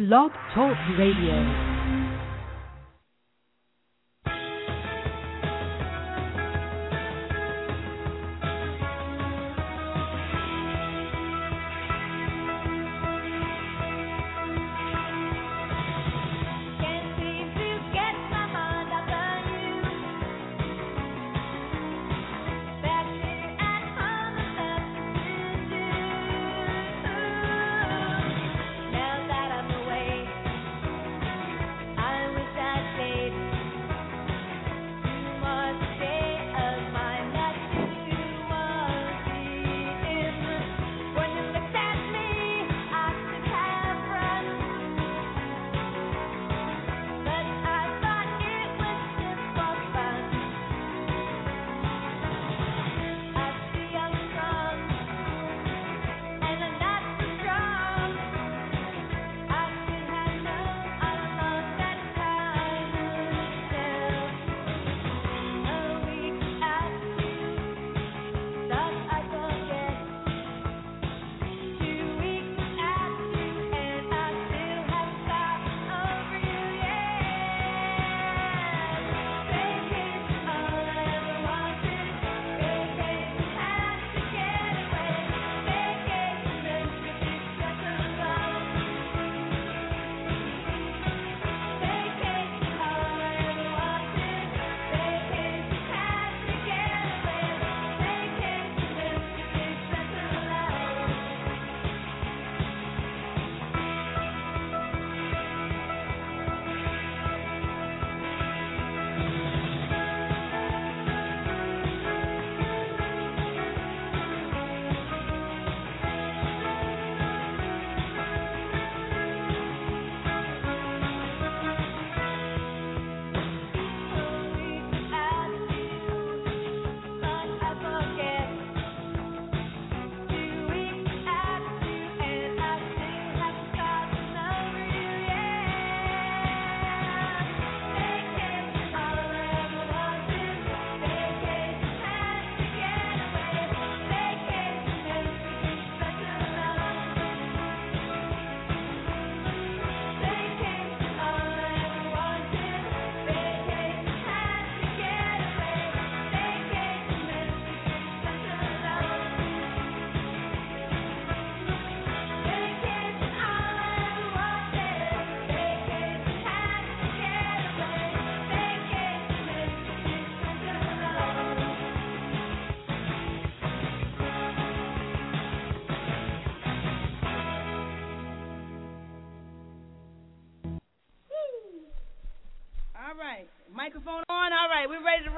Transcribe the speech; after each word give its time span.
Blog 0.00 0.32
Talk 0.54 0.78
Radio. 0.96 1.69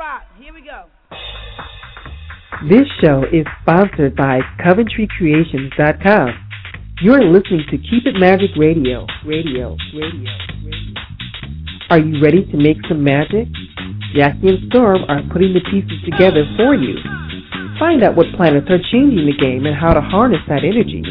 Rock. 0.02 0.26
Here 0.36 0.52
we 0.52 0.62
go. 0.62 0.90
This 2.68 2.90
show 3.00 3.22
is 3.22 3.46
sponsored 3.62 4.16
by 4.16 4.40
CoventryCreations.com. 4.58 6.28
You're 7.00 7.22
listening 7.22 7.62
to 7.70 7.78
Keep 7.78 8.10
It 8.10 8.18
Magic 8.18 8.50
Radio. 8.58 9.06
Radio, 9.24 9.76
radio, 9.94 10.30
radio. 10.66 10.94
Are 11.88 12.00
you 12.00 12.20
ready 12.20 12.42
to 12.50 12.56
make 12.56 12.78
some 12.88 13.04
magic? 13.04 13.46
Jacki 14.16 14.50
and 14.50 14.66
Storm 14.70 15.06
are 15.06 15.22
putting 15.32 15.54
the 15.54 15.62
pieces 15.70 16.02
together 16.02 16.50
for 16.56 16.74
you. 16.74 16.98
Find 17.78 18.02
out 18.02 18.16
what 18.16 18.26
planets 18.34 18.66
are 18.70 18.82
changing 18.90 19.30
the 19.30 19.38
game 19.38 19.66
and 19.66 19.76
how 19.78 19.94
to 19.94 20.00
harness 20.00 20.42
that 20.48 20.66
energy. 20.66 21.06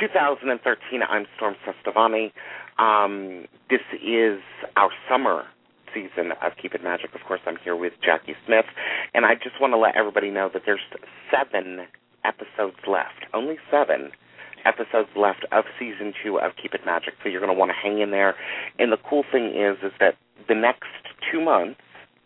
2013. 0.01 1.01
I'm 1.07 1.25
Storm 1.37 1.55
Cestavani. 1.63 2.33
Um, 2.77 3.45
this 3.69 3.81
is 3.93 4.39
our 4.75 4.89
summer 5.09 5.43
season 5.93 6.31
of 6.41 6.53
Keep 6.61 6.73
It 6.73 6.83
Magic. 6.83 7.13
Of 7.13 7.21
course, 7.27 7.41
I'm 7.45 7.57
here 7.63 7.75
with 7.75 7.93
Jacki 8.01 8.33
Smith, 8.45 8.65
and 9.13 9.25
I 9.25 9.35
just 9.35 9.61
want 9.61 9.73
to 9.73 9.77
let 9.77 9.95
everybody 9.95 10.31
know 10.31 10.49
that 10.53 10.63
there's 10.65 10.81
seven 11.29 11.85
episodes 12.25 12.77
left. 12.87 13.25
Only 13.33 13.57
seven 13.69 14.11
episodes 14.65 15.09
left 15.15 15.45
of 15.51 15.65
season 15.77 16.13
two 16.23 16.39
of 16.39 16.53
Keep 16.61 16.73
It 16.73 16.81
Magic. 16.85 17.13
So 17.21 17.29
you're 17.29 17.41
going 17.41 17.53
to 17.53 17.57
want 17.57 17.69
to 17.69 17.77
hang 17.77 17.99
in 17.99 18.11
there. 18.11 18.35
And 18.79 18.91
the 18.91 18.97
cool 18.97 19.23
thing 19.31 19.47
is, 19.55 19.77
is 19.83 19.91
that 19.99 20.15
the 20.47 20.55
next 20.55 20.89
two 21.31 21.41
months, 21.41 21.79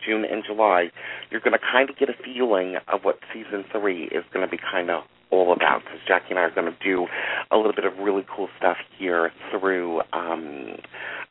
June 0.06 0.24
and 0.24 0.44
July, 0.46 0.90
you're 1.32 1.42
going 1.42 1.58
to 1.58 1.60
kind 1.60 1.90
of 1.90 1.98
get 1.98 2.10
a 2.10 2.14
feeling 2.24 2.76
of 2.88 3.02
what 3.04 3.20
season 3.34 3.66
three 3.72 4.06
is 4.06 4.24
going 4.32 4.46
to 4.46 4.50
be 4.50 4.58
kind 4.58 4.90
of 4.90 5.04
all 5.30 5.54
about 5.54 5.84
because 5.84 6.00
Jacki 6.08 6.30
and 6.32 6.40
I 6.40 6.44
are 6.44 6.52
going 6.52 6.72
to 6.72 6.78
do 6.84 7.08
a 7.52 7.58
little 7.58 7.74
bit 7.74 7.86
of 7.86 7.98
really 7.98 8.26
cool 8.34 8.50
stuff 8.58 8.78
here 8.98 9.32
through 9.52 10.02
um, 10.14 10.78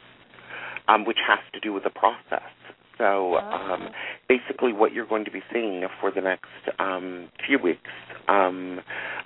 um, 0.88 1.04
which 1.04 1.18
has 1.26 1.40
to 1.54 1.60
do 1.60 1.72
with 1.72 1.82
the 1.82 1.90
process. 1.90 2.48
So 2.98 3.36
um, 3.36 3.88
basically, 4.28 4.72
what 4.72 4.92
you're 4.92 5.06
going 5.06 5.24
to 5.24 5.30
be 5.30 5.42
seeing 5.52 5.82
for 6.00 6.12
the 6.12 6.20
next 6.20 6.46
um, 6.78 7.28
few 7.44 7.58
weeks 7.58 7.90
um, 8.28 8.80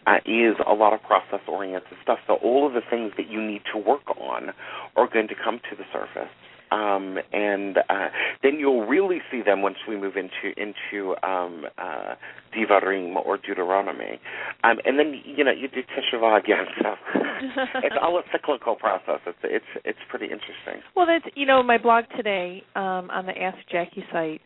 uh, 0.07 0.17
is 0.25 0.57
a 0.67 0.73
lot 0.73 0.95
of 0.95 1.03
process-oriented 1.03 1.99
stuff. 2.03 2.19
So 2.27 2.35
all 2.35 2.67
of 2.67 2.73
the 2.73 2.81
things 2.89 3.13
that 3.19 3.29
you 3.29 3.43
need 3.43 3.63
to 3.75 3.79
work 3.79 4.09
on 4.19 4.51
are 4.97 5.09
going 5.13 5.29
to 5.29 5.35
come 5.35 5.61
to 5.69 5.77
the 5.77 5.85
surface 5.93 6.33
um, 6.71 7.19
and 7.33 7.79
uh, 7.79 8.09
then 8.43 8.57
you'll 8.59 8.87
really 8.87 9.19
see 9.31 9.43
them 9.43 9.63
once 9.63 9.77
we 9.89 9.97
move 9.97 10.15
into 10.17 10.59
into 10.61 11.15
um, 11.27 11.65
uh, 11.79 12.15
Devarim 12.57 13.15
or 13.25 13.39
Deuteronomy, 13.39 14.19
um, 14.65 14.79
and 14.85 14.99
then 14.99 15.15
you 15.25 15.45
know 15.45 15.53
you 15.53 15.69
do 15.69 15.81
Teshuvah 15.83 16.39
again. 16.39 16.67
So 17.37 17.81
it's 17.85 17.95
all 18.01 18.19
a 18.19 18.23
cyclical 18.33 18.77
process. 18.77 19.21
It's 19.27 19.39
it's 19.43 19.85
it's 19.85 19.99
pretty 20.09 20.25
interesting. 20.25 20.83
Well, 20.95 21.07
that's 21.07 21.25
you 21.37 21.45
know 21.45 21.63
my 21.63 21.77
blog 21.77 22.05
today 22.17 22.63
um, 22.75 23.11
on 23.11 23.27
the 23.27 23.33
Ask 23.33 23.59
Jacki 23.73 24.03
site 24.11 24.41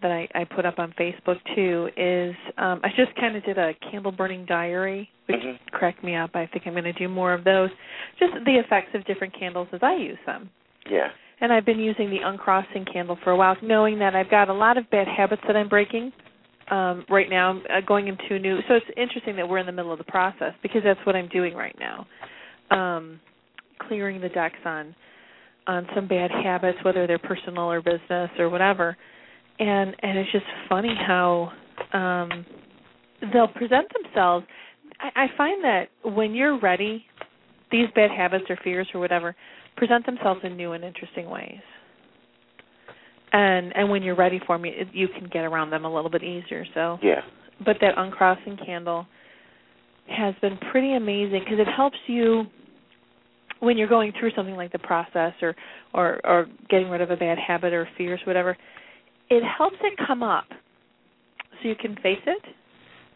that 0.00 0.10
I, 0.10 0.28
I 0.34 0.44
put 0.44 0.64
up 0.64 0.78
on 0.78 0.94
Facebook 0.98 1.36
too 1.54 1.90
is 1.98 2.34
um, 2.56 2.80
I 2.82 2.88
just 2.96 3.14
kind 3.16 3.36
of 3.36 3.44
did 3.44 3.58
a 3.58 3.72
candle 3.90 4.12
burning 4.12 4.46
diary, 4.46 5.10
which 5.26 5.36
mm-hmm. 5.36 5.76
cracked 5.76 6.02
me 6.02 6.16
up. 6.16 6.30
I 6.34 6.46
think 6.46 6.66
I'm 6.66 6.72
going 6.72 6.84
to 6.84 6.94
do 6.94 7.08
more 7.08 7.34
of 7.34 7.44
those. 7.44 7.68
Just 8.18 8.32
the 8.46 8.54
effects 8.54 8.90
of 8.94 9.04
different 9.04 9.38
candles 9.38 9.68
as 9.72 9.80
I 9.82 9.96
use 9.96 10.18
them. 10.24 10.48
Yeah 10.90 11.08
and 11.40 11.52
I've 11.52 11.64
been 11.64 11.78
using 11.78 12.10
the 12.10 12.18
uncrossing 12.22 12.84
candle 12.92 13.18
for 13.24 13.30
a 13.30 13.36
while, 13.36 13.56
knowing 13.62 13.98
that 14.00 14.14
I've 14.14 14.30
got 14.30 14.48
a 14.48 14.52
lot 14.52 14.76
of 14.76 14.88
bad 14.90 15.08
habits 15.08 15.42
that 15.46 15.56
I'm 15.56 15.68
breaking 15.68 16.12
um, 16.70 17.04
right 17.08 17.28
now. 17.28 17.60
Uh, 17.70 17.80
going 17.86 18.08
into 18.08 18.38
new. 18.38 18.58
So 18.68 18.74
it's 18.74 18.86
interesting 18.96 19.36
that 19.36 19.48
we're 19.48 19.58
in 19.58 19.66
the 19.66 19.72
middle 19.72 19.92
of 19.92 19.98
the 19.98 20.04
process 20.04 20.52
because 20.62 20.82
that's 20.84 21.00
what 21.04 21.16
I'm 21.16 21.28
doing 21.28 21.54
right 21.54 21.76
now, 21.78 22.06
um, 22.70 23.20
clearing 23.88 24.20
the 24.20 24.28
decks 24.28 24.58
on 24.64 24.94
on 25.66 25.86
some 25.94 26.08
bad 26.08 26.30
habits, 26.30 26.78
whether 26.84 27.06
they're 27.06 27.18
personal 27.18 27.70
or 27.70 27.80
business 27.80 28.30
or 28.38 28.48
whatever. 28.48 28.96
And 29.58 29.96
and 30.02 30.18
it's 30.18 30.32
just 30.32 30.46
funny 30.68 30.94
how 30.94 31.52
um, 31.92 32.44
they'll 33.32 33.48
present 33.48 33.86
themselves. 34.02 34.46
I, 35.00 35.24
I 35.24 35.26
find 35.36 35.64
that 35.64 35.88
when 36.04 36.34
you're 36.34 36.60
ready, 36.60 37.04
these 37.72 37.86
bad 37.94 38.10
habits 38.10 38.44
or 38.50 38.58
fears 38.62 38.88
or 38.92 39.00
whatever 39.00 39.34
present 39.80 40.04
themselves 40.04 40.40
in 40.44 40.58
new 40.58 40.72
and 40.72 40.84
interesting 40.84 41.30
ways. 41.30 41.62
And 43.32 43.74
and 43.74 43.88
when 43.88 44.02
you're 44.02 44.16
ready 44.16 44.38
for 44.46 44.58
me, 44.58 44.74
you, 44.92 45.06
you 45.06 45.08
can 45.08 45.28
get 45.32 45.44
around 45.44 45.70
them 45.70 45.86
a 45.86 45.92
little 45.92 46.10
bit 46.10 46.22
easier. 46.22 46.66
So 46.74 46.98
yeah. 47.02 47.22
But 47.64 47.76
that 47.80 47.94
uncrossing 47.96 48.58
candle 48.64 49.06
has 50.06 50.34
been 50.42 50.58
pretty 50.70 50.94
amazing 50.94 51.40
because 51.44 51.58
it 51.58 51.68
helps 51.74 51.96
you 52.06 52.44
when 53.60 53.78
you're 53.78 53.88
going 53.88 54.12
through 54.18 54.32
something 54.36 54.56
like 54.56 54.70
the 54.72 54.78
process 54.78 55.32
or 55.40 55.56
or 55.94 56.20
or 56.24 56.46
getting 56.68 56.90
rid 56.90 57.00
of 57.00 57.10
a 57.10 57.16
bad 57.16 57.38
habit 57.38 57.72
or 57.72 57.88
fears 57.96 58.20
whatever 58.26 58.56
it 59.30 59.42
helps 59.56 59.76
it 59.82 59.92
come 60.06 60.22
up 60.22 60.46
so 61.62 61.68
you 61.68 61.76
can 61.76 61.94
face 61.96 62.18
it 62.26 62.42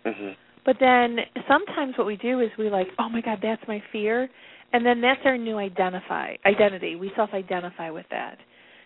mm-hmm. 0.07 0.29
but 0.65 0.77
then 0.79 1.17
sometimes 1.49 1.99
what 1.99 2.07
we 2.07 2.17
do 2.17 2.41
is 2.41 2.51
we 2.59 2.71
like 2.71 2.87
oh 2.99 3.09
my 3.09 3.21
god 3.21 3.39
that's 3.43 3.63
my 3.67 3.83
fear 3.91 4.29
and 4.75 4.85
then 4.85 5.01
that's 5.01 5.21
our 5.25 5.39
new 5.39 5.57
identify 5.57 6.35
identity. 6.45 6.97
We 6.97 7.13
self-identify 7.15 7.91
with 7.91 8.07
that. 8.11 8.39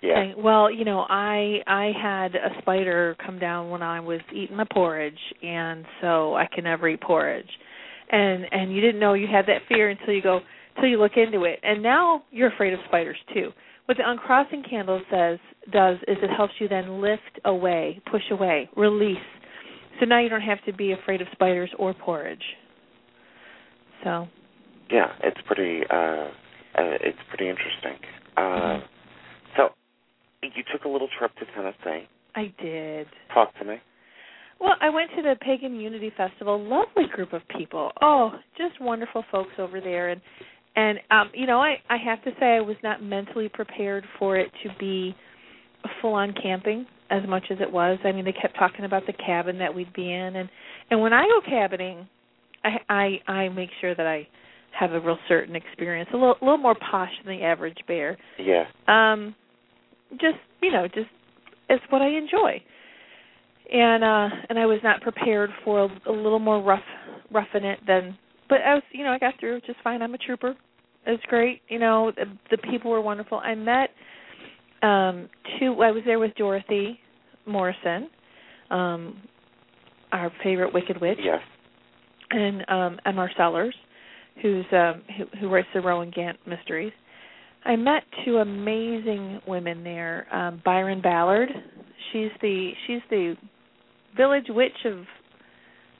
Yeah. 0.03 0.17
Saying, 0.17 0.35
well, 0.37 0.71
you 0.71 0.85
know, 0.85 1.07
I 1.09 1.61
I 1.67 1.93
had 2.01 2.35
a 2.35 2.61
spider 2.61 3.17
come 3.25 3.39
down 3.39 3.71
when 3.71 3.83
I 3.83 3.99
was 3.99 4.21
eating 4.33 4.55
my 4.55 4.67
porridge, 4.71 5.19
and 5.43 5.87
so 6.03 6.35
I 6.35 6.47
can 6.55 6.65
never 6.65 6.89
eat 6.89 7.01
porridge. 7.01 7.49
And 8.11 8.45
and 8.53 8.73
you 8.73 8.83
didn't 8.83 9.01
know 9.01 9.15
you 9.15 9.27
had 9.27 9.47
that 9.47 9.63
fear 9.67 9.89
until 9.89 10.13
you 10.13 10.23
go 10.23 10.41
until 10.77 10.91
you 10.91 10.99
look 10.99 11.13
into 11.17 11.45
it, 11.45 11.59
and 11.63 11.83
now 11.83 12.23
you're 12.31 12.53
afraid 12.53 12.75
of 12.75 12.81
spiders 12.87 13.17
too. 13.33 13.51
What 13.87 13.97
the 13.97 14.09
uncrossing 14.09 14.65
candle 14.69 15.01
says 15.11 15.39
does 15.73 15.97
is 16.07 16.19
it 16.23 16.31
helps 16.37 16.53
you 16.61 16.69
then 16.69 17.01
lift 17.01 17.41
away, 17.47 18.01
push 18.11 18.23
away, 18.31 18.69
release. 18.77 19.17
So 19.99 20.05
now 20.05 20.21
you 20.21 20.29
don't 20.29 20.43
have 20.43 20.63
to 20.67 20.73
be 20.75 20.93
afraid 20.93 21.23
of 21.23 21.29
spiders 21.33 21.71
or 21.79 21.95
porridge. 21.95 22.45
So 24.05 24.29
yeah, 24.91 25.13
it's 25.23 25.39
pretty 25.47 25.83
uh, 25.91 25.95
uh 25.95 26.97
it's 27.01 27.19
pretty 27.29 27.49
interesting. 27.49 27.99
Uh 28.37 28.41
mm-hmm. 28.41 28.87
so 29.57 29.69
you 30.43 30.63
took 30.73 30.85
a 30.85 30.89
little 30.89 31.09
trip 31.19 31.33
to 31.37 31.45
Tennessee. 31.55 32.07
I 32.35 32.53
did. 32.63 33.07
Talk 33.35 33.57
to 33.59 33.65
me. 33.65 33.77
Well, 34.61 34.75
I 34.81 34.91
went 34.91 35.11
to 35.17 35.23
the 35.23 35.37
Pagan 35.41 35.77
Unity 35.77 36.13
Festival. 36.17 36.63
Lovely 36.63 37.05
group 37.15 37.33
of 37.33 37.43
people. 37.57 37.93
Oh, 38.03 38.33
just 38.57 38.81
wonderful 38.81 39.25
folks 39.31 39.53
over 39.59 39.81
there 39.81 40.11
and 40.11 40.21
and 40.77 40.99
um 41.11 41.31
you 41.35 41.47
know, 41.47 41.61
I 41.61 41.77
I 41.89 41.97
have 41.97 42.23
to 42.25 42.31
say 42.39 42.57
I 42.57 42.61
was 42.61 42.77
not 42.83 43.03
mentally 43.03 43.49
prepared 43.49 44.05
for 44.19 44.37
it 44.37 44.51
to 44.65 44.71
be 44.79 45.15
full 46.01 46.15
on 46.15 46.35
camping 46.41 46.87
as 47.11 47.23
much 47.29 47.45
as 47.51 47.59
it 47.61 47.71
was. 47.71 47.99
I 48.05 48.13
mean, 48.13 48.25
they 48.25 48.33
kept 48.33 48.59
talking 48.59 48.85
about 48.85 49.07
the 49.07 49.13
cabin 49.15 49.59
that 49.59 49.75
we'd 49.75 49.93
be 49.93 50.13
in 50.13 50.37
and 50.37 50.49
and 50.91 51.01
when 51.01 51.13
I 51.13 51.25
go 51.27 51.41
cabining, 51.49 52.09
I 52.65 52.79
I 52.89 53.33
I 53.33 53.49
make 53.51 53.71
sure 53.81 53.95
that 53.95 54.07
I 54.07 54.27
have 54.79 54.93
a 54.93 55.01
real 55.01 55.19
certain 55.29 55.57
experience, 55.57 56.09
a 56.13 56.17
little, 56.17 56.37
a 56.41 56.45
little 56.45 56.59
more 56.59 56.75
posh 56.75 57.11
than 57.25 57.37
the 57.39 57.45
average 57.45 57.79
bear. 57.87 58.17
Yeah. 58.39 58.65
Um, 58.87 59.35
just 60.13 60.39
you 60.63 60.73
know, 60.73 60.87
just 60.87 61.09
it's 61.69 61.85
what 61.91 62.03
I 62.03 62.09
enjoy. 62.09 62.63
And 63.73 64.03
uh 64.03 64.29
and 64.49 64.59
I 64.59 64.67
was 64.67 64.81
not 64.83 65.03
prepared 65.03 65.51
for 65.65 65.85
a, 65.85 66.11
a 66.11 66.13
little 66.13 66.39
more 66.39 66.63
rough 66.63 66.83
roughing 67.31 67.65
it 67.65 67.81
than 67.87 68.17
but 68.49 68.63
I 68.63 68.75
was 68.75 68.83
you 68.93 69.05
know, 69.05 69.11
I 69.11 69.19
got 69.19 69.35
through 69.39 69.61
just 69.63 69.79
fine. 69.85 70.03
I'm 70.03 70.15
a 70.15 70.19
trooper. 70.19 70.55
It 71.07 71.11
was 71.11 71.21
great. 71.29 71.63
You 71.69 71.79
know, 71.79 72.13
the, 72.15 72.25
the 72.51 72.59
people 72.71 72.91
were 72.91 73.01
wonderful. 73.01 73.39
I 73.39 73.55
met 73.55 73.91
um 74.83 75.29
two 75.59 75.75
I 75.83 75.91
was 75.91 76.03
there 76.07 76.19
with 76.19 76.35
Dorothy 76.37 76.99
Morrison, 77.47 78.09
um 78.71 79.21
our 80.13 80.33
favorite 80.43 80.73
wicked 80.73 81.01
witch. 81.01 81.19
Yes. 81.23 81.41
And 82.31 82.65
um 82.69 82.99
and 83.05 83.19
Sellars 83.37 83.75
who's 84.43 84.65
um, 84.73 85.03
who, 85.17 85.25
who 85.41 85.49
writes 85.49 85.69
the 85.75 85.81
Rowan 85.81 86.11
Gant 86.15 86.39
mysteries. 86.47 86.93
I 87.65 87.77
met 87.77 88.03
two 88.25 88.39
amazing 88.39 89.41
women 89.47 89.85
there. 89.85 90.27
Um, 90.33 90.63
Byron 90.65 91.03
Ballard, 91.03 91.49
she's 92.13 92.31
the 92.41 92.71
she's 92.87 93.01
the 93.11 93.35
village 94.17 94.47
witch 94.49 94.85
of 94.85 95.05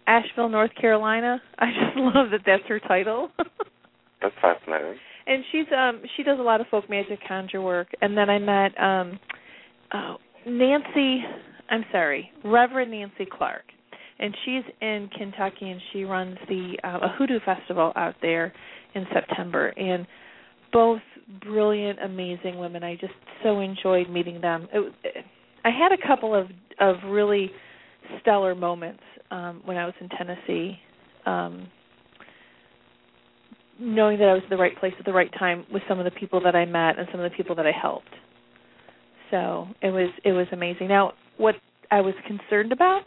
Asheville, 0.07 0.49
North 0.49 0.71
Carolina. 0.81 1.41
I 1.59 1.67
just 1.67 1.97
love 1.97 2.31
that 2.31 2.41
that's 2.47 2.63
her 2.69 2.81
title. 2.81 3.31
that's 4.23 4.35
fascinating. 4.41 4.97
And 5.27 5.45
she's 5.53 5.67
um 5.77 6.03
she 6.17 6.23
does 6.23 6.39
a 6.39 6.43
lot 6.43 6.61
of 6.61 6.67
folk 6.69 6.89
magic 6.89 7.19
conjure 7.27 7.61
work. 7.61 7.89
And 8.01 8.17
then 8.17 8.31
I 8.31 8.39
met 8.39 8.81
um 8.81 9.19
oh, 9.93 10.17
Nancy 10.47 11.25
I'm 11.71 11.85
sorry, 11.93 12.31
Reverend 12.45 12.91
Nancy 12.91 13.27
Clark. 13.31 13.65
And 14.19 14.35
she's 14.45 14.65
in 14.81 15.09
Kentucky, 15.17 15.71
and 15.71 15.81
she 15.93 16.05
runs 16.05 16.37
the 16.49 16.77
uh, 16.85 16.99
a 17.03 17.09
hoodoo 17.17 17.39
festival 17.45 17.93
out 17.97 18.15
there 18.21 18.53
in 18.95 19.07
September, 19.13 19.69
and 19.69 20.07
both 20.73 21.01
brilliant, 21.41 21.99
amazing 22.03 22.59
women. 22.59 22.83
I 22.83 22.95
just 22.97 23.13
so 23.43 23.61
enjoyed 23.61 24.11
meeting 24.11 24.41
them. 24.41 24.69
It, 24.73 24.93
I 25.65 25.71
had 25.71 25.93
a 25.93 26.07
couple 26.07 26.35
of 26.35 26.49
of 26.81 26.97
really 27.07 27.51
stellar 28.21 28.55
moments 28.55 29.03
um, 29.31 29.63
when 29.65 29.77
I 29.77 29.85
was 29.85 29.95
in 30.01 30.09
Tennessee. 30.11 30.79
Um, 31.27 31.69
knowing 33.81 34.19
that 34.19 34.29
I 34.29 34.33
was 34.33 34.43
at 34.43 34.51
the 34.51 34.57
right 34.57 34.77
place 34.79 34.93
at 34.99 35.05
the 35.05 35.13
right 35.13 35.31
time 35.39 35.65
with 35.73 35.83
some 35.89 35.99
of 35.99 36.05
the 36.05 36.11
people 36.11 36.41
that 36.43 36.57
I 36.57 36.65
met 36.65 36.99
and 36.99 37.07
some 37.13 37.21
of 37.21 37.31
the 37.31 37.37
people 37.37 37.55
that 37.57 37.67
I 37.67 37.71
helped. 37.71 38.09
So 39.31 39.69
it 39.83 39.91
was 39.91 40.11
it 40.25 40.33
was 40.33 40.47
amazing. 40.53 40.89
Now 40.89 41.13
what 41.37 41.55
I 41.91 42.01
was 42.01 42.15
concerned 42.27 42.73
about 42.73 43.03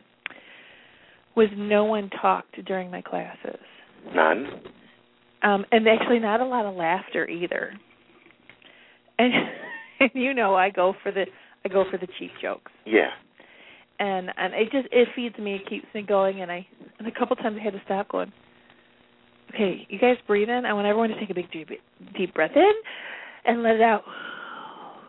was 1.35 1.49
no 1.55 1.85
one 1.85 2.09
talked 2.21 2.63
during 2.65 2.91
my 2.91 3.01
classes. 3.01 3.59
None. 4.13 4.47
Um, 5.43 5.65
and 5.71 5.87
actually 5.87 6.19
not 6.19 6.41
a 6.41 6.45
lot 6.45 6.65
of 6.65 6.75
laughter 6.75 7.27
either. 7.27 7.73
And 9.17 9.33
and 9.99 10.11
you 10.13 10.33
know 10.33 10.55
I 10.55 10.69
go 10.69 10.93
for 11.01 11.11
the 11.11 11.25
I 11.65 11.69
go 11.69 11.85
for 11.89 11.97
the 11.97 12.07
cheap 12.19 12.31
jokes. 12.41 12.71
Yeah. 12.85 13.09
And 13.99 14.29
and 14.37 14.53
it 14.53 14.71
just 14.71 14.87
it 14.91 15.07
feeds 15.15 15.37
me, 15.37 15.55
it 15.55 15.69
keeps 15.69 15.85
me 15.93 16.01
going 16.01 16.41
and 16.41 16.51
I 16.51 16.65
and 16.99 17.07
a 17.07 17.11
couple 17.11 17.35
times 17.37 17.57
I 17.59 17.63
had 17.63 17.73
to 17.73 17.81
stop 17.85 18.09
going, 18.09 18.31
Okay, 19.53 19.85
you 19.89 19.99
guys 19.99 20.15
breathe 20.27 20.49
in. 20.49 20.65
I 20.65 20.73
want 20.73 20.87
everyone 20.87 21.09
to 21.09 21.19
take 21.19 21.29
a 21.29 21.33
big 21.33 21.51
deep 21.51 21.69
deep 22.17 22.33
breath 22.33 22.55
in 22.55 22.71
and 23.45 23.63
let 23.63 23.75
it 23.75 23.81
out. 23.81 24.03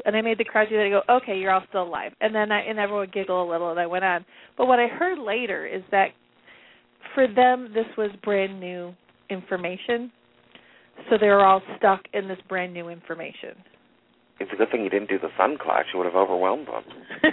And 0.04 0.16
I 0.16 0.20
made 0.20 0.38
the 0.38 0.44
crowd 0.44 0.68
do 0.68 0.76
that. 0.76 0.86
I 0.86 0.88
go, 0.90 1.02
okay, 1.16 1.38
you're 1.38 1.52
all 1.52 1.62
still 1.68 1.84
alive. 1.84 2.12
And 2.20 2.34
then 2.34 2.50
I 2.50 2.60
and 2.62 2.78
everyone 2.78 3.08
giggle 3.12 3.42
a 3.42 3.48
little, 3.48 3.70
and 3.70 3.78
I 3.78 3.86
went 3.86 4.04
on. 4.04 4.24
But 4.56 4.66
what 4.66 4.78
I 4.78 4.86
heard 4.86 5.18
later 5.18 5.66
is 5.66 5.82
that 5.90 6.08
for 7.14 7.26
them, 7.26 7.70
this 7.74 7.86
was 7.96 8.10
brand 8.22 8.58
new 8.58 8.94
information, 9.30 10.10
so 11.08 11.16
they 11.20 11.28
were 11.28 11.44
all 11.44 11.62
stuck 11.78 12.00
in 12.12 12.28
this 12.28 12.38
brand 12.48 12.72
new 12.72 12.88
information. 12.88 13.54
It's 14.40 14.50
a 14.52 14.56
good 14.56 14.70
thing 14.70 14.82
you 14.82 14.90
didn't 14.90 15.08
do 15.08 15.18
the 15.18 15.28
sun 15.38 15.56
class. 15.60 15.84
You 15.92 15.98
would 15.98 16.06
have 16.06 16.16
overwhelmed 16.16 16.66
them. 16.66 16.82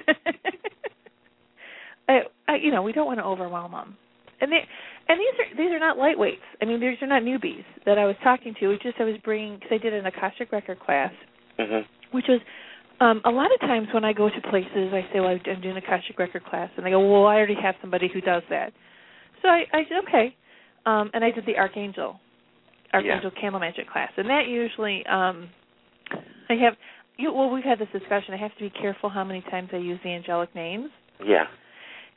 I, 2.07 2.19
I, 2.47 2.55
you 2.57 2.71
know, 2.71 2.83
we 2.83 2.91
don't 2.91 3.07
want 3.07 3.19
to 3.19 3.25
overwhelm 3.25 3.71
them. 3.71 3.97
And 4.41 4.51
they, 4.51 4.61
and 5.07 5.19
these 5.19 5.39
are 5.39 5.57
these 5.57 5.71
are 5.71 5.79
not 5.79 5.97
lightweights. 5.97 6.37
I 6.61 6.65
mean, 6.65 6.79
these 6.79 6.97
are 7.01 7.07
not 7.07 7.23
newbies 7.23 7.65
that 7.85 7.97
I 7.97 8.05
was 8.05 8.15
talking 8.23 8.55
to. 8.59 8.71
It's 8.71 8.83
just 8.83 8.95
I 8.99 9.03
was 9.03 9.15
bringing 9.23 9.55
because 9.55 9.71
I 9.71 9.77
did 9.77 9.93
an 9.93 10.05
akashic 10.05 10.51
record 10.51 10.79
class, 10.79 11.11
hmm 11.57 11.81
which 12.11 12.25
was 12.27 12.39
um 12.99 13.21
a 13.25 13.31
lot 13.31 13.53
of 13.53 13.59
times 13.61 13.87
when 13.93 14.03
I 14.03 14.13
go 14.13 14.29
to 14.29 14.49
places, 14.49 14.93
I 14.93 15.07
say, 15.13 15.19
"Well, 15.19 15.29
I'm 15.29 15.61
doing 15.61 15.75
a 15.75 15.79
akashic 15.79 16.17
record 16.19 16.45
class," 16.45 16.69
and 16.77 16.85
they 16.85 16.91
go, 16.91 16.99
"Well, 16.99 17.25
I 17.25 17.35
already 17.35 17.55
have 17.61 17.75
somebody 17.81 18.09
who 18.11 18.21
does 18.21 18.43
that." 18.49 18.73
So 19.41 19.47
I, 19.47 19.63
I 19.73 19.83
said, 19.87 20.03
"Okay," 20.07 20.35
um, 20.85 21.09
and 21.13 21.23
I 21.23 21.31
did 21.31 21.45
the 21.45 21.57
archangel, 21.57 22.19
archangel 22.93 23.31
candle 23.39 23.59
magic 23.59 23.89
class, 23.89 24.11
and 24.17 24.29
that 24.29 24.47
usually 24.47 25.05
um 25.05 25.49
I 26.49 26.55
have. 26.55 26.73
You, 27.17 27.33
well, 27.33 27.49
we've 27.49 27.65
had 27.65 27.79
this 27.79 27.89
discussion. 27.91 28.33
I 28.33 28.37
have 28.37 28.55
to 28.55 28.61
be 28.61 28.69
careful 28.69 29.09
how 29.09 29.25
many 29.25 29.41
times 29.41 29.69
I 29.73 29.77
use 29.77 29.99
the 30.05 30.09
angelic 30.09 30.55
names. 30.55 30.89
Yeah. 31.23 31.43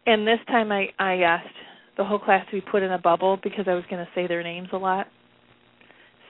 And 0.07 0.27
this 0.27 0.39
time 0.47 0.71
I 0.73 0.89
I 0.99 1.15
asked 1.23 1.49
the 1.97 2.05
whole 2.05 2.19
class 2.19 2.47
to 2.51 2.53
be 2.53 2.61
put 2.61 2.83
in 2.83 2.93
a 2.93 2.99
bubble 2.99 3.39
because 3.43 3.67
I 3.69 3.75
was 3.75 3.85
going 3.91 4.05
to 4.05 4.11
say 4.15 4.27
their 4.27 4.43
names 4.43 4.69
a 4.73 4.77
lot. 4.77 5.07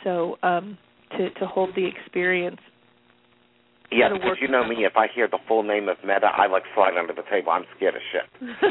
So 0.05 0.37
um 0.43 0.79
to 1.17 1.31
to 1.31 1.47
hold 1.47 1.71
the 1.77 1.87
experience. 1.87 2.61
Yeah, 3.93 4.09
because 4.13 4.39
you 4.41 4.49
know 4.49 4.67
me, 4.67 4.85
if 4.85 4.97
I 4.97 5.07
hear 5.15 5.29
the 5.29 5.39
full 5.47 5.63
name 5.63 5.89
of 5.89 5.97
Meta, 6.03 6.27
I 6.27 6.47
like 6.47 6.63
slide 6.75 6.97
under 6.99 7.13
the 7.13 7.23
table. 7.31 7.53
I'm 7.53 7.65
scared 7.77 7.95
as 7.95 8.03
shit. 8.11 8.25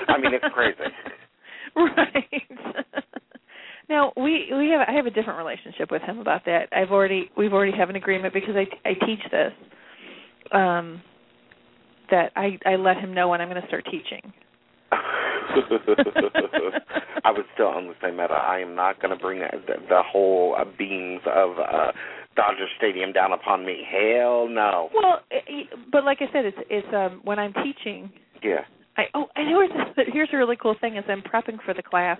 I 0.08 0.18
mean, 0.18 0.34
it's 0.34 0.46
crazy. 0.54 0.78
right. 1.76 3.04
now 3.90 4.12
we 4.18 4.52
we 4.58 4.70
have 4.70 4.88
I 4.88 4.94
have 4.94 5.06
a 5.06 5.12
different 5.12 5.38
relationship 5.38 5.92
with 5.92 6.02
him 6.02 6.20
about 6.20 6.46
that. 6.46 6.70
I've 6.72 6.92
already 6.92 7.30
we've 7.38 7.54
already 7.54 7.78
have 7.78 7.90
an 7.90 7.96
agreement 7.96 8.34
because 8.34 8.56
I 8.56 8.66
I 8.88 8.94
teach 9.06 9.22
this. 9.32 9.54
Um 10.52 11.02
that 12.10 12.32
I 12.36 12.60
I 12.66 12.76
let 12.76 12.98
him 12.98 13.14
know 13.14 13.30
when 13.30 13.42
I'm 13.42 13.50
going 13.50 13.62
to 13.62 13.68
start 13.68 13.86
teaching. 13.86 14.34
I 17.24 17.32
would 17.32 17.46
still 17.54 17.68
only 17.68 17.94
say 18.02 18.12
Meta. 18.12 18.34
I 18.34 18.60
am 18.60 18.76
not 18.76 19.02
going 19.02 19.16
to 19.16 19.22
bring 19.22 19.40
the, 19.40 19.76
the 19.90 20.02
whole 20.06 20.56
uh, 20.58 20.66
beings 20.78 21.22
of 21.26 21.58
uh, 21.60 21.92
Dodger 22.36 22.68
Stadium 22.78 23.12
down 23.12 23.34
upon 23.34 23.66
me. 23.66 23.82
Hell 23.90 24.48
no. 24.48 24.90
Well, 24.94 25.22
i- 25.32 25.44
i- 25.50 25.70
but 25.92 26.04
like 26.06 26.20
I 26.22 26.32
said, 26.32 26.46
it's 26.46 26.58
it's 26.70 26.88
um 26.94 27.22
when 27.24 27.40
I'm 27.40 27.54
teaching. 27.54 28.12
Yeah. 28.44 28.62
I 28.98 29.04
oh 29.14 29.28
and 29.36 29.48
here's 29.48 30.08
here's 30.14 30.30
a 30.34 30.38
really 30.38 30.56
cool 30.56 30.76
thing 30.80 30.98
is 30.98 31.04
I'm 31.08 31.22
prepping 31.22 31.62
for 31.66 31.74
the 31.74 31.84
class, 31.84 32.20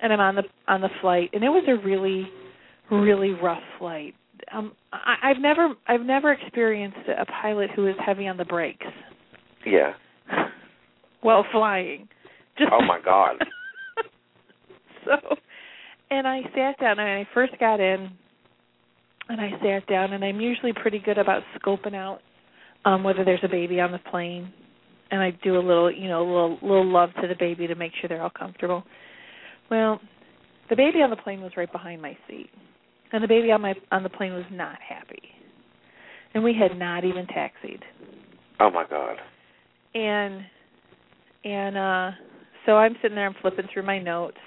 and 0.00 0.12
I'm 0.12 0.20
on 0.20 0.34
the 0.36 0.42
on 0.68 0.80
the 0.80 0.90
flight, 1.00 1.30
and 1.32 1.42
it 1.44 1.48
was 1.48 1.64
a 1.68 1.76
really 1.86 2.28
really 2.90 3.30
rough 3.30 3.62
flight. 3.78 4.14
Um, 4.52 4.72
I, 4.92 5.16
I've 5.22 5.38
never 5.40 5.74
I've 5.86 6.00
never 6.02 6.32
experienced 6.32 6.98
a 7.08 7.24
pilot 7.26 7.70
who 7.74 7.86
is 7.86 7.94
heavy 8.04 8.26
on 8.26 8.36
the 8.36 8.44
brakes 8.44 8.86
Yeah. 9.64 9.92
while 11.20 11.44
flying. 11.52 12.08
Just 12.58 12.70
Oh 12.72 12.84
my 12.84 13.00
God. 13.02 13.36
so, 15.04 15.12
and 16.10 16.26
I 16.26 16.42
sat 16.54 16.78
down 16.80 16.98
and 16.98 17.08
I 17.08 17.26
first 17.32 17.52
got 17.58 17.80
in, 17.80 18.10
and 19.28 19.40
I 19.40 19.50
sat 19.62 19.86
down, 19.86 20.12
and 20.12 20.24
I'm 20.24 20.40
usually 20.40 20.72
pretty 20.72 20.98
good 20.98 21.18
about 21.18 21.42
scoping 21.58 21.94
out 21.94 22.20
um 22.84 23.04
whether 23.04 23.24
there's 23.24 23.44
a 23.44 23.48
baby 23.48 23.80
on 23.80 23.92
the 23.92 23.98
plane, 24.10 24.52
and 25.10 25.20
I 25.22 25.30
do 25.42 25.56
a 25.56 25.60
little, 25.62 25.90
you 25.90 26.08
know, 26.08 26.22
a 26.22 26.26
little 26.28 26.58
little 26.62 26.86
love 26.92 27.10
to 27.20 27.28
the 27.28 27.36
baby 27.38 27.66
to 27.66 27.74
make 27.74 27.92
sure 28.00 28.08
they're 28.08 28.22
all 28.22 28.30
comfortable. 28.30 28.82
Well, 29.70 30.00
the 30.68 30.76
baby 30.76 30.98
on 31.02 31.10
the 31.10 31.16
plane 31.16 31.40
was 31.42 31.52
right 31.56 31.70
behind 31.70 32.02
my 32.02 32.16
seat, 32.28 32.50
and 33.12 33.22
the 33.22 33.28
baby 33.28 33.50
on 33.52 33.60
my 33.60 33.74
on 33.90 34.02
the 34.02 34.08
plane 34.08 34.32
was 34.32 34.44
not 34.50 34.78
happy, 34.86 35.22
and 36.34 36.42
we 36.42 36.54
had 36.54 36.76
not 36.78 37.04
even 37.04 37.26
taxied. 37.26 37.82
Oh 38.60 38.70
my 38.70 38.84
God. 38.88 39.16
and 39.94 40.42
and 41.44 41.76
uh 41.76 42.10
so 42.66 42.76
I'm 42.76 42.94
sitting 43.02 43.16
there 43.16 43.26
I'm 43.26 43.34
flipping 43.40 43.66
through 43.72 43.82
my 43.84 43.98
notes 43.98 44.38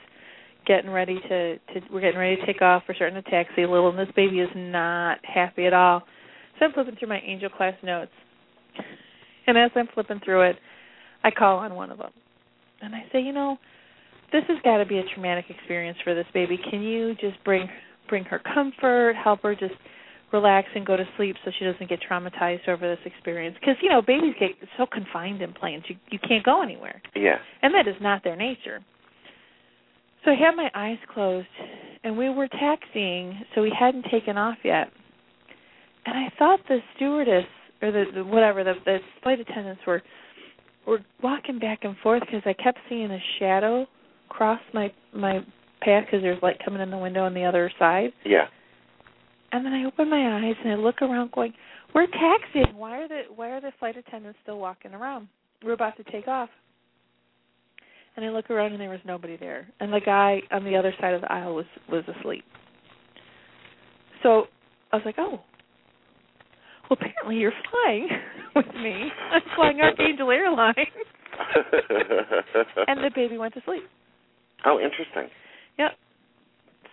getting 0.65 0.89
ready 0.89 1.19
to 1.19 1.57
to 1.57 1.81
we're 1.91 2.01
getting 2.01 2.19
ready 2.19 2.36
to 2.38 2.45
take 2.45 2.62
off. 2.62 2.84
We're 2.88 2.95
starting 2.95 3.22
to 3.22 3.29
taxi 3.29 3.63
a 3.63 3.69
little 3.69 3.89
and 3.89 4.00
this 4.00 4.13
baby 4.15 4.39
is 4.39 4.50
not 4.55 5.19
happy 5.24 5.65
at 5.65 5.74
all. 5.74 6.03
So 6.60 6.65
I'm 6.65 6.74
flipping 6.74 6.95
through 6.95 7.10
my 7.10 7.22
angel 7.25 7.50
class 7.50 7.74
notes. 7.84 8.12
And 9.48 9.57
as 9.57 9.72
I'm 9.75 9.88
flipping 9.93 10.22
through 10.24 10.50
it 10.50 10.55
I 11.24 11.31
call 11.31 11.57
on 11.60 11.75
one 11.75 11.91
of 11.91 11.98
them. 11.98 12.12
And 12.81 12.93
I 12.93 13.05
say 13.12 13.22
you 13.22 13.34
know 13.34 13.57
this 14.31 14.43
has 14.48 14.57
got 14.63 14.77
to 14.77 14.86
be 14.86 14.98
a 14.98 15.03
traumatic 15.13 15.45
experience 15.50 15.98
for 16.03 16.13
this 16.15 16.25
baby. 16.34 16.60
Can 16.69 16.81
you 16.81 17.15
just 17.15 17.43
bring 17.43 17.67
bring 18.10 18.24
her 18.25 18.39
comfort 18.53 19.15
help 19.22 19.41
her 19.43 19.55
just 19.55 19.74
relax 20.34 20.67
and 20.75 20.86
go 20.86 20.98
to 20.98 21.05
sleep 21.15 21.36
so 21.45 21.51
she 21.57 21.65
doesn't 21.65 21.88
get 21.88 22.00
traumatized 22.10 22.67
over 22.67 22.88
this 22.88 23.05
experience? 23.05 23.55
Because 23.60 23.75
you 23.81 23.89
know 23.89 24.01
babies 24.01 24.34
get 24.39 24.51
so 24.77 24.86
confined 24.86 25.41
in 25.41 25.53
planes 25.53 25.84
you 25.88 25.95
you 26.10 26.19
can't 26.19 26.43
go 26.43 26.62
anywhere. 26.62 27.01
Yeah. 27.15 27.38
and 27.62 27.74
that 27.74 27.88
is 27.88 27.95
not 28.01 28.24
their 28.24 28.36
nature 28.36 28.81
so 30.25 30.32
i 30.32 30.36
had 30.36 30.55
my 30.55 30.70
eyes 30.75 30.98
closed 31.13 31.48
and 32.03 32.17
we 32.17 32.29
were 32.29 32.48
taxiing 32.48 33.39
so 33.53 33.62
we 33.62 33.72
hadn't 33.77 34.05
taken 34.12 34.38
off 34.38 34.58
yet 34.63 34.88
and 36.05 36.17
i 36.17 36.27
thought 36.38 36.60
the 36.67 36.79
stewardess 36.96 37.46
or 37.82 37.91
the, 37.91 38.05
the 38.15 38.24
whatever 38.24 38.63
the 38.63 38.74
the 38.86 38.98
flight 39.24 39.39
attendants 39.39 39.82
were 39.88 40.01
were 40.88 41.00
walking 41.24 41.60
back 41.60 41.79
and 41.84 41.96
forth 42.03 42.22
because 42.22 42.41
i 42.46 42.53
kept 42.53 42.79
seeing 42.89 43.12
a 43.12 43.20
shadow 43.39 43.86
cross 44.29 44.60
my 44.74 44.91
my 45.13 45.39
path 45.82 46.03
because 46.05 46.22
there's 46.22 46.41
light 46.41 46.58
coming 46.65 46.82
in 46.82 46.89
the 46.89 46.98
window 46.98 47.24
on 47.25 47.34
the 47.34 47.44
other 47.44 47.72
side 47.77 48.12
Yeah. 48.25 48.46
and 49.51 49.63
then 49.65 49.74
I 49.74 49.86
open 49.86 50.10
my 50.10 50.39
eyes 50.39 50.55
and 50.63 50.72
I 50.74 50.75
look 50.75 51.01
around 51.01 51.32
going, 51.32 51.53
We're 51.94 52.08
taxiing. 52.08 52.75
Why 52.75 53.01
are 53.03 53.08
the 53.08 53.22
why 53.36 53.50
are 53.50 53.62
the 53.62 53.72
flight 53.79 53.96
attendants 53.98 54.39
still 54.41 54.58
walking 54.58 54.94
around? 54.94 55.27
We're 55.63 55.74
about 55.74 55.96
to 55.98 56.03
take 56.12 56.27
off. 56.27 56.50
And 58.15 58.25
I 58.25 58.29
look 58.29 58.50
around 58.50 58.72
and 58.72 58.79
there 58.79 58.89
was 58.89 59.00
nobody 59.05 59.36
there. 59.38 59.67
And 59.79 59.91
the 59.91 60.00
guy 60.00 60.41
on 60.51 60.63
the 60.63 60.75
other 60.77 60.93
side 61.01 61.13
of 61.13 61.22
the 61.22 61.31
aisle 61.31 61.55
was 61.55 61.65
was 61.89 62.03
asleep. 62.19 62.43
So 64.24 64.45
I 64.91 64.98
was 64.98 65.05
like, 65.05 65.15
Oh. 65.17 65.41
Well 66.89 66.98
apparently 67.00 67.38
you're 67.38 67.53
flying 67.72 68.07
with 68.55 68.67
me. 68.75 69.10
I'm 69.31 69.41
flying 69.55 69.81
Archangel 69.81 70.31
Airlines 70.31 70.75
and 72.88 73.03
the 73.03 73.12
baby 73.13 73.38
went 73.38 73.53
to 73.55 73.62
sleep. 73.65 73.84
oh, 74.65 74.79
interesting. 74.79 75.29
Yep. 75.77 75.91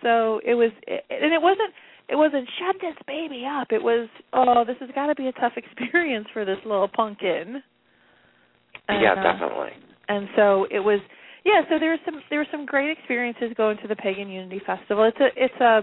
So 0.01 0.41
it 0.45 0.55
was, 0.55 0.71
and 0.87 1.33
it 1.33 1.41
wasn't. 1.41 1.73
It 2.09 2.17
wasn't 2.17 2.49
shut 2.59 2.75
this 2.81 2.95
baby 3.07 3.45
up. 3.49 3.67
It 3.71 3.81
was, 3.81 4.09
oh, 4.33 4.65
this 4.67 4.75
has 4.81 4.89
got 4.93 5.07
to 5.07 5.15
be 5.15 5.27
a 5.27 5.31
tough 5.31 5.53
experience 5.55 6.27
for 6.33 6.43
this 6.43 6.57
little 6.65 6.89
pumpkin. 6.93 7.63
And, 8.89 9.01
yeah, 9.01 9.13
uh, 9.13 9.23
definitely. 9.23 9.69
And 10.07 10.27
so 10.35 10.67
it 10.69 10.79
was, 10.79 10.99
yeah. 11.45 11.61
So 11.69 11.79
there 11.79 11.89
were 11.89 11.97
some 12.05 12.21
there 12.29 12.39
were 12.39 12.47
some 12.51 12.65
great 12.65 12.95
experiences 12.97 13.51
going 13.55 13.77
to 13.81 13.87
the 13.87 13.95
Pagan 13.95 14.29
Unity 14.29 14.61
Festival. 14.65 15.05
It's 15.05 15.19
a 15.19 15.27
it's 15.35 15.61
a 15.61 15.81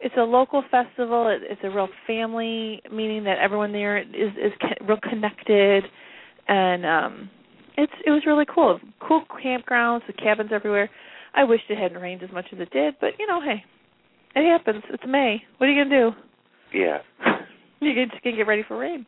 it's 0.00 0.14
a 0.18 0.22
local 0.22 0.62
festival. 0.70 1.28
It, 1.28 1.42
it's 1.50 1.60
a 1.64 1.70
real 1.70 1.88
family, 2.06 2.82
meaning 2.92 3.24
that 3.24 3.38
everyone 3.38 3.72
there 3.72 3.98
is 3.98 4.06
is 4.12 4.52
real 4.86 4.98
connected, 5.02 5.84
and 6.48 6.84
um 6.84 7.30
it's 7.76 7.92
it 8.06 8.10
was 8.10 8.22
really 8.26 8.46
cool. 8.52 8.80
Cool 9.00 9.24
campgrounds, 9.44 10.06
the 10.06 10.12
cabins 10.12 10.50
everywhere. 10.52 10.90
I 11.34 11.44
wished 11.44 11.64
it 11.68 11.78
hadn't 11.78 12.00
rained 12.00 12.22
as 12.22 12.30
much 12.32 12.46
as 12.52 12.60
it 12.60 12.70
did, 12.70 12.94
but 13.00 13.10
you 13.18 13.26
know, 13.26 13.40
hey, 13.40 13.64
it 14.36 14.48
happens. 14.48 14.84
It's 14.90 15.02
May. 15.06 15.42
What 15.58 15.68
are 15.68 15.72
you 15.72 15.84
gonna 15.84 15.96
do? 15.96 16.10
Yeah. 16.72 16.98
you 17.80 18.06
just 18.06 18.22
gonna 18.22 18.36
get 18.36 18.46
ready 18.46 18.64
for 18.66 18.78
rain. 18.78 19.06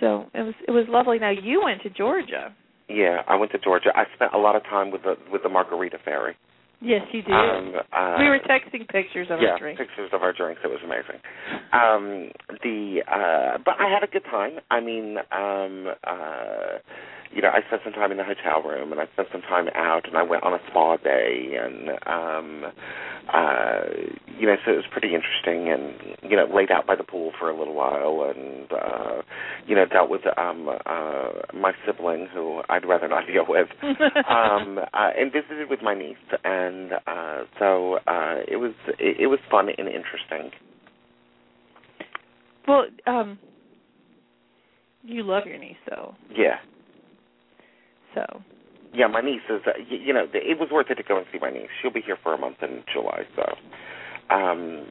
So 0.00 0.26
it 0.34 0.42
was 0.42 0.54
it 0.66 0.70
was 0.70 0.86
lovely. 0.88 1.18
Now 1.18 1.30
you 1.30 1.62
went 1.64 1.82
to 1.82 1.90
Georgia. 1.90 2.54
Yeah, 2.92 3.22
I 3.26 3.36
went 3.36 3.52
to 3.52 3.58
Georgia. 3.58 3.90
I 3.94 4.04
spent 4.14 4.34
a 4.34 4.38
lot 4.38 4.54
of 4.54 4.64
time 4.64 4.90
with 4.90 5.02
the 5.02 5.16
with 5.30 5.42
the 5.42 5.48
Margarita 5.48 5.98
Ferry. 6.04 6.36
Yes, 6.82 7.02
you 7.12 7.22
did. 7.22 7.32
Um, 7.32 7.74
uh, 7.92 8.16
we 8.18 8.26
were 8.28 8.40
texting 8.40 8.88
pictures 8.88 9.28
of 9.30 9.40
yeah, 9.40 9.50
our 9.50 9.58
drinks. 9.58 9.80
pictures 9.80 10.10
of 10.12 10.22
our 10.22 10.32
drinks. 10.32 10.60
It 10.64 10.68
was 10.68 10.80
amazing. 10.84 11.22
Um, 11.72 12.32
the 12.62 13.02
uh, 13.06 13.58
but 13.64 13.74
I 13.78 13.88
had 13.88 14.02
a 14.02 14.10
good 14.10 14.24
time. 14.24 14.58
I 14.70 14.80
mean, 14.80 15.16
um, 15.30 15.94
uh, 16.04 16.78
you 17.34 17.40
know, 17.40 17.48
I 17.48 17.60
spent 17.66 17.82
some 17.84 17.92
time 17.92 18.10
in 18.12 18.18
the 18.18 18.24
hotel 18.24 18.62
room 18.62 18.92
and 18.92 19.00
I 19.00 19.06
spent 19.14 19.28
some 19.32 19.40
time 19.42 19.68
out 19.74 20.06
and 20.06 20.16
I 20.16 20.22
went 20.22 20.42
on 20.44 20.52
a 20.52 20.58
spa 20.68 20.96
day 20.98 21.56
and 21.58 21.90
um 22.06 22.72
uh 23.32 23.80
you 24.38 24.46
know, 24.46 24.56
so 24.64 24.72
it 24.72 24.76
was 24.76 24.84
pretty 24.90 25.14
interesting 25.14 25.70
and 25.72 26.30
you 26.30 26.36
know, 26.36 26.46
laid 26.54 26.70
out 26.70 26.86
by 26.86 26.96
the 26.96 27.04
pool 27.04 27.32
for 27.38 27.48
a 27.48 27.58
little 27.58 27.74
while 27.74 28.30
and 28.34 28.70
uh 28.72 29.22
you 29.66 29.74
know, 29.74 29.86
dealt 29.86 30.10
with 30.10 30.22
um 30.36 30.68
uh 30.68 31.30
my 31.54 31.72
sibling 31.86 32.28
who 32.32 32.62
I'd 32.68 32.86
rather 32.86 33.08
not 33.08 33.26
deal 33.32 33.46
with. 33.48 33.68
um 33.82 34.78
uh 34.78 35.10
and 35.16 35.32
visited 35.32 35.70
with 35.70 35.80
my 35.82 35.94
niece 35.94 36.16
and 36.44 36.71
uh 37.06 37.38
so 37.58 37.98
uh 38.06 38.36
it 38.48 38.56
was 38.56 38.72
it, 38.98 39.20
it 39.20 39.26
was 39.26 39.38
fun 39.50 39.68
and 39.68 39.88
interesting. 39.88 40.50
Well, 42.66 42.86
um 43.06 43.38
you 45.02 45.22
love 45.24 45.46
your 45.46 45.58
niece 45.58 45.76
though. 45.88 46.14
Yeah. 46.34 46.58
So. 48.14 48.24
Yeah, 48.94 49.06
my 49.06 49.20
niece 49.20 49.40
is. 49.48 49.62
Uh, 49.66 49.70
you, 49.88 49.98
you 49.98 50.12
know, 50.12 50.26
it 50.32 50.58
was 50.58 50.68
worth 50.70 50.90
it 50.90 50.96
to 50.96 51.02
go 51.02 51.16
and 51.16 51.26
see 51.32 51.38
my 51.40 51.50
niece. 51.50 51.68
She'll 51.80 51.92
be 51.92 52.02
here 52.02 52.18
for 52.22 52.34
a 52.34 52.38
month 52.38 52.58
in 52.62 52.82
July, 52.92 53.22
so. 53.34 54.34
Um, 54.34 54.86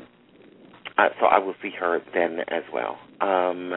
uh, 0.98 1.10
so 1.20 1.28
I 1.28 1.40
will 1.40 1.54
see 1.62 1.72
her 1.80 2.00
then 2.14 2.40
as 2.50 2.64
well. 2.74 2.98
Um, 3.22 3.74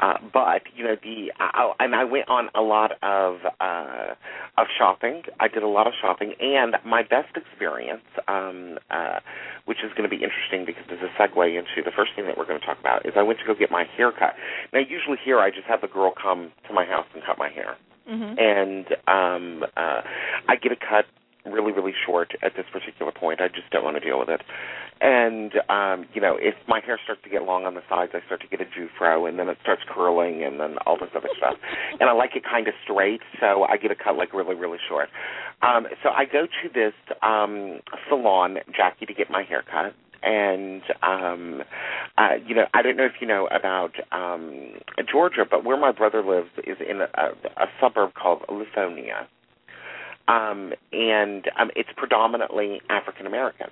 uh, 0.00 0.14
but 0.32 0.62
you 0.74 0.84
know 0.84 0.96
the 1.02 1.32
uh, 1.40 1.72
and 1.78 1.94
I 1.94 2.04
went 2.04 2.28
on 2.28 2.48
a 2.54 2.62
lot 2.62 2.92
of 3.02 3.38
uh, 3.60 4.14
of 4.58 4.66
shopping. 4.76 5.22
I 5.40 5.48
did 5.48 5.62
a 5.62 5.68
lot 5.68 5.86
of 5.86 5.92
shopping, 6.00 6.34
and 6.40 6.76
my 6.84 7.02
best 7.02 7.36
experience, 7.36 8.04
um, 8.28 8.78
uh, 8.90 9.20
which 9.64 9.78
is 9.84 9.90
going 9.96 10.08
to 10.08 10.14
be 10.14 10.22
interesting 10.22 10.64
because 10.64 10.84
there's 10.88 11.02
a 11.02 11.12
segue 11.20 11.58
into 11.58 11.82
the 11.84 11.92
first 11.94 12.12
thing 12.16 12.26
that 12.26 12.36
we're 12.36 12.46
going 12.46 12.60
to 12.60 12.66
talk 12.66 12.78
about, 12.78 13.06
is 13.06 13.14
I 13.16 13.22
went 13.22 13.38
to 13.40 13.46
go 13.46 13.54
get 13.54 13.70
my 13.70 13.84
hair 13.96 14.12
cut. 14.12 14.34
Now, 14.72 14.80
usually 14.80 15.18
here 15.24 15.38
I 15.38 15.50
just 15.50 15.66
have 15.66 15.80
the 15.80 15.88
girl 15.88 16.12
come 16.12 16.52
to 16.68 16.74
my 16.74 16.84
house 16.84 17.06
and 17.14 17.22
cut 17.24 17.38
my 17.38 17.50
hair 17.50 17.76
mm-hmm. 18.08 18.38
and 18.38 18.86
um, 19.08 19.64
uh, 19.76 20.02
I 20.48 20.56
get 20.56 20.72
a 20.72 20.76
cut 20.76 21.06
really, 21.44 21.72
really 21.72 21.94
short 22.06 22.32
at 22.42 22.52
this 22.56 22.66
particular 22.72 23.12
point. 23.12 23.40
I 23.40 23.48
just 23.48 23.70
don't 23.70 23.84
want 23.84 23.96
to 23.96 24.00
deal 24.00 24.18
with 24.18 24.28
it. 24.28 24.40
And 25.00 25.52
um, 25.68 26.06
you 26.14 26.20
know, 26.20 26.36
if 26.40 26.54
my 26.68 26.80
hair 26.84 26.98
starts 27.02 27.22
to 27.24 27.30
get 27.30 27.42
long 27.42 27.64
on 27.64 27.74
the 27.74 27.82
sides, 27.88 28.12
I 28.14 28.24
start 28.26 28.40
to 28.42 28.48
get 28.48 28.60
a 28.60 28.64
Jufro, 28.64 29.28
and 29.28 29.38
then 29.38 29.48
it 29.48 29.58
starts 29.62 29.82
curling, 29.88 30.44
and 30.44 30.60
then 30.60 30.76
all 30.86 30.96
this 30.98 31.10
other 31.14 31.28
stuff. 31.36 31.54
And 32.00 32.08
I 32.08 32.12
like 32.12 32.36
it 32.36 32.44
kind 32.44 32.68
of 32.68 32.74
straight, 32.84 33.20
so 33.40 33.64
I 33.64 33.76
get 33.76 33.90
a 33.90 33.96
cut 33.96 34.16
like 34.16 34.32
really, 34.32 34.54
really 34.54 34.78
short. 34.88 35.08
Um, 35.62 35.86
so 36.02 36.10
I 36.10 36.24
go 36.24 36.46
to 36.46 36.68
this 36.72 36.94
um, 37.22 37.80
salon, 38.08 38.58
Jacki, 38.70 39.06
to 39.06 39.14
get 39.14 39.30
my 39.30 39.42
hair 39.42 39.62
cut 39.70 39.94
and 40.24 40.82
um 41.02 41.62
uh 42.16 42.30
you 42.46 42.54
know 42.54 42.64
i 42.72 42.80
don't 42.80 42.96
know 42.96 43.04
if 43.04 43.12
you 43.20 43.26
know 43.26 43.46
about 43.48 43.92
um 44.10 44.72
georgia 45.10 45.44
but 45.48 45.64
where 45.64 45.78
my 45.78 45.92
brother 45.92 46.24
lives 46.24 46.48
is 46.66 46.78
in 46.88 47.02
a, 47.02 47.62
a 47.62 47.66
suburb 47.80 48.14
called 48.14 48.40
lithonia 48.48 49.26
um 50.28 50.72
and 50.92 51.50
um 51.58 51.70
it's 51.76 51.90
predominantly 51.96 52.80
african 52.90 53.26
american 53.26 53.68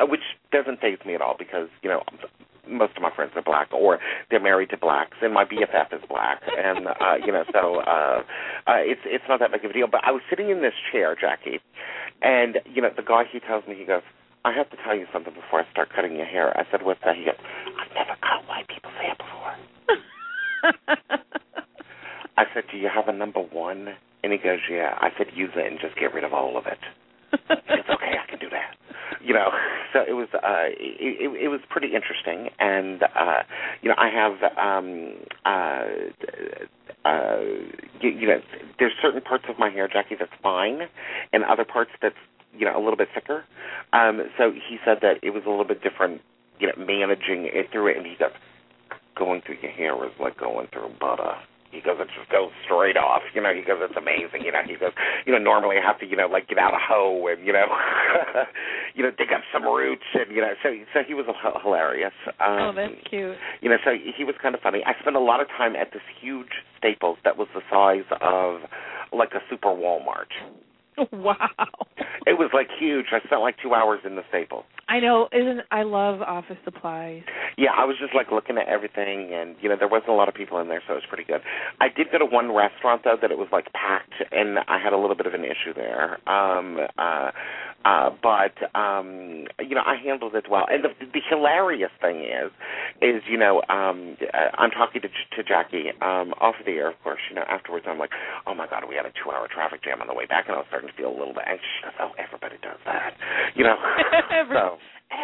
uh, 0.00 0.06
which 0.06 0.22
doesn't 0.50 0.80
faze 0.80 0.98
me 1.06 1.14
at 1.14 1.20
all 1.20 1.36
because 1.38 1.68
you 1.82 1.88
know 1.88 2.02
most 2.68 2.96
of 2.96 3.02
my 3.02 3.10
friends 3.14 3.32
are 3.34 3.42
black 3.42 3.72
or 3.72 3.98
they're 4.30 4.40
married 4.40 4.70
to 4.70 4.76
blacks 4.76 5.16
and 5.20 5.34
my 5.34 5.44
BFF 5.44 5.92
is 5.92 6.00
black 6.08 6.40
and 6.56 6.86
uh 7.00 7.16
you 7.24 7.32
know 7.32 7.44
so 7.52 7.80
uh 7.80 8.22
uh 8.66 8.78
it's 8.78 9.00
it's 9.04 9.24
not 9.28 9.40
that 9.40 9.50
big 9.50 9.64
of 9.64 9.70
a 9.70 9.74
deal 9.74 9.88
but 9.90 10.00
I 10.04 10.12
was 10.12 10.22
sitting 10.30 10.50
in 10.50 10.62
this 10.62 10.74
chair 10.90 11.16
Jacki 11.16 11.58
and 12.22 12.58
you 12.72 12.80
know 12.80 12.90
the 12.94 13.02
guy 13.02 13.24
he 13.30 13.40
tells 13.40 13.66
me 13.66 13.74
he 13.76 13.84
goes 13.84 14.02
I 14.44 14.52
have 14.52 14.70
to 14.70 14.76
tell 14.84 14.96
you 14.96 15.06
something 15.12 15.32
before 15.34 15.60
I 15.60 15.70
start 15.70 15.90
cutting 15.94 16.16
your 16.16 16.26
hair. 16.26 16.56
I 16.58 16.64
said, 16.70 16.82
what's 16.82 17.00
that? 17.04 17.16
He 17.16 17.24
goes, 17.24 17.36
I've 17.78 17.94
never 17.94 18.16
cut 18.20 18.48
white 18.48 18.66
people's 18.66 18.94
hair 18.94 19.14
before. 19.16 19.54
I 22.36 22.44
said, 22.52 22.64
do 22.70 22.76
you 22.76 22.88
have 22.92 23.06
a 23.06 23.12
number 23.12 23.40
one? 23.40 23.94
And 24.22 24.32
he 24.32 24.38
goes, 24.38 24.58
yeah. 24.70 24.96
I 25.00 25.10
said, 25.18 25.28
use 25.34 25.50
it 25.56 25.70
and 25.70 25.80
just 25.80 25.96
get 25.98 26.14
rid 26.14 26.24
of 26.24 26.32
all 26.32 26.56
of 26.56 26.66
it. 26.66 26.78
Goes, 27.48 27.88
okay, 27.88 28.12
I 28.20 28.28
can 28.28 28.38
do 28.38 28.50
that. 28.50 28.76
You 29.24 29.34
know, 29.34 29.48
so 29.92 30.00
it 30.06 30.12
was 30.12 30.28
uh 30.34 30.68
it, 30.68 31.30
it, 31.30 31.44
it 31.44 31.48
was 31.48 31.60
pretty 31.70 31.94
interesting 31.94 32.50
and 32.58 33.02
uh 33.02 33.42
you 33.80 33.88
know, 33.88 33.94
I 33.96 34.08
have 34.10 34.32
um 34.58 35.14
uh 35.46 37.08
uh 37.08 37.40
you, 38.00 38.10
you 38.10 38.26
know, 38.26 38.40
there's 38.78 38.92
certain 39.00 39.20
parts 39.22 39.44
of 39.48 39.58
my 39.58 39.70
hair, 39.70 39.88
Jacki, 39.88 40.18
that's 40.18 40.32
fine 40.42 40.80
and 41.32 41.44
other 41.44 41.64
parts 41.64 41.90
that's 42.02 42.16
you 42.56 42.66
know 42.66 42.76
a 42.76 42.82
little 42.82 42.96
bit 42.96 43.08
thicker. 43.14 43.44
Um, 43.92 44.22
so 44.38 44.52
he 44.52 44.78
said 44.84 44.98
that 45.02 45.16
it 45.22 45.30
was 45.30 45.42
a 45.46 45.50
little 45.50 45.64
bit 45.66 45.82
different, 45.82 46.20
you 46.58 46.68
know, 46.68 46.74
managing 46.76 47.48
it 47.52 47.70
through 47.70 47.88
it. 47.88 47.96
And 47.96 48.06
he 48.06 48.16
goes, 48.18 48.30
going 49.16 49.42
through 49.44 49.56
your 49.62 49.72
hair 49.72 49.94
is 50.04 50.12
like 50.20 50.38
going 50.38 50.68
through 50.72 50.90
butter. 51.00 51.34
He 51.72 51.80
goes, 51.80 51.96
it 51.98 52.08
just 52.12 52.28
goes 52.28 52.52
straight 52.64 53.00
off. 53.00 53.24
You 53.32 53.40
know, 53.40 53.48
he 53.52 53.64
goes, 53.64 53.80
it's 53.80 53.96
amazing. 53.96 54.44
You 54.44 54.52
know, 54.52 54.60
he 54.60 54.76
goes, 54.76 54.92
you 55.24 55.32
know, 55.32 55.40
normally 55.40 55.76
I 55.80 55.84
have 55.84 55.98
to, 56.00 56.06
you 56.06 56.16
know, 56.16 56.28
like 56.28 56.46
get 56.46 56.58
out 56.58 56.76
a 56.76 56.80
hoe 56.80 57.26
and 57.32 57.40
you 57.46 57.52
know, 57.52 57.64
you 58.94 59.02
know, 59.02 59.10
dig 59.10 59.32
up 59.32 59.40
some 59.52 59.64
roots 59.64 60.04
and 60.12 60.28
you 60.30 60.44
know, 60.44 60.52
so 60.62 60.68
so 60.92 61.00
he 61.00 61.14
was 61.14 61.24
hilarious. 61.64 62.12
Um, 62.38 62.60
oh, 62.60 62.72
that's 62.76 63.00
cute. 63.08 63.36
You 63.64 63.70
know, 63.72 63.80
so 63.84 63.96
he 63.96 64.24
was 64.24 64.36
kind 64.40 64.54
of 64.54 64.60
funny. 64.60 64.84
I 64.84 64.92
spent 65.00 65.16
a 65.16 65.24
lot 65.24 65.40
of 65.40 65.48
time 65.48 65.74
at 65.74 65.92
this 65.92 66.04
huge 66.20 66.60
Staples 66.78 67.16
that 67.24 67.38
was 67.38 67.48
the 67.54 67.62
size 67.70 68.04
of 68.20 68.60
like 69.12 69.32
a 69.32 69.40
super 69.48 69.68
Walmart. 69.68 70.30
Wow. 71.10 71.48
It 72.26 72.38
was 72.38 72.50
like 72.52 72.68
huge. 72.78 73.06
I 73.12 73.24
spent 73.26 73.40
like 73.40 73.56
two 73.62 73.72
hours 73.72 74.00
in 74.04 74.14
the 74.14 74.22
Staples. 74.28 74.64
I 74.88 75.00
know. 75.00 75.28
Isn't 75.32 75.60
I 75.70 75.82
love 75.82 76.20
office 76.20 76.56
supplies. 76.64 77.22
Yeah, 77.56 77.70
I 77.76 77.84
was 77.84 77.96
just 78.00 78.14
like 78.14 78.30
looking 78.32 78.58
at 78.58 78.68
everything, 78.68 79.30
and 79.32 79.56
you 79.60 79.68
know 79.68 79.76
there 79.78 79.88
wasn't 79.88 80.10
a 80.10 80.14
lot 80.14 80.28
of 80.28 80.34
people 80.34 80.58
in 80.60 80.68
there, 80.68 80.82
so 80.86 80.94
it 80.94 80.96
was 80.96 81.08
pretty 81.08 81.24
good. 81.24 81.40
I 81.80 81.88
did 81.88 82.08
go 82.10 82.18
to 82.18 82.26
one 82.26 82.54
restaurant 82.54 83.02
though 83.04 83.16
that 83.20 83.30
it 83.30 83.38
was 83.38 83.48
like 83.52 83.72
packed, 83.72 84.14
and 84.30 84.58
I 84.68 84.78
had 84.82 84.92
a 84.92 84.98
little 84.98 85.16
bit 85.16 85.26
of 85.26 85.34
an 85.34 85.44
issue 85.44 85.74
there. 85.74 86.16
Um, 86.28 86.78
uh, 86.98 87.30
uh, 87.84 88.10
but 88.22 88.54
um, 88.78 89.46
you 89.60 89.74
know 89.74 89.82
I 89.84 89.96
handled 90.02 90.34
it 90.34 90.46
well. 90.50 90.66
And 90.68 90.84
the, 90.84 90.90
the 91.00 91.20
hilarious 91.28 91.92
thing 92.00 92.20
is, 92.24 92.50
is 93.00 93.22
you 93.28 93.38
know 93.38 93.62
um, 93.68 94.16
I'm 94.58 94.70
talking 94.70 95.02
to 95.02 95.08
to 95.08 95.40
Jacki 95.42 95.90
um, 96.02 96.32
off 96.40 96.56
of 96.60 96.66
the 96.66 96.72
air, 96.72 96.90
of 96.90 97.00
course. 97.02 97.20
You 97.28 97.36
know 97.36 97.44
afterwards 97.48 97.86
I'm 97.88 97.98
like, 97.98 98.10
oh 98.46 98.54
my 98.54 98.66
god, 98.66 98.84
we 98.88 98.96
had 98.96 99.06
a 99.06 99.12
two-hour 99.22 99.48
traffic 99.52 99.82
jam 99.84 100.00
on 100.00 100.06
the 100.06 100.14
way 100.14 100.26
back, 100.26 100.46
and 100.46 100.54
I 100.54 100.58
was 100.58 100.66
starting 100.68 100.88
to 100.90 100.96
feel 100.96 101.10
a 101.10 101.16
little 101.16 101.34
bit 101.34 101.44
anxious. 101.46 101.94
Oh, 102.00 102.12
everybody 102.18 102.56
does 102.62 102.78
that, 102.86 103.14
you 103.54 103.64
know. 103.64 103.76
So 104.52 104.78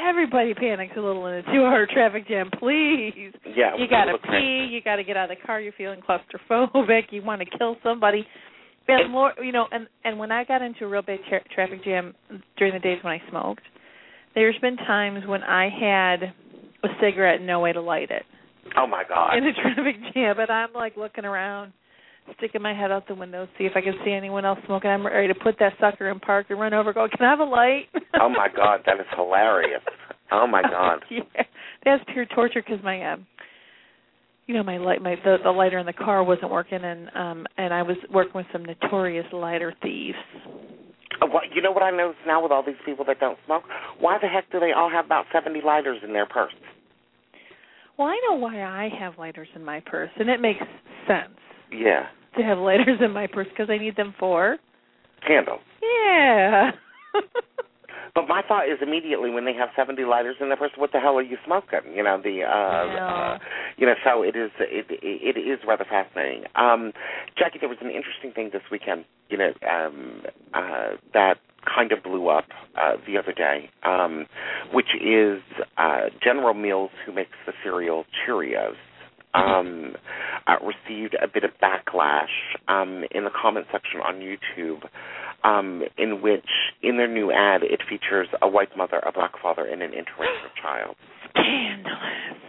everybody 0.08 0.54
panics 0.54 0.94
a 0.96 1.00
little 1.00 1.26
in 1.26 1.34
a 1.34 1.42
two-hour 1.42 1.86
traffic 1.92 2.28
jam. 2.28 2.50
Please, 2.58 3.32
yeah, 3.46 3.76
you 3.76 3.88
got 3.88 4.04
to 4.04 4.18
pee. 4.18 4.68
You 4.70 4.80
got 4.82 4.96
to 4.96 5.04
get 5.04 5.16
out 5.16 5.30
of 5.30 5.36
the 5.36 5.46
car. 5.46 5.60
You're 5.60 5.72
feeling 5.72 6.00
claustrophobic. 6.00 7.04
You 7.10 7.22
want 7.22 7.42
to 7.42 7.58
kill 7.58 7.76
somebody. 7.82 8.26
And 8.90 9.12
more, 9.12 9.32
you 9.42 9.52
know, 9.52 9.66
and 9.70 9.86
and 10.04 10.18
when 10.18 10.32
I 10.32 10.44
got 10.44 10.62
into 10.62 10.84
a 10.84 10.88
real 10.88 11.02
big 11.02 11.20
tra- 11.28 11.44
traffic 11.54 11.84
jam 11.84 12.14
during 12.56 12.72
the 12.72 12.80
days 12.80 12.98
when 13.02 13.12
I 13.12 13.30
smoked, 13.30 13.62
there's 14.34 14.56
been 14.62 14.76
times 14.76 15.24
when 15.26 15.42
I 15.42 15.68
had 15.68 16.22
a 16.82 16.88
cigarette 17.00 17.36
and 17.36 17.46
no 17.46 17.60
way 17.60 17.72
to 17.72 17.82
light 17.82 18.10
it. 18.10 18.22
Oh 18.76 18.86
my 18.86 19.04
god! 19.06 19.36
In 19.36 19.44
a 19.44 19.52
traffic 19.62 19.96
jam, 20.14 20.38
and 20.38 20.50
I'm 20.50 20.72
like 20.72 20.96
looking 20.96 21.24
around, 21.26 21.72
sticking 22.36 22.62
my 22.62 22.74
head 22.74 22.90
out 22.90 23.08
the 23.08 23.14
window, 23.14 23.48
see 23.58 23.64
if 23.64 23.72
I 23.74 23.80
can 23.80 23.94
see 24.04 24.12
anyone 24.12 24.44
else 24.44 24.58
smoking. 24.66 24.90
I'm 24.90 25.06
ready 25.06 25.28
to 25.28 25.34
put 25.34 25.56
that 25.60 25.74
sucker 25.80 26.10
in 26.10 26.20
park 26.20 26.46
and 26.50 26.60
run 26.60 26.74
over. 26.74 26.92
Go, 26.92 27.06
can 27.08 27.26
I 27.26 27.30
have 27.30 27.40
a 27.40 27.44
light? 27.44 27.86
oh 28.20 28.28
my 28.28 28.48
god, 28.54 28.80
that 28.86 29.00
is 29.00 29.06
hilarious. 29.14 29.82
Oh 30.30 30.46
my 30.46 30.62
god. 30.62 31.04
yeah, 31.10 31.42
that's 31.84 32.02
pure 32.12 32.26
torture 32.26 32.62
because 32.62 32.82
my 32.84 33.12
um, 33.12 33.26
you 34.46 34.54
know, 34.54 34.62
my 34.62 34.78
light, 34.78 35.02
my 35.02 35.14
the, 35.24 35.36
the 35.44 35.50
lighter 35.50 35.78
in 35.78 35.86
the 35.86 35.92
car 35.92 36.24
wasn't 36.24 36.50
working, 36.50 36.82
and 36.82 37.08
um, 37.14 37.46
and 37.56 37.72
I 37.72 37.82
was 37.82 37.96
working 38.12 38.32
with 38.34 38.46
some 38.52 38.64
notorious 38.64 39.26
lighter 39.32 39.74
thieves. 39.82 40.18
Uh, 41.20 41.26
well, 41.32 41.42
you 41.54 41.60
know 41.60 41.70
what 41.70 41.82
I 41.82 41.90
notice 41.90 42.16
now 42.26 42.42
with 42.42 42.50
all 42.50 42.64
these 42.64 42.80
people 42.86 43.04
that 43.06 43.20
don't 43.20 43.38
smoke? 43.46 43.64
Why 44.00 44.18
the 44.20 44.28
heck 44.28 44.50
do 44.50 44.58
they 44.58 44.72
all 44.72 44.90
have 44.90 45.04
about 45.04 45.26
seventy 45.32 45.60
lighters 45.64 45.98
in 46.02 46.14
their 46.14 46.26
purse? 46.26 46.52
Well, 47.98 48.08
I 48.08 48.20
know 48.28 48.36
why 48.36 48.62
I 48.62 48.88
have 48.98 49.18
lighters 49.18 49.48
in 49.54 49.64
my 49.64 49.80
purse, 49.84 50.10
and 50.18 50.30
it 50.30 50.40
makes 50.40 50.60
sense. 51.06 51.36
Yeah. 51.70 52.06
To 52.38 52.44
have 52.44 52.58
lighters 52.58 53.00
in 53.04 53.12
my 53.12 53.26
purse 53.26 53.48
because 53.50 53.68
I 53.68 53.78
need 53.78 53.96
them 53.96 54.14
for 54.18 54.58
candles. 55.26 55.60
Yeah. 55.82 56.70
But 58.18 58.26
my 58.26 58.42
thought 58.42 58.68
is 58.68 58.78
immediately 58.82 59.30
when 59.30 59.44
they 59.44 59.52
have 59.54 59.68
70 59.76 60.04
lighters 60.04 60.34
in 60.40 60.48
their 60.48 60.56
purse, 60.56 60.72
what 60.76 60.90
the 60.90 60.98
hell 60.98 61.16
are 61.18 61.22
you 61.22 61.36
smoking? 61.44 61.94
You 61.94 62.02
know 62.02 62.20
the, 62.20 62.42
uh, 62.42 62.48
uh 62.48 63.38
you 63.76 63.86
know. 63.86 63.94
So 64.04 64.22
it 64.22 64.34
is, 64.34 64.50
it, 64.58 64.86
it 64.90 65.38
is 65.38 65.60
rather 65.64 65.84
fascinating. 65.84 66.42
Um, 66.56 66.92
Jacki, 67.38 67.60
there 67.60 67.68
was 67.68 67.78
an 67.80 67.92
interesting 67.92 68.32
thing 68.32 68.50
this 68.52 68.62
weekend. 68.72 69.04
You 69.30 69.38
know, 69.38 69.52
um, 69.70 70.22
uh, 70.52 70.96
that 71.14 71.38
kind 71.64 71.92
of 71.92 72.02
blew 72.02 72.28
up 72.28 72.46
uh, 72.76 72.96
the 73.06 73.18
other 73.18 73.32
day, 73.32 73.70
um, 73.84 74.26
which 74.72 74.96
is 75.00 75.40
uh, 75.76 76.06
General 76.20 76.54
Mills, 76.54 76.90
who 77.06 77.12
makes 77.12 77.36
the 77.46 77.52
cereal 77.62 78.04
Cheerios. 78.26 78.74
Um, 79.34 79.94
uh, 80.46 80.56
received 80.64 81.14
a 81.22 81.28
bit 81.28 81.44
of 81.44 81.50
backlash 81.62 82.32
um, 82.66 83.04
in 83.10 83.24
the 83.24 83.30
comment 83.30 83.66
section 83.70 84.00
on 84.00 84.16
YouTube 84.16 84.88
um, 85.44 85.82
in 85.96 86.22
which, 86.22 86.48
in 86.82 86.96
their 86.96 87.08
new 87.08 87.30
ad, 87.30 87.62
it 87.62 87.80
features 87.88 88.28
a 88.42 88.48
white 88.48 88.76
mother, 88.76 88.98
a 89.06 89.12
black 89.12 89.32
father, 89.40 89.64
and 89.64 89.82
an 89.82 89.90
interracial 89.90 90.50
child. 90.62 90.96
Scandalous. 91.30 91.98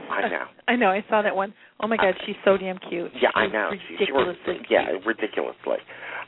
I 0.09 0.27
know. 0.27 0.45
I 0.67 0.75
know. 0.75 0.87
I 0.89 1.05
saw 1.09 1.21
that 1.21 1.35
one. 1.35 1.53
Oh 1.81 1.87
my 1.87 1.97
God, 1.97 2.15
she's 2.25 2.35
so 2.43 2.57
damn 2.57 2.77
cute. 2.89 3.11
Yeah, 3.21 3.29
I 3.35 3.45
know. 3.47 3.69
Ridiculously 3.71 4.57
she, 4.63 4.67
she, 4.67 4.73
yeah, 4.73 4.87
ridiculously. 5.05 5.77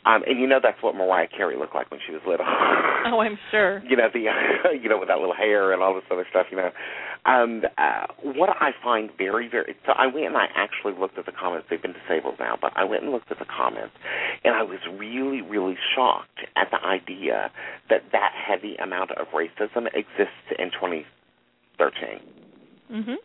Um, 0.05 0.23
and 0.25 0.39
you 0.39 0.47
know 0.47 0.59
that's 0.61 0.81
what 0.81 0.95
Mariah 0.95 1.27
Carey 1.35 1.57
looked 1.57 1.75
like 1.75 1.89
when 1.91 1.99
she 2.05 2.13
was 2.13 2.21
little. 2.27 2.45
oh, 2.45 3.19
I'm 3.21 3.37
sure. 3.49 3.81
You 3.89 3.97
know 3.97 4.07
the, 4.13 4.19
you 4.81 4.89
know 4.89 4.99
with 4.99 5.09
that 5.09 5.17
little 5.17 5.35
hair 5.35 5.73
and 5.73 5.81
all 5.81 5.93
this 5.95 6.03
other 6.11 6.25
stuff. 6.29 6.47
You 6.51 6.57
know, 6.57 6.69
um, 7.25 7.61
uh, 7.77 8.07
what 8.23 8.49
I 8.49 8.71
find 8.83 9.09
very, 9.17 9.47
very. 9.47 9.75
So 9.85 9.93
I 9.93 10.07
went 10.07 10.27
and 10.27 10.37
I 10.37 10.47
actually 10.55 10.99
looked 10.99 11.17
at 11.17 11.25
the 11.25 11.31
comments. 11.31 11.67
They've 11.69 11.81
been 11.81 11.93
disabled 11.93 12.35
now, 12.39 12.57
but 12.59 12.71
I 12.75 12.83
went 12.83 13.03
and 13.03 13.11
looked 13.11 13.31
at 13.31 13.39
the 13.39 13.45
comments, 13.45 13.93
and 14.43 14.55
I 14.55 14.63
was 14.63 14.79
really, 14.97 15.41
really 15.41 15.77
shocked 15.95 16.39
at 16.55 16.69
the 16.71 16.83
idea 16.83 17.51
that 17.89 18.01
that 18.11 18.31
heavy 18.33 18.75
amount 18.75 19.11
of 19.11 19.27
racism 19.27 19.85
exists 19.87 20.49
in 20.57 20.71
2013. 20.71 22.21
Mhm. 22.91 23.15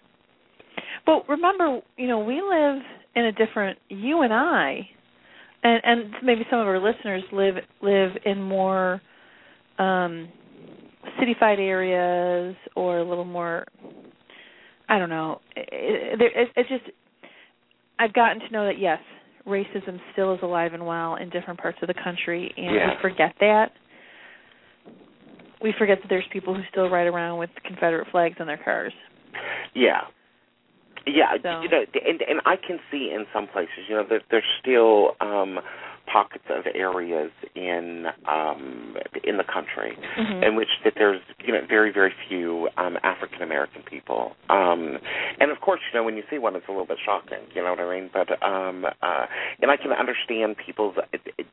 But 1.07 1.29
remember, 1.29 1.81
you 1.97 2.09
know, 2.09 2.19
we 2.19 2.43
live 2.43 2.83
in 3.15 3.25
a 3.25 3.33
different. 3.33 3.79
You 3.89 4.23
and 4.23 4.33
I 4.33 4.91
and 5.63 5.81
and 5.85 6.15
maybe 6.23 6.47
some 6.51 6.61
of 6.61 6.67
our 6.67 6.79
listeners 6.79 7.23
live 7.33 7.57
live 7.81 8.13
in 8.25 8.43
more 8.43 9.01
um 9.79 10.29
cityfied 11.21 11.59
areas 11.59 12.57
or 12.75 12.99
a 12.99 13.05
little 13.05 13.25
more 13.25 13.65
I 14.89 14.99
don't 14.99 15.11
know 15.11 15.41
it, 15.57 16.21
it, 16.21 16.49
it 16.57 16.67
just 16.69 16.91
I've 17.99 18.13
gotten 18.13 18.41
to 18.41 18.51
know 18.51 18.67
that 18.67 18.79
yes 18.79 19.01
racism 19.47 20.01
still 20.13 20.35
is 20.35 20.41
alive 20.43 20.75
and 20.75 20.87
well 20.87 21.17
in 21.17 21.31
different 21.31 21.61
parts 21.61 21.79
of 21.83 21.89
the 21.89 21.95
country 21.95 22.53
and 22.57 22.75
yeah. 22.75 22.89
we 22.89 23.03
forget 23.03 23.35
that 23.41 23.73
we 25.63 25.73
forget 25.79 25.99
that 26.03 26.09
there's 26.09 26.27
people 26.33 26.55
who 26.55 26.63
still 26.71 26.89
ride 26.91 27.07
around 27.07 27.39
with 27.39 27.51
Confederate 27.65 28.09
flags 28.11 28.37
on 28.41 28.47
their 28.47 28.59
cars. 28.63 28.93
Yeah, 29.75 30.03
yeah, 31.07 31.37
so. 31.43 31.61
you 31.63 31.69
know, 31.69 31.85
and 31.95 32.21
and 32.23 32.41
I 32.45 32.57
can 32.57 32.79
see 32.91 33.13
in 33.15 33.27
some 33.33 33.47
places, 33.47 33.87
you 33.89 33.95
know, 33.95 34.05
that 34.11 34.23
there's 34.31 34.45
still 34.61 35.13
um 35.21 35.61
pockets 36.11 36.45
of 36.51 36.65
areas 36.75 37.31
in 37.55 38.07
um 38.29 38.97
in 39.25 39.37
the 39.37 39.45
country 39.45 39.99
mm-hmm. 40.19 40.43
in 40.43 40.57
which 40.57 40.69
that 40.85 40.95
there's 40.97 41.21
you 41.45 41.53
know 41.53 41.61
very 41.69 41.93
very 41.93 42.13
few 42.29 42.69
um 42.77 42.97
African 43.03 43.43
American 43.43 43.83
people. 43.83 44.33
Um 44.49 44.99
and 45.41 45.51
of 45.51 45.61
course 45.61 45.81
you 45.93 45.99
know 45.99 46.05
when 46.05 46.17
you 46.17 46.23
see 46.31 46.39
one 46.39 46.57
it's 46.57 46.67
a 46.69 46.71
little 46.71 46.87
bit 46.87 46.99
shocking 47.05 47.45
you 47.55 47.63
know 47.63 47.71
what 47.71 47.81
I 47.81 48.01
mean? 48.01 48.11
But 48.13 48.43
um 48.43 48.85
uh 49.03 49.27
and 49.61 49.71
I 49.71 49.77
can 49.77 49.93
understand 49.93 50.57
people's 50.65 50.97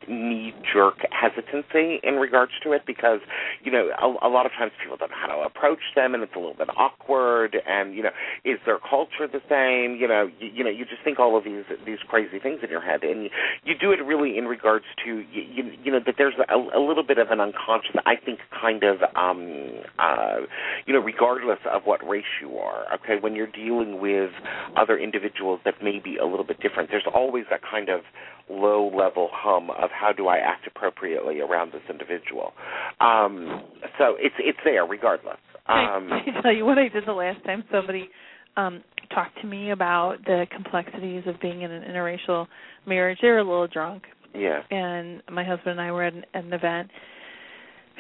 knee 0.08 0.54
jerk 0.72 0.98
hesitancy 1.12 2.00
in 2.04 2.16
regards 2.16 2.52
to 2.64 2.72
it 2.74 2.84
because 2.86 3.20
you 3.64 3.72
know 3.72 3.90
a, 4.02 4.28
a 4.28 4.30
lot 4.30 4.46
of 4.46 4.52
times 4.54 4.72
people 4.82 4.98
don't 4.98 5.12
know 5.12 5.18
how 5.20 5.28
to 5.28 5.42
approach 5.42 5.84
them 5.96 6.14
and 6.14 6.24
it's 6.24 6.36
a 6.36 6.40
little 6.40 6.56
bit 6.56 6.70
awkward 6.78 7.58
and 7.68 7.96
you 7.96 8.04
know 8.04 8.12
is 8.46 8.60
their 8.66 8.80
culture 8.80 9.28
the 9.28 9.42
same? 9.50 10.00
You 10.00 10.08
know 10.08 10.30
you, 10.40 10.50
you 10.54 10.64
know 10.64 10.70
you 10.70 10.86
just 10.86 11.04
think 11.04 11.20
all 11.20 11.38
of 11.38 11.44
these 11.44 11.66
these 11.86 12.00
crazy 12.08 12.40
things 12.40 12.60
in 12.64 12.70
your 12.70 12.82
head 12.82 13.04
and 13.04 13.24
you, 13.24 13.30
you 13.64 13.74
do 13.80 13.92
it 13.92 14.04
really 14.04 14.38
in 14.44 14.50
regards 14.50 14.86
to 15.06 15.24
you, 15.32 15.72
you 15.84 15.92
know 15.92 16.00
that 16.06 16.16
there's 16.18 16.34
a, 16.50 16.56
a 16.56 16.82
little 16.82 17.04
bit 17.04 17.18
of 17.18 17.30
an 17.30 17.40
unconscious, 17.40 17.96
I 18.06 18.16
think, 18.24 18.40
kind 18.60 18.84
of 18.84 18.98
um, 19.16 19.70
uh, 19.98 20.46
you 20.86 20.94
know, 20.94 21.00
regardless 21.00 21.60
of 21.72 21.84
what 21.86 22.08
race 22.08 22.24
you 22.42 22.58
are. 22.58 22.86
Okay, 22.96 23.16
when 23.20 23.36
you're 23.36 23.52
dealing 23.52 24.02
with 24.02 24.32
other 24.76 24.98
individuals 24.98 25.62
that 25.66 25.76
may 25.82 26.00
be 26.04 26.18
a 26.18 26.26
little 26.26 26.46
bit 26.46 26.60
different, 26.60 26.90
there's 26.90 27.08
always 27.14 27.46
that 27.50 27.62
kind 27.70 27.90
of 27.90 28.02
low 28.50 28.92
level 28.94 29.30
hum 29.32 29.70
of 29.70 29.90
how 29.92 30.12
do 30.12 30.28
I 30.28 30.38
act 30.38 30.68
appropriately 30.68 31.40
around 31.40 31.72
this 31.72 31.84
individual. 31.90 32.54
Um, 33.00 33.64
so 33.98 34.16
it's 34.20 34.36
it's 34.40 34.60
there 34.66 34.86
regardless. 34.86 35.38
Um, 35.68 36.12
I, 36.12 36.20
I 36.38 36.42
tell 36.42 36.54
you 36.54 36.66
what 36.66 36.78
I 36.78 36.90
did 36.90 37.06
the 37.06 37.14
last 37.14 37.44
time 37.46 37.64
somebody 37.72 38.10
um 38.58 38.84
talked 39.14 39.40
to 39.42 39.48
me 39.48 39.72
about 39.72 40.18
the 40.26 40.46
complexities 40.54 41.24
of 41.28 41.40
being 41.40 41.62
in 41.62 41.72
an 41.72 41.84
interracial 41.84 42.48
marriage. 42.86 43.20
They 43.22 43.30
were 43.30 43.40
a 43.40 43.44
little 43.44 43.68
drunk 43.68 44.04
yeah. 44.34 44.62
And 44.70 45.22
my 45.32 45.44
husband 45.44 45.80
and 45.80 45.82
I 45.82 45.92
were 45.92 46.04
at 46.04 46.14
an, 46.14 46.26
at 46.34 46.44
an 46.44 46.54
event, 46.54 46.90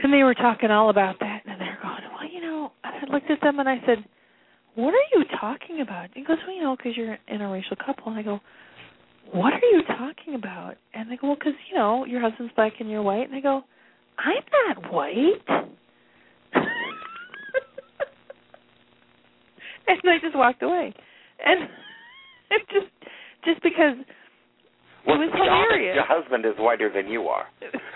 and 0.01 0.11
they 0.11 0.23
were 0.23 0.33
talking 0.33 0.71
all 0.71 0.89
about 0.89 1.19
that, 1.19 1.41
and 1.45 1.61
they're 1.61 1.77
going, 1.81 2.01
"Well, 2.13 2.29
you 2.31 2.41
know," 2.41 2.71
I 2.83 3.05
looked 3.11 3.29
at 3.29 3.41
them 3.41 3.59
and 3.59 3.69
I 3.69 3.79
said, 3.85 4.03
"What 4.75 4.93
are 4.93 5.07
you 5.13 5.25
talking 5.39 5.81
about?" 5.81 6.09
He 6.13 6.23
goes, 6.23 6.37
"Well, 6.45 6.55
you 6.55 6.63
know, 6.63 6.75
because 6.75 6.97
you're 6.97 7.13
an 7.13 7.19
interracial 7.31 7.77
couple." 7.85 8.11
And 8.11 8.17
I 8.17 8.23
go, 8.23 8.39
"What 9.31 9.53
are 9.53 9.69
you 9.71 9.83
talking 9.83 10.35
about?" 10.35 10.77
And 10.93 11.11
they 11.11 11.17
go, 11.17 11.27
"Well, 11.27 11.35
because 11.35 11.53
you 11.69 11.77
know, 11.77 12.05
your 12.05 12.21
husband's 12.21 12.53
black 12.55 12.73
and 12.79 12.89
you're 12.89 13.03
white." 13.03 13.27
And 13.27 13.35
I 13.35 13.41
go, 13.41 13.63
"I'm 14.17 14.43
not 14.67 14.91
white." 14.91 15.43
and 19.87 19.99
I 20.05 20.17
just 20.21 20.35
walked 20.35 20.63
away, 20.63 20.93
and 21.45 21.69
it 22.51 22.61
just 22.71 22.87
just 23.45 23.61
because 23.61 23.97
well, 25.05 25.15
it 25.15 25.25
was 25.25 25.33
hilarious. 25.33 25.95
Your 25.95 26.05
husband 26.05 26.45
is 26.45 26.53
whiter 26.57 26.91
than 26.93 27.11
you 27.11 27.23
are. 27.23 27.45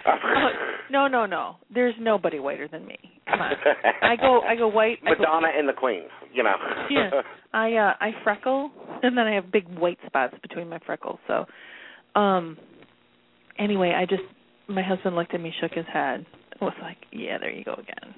oh, 0.08 0.50
no, 0.92 1.08
no, 1.08 1.26
no. 1.26 1.56
There's 1.74 1.96
nobody 2.00 2.40
whiter 2.40 2.68
than 2.68 2.86
me. 2.86 2.98
Come 3.30 3.42
on. 3.42 3.54
I 4.02 4.16
go, 4.16 4.42
I 4.42 4.56
go 4.56 4.68
white. 4.68 5.00
Madonna 5.04 5.48
go, 5.52 5.60
and 5.60 5.70
the 5.70 5.74
Queen. 5.74 6.04
You 6.34 6.44
know. 6.44 6.56
yeah. 6.90 7.10
I 7.54 7.74
uh 7.74 7.94
I 8.00 8.12
freckle, 8.24 8.72
and 9.04 9.18
then 9.18 9.26
I 9.28 9.36
have 9.36 9.52
big 9.52 9.68
white 9.78 10.00
spots 10.06 10.36
between 10.42 10.70
my 10.70 10.80
freckles. 10.86 11.20
So, 11.28 11.46
um. 12.20 12.58
Anyway, 13.60 13.92
I 13.98 14.06
just 14.06 14.22
my 14.68 14.84
husband 14.84 15.16
looked 15.16 15.34
at 15.34 15.42
me, 15.42 15.52
shook 15.60 15.72
his 15.72 15.86
head, 15.92 16.26
was 16.62 16.74
like, 16.82 16.98
"Yeah, 17.12 17.38
there 17.40 17.52
you 17.52 17.64
go 17.64 17.74
again." 17.74 18.14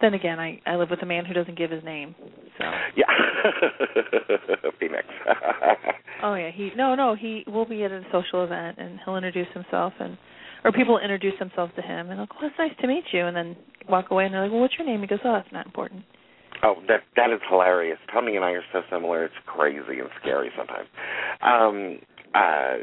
Then 0.00 0.14
again, 0.14 0.38
I 0.38 0.60
I 0.66 0.76
live 0.76 0.90
with 0.90 1.02
a 1.02 1.06
man 1.06 1.24
who 1.24 1.34
doesn't 1.34 1.58
give 1.58 1.70
his 1.70 1.84
name. 1.84 2.14
So 2.58 2.64
yeah, 2.96 3.06
Phoenix. 4.80 5.06
oh 6.22 6.34
yeah, 6.34 6.50
he 6.50 6.70
no 6.76 6.94
no 6.94 7.14
he 7.14 7.44
will 7.46 7.66
be 7.66 7.84
at 7.84 7.90
a 7.90 8.02
social 8.12 8.44
event 8.44 8.78
and 8.78 8.98
he'll 9.04 9.16
introduce 9.16 9.48
himself 9.52 9.92
and 10.00 10.16
or 10.64 10.72
people 10.72 10.98
introduce 10.98 11.38
themselves 11.38 11.72
to 11.76 11.82
him 11.82 12.10
and 12.10 12.18
they'll 12.18 12.26
go, 12.26 12.36
oh, 12.42 12.46
"It's 12.46 12.56
nice 12.58 12.72
to 12.80 12.86
meet 12.86 13.04
you," 13.12 13.26
and 13.26 13.36
then 13.36 13.56
walk 13.88 14.10
away 14.10 14.24
and 14.24 14.34
they're 14.34 14.42
like, 14.42 14.50
"Well, 14.50 14.60
what's 14.60 14.74
your 14.78 14.86
name?" 14.86 15.00
He 15.00 15.06
goes, 15.06 15.20
"Oh, 15.24 15.32
that's 15.32 15.52
not 15.52 15.66
important." 15.66 16.04
Oh, 16.62 16.76
that 16.88 17.00
that 17.16 17.30
is 17.30 17.40
hilarious. 17.48 17.98
Tony 18.12 18.36
and 18.36 18.44
I 18.44 18.50
are 18.50 18.64
so 18.72 18.82
similar; 18.90 19.24
it's 19.24 19.34
crazy 19.46 20.00
and 20.00 20.08
scary 20.20 20.50
sometimes. 20.56 20.88
Um, 21.40 22.00
uh, 22.34 22.76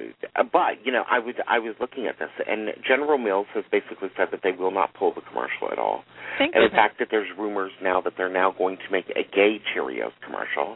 but 0.51 0.83
you 0.83 0.91
know, 0.91 1.03
I 1.09 1.19
was 1.19 1.35
I 1.47 1.59
was 1.59 1.75
looking 1.79 2.07
at 2.07 2.19
this, 2.19 2.29
and 2.47 2.69
General 2.85 3.17
Mills 3.17 3.47
has 3.53 3.63
basically 3.71 4.09
said 4.17 4.27
that 4.31 4.41
they 4.43 4.51
will 4.51 4.71
not 4.71 4.93
pull 4.93 5.13
the 5.13 5.21
commercial 5.21 5.71
at 5.71 5.79
all. 5.79 6.03
Thank 6.37 6.53
and 6.55 6.63
in 6.63 6.71
fact, 6.71 6.99
that 6.99 7.07
there's 7.11 7.29
rumors 7.37 7.71
now 7.81 8.01
that 8.01 8.13
they're 8.17 8.31
now 8.31 8.53
going 8.57 8.77
to 8.77 8.91
make 8.91 9.09
a 9.11 9.23
gay 9.35 9.61
Cheerios 9.73 10.11
commercial. 10.25 10.75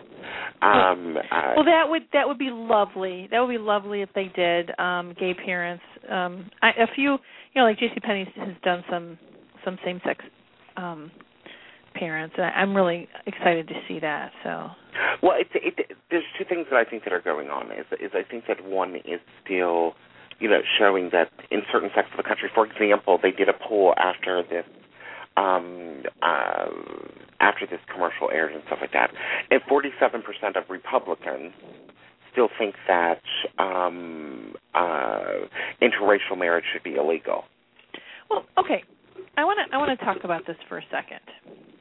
Um, 0.61 1.17
uh, 1.17 1.53
well, 1.55 1.65
that 1.65 1.85
would 1.87 2.03
that 2.13 2.27
would 2.27 2.39
be 2.39 2.49
lovely. 2.49 3.27
That 3.31 3.41
would 3.41 3.49
be 3.51 3.57
lovely 3.57 4.01
if 4.01 4.09
they 4.15 4.31
did. 4.35 4.71
Um, 4.79 5.15
gay 5.19 5.33
parents. 5.33 5.83
Um, 6.09 6.49
I, 6.61 6.69
a 6.69 6.87
few, 6.95 7.11
you 7.11 7.61
know, 7.61 7.63
like 7.63 7.77
J.C. 7.77 7.99
Penney 7.99 8.25
has 8.37 8.55
done 8.63 8.83
some 8.89 9.17
some 9.65 9.77
same 9.83 9.99
sex 10.05 10.23
um, 10.77 11.11
parents. 11.93 12.35
I'm 12.37 12.75
really 12.75 13.07
excited 13.25 13.67
to 13.67 13.73
see 13.87 13.99
that. 13.99 14.31
So. 14.43 14.69
Well, 15.21 15.37
it, 15.39 15.47
it, 15.53 15.97
there's 16.09 16.23
two 16.37 16.45
things 16.45 16.67
that 16.71 16.77
I 16.77 16.89
think 16.89 17.03
that 17.03 17.13
are 17.13 17.21
going 17.21 17.49
on. 17.49 17.71
Is 17.71 17.85
is 17.99 18.11
I 18.13 18.23
think 18.29 18.45
that 18.47 18.63
one 18.65 18.95
is 18.97 19.19
still, 19.43 19.93
you 20.39 20.49
know, 20.49 20.61
showing 20.79 21.09
that 21.11 21.29
in 21.49 21.61
certain 21.71 21.89
sectors 21.95 22.13
of 22.13 22.17
the 22.17 22.27
country, 22.27 22.49
for 22.53 22.65
example, 22.65 23.19
they 23.21 23.31
did 23.31 23.49
a 23.49 23.53
poll 23.53 23.93
after 23.97 24.43
this 24.43 24.65
um, 25.37 26.03
uh, 26.21 26.67
after 27.39 27.65
this 27.65 27.79
commercial 27.91 28.29
aired 28.31 28.51
and 28.53 28.61
stuff 28.67 28.79
like 28.81 28.93
that, 28.93 29.11
and 29.49 29.61
47% 29.63 30.21
of 30.57 30.69
Republicans 30.69 31.53
still 32.31 32.49
think 32.57 32.75
that 32.87 33.21
um, 33.57 34.53
uh, 34.73 35.45
interracial 35.81 36.37
marriage 36.37 36.65
should 36.71 36.83
be 36.83 36.95
illegal. 36.95 37.43
Well, 38.29 38.45
okay, 38.57 38.83
I 39.37 39.43
want 39.45 39.59
to 39.69 39.75
I 39.75 39.77
want 39.77 39.97
to 39.97 40.05
talk 40.05 40.17
about 40.23 40.45
this 40.45 40.57
for 40.67 40.77
a 40.77 40.83
second. 40.91 41.19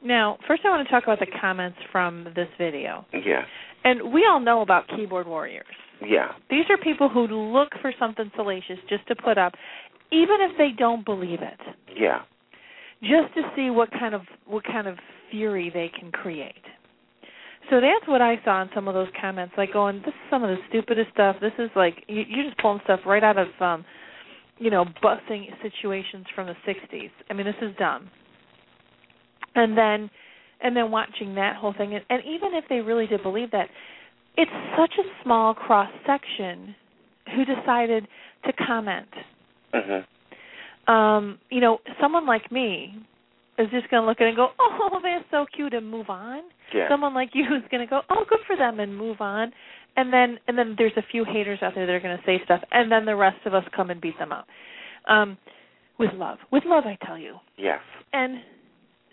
Now, 0.03 0.37
first 0.47 0.61
I 0.65 0.69
want 0.69 0.87
to 0.87 0.91
talk 0.91 1.03
about 1.03 1.19
the 1.19 1.27
comments 1.39 1.77
from 1.91 2.25
this 2.35 2.47
video. 2.57 3.05
Yeah. 3.13 3.43
And 3.83 4.11
we 4.13 4.25
all 4.29 4.39
know 4.39 4.61
about 4.61 4.87
keyboard 4.95 5.27
warriors. 5.27 5.65
Yeah. 6.05 6.31
These 6.49 6.65
are 6.69 6.77
people 6.77 7.09
who 7.09 7.21
look 7.27 7.69
for 7.81 7.93
something 7.99 8.31
salacious 8.35 8.77
just 8.89 9.07
to 9.07 9.15
put 9.15 9.37
up, 9.37 9.53
even 10.11 10.37
if 10.41 10.57
they 10.57 10.69
don't 10.77 11.05
believe 11.05 11.39
it. 11.41 11.59
Yeah. 11.95 12.21
just 13.01 13.33
to 13.35 13.41
see 13.55 13.69
what 13.69 13.89
kind 13.91 14.13
of 14.15 14.21
what 14.45 14.63
kind 14.63 14.87
of 14.87 14.97
fury 15.29 15.69
they 15.73 15.89
can 15.97 16.11
create. 16.11 16.63
So 17.69 17.79
that's 17.79 18.07
what 18.07 18.21
I 18.21 18.35
saw 18.43 18.61
in 18.63 18.69
some 18.75 18.87
of 18.87 18.93
those 18.93 19.07
comments, 19.19 19.53
like 19.57 19.71
going, 19.73 19.99
"This 19.99 20.13
is 20.13 20.29
some 20.29 20.43
of 20.43 20.49
the 20.49 20.57
stupidest 20.69 21.11
stuff. 21.13 21.37
This 21.39 21.53
is 21.57 21.69
like 21.75 22.03
you, 22.07 22.23
you're 22.27 22.45
just 22.45 22.57
pulling 22.57 22.81
stuff 22.83 22.99
right 23.05 23.23
out 23.23 23.37
of, 23.37 23.47
um, 23.59 23.85
you 24.61 24.69
know, 24.69 24.85
busing 25.03 25.47
situations 25.61 26.25
from 26.35 26.47
the 26.47 26.55
'60s. 26.65 27.09
I 27.29 27.33
mean, 27.33 27.45
this 27.45 27.55
is 27.61 27.75
dumb." 27.77 28.09
And 29.55 29.77
then, 29.77 30.09
and 30.61 30.77
then 30.77 30.91
watching 30.91 31.35
that 31.35 31.57
whole 31.57 31.73
thing, 31.77 31.93
and, 31.95 32.05
and 32.09 32.21
even 32.23 32.53
if 32.53 32.65
they 32.69 32.79
really 32.79 33.07
did 33.07 33.23
believe 33.23 33.51
that, 33.51 33.67
it's 34.37 34.51
such 34.77 34.93
a 34.97 35.23
small 35.23 35.53
cross 35.53 35.89
section 36.05 36.75
who 37.35 37.43
decided 37.43 38.07
to 38.45 38.53
comment. 38.53 39.09
Mm-hmm. 39.73 40.91
Um, 40.91 41.39
you 41.49 41.59
know, 41.59 41.79
someone 41.99 42.25
like 42.25 42.51
me 42.51 42.95
is 43.57 43.67
just 43.71 43.89
going 43.89 44.01
to 44.01 44.07
look 44.07 44.21
at 44.21 44.25
it 44.25 44.29
and 44.29 44.37
go, 44.37 44.49
"Oh, 44.59 44.99
that's 45.01 45.25
so 45.31 45.45
cute," 45.53 45.73
and 45.73 45.89
move 45.89 46.09
on. 46.09 46.43
Yeah. 46.73 46.87
Someone 46.89 47.13
like 47.13 47.31
you 47.33 47.43
is 47.55 47.63
going 47.69 47.85
to 47.85 47.89
go, 47.89 48.01
"Oh, 48.09 48.25
good 48.29 48.39
for 48.47 48.55
them," 48.55 48.79
and 48.79 48.95
move 48.95 49.21
on. 49.21 49.51
And 49.95 50.11
then, 50.11 50.39
and 50.47 50.57
then 50.57 50.75
there's 50.77 50.93
a 50.97 51.03
few 51.11 51.25
haters 51.25 51.59
out 51.61 51.73
there 51.75 51.85
that 51.85 51.91
are 51.91 51.99
going 51.99 52.17
to 52.17 52.23
say 52.25 52.41
stuff, 52.45 52.61
and 52.71 52.91
then 52.91 53.05
the 53.05 53.15
rest 53.15 53.45
of 53.45 53.53
us 53.53 53.63
come 53.75 53.89
and 53.89 53.99
beat 53.99 54.17
them 54.17 54.31
up. 54.31 54.47
Um, 55.07 55.37
with 55.99 56.11
love, 56.13 56.37
with 56.51 56.63
love, 56.65 56.85
I 56.85 56.97
tell 57.05 57.17
you. 57.17 57.35
Yes. 57.57 57.79
And 58.13 58.37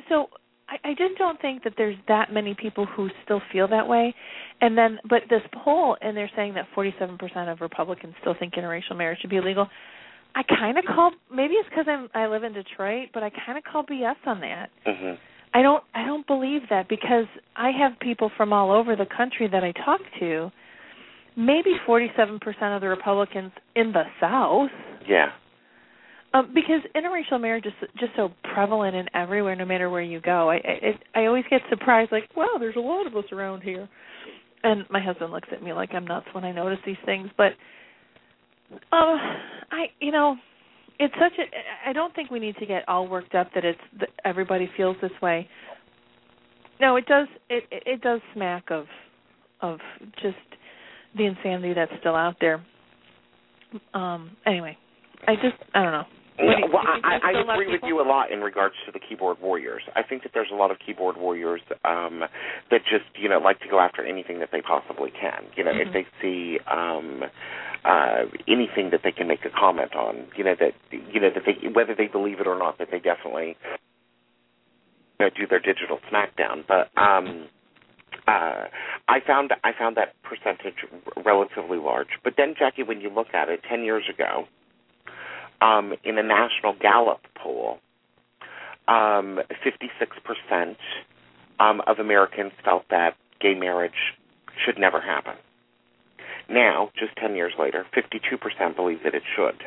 so 0.09 0.29
I, 0.69 0.91
I 0.91 0.91
just 0.93 1.19
don't 1.19 1.41
think 1.41 1.65
that 1.65 1.75
there's 1.77 1.97
that 2.09 2.33
many 2.33 2.55
people 2.55 2.87
who 2.87 3.09
still 3.25 3.43
feel 3.53 3.69
that 3.69 3.87
way. 3.89 4.15
And 4.61 4.77
then, 4.77 4.99
but 5.09 5.23
this 5.29 5.43
poll, 5.65 5.97
and 6.01 6.17
they're 6.17 6.31
saying 6.37 6.55
that 6.55 6.67
47% 6.77 7.19
of 7.53 7.61
Republicans 7.61 8.15
still 8.21 8.35
think 8.39 8.55
interracial 8.55 8.97
marriage 8.97 9.19
should 9.21 9.31
be 9.31 9.37
illegal. 9.37 9.69
I 10.35 10.43
kind 10.43 10.79
of 10.79 10.85
call 10.85 11.11
maybe 11.35 11.55
it's 11.55 11.69
because 11.69 11.87
I'm 11.89 12.09
I 12.15 12.27
live 12.29 12.45
in 12.45 12.53
Detroit, 12.53 13.09
but 13.15 13.23
I 13.23 13.31
kind 13.45 13.59
of 13.59 13.65
call 13.65 13.85
BS 13.85 14.15
on 14.27 14.41
that. 14.41 14.71
Mhm. 14.87 15.19
I 15.55 15.63
don't 15.63 15.83
I 15.95 16.05
don't 16.05 16.27
believe 16.27 16.63
that 16.71 16.89
because 16.89 17.25
I 17.57 17.71
have 17.71 17.99
people 18.01 18.31
from 18.37 18.53
all 18.53 18.71
over 18.71 18.95
the 18.95 19.07
country 19.07 19.49
that 19.49 19.65
I 19.65 19.73
talk 19.73 20.01
to. 20.21 20.53
Maybe 21.39 21.71
47% 21.87 22.41
of 22.75 22.81
the 22.81 22.89
Republicans 22.89 23.53
in 23.77 23.93
the 23.93 24.03
South 24.21 24.71
Yeah. 25.09 25.31
um, 26.35 26.53
because 26.53 26.81
interracial 26.97 27.41
marriage 27.41 27.65
is 27.65 27.73
just 27.99 28.13
so 28.17 28.31
prevalent 28.53 28.97
and 28.97 29.09
everywhere, 29.15 29.55
no 29.55 29.65
matter 29.65 29.89
where 29.89 30.03
you 30.03 30.21
go. 30.21 30.51
I 30.51 30.57
I, 30.57 31.21
I 31.23 31.27
always 31.27 31.45
get 31.49 31.61
surprised, 31.71 32.11
like, 32.11 32.29
wow, 32.37 32.57
there's 32.59 32.77
a 32.77 32.81
lot 32.81 33.07
of 33.07 33.17
us 33.17 33.25
around 33.33 33.63
here. 33.63 33.89
And 34.65 34.85
my 34.91 35.01
husband 35.01 35.31
looks 35.33 35.49
at 35.53 35.63
me 35.63 35.73
like 35.73 35.91
I'm 35.95 36.05
nuts 36.05 36.27
when 36.33 36.45
I 36.45 36.51
notice 36.51 36.81
these 36.85 36.97
things. 37.07 37.31
But, 37.37 37.53
um, 38.91 39.17
I 39.71 39.87
you 40.01 40.11
know, 40.11 40.37
it's 40.99 41.15
such 41.15 41.35
a. 41.39 41.89
I 41.89 41.93
don't 41.93 42.13
think 42.17 42.31
we 42.33 42.41
need 42.41 42.57
to 42.57 42.67
get 42.67 42.83
all 42.89 43.07
worked 43.07 43.37
up 43.37 43.51
that 43.55 43.65
it's 43.65 43.79
that 44.01 44.09
everybody 44.25 44.69
feels 44.77 44.97
this 45.01 45.13
way. 45.23 45.49
No, 46.81 46.97
it 46.97 47.07
does. 47.07 47.29
It 47.49 47.63
it 47.71 47.83
it 47.87 48.01
does 48.01 48.21
smack 48.35 48.65
of 48.71 48.87
of 49.61 49.79
just 50.21 50.37
the 51.17 51.25
insanity 51.25 51.75
that's 51.75 51.93
still 52.01 52.15
out 52.17 52.37
there. 52.41 52.65
Um. 53.95 54.37
Anyway, 54.47 54.77
I 55.27 55.35
just 55.35 55.57
I 55.75 55.83
don't 55.83 55.93
know. 55.93 56.05
What 56.39 56.55
do 56.55 56.61
you- 56.63 56.73
well, 56.73 56.83
do 56.83 56.89
you 56.89 57.03
think 57.03 57.05
I, 57.05 57.33
there's 57.33 57.43
still 57.43 57.51
a 57.51 57.53
I 57.53 57.55
agree 57.55 57.73
with 57.73 57.83
you 57.85 58.01
a 58.01 58.07
lot 58.07 58.31
in 58.31 58.41
regards 58.41 58.75
to 58.87 58.93
the 58.93 59.01
keyboard 59.01 59.41
warriors. 59.41 59.83
I 59.97 60.03
think 60.05 60.23
that 60.23 60.31
there's 60.33 60.51
a 60.53 60.55
lot 60.55 60.71
of 60.71 60.79
keyboard 60.79 61.17
warriors 61.17 61.61
um, 61.85 62.21
that 62.71 62.81
just, 62.89 63.05
you 63.21 63.29
know, 63.29 63.41
like 63.41 63.59
to 63.61 63.69
go 63.69 63.81
after 63.81 64.05
anything 64.07 64.39
that 64.39 64.51
they 64.53 64.63
possibly 64.63 65.11
can. 65.11 65.45
You 65.57 65.65
know, 65.65 65.73
Mhm. 65.73 65.87
if 65.87 65.93
they 65.93 66.07
see 66.23 66.61
um, 66.69 67.25
uh, 67.85 68.27
anything 68.47 68.91
that 68.91 69.03
they 69.03 69.11
can 69.11 69.27
make 69.27 69.45
a 69.45 69.51
comment 69.51 69.97
on, 69.97 70.29
you 70.37 70.45
know, 70.45 70.55
that 70.55 70.75
you 70.93 71.19
know 71.21 71.31
that 71.31 71.45
they 71.45 71.69
whether 71.69 71.95
they 71.95 72.07
believe 72.07 72.39
it 72.41 72.47
or 72.47 72.57
not, 72.57 72.79
that 72.79 72.91
they 72.93 73.01
definitely 73.01 73.57
you 75.19 75.27
know, 75.27 75.31
do 75.31 75.47
their 75.47 75.61
digital 75.61 75.99
smackdown. 76.11 76.65
But 76.67 76.91
um, 76.97 77.49
uh, 78.27 78.67
I 79.09 79.21
found 79.27 79.53
I 79.65 79.73
found 79.79 79.97
that 79.97 80.15
percentage 80.23 80.85
relatively 81.25 81.79
large. 81.79 82.09
But 82.23 82.35
then, 82.37 82.55
Jacki, 82.55 82.87
when 82.87 83.01
you 83.01 83.11
look 83.11 83.29
at 83.35 83.49
it, 83.49 83.61
ten 83.69 83.85
years 83.85 84.05
ago 84.13 84.47
um, 85.61 85.95
in 86.05 86.19
a 86.19 86.23
national 86.23 86.75
Gallup 86.81 87.21
poll, 87.35 87.79
um, 88.87 89.41
56% 89.65 90.77
um, 91.61 91.83
of 91.87 91.99
Americans 91.99 92.53
felt 92.65 92.85
that 92.91 93.17
gay 93.41 93.55
marriage 93.55 94.15
should 94.65 94.79
never 94.79 95.01
happen. 95.01 95.35
Now, 96.49 96.91
just 96.99 97.15
10 97.17 97.37
years 97.37 97.53
later, 97.59 97.85
52% 97.95 98.75
believe 98.75 99.03
that 99.05 99.15
it 99.15 99.23
should. 99.37 99.63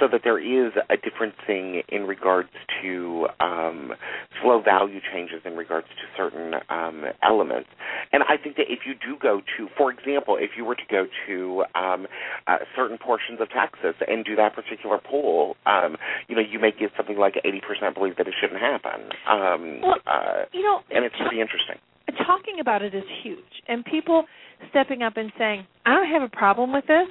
So 0.00 0.08
that 0.08 0.22
there 0.24 0.38
is 0.38 0.72
a 0.90 0.96
differencing 0.96 1.82
in 1.88 2.02
regards 2.06 2.50
to 2.82 3.26
um, 3.40 3.92
slow 4.42 4.60
value 4.60 5.00
changes 5.12 5.40
in 5.44 5.56
regards 5.56 5.86
to 5.88 6.04
certain 6.16 6.54
um, 6.68 7.04
elements. 7.22 7.68
And 8.12 8.22
I 8.24 8.36
think 8.42 8.56
that 8.56 8.66
if 8.68 8.80
you 8.86 8.94
do 8.94 9.16
go 9.20 9.40
to, 9.56 9.68
for 9.76 9.90
example, 9.90 10.36
if 10.38 10.50
you 10.56 10.64
were 10.64 10.74
to 10.74 10.86
go 10.90 11.06
to 11.26 11.64
um, 11.74 12.06
uh, 12.46 12.58
certain 12.76 12.98
portions 12.98 13.40
of 13.40 13.48
Texas 13.50 13.94
and 14.06 14.24
do 14.24 14.36
that 14.36 14.54
particular 14.54 14.98
poll, 14.98 15.56
um, 15.66 15.96
you 16.28 16.36
know, 16.36 16.42
you 16.42 16.58
may 16.58 16.70
get 16.70 16.90
something 16.96 17.16
like 17.18 17.34
80% 17.44 17.94
believe 17.94 18.16
that 18.16 18.26
it 18.26 18.34
shouldn't 18.40 18.60
happen. 18.60 19.10
Um, 19.28 19.80
Well, 19.82 19.96
uh, 20.06 20.44
You 20.52 20.62
know, 20.62 20.80
and 20.90 21.04
it's 21.04 21.16
pretty 21.16 21.40
interesting. 21.40 21.76
talking 22.26 22.60
about 22.60 22.80
it 22.82 22.94
is 22.94 23.04
huge, 23.22 23.62
and 23.68 23.84
people 23.84 24.24
stepping 24.70 25.02
up 25.02 25.16
and 25.16 25.32
saying, 25.36 25.66
"I 25.84 25.94
don't 25.94 26.06
have 26.08 26.22
a 26.22 26.28
problem 26.28 26.72
with 26.72 26.86
this," 26.86 27.08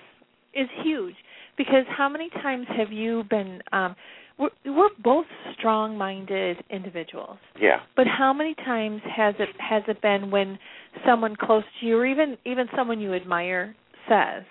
is 0.53 0.69
huge. 0.81 1.15
Because 1.57 1.85
how 1.95 2.09
many 2.09 2.29
times 2.29 2.67
have 2.77 2.91
you 2.91 3.23
been? 3.29 3.61
Um, 3.71 3.95
we're, 4.39 4.49
we're 4.65 4.89
both 5.03 5.27
strong-minded 5.57 6.57
individuals, 6.71 7.37
Yeah. 7.61 7.81
but 7.95 8.07
how 8.07 8.33
many 8.33 8.55
times 8.55 9.01
has 9.15 9.35
it 9.37 9.49
has 9.59 9.83
it 9.87 10.01
been 10.01 10.31
when 10.31 10.57
someone 11.05 11.35
close 11.35 11.63
to 11.79 11.85
you, 11.85 11.97
or 11.97 12.05
even 12.05 12.37
even 12.45 12.67
someone 12.75 12.99
you 12.99 13.13
admire, 13.13 13.75
says, 14.09 14.43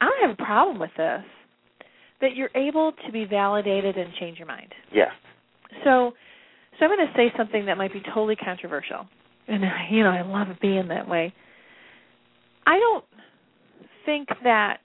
"I 0.00 0.06
don't 0.06 0.28
have 0.28 0.38
a 0.40 0.44
problem 0.44 0.80
with 0.80 0.90
this," 0.96 1.22
that 2.20 2.34
you're 2.34 2.50
able 2.56 2.92
to 3.06 3.12
be 3.12 3.24
validated 3.24 3.96
and 3.96 4.12
change 4.14 4.38
your 4.38 4.48
mind. 4.48 4.74
Yes. 4.92 5.12
So, 5.84 6.14
so 6.78 6.84
I'm 6.84 6.90
going 6.90 7.06
to 7.06 7.12
say 7.14 7.32
something 7.36 7.66
that 7.66 7.78
might 7.78 7.92
be 7.92 8.00
totally 8.00 8.36
controversial, 8.36 9.06
and 9.46 9.62
you 9.92 10.02
know 10.02 10.10
I 10.10 10.22
love 10.22 10.48
being 10.60 10.88
that 10.88 11.08
way. 11.08 11.32
I 12.66 12.78
don't 12.80 13.04
think 14.04 14.28
that 14.42 14.80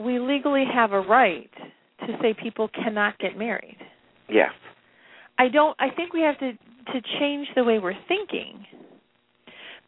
we 0.00 0.18
legally 0.18 0.64
have 0.72 0.92
a 0.92 1.00
right 1.00 1.50
to 2.00 2.18
say 2.22 2.34
people 2.34 2.68
cannot 2.68 3.18
get 3.18 3.36
married. 3.36 3.76
Yes. 4.28 4.50
I 5.38 5.48
don't. 5.48 5.76
I 5.80 5.90
think 5.90 6.12
we 6.12 6.20
have 6.22 6.38
to 6.38 6.52
to 6.52 7.00
change 7.18 7.46
the 7.54 7.64
way 7.64 7.78
we're 7.78 7.94
thinking 8.08 8.64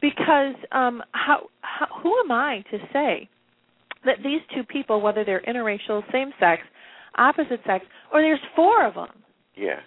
because 0.01 0.55
um, 0.71 1.01
how, 1.11 1.47
how 1.61 1.87
who 2.01 2.17
am 2.19 2.31
I 2.31 2.63
to 2.71 2.77
say 2.91 3.29
that 4.05 4.17
these 4.23 4.41
two 4.53 4.63
people, 4.63 5.01
whether 5.01 5.23
they're 5.23 5.41
interracial, 5.47 6.03
same 6.11 6.31
sex, 6.39 6.61
opposite 7.17 7.61
sex, 7.65 7.85
or 8.11 8.21
there's 8.21 8.39
four 8.55 8.85
of 8.85 8.95
them, 8.95 9.09
Yeah. 9.55 9.79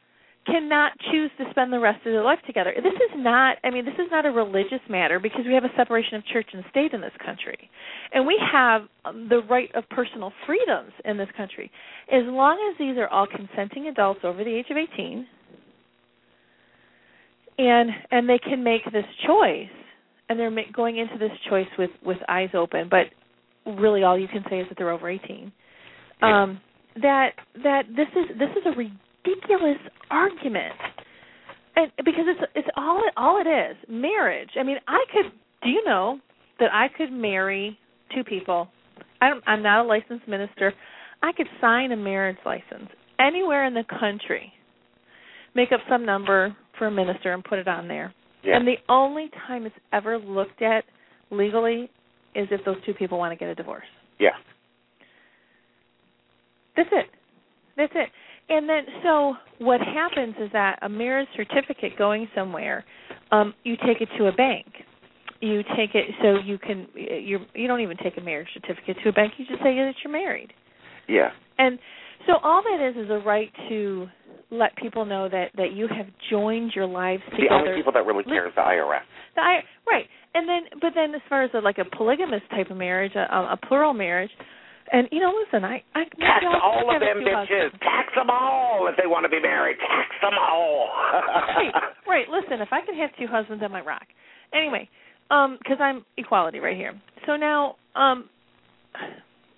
Cannot 0.46 0.92
choose 1.10 1.30
to 1.38 1.44
spend 1.50 1.72
the 1.72 1.78
rest 1.78 1.98
of 2.06 2.12
their 2.12 2.22
life 2.22 2.38
together. 2.46 2.72
This 2.76 2.94
is 2.94 3.16
not, 3.16 3.56
I 3.64 3.70
mean, 3.70 3.84
this 3.84 3.94
is 3.94 4.08
not 4.10 4.26
a 4.26 4.30
religious 4.30 4.80
matter 4.88 5.18
because 5.18 5.42
we 5.46 5.54
have 5.54 5.64
a 5.64 5.74
separation 5.76 6.14
of 6.14 6.26
church 6.26 6.46
and 6.52 6.64
state 6.70 6.92
in 6.92 7.00
this 7.00 7.12
country. 7.24 7.70
And 8.12 8.26
we 8.26 8.38
have 8.52 8.82
um, 9.04 9.28
the 9.28 9.42
right 9.50 9.70
of 9.74 9.88
personal 9.90 10.32
freedoms 10.46 10.92
in 11.04 11.16
this 11.16 11.28
country. 11.36 11.70
As 12.12 12.22
long 12.26 12.58
as 12.70 12.78
these 12.78 12.96
are 12.96 13.08
all 13.08 13.26
consenting 13.26 13.88
adults 13.88 14.20
over 14.24 14.44
the 14.44 14.54
age 14.54 14.66
of 14.70 14.76
18 14.76 15.26
and 17.58 17.90
and 18.10 18.28
they 18.28 18.38
can 18.38 18.62
make 18.62 18.84
this 18.92 19.06
choice 19.26 19.68
and 20.28 20.38
they're 20.38 20.52
going 20.74 20.98
into 20.98 21.18
this 21.18 21.30
choice 21.48 21.68
with 21.78 21.90
with 22.04 22.18
eyes 22.28 22.50
open, 22.54 22.90
but 22.90 23.06
really 23.78 24.02
all 24.02 24.18
you 24.18 24.28
can 24.28 24.44
say 24.50 24.60
is 24.60 24.68
that 24.68 24.76
they're 24.78 24.90
over 24.90 25.08
18. 25.08 25.52
Um 26.22 26.60
that 26.96 27.30
that 27.62 27.82
this 27.88 28.08
is 28.12 28.38
this 28.38 28.50
is 28.50 28.62
a 28.66 28.76
ridiculous 29.26 29.78
argument, 30.10 30.74
and 31.76 31.90
because 32.04 32.24
it's 32.26 32.40
it's 32.54 32.68
all 32.76 32.98
it 32.98 33.12
all 33.16 33.40
it 33.40 33.48
is 33.48 33.76
marriage. 33.88 34.50
I 34.58 34.62
mean, 34.62 34.78
I 34.86 35.04
could. 35.12 35.32
Do 35.62 35.70
you 35.70 35.82
know 35.84 36.18
that 36.60 36.72
I 36.72 36.86
could 36.96 37.12
marry 37.12 37.78
two 38.14 38.24
people? 38.24 38.68
I 39.20 39.30
don't, 39.30 39.42
I'm 39.46 39.62
not 39.62 39.84
a 39.84 39.88
licensed 39.88 40.28
minister. 40.28 40.72
I 41.22 41.32
could 41.32 41.46
sign 41.60 41.92
a 41.92 41.96
marriage 41.96 42.36
license 42.44 42.90
anywhere 43.18 43.64
in 43.66 43.74
the 43.74 43.84
country, 43.88 44.52
make 45.54 45.72
up 45.72 45.80
some 45.88 46.04
number 46.04 46.54
for 46.78 46.86
a 46.86 46.90
minister 46.90 47.32
and 47.32 47.42
put 47.42 47.58
it 47.58 47.66
on 47.66 47.88
there. 47.88 48.14
Yeah. 48.44 48.56
And 48.56 48.66
the 48.68 48.76
only 48.88 49.30
time 49.46 49.64
it's 49.64 49.74
ever 49.92 50.18
looked 50.18 50.60
at 50.62 50.84
legally 51.30 51.90
is 52.34 52.46
if 52.50 52.64
those 52.66 52.76
two 52.84 52.92
people 52.92 53.18
want 53.18 53.32
to 53.32 53.36
get 53.36 53.48
a 53.48 53.54
divorce. 53.54 53.86
yeah. 54.20 54.30
That's 56.76 56.90
it. 56.92 57.06
That's 57.78 57.92
it. 57.94 58.10
And 58.48 58.68
then, 58.68 58.84
so 59.02 59.34
what 59.58 59.80
happens 59.80 60.34
is 60.40 60.50
that 60.52 60.78
a 60.82 60.88
marriage 60.88 61.28
certificate 61.36 61.98
going 61.98 62.28
somewhere, 62.34 62.84
um, 63.32 63.54
you 63.64 63.76
take 63.76 64.00
it 64.00 64.08
to 64.18 64.26
a 64.26 64.32
bank. 64.32 64.66
You 65.40 65.62
take 65.76 65.94
it 65.94 66.06
so 66.22 66.36
you 66.42 66.56
can 66.56 66.86
you 66.94 67.40
you 67.54 67.66
don't 67.66 67.80
even 67.80 67.98
take 67.98 68.16
a 68.16 68.22
marriage 68.22 68.48
certificate 68.54 68.96
to 69.02 69.10
a 69.10 69.12
bank. 69.12 69.34
You 69.36 69.44
just 69.44 69.58
say 69.58 69.74
that 69.74 69.92
you're 70.02 70.12
married. 70.12 70.52
Yeah. 71.08 71.30
And 71.58 71.78
So 72.26 72.34
all 72.42 72.62
that 72.62 72.88
is 72.88 72.96
is 73.04 73.10
a 73.10 73.18
right 73.18 73.50
to 73.68 74.06
let 74.50 74.76
people 74.76 75.04
know 75.04 75.28
that 75.28 75.50
that 75.56 75.72
you 75.72 75.88
have 75.88 76.06
joined 76.30 76.72
your 76.74 76.86
lives 76.86 77.22
together. 77.30 77.48
The 77.48 77.54
only 77.54 77.76
people 77.76 77.92
that 77.92 78.06
really 78.06 78.24
care 78.24 78.48
is 78.48 78.54
the 78.54 78.62
IRS. 78.62 79.00
The 79.34 79.42
I, 79.42 79.60
right, 79.86 80.06
and 80.34 80.48
then 80.48 80.62
but 80.80 80.92
then 80.94 81.14
as 81.14 81.20
far 81.28 81.42
as 81.44 81.50
a, 81.54 81.58
like 81.58 81.78
a 81.78 81.84
polygamous 81.84 82.42
type 82.50 82.70
of 82.70 82.76
marriage, 82.76 83.12
a, 83.14 83.20
a 83.20 83.58
plural 83.68 83.92
marriage, 83.92 84.30
and 84.92 85.08
you 85.10 85.20
know, 85.20 85.32
listen, 85.34 85.64
I 85.64 85.82
I 85.94 86.04
Tax 86.04 86.44
all 86.62 86.94
of 86.94 87.00
them 87.00 87.18
bitches. 87.18 87.34
husbands. 87.34 87.74
Tax 87.82 88.08
them 88.14 88.30
all 88.30 88.86
if 88.90 88.96
they 88.96 89.06
want 89.06 89.24
to 89.24 89.28
be 89.28 89.40
married. 89.40 89.76
Tax 89.80 90.10
them 90.22 90.34
all. 90.38 90.88
right, 91.12 91.72
right. 92.06 92.28
Listen, 92.28 92.60
if 92.60 92.68
I 92.72 92.80
could 92.84 92.96
have 92.96 93.10
two 93.18 93.26
husbands, 93.26 93.62
I 93.64 93.68
might 93.68 93.86
rock. 93.86 94.06
Anyway, 94.54 94.88
um, 95.30 95.58
because 95.58 95.78
I'm 95.80 96.04
equality 96.16 96.60
right 96.60 96.76
here. 96.76 96.94
So 97.26 97.36
now, 97.36 97.76
um, 97.94 98.28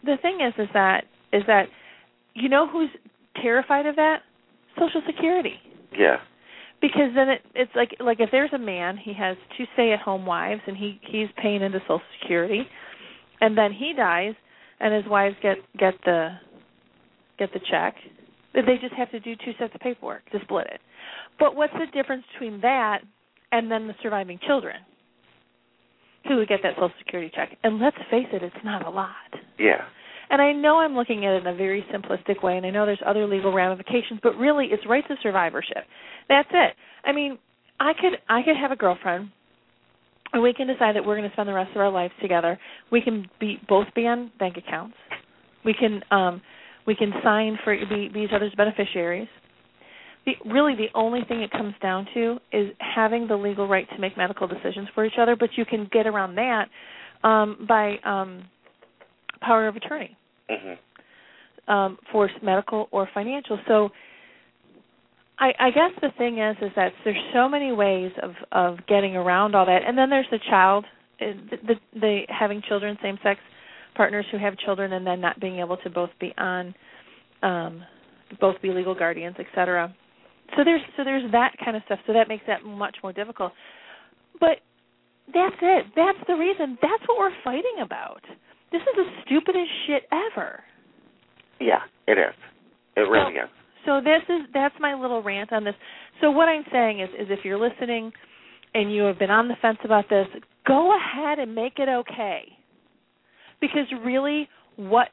the 0.04 0.16
thing 0.22 0.38
is, 0.40 0.54
is 0.58 0.68
that 0.74 1.04
is 1.32 1.42
that 1.46 1.66
you 2.34 2.48
know 2.48 2.68
who's 2.68 2.90
terrified 3.42 3.86
of 3.86 3.96
that? 3.96 4.18
Social 4.78 5.02
Security. 5.06 5.54
Yeah. 5.96 6.16
Because 6.80 7.10
then 7.14 7.28
it, 7.28 7.42
it's 7.54 7.72
like 7.74 7.96
like 8.00 8.20
if 8.20 8.30
there's 8.30 8.52
a 8.52 8.58
man, 8.58 8.96
he 8.96 9.12
has 9.14 9.36
two 9.56 9.64
stay-at-home 9.74 10.24
wives, 10.24 10.60
and 10.66 10.76
he 10.76 11.00
he's 11.10 11.28
paying 11.42 11.62
into 11.62 11.80
Social 11.80 12.00
Security, 12.20 12.62
and 13.40 13.58
then 13.58 13.72
he 13.72 13.92
dies, 13.96 14.34
and 14.80 14.94
his 14.94 15.04
wives 15.06 15.36
get 15.42 15.56
get 15.78 15.94
the 16.04 16.30
get 17.38 17.52
the 17.52 17.60
check. 17.70 17.94
They 18.54 18.76
just 18.80 18.94
have 18.94 19.10
to 19.12 19.20
do 19.20 19.36
two 19.36 19.52
sets 19.58 19.74
of 19.74 19.80
paperwork 19.80 20.28
to 20.30 20.38
split 20.42 20.66
it. 20.72 20.80
But 21.38 21.54
what's 21.54 21.72
the 21.74 21.86
difference 21.92 22.24
between 22.32 22.60
that 22.62 23.00
and 23.52 23.70
then 23.70 23.86
the 23.86 23.94
surviving 24.02 24.38
children 24.46 24.76
who 26.26 26.36
would 26.36 26.48
get 26.48 26.60
that 26.62 26.74
Social 26.74 26.90
Security 26.98 27.30
check? 27.34 27.56
And 27.62 27.78
let's 27.78 27.96
face 28.10 28.26
it, 28.32 28.42
it's 28.42 28.64
not 28.64 28.86
a 28.86 28.90
lot. 28.90 29.12
Yeah. 29.58 29.82
And 30.30 30.42
I 30.42 30.52
know 30.52 30.78
I'm 30.78 30.94
looking 30.94 31.24
at 31.24 31.34
it 31.34 31.46
in 31.46 31.46
a 31.46 31.56
very 31.56 31.84
simplistic 31.94 32.42
way, 32.42 32.56
and 32.56 32.66
I 32.66 32.70
know 32.70 32.84
there's 32.84 33.00
other 33.06 33.26
legal 33.26 33.52
ramifications, 33.52 34.20
but 34.22 34.36
really, 34.36 34.66
it's 34.70 34.84
rights 34.86 35.06
of 35.10 35.16
survivorship. 35.22 35.84
That's 36.28 36.48
it. 36.52 36.74
I 37.04 37.12
mean, 37.12 37.38
I 37.80 37.92
could 37.94 38.18
I 38.28 38.42
could 38.42 38.56
have 38.56 38.70
a 38.70 38.76
girlfriend, 38.76 39.30
and 40.32 40.42
we 40.42 40.52
can 40.52 40.66
decide 40.66 40.96
that 40.96 41.04
we're 41.04 41.16
going 41.16 41.28
to 41.28 41.34
spend 41.34 41.48
the 41.48 41.54
rest 41.54 41.70
of 41.70 41.78
our 41.78 41.90
lives 41.90 42.12
together. 42.20 42.58
We 42.90 43.00
can 43.00 43.26
be 43.40 43.58
both 43.68 43.86
be 43.94 44.06
on 44.06 44.30
bank 44.38 44.56
accounts. 44.56 44.96
We 45.64 45.74
can 45.74 46.02
um, 46.10 46.42
we 46.86 46.94
can 46.94 47.12
sign 47.22 47.58
for 47.64 47.76
be, 47.76 48.08
be 48.08 48.20
each 48.20 48.30
other's 48.34 48.54
beneficiaries. 48.56 49.28
The, 50.26 50.32
really, 50.50 50.74
the 50.74 50.88
only 50.94 51.20
thing 51.26 51.40
it 51.42 51.50
comes 51.50 51.74
down 51.80 52.06
to 52.14 52.38
is 52.52 52.70
having 52.78 53.28
the 53.28 53.36
legal 53.36 53.66
right 53.66 53.88
to 53.90 53.98
make 53.98 54.16
medical 54.16 54.46
decisions 54.46 54.88
for 54.94 55.04
each 55.04 55.14
other. 55.18 55.36
But 55.36 55.50
you 55.56 55.64
can 55.64 55.88
get 55.92 56.06
around 56.06 56.34
that 56.36 56.68
um, 57.26 57.66
by 57.68 57.96
um, 58.04 58.44
power 59.40 59.68
of 59.68 59.76
attorney 59.76 60.16
hmm 60.48 60.74
um, 61.68 61.98
for 62.10 62.28
medical 62.42 62.88
or 62.90 63.08
financial. 63.14 63.58
So 63.68 63.90
I, 65.38 65.52
I 65.60 65.70
guess 65.70 65.92
the 66.02 66.10
thing 66.18 66.38
is 66.38 66.56
is 66.60 66.72
that 66.76 66.92
there's 67.04 67.16
so 67.32 67.48
many 67.48 67.72
ways 67.72 68.10
of 68.22 68.32
of 68.52 68.78
getting 68.86 69.16
around 69.16 69.54
all 69.54 69.66
that, 69.66 69.80
and 69.86 69.96
then 69.96 70.10
there's 70.10 70.26
the 70.30 70.40
child, 70.50 70.84
uh, 71.20 71.26
the, 71.50 71.56
the, 71.66 72.00
the 72.00 72.20
having 72.28 72.62
children, 72.68 72.98
same 73.02 73.18
sex 73.22 73.40
partners 73.94 74.26
who 74.32 74.38
have 74.38 74.56
children, 74.58 74.92
and 74.92 75.06
then 75.06 75.20
not 75.20 75.38
being 75.40 75.58
able 75.60 75.76
to 75.78 75.90
both 75.90 76.10
be 76.20 76.32
on, 76.38 76.74
um, 77.42 77.82
both 78.40 78.60
be 78.62 78.70
legal 78.70 78.94
guardians, 78.94 79.36
etc. 79.38 79.94
So 80.56 80.64
there's 80.64 80.82
so 80.96 81.04
there's 81.04 81.30
that 81.32 81.52
kind 81.64 81.76
of 81.76 81.82
stuff. 81.86 82.00
So 82.06 82.12
that 82.14 82.28
makes 82.28 82.44
that 82.46 82.64
much 82.64 82.96
more 83.02 83.12
difficult. 83.12 83.52
But 84.40 84.58
that's 85.32 85.56
it. 85.62 85.86
That's 85.94 86.18
the 86.26 86.34
reason. 86.34 86.78
That's 86.82 87.02
what 87.06 87.18
we're 87.18 87.36
fighting 87.44 87.82
about. 87.82 88.22
This 88.72 88.80
is 88.82 88.96
the 88.96 89.04
stupidest 89.24 89.70
shit 89.86 90.02
ever. 90.10 90.64
Yeah, 91.60 91.80
it 92.06 92.18
is. 92.18 92.34
It 92.96 93.00
really 93.00 93.34
is. 93.34 93.50
So 93.84 94.00
this 94.00 94.22
is 94.28 94.46
that's 94.52 94.74
my 94.80 94.94
little 94.94 95.22
rant 95.22 95.52
on 95.52 95.64
this. 95.64 95.74
So 96.20 96.30
what 96.30 96.48
I'm 96.48 96.64
saying 96.72 97.00
is 97.00 97.08
is 97.10 97.26
if 97.30 97.44
you're 97.44 97.58
listening 97.58 98.12
and 98.74 98.94
you 98.94 99.02
have 99.02 99.18
been 99.18 99.30
on 99.30 99.48
the 99.48 99.54
fence 99.60 99.78
about 99.84 100.08
this, 100.08 100.26
go 100.66 100.96
ahead 100.96 101.38
and 101.38 101.54
make 101.54 101.74
it 101.78 101.88
okay. 101.88 102.42
Because 103.60 103.86
really 104.04 104.48
what 104.76 105.08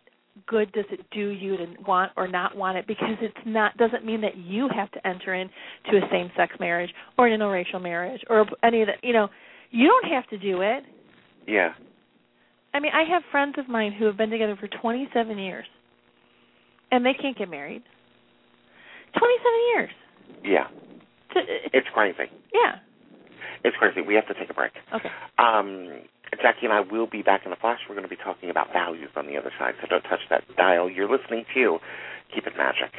good 0.47 0.71
does 0.73 0.85
it 0.91 0.99
do 1.11 1.29
you 1.29 1.55
to 1.55 1.65
want 1.87 2.11
or 2.17 2.27
not 2.27 2.57
want 2.57 2.77
it 2.77 2.85
because 2.85 3.15
it's 3.21 3.37
not 3.45 3.75
doesn't 3.77 4.05
mean 4.05 4.19
that 4.19 4.35
you 4.35 4.67
have 4.75 4.91
to 4.91 5.07
enter 5.07 5.33
into 5.33 5.53
a 5.93 6.01
same 6.11 6.29
sex 6.35 6.53
marriage 6.59 6.89
or 7.17 7.27
an 7.27 7.39
interracial 7.39 7.81
marriage 7.81 8.19
or 8.29 8.45
any 8.61 8.81
of 8.81 8.87
that 8.87 8.97
you 9.01 9.13
know 9.13 9.29
you 9.71 9.87
don't 9.87 10.11
have 10.11 10.27
to 10.27 10.37
do 10.37 10.59
it 10.59 10.83
Yeah. 11.47 11.73
I 12.75 12.81
mean, 12.81 12.91
I 12.93 13.09
have 13.09 13.23
friends 13.31 13.55
of 13.57 13.69
mine 13.69 13.93
who 13.93 14.03
have 14.03 14.17
been 14.17 14.29
together 14.29 14.57
for 14.59 14.67
27 14.67 15.37
years, 15.37 15.65
and 16.91 17.05
they 17.05 17.13
can't 17.13 17.37
get 17.37 17.49
married. 17.49 17.83
27 19.17 19.59
years. 19.73 19.91
Yeah. 20.43 20.67
To- 21.33 21.45
It's 21.73 21.87
crazy. 21.93 22.29
yeah. 22.53 22.79
It's 23.63 23.75
crazy. 23.77 24.01
We 24.01 24.13
have 24.15 24.27
to 24.27 24.33
take 24.35 24.49
a 24.49 24.53
break. 24.53 24.73
Okay. 24.93 25.09
Um, 25.39 26.01
Jacki 26.43 26.63
and 26.63 26.73
I 26.73 26.81
will 26.81 27.07
be 27.07 27.21
back 27.23 27.41
in 27.45 27.49
the 27.51 27.57
flash. 27.57 27.79
We're 27.89 27.95
going 27.95 28.07
to 28.07 28.13
be 28.15 28.21
talking 28.21 28.49
about 28.51 28.71
values 28.71 29.09
on 29.15 29.25
the 29.25 29.37
other 29.37 29.51
side, 29.57 29.73
so 29.81 29.87
don't 29.87 30.03
touch 30.03 30.19
that 30.29 30.43
dial. 30.55 30.89
You're 30.89 31.09
listening 31.09 31.45
to 31.55 31.79
Keep 32.33 32.45
It 32.45 32.53
Magic. 32.57 32.91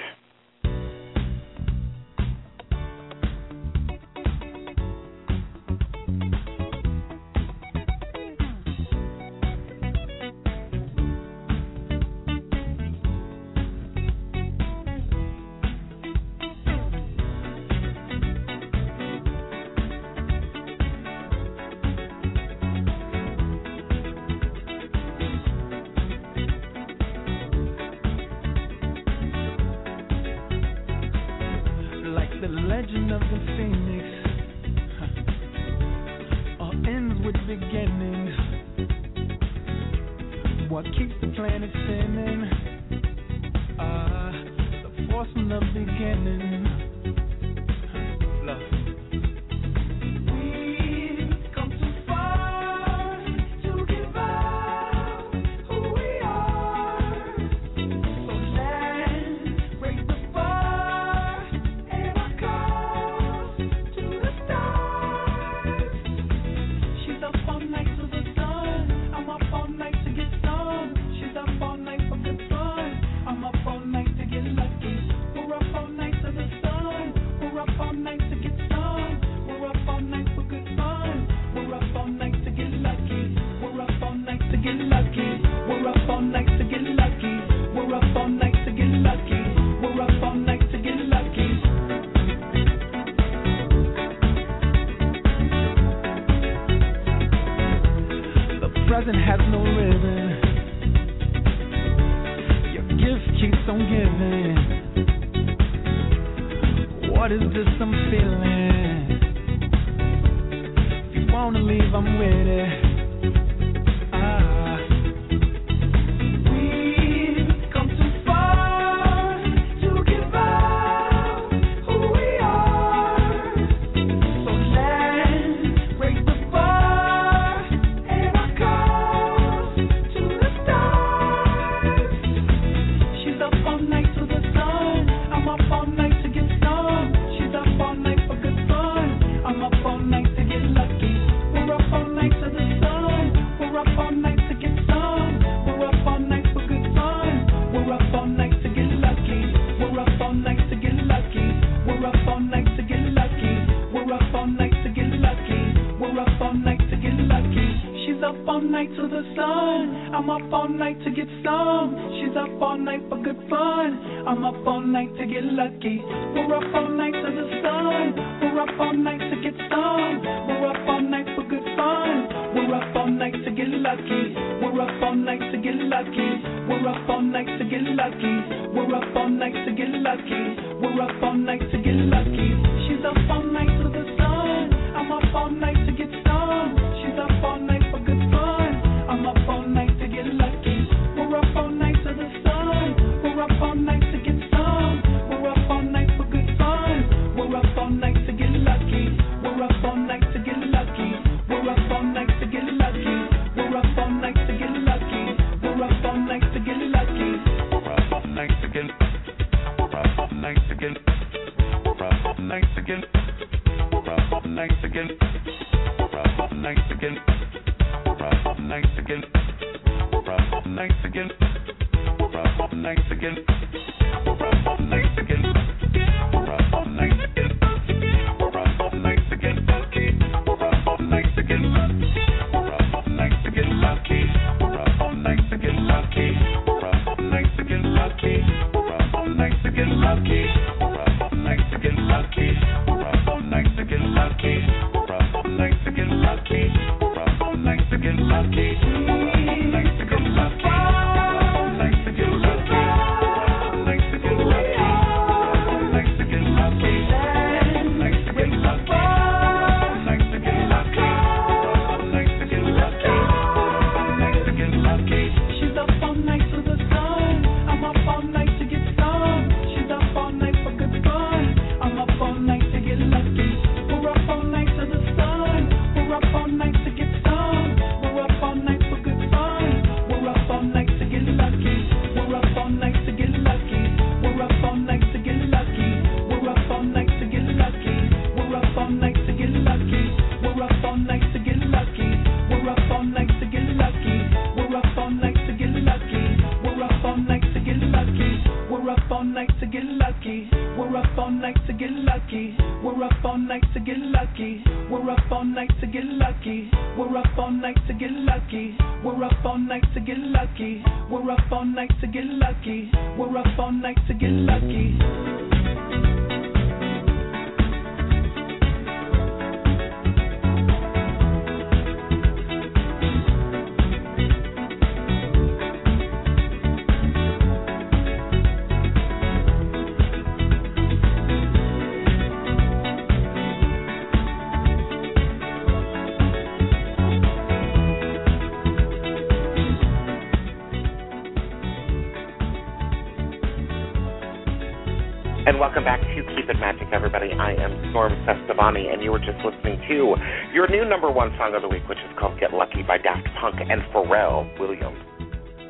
Cestavani, 348.67 348.93
and 348.93 349.03
you 349.03 349.11
were 349.11 349.19
just 349.19 349.39
listening 349.45 349.81
to 349.89 350.15
your 350.53 350.69
new 350.69 350.85
number 350.85 351.11
one 351.11 351.35
song 351.39 351.55
of 351.55 351.63
the 351.63 351.69
week, 351.69 351.89
which 351.89 351.99
is 351.99 352.19
called 352.19 352.39
Get 352.41 352.53
Lucky 352.53 352.83
by 352.83 352.99
Daft 352.99 353.27
Punk 353.41 353.57
and 353.61 353.81
Pharrell 353.95 354.47
Williams. 354.59 354.99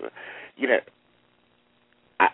you 0.56 0.68
know, 0.68 0.78
I, 2.20 2.28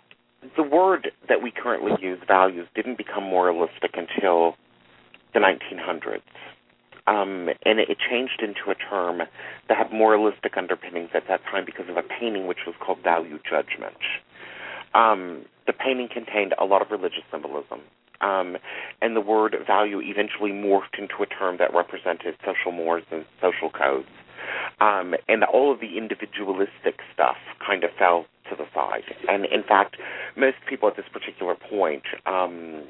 the 0.56 0.62
word 0.62 1.08
that 1.28 1.42
we 1.42 1.50
currently 1.50 1.92
use, 2.00 2.18
values, 2.26 2.68
didn't 2.74 2.98
become 2.98 3.24
moralistic 3.24 3.94
until 3.94 4.54
the 5.34 5.40
1900s. 5.40 6.20
Um, 7.08 7.48
and 7.64 7.80
it, 7.80 7.88
it 7.88 7.98
changed 7.98 8.42
into 8.42 8.70
a 8.70 8.74
term 8.74 9.22
that 9.68 9.76
had 9.76 9.90
moralistic 9.92 10.56
underpinnings 10.56 11.10
at 11.14 11.24
that 11.28 11.40
time 11.50 11.64
because 11.64 11.88
of 11.88 11.96
a 11.96 12.02
painting 12.02 12.46
which 12.46 12.66
was 12.66 12.76
called 12.84 12.98
Value 13.02 13.38
Judgment. 13.48 13.96
Um, 14.94 15.46
the 15.66 15.72
painting 15.72 16.08
contained 16.12 16.54
a 16.60 16.64
lot 16.64 16.82
of 16.82 16.90
religious 16.90 17.24
symbolism. 17.30 17.80
Um, 18.20 18.56
and 19.00 19.14
the 19.14 19.20
word 19.20 19.54
value 19.66 20.00
eventually 20.00 20.50
morphed 20.50 20.98
into 20.98 21.22
a 21.22 21.26
term 21.26 21.56
that 21.58 21.72
represented 21.72 22.34
social 22.44 22.72
mores 22.72 23.04
and 23.10 23.24
social 23.40 23.70
codes. 23.70 24.08
Um, 24.80 25.14
and 25.28 25.44
all 25.44 25.72
of 25.72 25.80
the 25.80 25.96
individualistic 25.96 27.00
stuff 27.14 27.36
kind 27.64 27.84
of 27.84 27.90
fell 27.98 28.26
to 28.50 28.56
the 28.56 28.64
side. 28.74 29.04
And 29.28 29.44
in 29.46 29.62
fact, 29.62 29.96
most 30.36 30.56
people 30.68 30.88
at 30.88 30.96
this 30.96 31.06
particular 31.12 31.54
point, 31.54 32.02
um, 32.26 32.82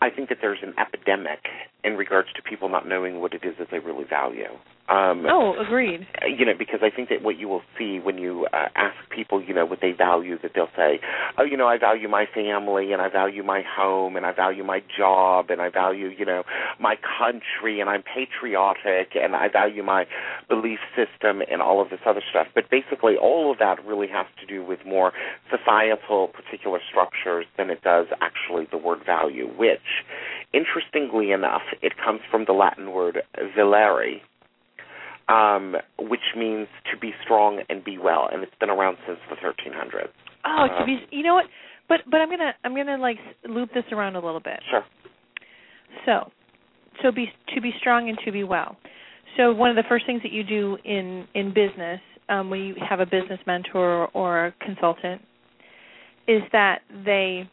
I 0.00 0.10
think 0.10 0.28
that 0.28 0.38
there's 0.40 0.62
an 0.62 0.74
epidemic 0.78 1.46
in 1.82 1.96
regards 1.96 2.28
to 2.34 2.42
people 2.42 2.68
not 2.68 2.86
knowing 2.86 3.20
what 3.20 3.34
it 3.34 3.44
is 3.44 3.54
that 3.58 3.70
they 3.70 3.78
really 3.78 4.04
value. 4.04 4.50
Um, 4.86 5.24
Oh, 5.26 5.54
agreed. 5.58 6.06
you 6.26 6.44
know, 6.44 6.52
because 6.58 6.80
I 6.82 6.90
think 6.94 7.08
that 7.08 7.22
what 7.22 7.38
you 7.38 7.48
will 7.48 7.62
see 7.78 7.98
when 8.00 8.18
you 8.18 8.46
uh, 8.52 8.68
ask 8.76 8.94
people, 9.08 9.42
you 9.42 9.54
know, 9.54 9.64
what 9.64 9.80
they 9.80 9.92
value, 9.92 10.38
that 10.42 10.52
they'll 10.54 10.68
say, 10.76 11.00
oh, 11.38 11.42
you 11.42 11.56
know, 11.56 11.66
I 11.66 11.78
value 11.78 12.06
my 12.08 12.26
family, 12.34 12.92
and 12.92 13.00
I 13.00 13.08
value 13.08 13.42
my 13.42 13.62
home, 13.66 14.14
and 14.16 14.26
I 14.26 14.32
value 14.32 14.62
my 14.62 14.82
job, 14.96 15.46
and 15.48 15.62
I 15.62 15.70
value, 15.70 16.08
you 16.08 16.26
know, 16.26 16.42
my 16.78 16.96
country, 17.18 17.80
and 17.80 17.88
I'm 17.88 18.02
patriotic, 18.02 19.16
and 19.16 19.34
I 19.34 19.48
value 19.48 19.82
my 19.82 20.04
belief 20.50 20.80
system, 20.94 21.40
and 21.50 21.62
all 21.62 21.80
of 21.80 21.88
this 21.88 22.00
other 22.04 22.22
stuff. 22.28 22.48
But 22.54 22.68
basically, 22.70 23.16
all 23.16 23.50
of 23.50 23.58
that 23.60 23.82
really 23.86 24.08
has 24.08 24.26
to 24.40 24.46
do 24.46 24.62
with 24.62 24.80
more 24.84 25.12
societal 25.50 26.28
particular 26.28 26.80
structures 26.90 27.46
than 27.56 27.70
it 27.70 27.80
does 27.82 28.06
actually 28.20 28.66
the 28.70 28.78
word 28.78 29.00
value, 29.06 29.48
which, 29.56 30.04
interestingly 30.52 31.30
enough, 31.32 31.62
it 31.80 31.94
comes 31.96 32.20
from 32.30 32.44
the 32.44 32.52
Latin 32.52 32.92
word 32.92 33.22
valere, 33.56 34.20
um, 35.28 35.76
which 35.98 36.20
means 36.36 36.68
to 36.92 36.98
be 36.98 37.12
strong 37.22 37.62
and 37.68 37.84
be 37.84 37.98
well, 37.98 38.28
and 38.32 38.42
it's 38.42 38.54
been 38.60 38.70
around 38.70 38.96
since 39.06 39.18
the 39.30 39.36
1300s. 39.36 40.08
Oh, 40.44 40.66
to 40.68 40.80
Um, 40.80 40.86
be 40.86 40.98
you 41.10 41.22
know 41.22 41.34
what? 41.34 41.46
But 41.88 42.00
but 42.10 42.20
I'm 42.20 42.30
gonna 42.30 42.54
I'm 42.64 42.74
gonna 42.74 42.98
like 42.98 43.18
loop 43.48 43.70
this 43.74 43.84
around 43.92 44.16
a 44.16 44.20
little 44.20 44.40
bit. 44.40 44.60
Sure. 44.70 44.84
So, 46.06 46.30
so 47.02 47.12
be 47.12 47.30
to 47.54 47.60
be 47.60 47.72
strong 47.78 48.08
and 48.08 48.18
to 48.24 48.32
be 48.32 48.44
well. 48.44 48.76
So 49.36 49.52
one 49.52 49.70
of 49.70 49.76
the 49.76 49.84
first 49.88 50.06
things 50.06 50.22
that 50.22 50.32
you 50.32 50.44
do 50.44 50.78
in 50.84 51.26
in 51.34 51.52
business 51.52 52.00
um, 52.28 52.50
when 52.50 52.60
you 52.60 52.74
have 52.88 53.00
a 53.00 53.06
business 53.06 53.40
mentor 53.46 54.08
or 54.14 54.46
a 54.46 54.52
consultant 54.64 55.22
is 56.26 56.42
that 56.52 56.80
they 57.04 57.48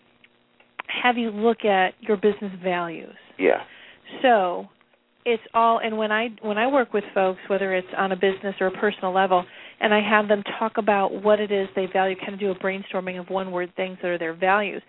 have 1.03 1.17
you 1.17 1.30
look 1.30 1.65
at 1.65 1.93
your 2.01 2.17
business 2.17 2.51
values. 2.63 3.15
Yeah. 3.38 3.63
So 4.22 4.67
it's 5.26 5.43
all 5.53 5.80
and 5.84 5.97
when 5.97 6.11
I 6.11 6.30
when 6.41 6.57
I 6.57 6.67
work 6.67 6.93
with 6.93 7.03
folks, 7.13 7.39
whether 7.47 7.76
it's 7.76 7.88
on 7.97 8.11
a 8.11 8.15
business 8.15 8.55
or 8.59 8.67
a 8.67 8.72
personal 8.72 9.13
level, 9.13 9.45
and 9.80 9.93
I 9.93 10.01
have 10.01 10.28
them 10.28 10.43
talk 10.59 10.74
about 10.78 11.24
what 11.24 11.39
it 11.39 11.51
is 11.51 11.67
they 11.76 11.88
value, 11.91 12.15
kind 12.19 12.34
of 12.34 12.39
do 12.39 12.51
a 12.51 12.55
brainstorming 12.55 13.19
of 13.19 13.30
one 13.30 13.51
word 13.51 13.72
things 13.76 13.97
that 14.01 14.07
are 14.09 14.17
their 14.17 14.34
values. 14.34 14.82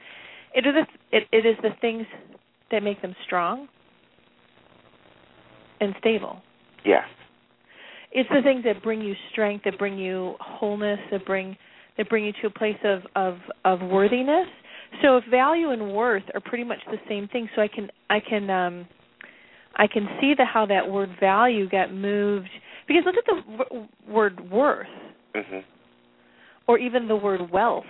It 0.54 0.66
is 0.66 0.74
the, 0.74 1.16
it, 1.16 1.24
it 1.32 1.46
is 1.46 1.56
the 1.62 1.70
things 1.80 2.06
that 2.70 2.82
make 2.82 3.00
them 3.02 3.14
strong 3.26 3.68
and 5.80 5.94
stable. 5.98 6.40
Yes. 6.84 7.04
It's 8.12 8.28
the 8.28 8.42
things 8.42 8.64
that 8.64 8.82
bring 8.82 9.00
you 9.00 9.14
strength, 9.32 9.64
that 9.64 9.78
bring 9.78 9.98
you 9.98 10.34
wholeness, 10.40 10.98
that 11.10 11.24
bring 11.24 11.56
that 11.98 12.08
bring 12.08 12.24
you 12.24 12.32
to 12.40 12.46
a 12.46 12.50
place 12.50 12.78
of 12.84 13.00
of 13.16 13.38
of 13.64 13.80
worthiness. 13.88 14.46
So 15.02 15.16
if 15.16 15.24
value 15.30 15.70
and 15.70 15.92
worth 15.92 16.24
are 16.34 16.40
pretty 16.40 16.64
much 16.64 16.78
the 16.86 16.98
same 17.08 17.28
thing, 17.28 17.48
so 17.54 17.62
I 17.62 17.68
can 17.68 17.90
I 18.10 18.20
can 18.20 18.50
um 18.50 18.86
I 19.76 19.86
can 19.86 20.06
see 20.20 20.34
the 20.36 20.44
how 20.44 20.66
that 20.66 20.88
word 20.90 21.10
value 21.20 21.68
got 21.68 21.92
moved 21.92 22.50
because 22.86 23.02
look 23.04 23.16
at 23.16 23.24
the 23.26 23.64
w- 23.64 23.88
word 24.08 24.50
worth 24.50 24.86
Mhm. 25.34 25.64
or 26.66 26.78
even 26.78 27.08
the 27.08 27.16
word 27.16 27.50
wealth. 27.50 27.86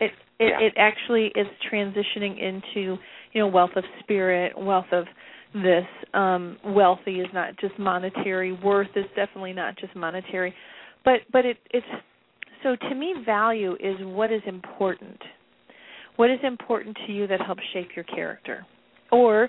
It 0.00 0.12
it, 0.38 0.48
Yeah. 0.48 0.60
it 0.60 0.74
actually 0.76 1.28
is 1.28 1.46
transitioning 1.70 2.38
into 2.38 2.98
you 3.32 3.40
know 3.40 3.46
wealth 3.46 3.76
of 3.76 3.84
spirit, 4.00 4.56
wealth 4.56 4.92
of 4.92 5.06
this. 5.54 5.86
Um, 6.12 6.58
wealthy 6.64 7.20
is 7.20 7.32
not 7.32 7.56
just 7.56 7.78
monetary. 7.78 8.52
Worth 8.52 8.94
is 8.96 9.06
definitely 9.14 9.54
not 9.54 9.76
just 9.76 9.94
monetary, 9.96 10.54
but 11.04 11.22
but 11.32 11.46
it 11.46 11.58
it's 11.70 11.86
so 12.62 12.76
to 12.76 12.94
me 12.94 13.14
value 13.24 13.76
is 13.80 13.96
what 14.04 14.30
is 14.30 14.42
important. 14.46 15.22
What 16.16 16.30
is 16.30 16.40
important 16.42 16.96
to 17.06 17.12
you 17.12 17.26
that 17.26 17.40
helps 17.40 17.62
shape 17.72 17.94
your 17.94 18.04
character, 18.04 18.66
or 19.10 19.48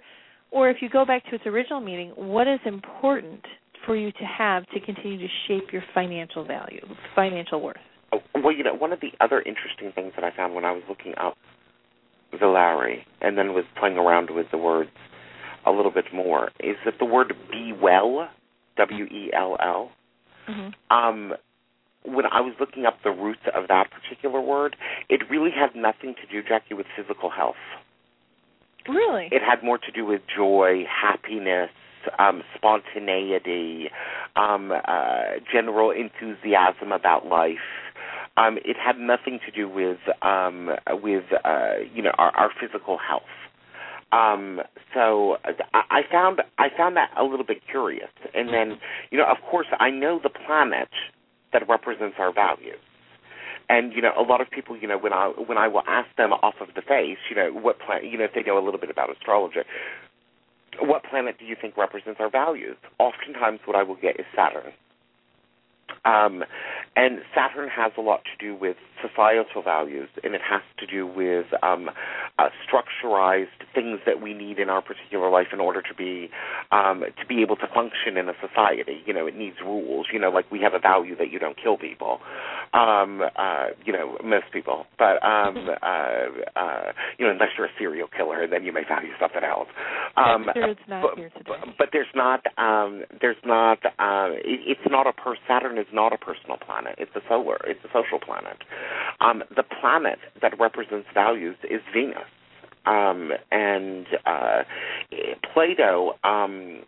or 0.51 0.69
if 0.69 0.77
you 0.81 0.89
go 0.89 1.05
back 1.05 1.23
to 1.29 1.35
its 1.35 1.45
original 1.45 1.81
meaning, 1.81 2.11
what 2.15 2.47
is 2.47 2.59
important 2.65 3.41
for 3.85 3.95
you 3.95 4.11
to 4.11 4.23
have 4.37 4.65
to 4.67 4.79
continue 4.79 5.17
to 5.17 5.27
shape 5.47 5.71
your 5.71 5.83
financial 5.93 6.43
value, 6.45 6.85
financial 7.15 7.61
worth. 7.61 7.77
Oh, 8.11 8.19
Well, 8.35 8.51
you 8.53 8.63
know, 8.63 8.73
one 8.73 8.91
of 8.91 8.99
the 8.99 9.11
other 9.21 9.39
interesting 9.39 9.91
things 9.93 10.13
that 10.15 10.23
I 10.23 10.35
found 10.35 10.55
when 10.55 10.65
I 10.65 10.71
was 10.71 10.83
looking 10.89 11.13
up 11.17 11.35
valere 12.37 13.03
and 13.21 13.37
then 13.37 13.53
was 13.53 13.63
playing 13.79 13.97
around 13.97 14.29
with 14.29 14.47
the 14.51 14.57
words 14.57 14.89
a 15.65 15.71
little 15.71 15.91
bit 15.91 16.05
more 16.13 16.49
is 16.59 16.75
that 16.85 16.95
the 16.99 17.05
word 17.05 17.33
be 17.51 17.73
well, 17.81 18.27
W 18.77 19.05
E 19.05 19.31
L 19.33 19.57
L, 19.63 19.91
Mm-hmm. 20.47 20.95
um, 20.97 21.33
when 22.05 22.25
I 22.25 22.39
was 22.39 22.53
looking 22.59 22.85
up 22.85 22.95
the 23.03 23.11
roots 23.11 23.41
of 23.53 23.67
that 23.67 23.87
particular 23.91 24.39
word, 24.39 24.77
it 25.09 25.21
really 25.29 25.51
had 25.51 25.75
nothing 25.75 26.15
to 26.15 26.27
do, 26.31 26.47
Jacki, 26.47 26.75
with 26.75 26.85
physical 26.95 27.29
health. 27.29 27.59
Really? 28.87 29.29
It 29.31 29.41
had 29.41 29.63
more 29.63 29.77
to 29.77 29.91
do 29.91 30.05
with 30.05 30.21
joy, 30.33 30.85
happiness, 30.89 31.69
um, 32.19 32.43
spontaneity, 32.55 33.89
um, 34.35 34.71
uh, 34.71 35.23
general 35.51 35.91
enthusiasm 35.91 36.91
about 36.91 37.25
life. 37.25 37.57
Um, 38.37 38.57
it 38.63 38.77
had 38.77 38.99
nothing 38.99 39.39
to 39.45 39.51
do 39.51 39.67
with 39.67 39.97
um, 40.21 40.69
with 40.89 41.25
uh, 41.43 41.73
you 41.93 42.03
know 42.03 42.11
our, 42.17 42.31
our 42.35 42.51
physical 42.59 42.97
health. 42.97 43.23
Um, 44.11 44.61
so 44.93 45.37
I, 45.73 45.81
I 45.89 46.01
found 46.11 46.41
I 46.57 46.67
found 46.75 46.95
that 46.97 47.09
a 47.17 47.23
little 47.23 47.45
bit 47.45 47.61
curious. 47.69 48.11
And 48.33 48.49
then 48.49 48.77
you 49.11 49.17
know, 49.17 49.25
of 49.25 49.37
course, 49.49 49.67
I 49.79 49.89
know 49.89 50.19
the 50.21 50.29
planet 50.29 50.89
that 51.51 51.67
represents 51.67 52.17
our 52.19 52.31
values. 52.31 52.79
And 53.69 53.93
you 53.93 54.01
know, 54.01 54.13
a 54.17 54.21
lot 54.21 54.39
of 54.39 54.49
people, 54.49 54.77
you 54.77 54.87
know, 54.87 54.97
when 54.97 55.13
I 55.13 55.27
when 55.27 55.57
I 55.57 55.67
will 55.67 55.83
ask 55.87 56.07
them 56.17 56.31
off 56.33 56.55
of 56.61 56.69
the 56.75 56.81
face, 56.81 57.17
you 57.29 57.35
know, 57.35 57.51
what 57.51 57.79
planet, 57.79 58.05
you 58.05 58.17
know, 58.17 58.25
if 58.25 58.33
they 58.33 58.43
know 58.43 58.57
a 58.57 58.63
little 58.63 58.79
bit 58.79 58.89
about 58.89 59.11
astrology, 59.11 59.59
what 60.79 61.03
planet 61.03 61.37
do 61.39 61.45
you 61.45 61.55
think 61.59 61.75
represents 61.75 62.19
our 62.19 62.29
values? 62.29 62.77
Oftentimes, 62.99 63.59
what 63.65 63.75
I 63.75 63.83
will 63.83 63.95
get 63.95 64.19
is 64.19 64.25
Saturn. 64.35 64.71
Um, 66.05 66.43
and 66.95 67.19
Saturn 67.35 67.69
has 67.69 67.91
a 67.97 68.01
lot 68.01 68.21
to 68.25 68.45
do 68.45 68.55
with 68.55 68.77
societal 69.01 69.61
values, 69.61 70.09
and 70.23 70.33
it 70.33 70.41
has 70.41 70.61
to 70.79 70.87
do 70.87 71.05
with 71.05 71.45
um, 71.61 71.89
uh, 72.39 72.49
structurized 72.65 73.47
things 73.73 73.99
that 74.05 74.21
we 74.21 74.33
need 74.33 74.59
in 74.59 74.69
our 74.69 74.81
particular 74.81 75.29
life 75.29 75.47
in 75.53 75.59
order 75.59 75.81
to 75.81 75.93
be 75.93 76.29
um, 76.71 77.03
to 77.19 77.25
be 77.27 77.41
able 77.41 77.55
to 77.57 77.67
function 77.73 78.17
in 78.17 78.29
a 78.29 78.33
society. 78.41 79.01
You 79.05 79.13
know, 79.13 79.27
it 79.27 79.35
needs 79.35 79.57
rules. 79.63 80.07
You 80.11 80.19
know, 80.19 80.29
like 80.29 80.49
we 80.51 80.59
have 80.61 80.73
a 80.73 80.79
value 80.79 81.15
that 81.17 81.31
you 81.31 81.39
don't 81.39 81.57
kill 81.61 81.77
people. 81.77 82.19
Um, 82.73 83.21
uh, 83.35 83.67
you 83.85 83.93
know, 83.93 84.17
most 84.23 84.51
people, 84.51 84.85
but 84.99 85.23
um, 85.23 85.69
uh, 85.81 86.59
uh, 86.59 86.91
you 87.17 87.25
know, 87.25 87.31
unless 87.31 87.49
you're 87.57 87.67
a 87.67 87.75
serial 87.79 88.07
killer, 88.15 88.45
then 88.47 88.63
you 88.63 88.73
may 88.73 88.83
value 88.87 89.13
something 89.19 89.43
else. 89.43 89.67
Um, 90.17 90.45
not 90.87 91.03
but, 91.03 91.17
here 91.17 91.29
today. 91.29 91.75
but 91.77 91.89
there's 91.93 92.11
not 92.13 92.41
um, 92.57 93.03
there's 93.21 93.37
not 93.45 93.79
uh, 93.85 94.33
it, 94.33 94.77
it's 94.77 94.89
not 94.89 95.07
a 95.07 95.13
per 95.13 95.35
Saturn 95.47 95.77
is 95.77 95.86
not 95.93 96.13
a 96.13 96.17
personal 96.17 96.57
planet. 96.57 96.95
It's 96.97 97.11
a 97.15 97.21
solar. 97.29 97.57
It's 97.65 97.79
a 97.83 97.87
social 97.89 98.19
planet. 98.19 98.57
Um, 99.21 99.43
the 99.55 99.63
planet 99.81 100.19
that 100.41 100.53
represents 100.59 101.07
values 101.13 101.55
is 101.63 101.81
Venus. 101.93 102.17
Um, 102.85 103.31
and 103.51 104.05
uh, 104.25 104.63
Plato, 105.53 106.13
um, 106.23 106.83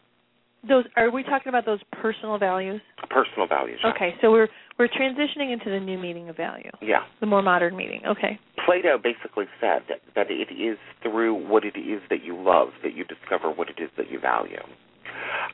Those 0.67 0.85
are 0.95 1.11
we 1.11 1.23
talking 1.23 1.49
about 1.49 1.65
those 1.65 1.79
personal 2.01 2.37
values? 2.37 2.81
personal 3.09 3.47
values. 3.47 3.79
yeah. 3.83 3.91
Okay, 3.91 4.13
so 4.21 4.31
we're 4.31 4.47
we're 4.77 4.87
transitioning 4.87 5.51
into 5.51 5.69
the 5.69 5.79
new 5.79 5.97
meaning 5.97 6.29
of 6.29 6.37
value, 6.37 6.71
Yeah. 6.81 7.03
the 7.19 7.25
more 7.25 7.41
modern 7.41 7.75
meaning. 7.75 8.01
Okay. 8.07 8.39
Plato 8.65 8.97
basically 8.97 9.45
said 9.59 9.81
that, 9.89 9.99
that 10.15 10.27
it 10.31 10.53
is 10.53 10.77
through 11.03 11.33
what 11.49 11.65
it 11.65 11.77
is 11.77 12.01
that 12.09 12.23
you 12.23 12.41
love 12.41 12.69
that 12.83 12.93
you 12.95 13.03
discover 13.03 13.51
what 13.51 13.67
it 13.69 13.81
is 13.81 13.89
that 13.97 14.09
you 14.09 14.19
value. 14.19 14.61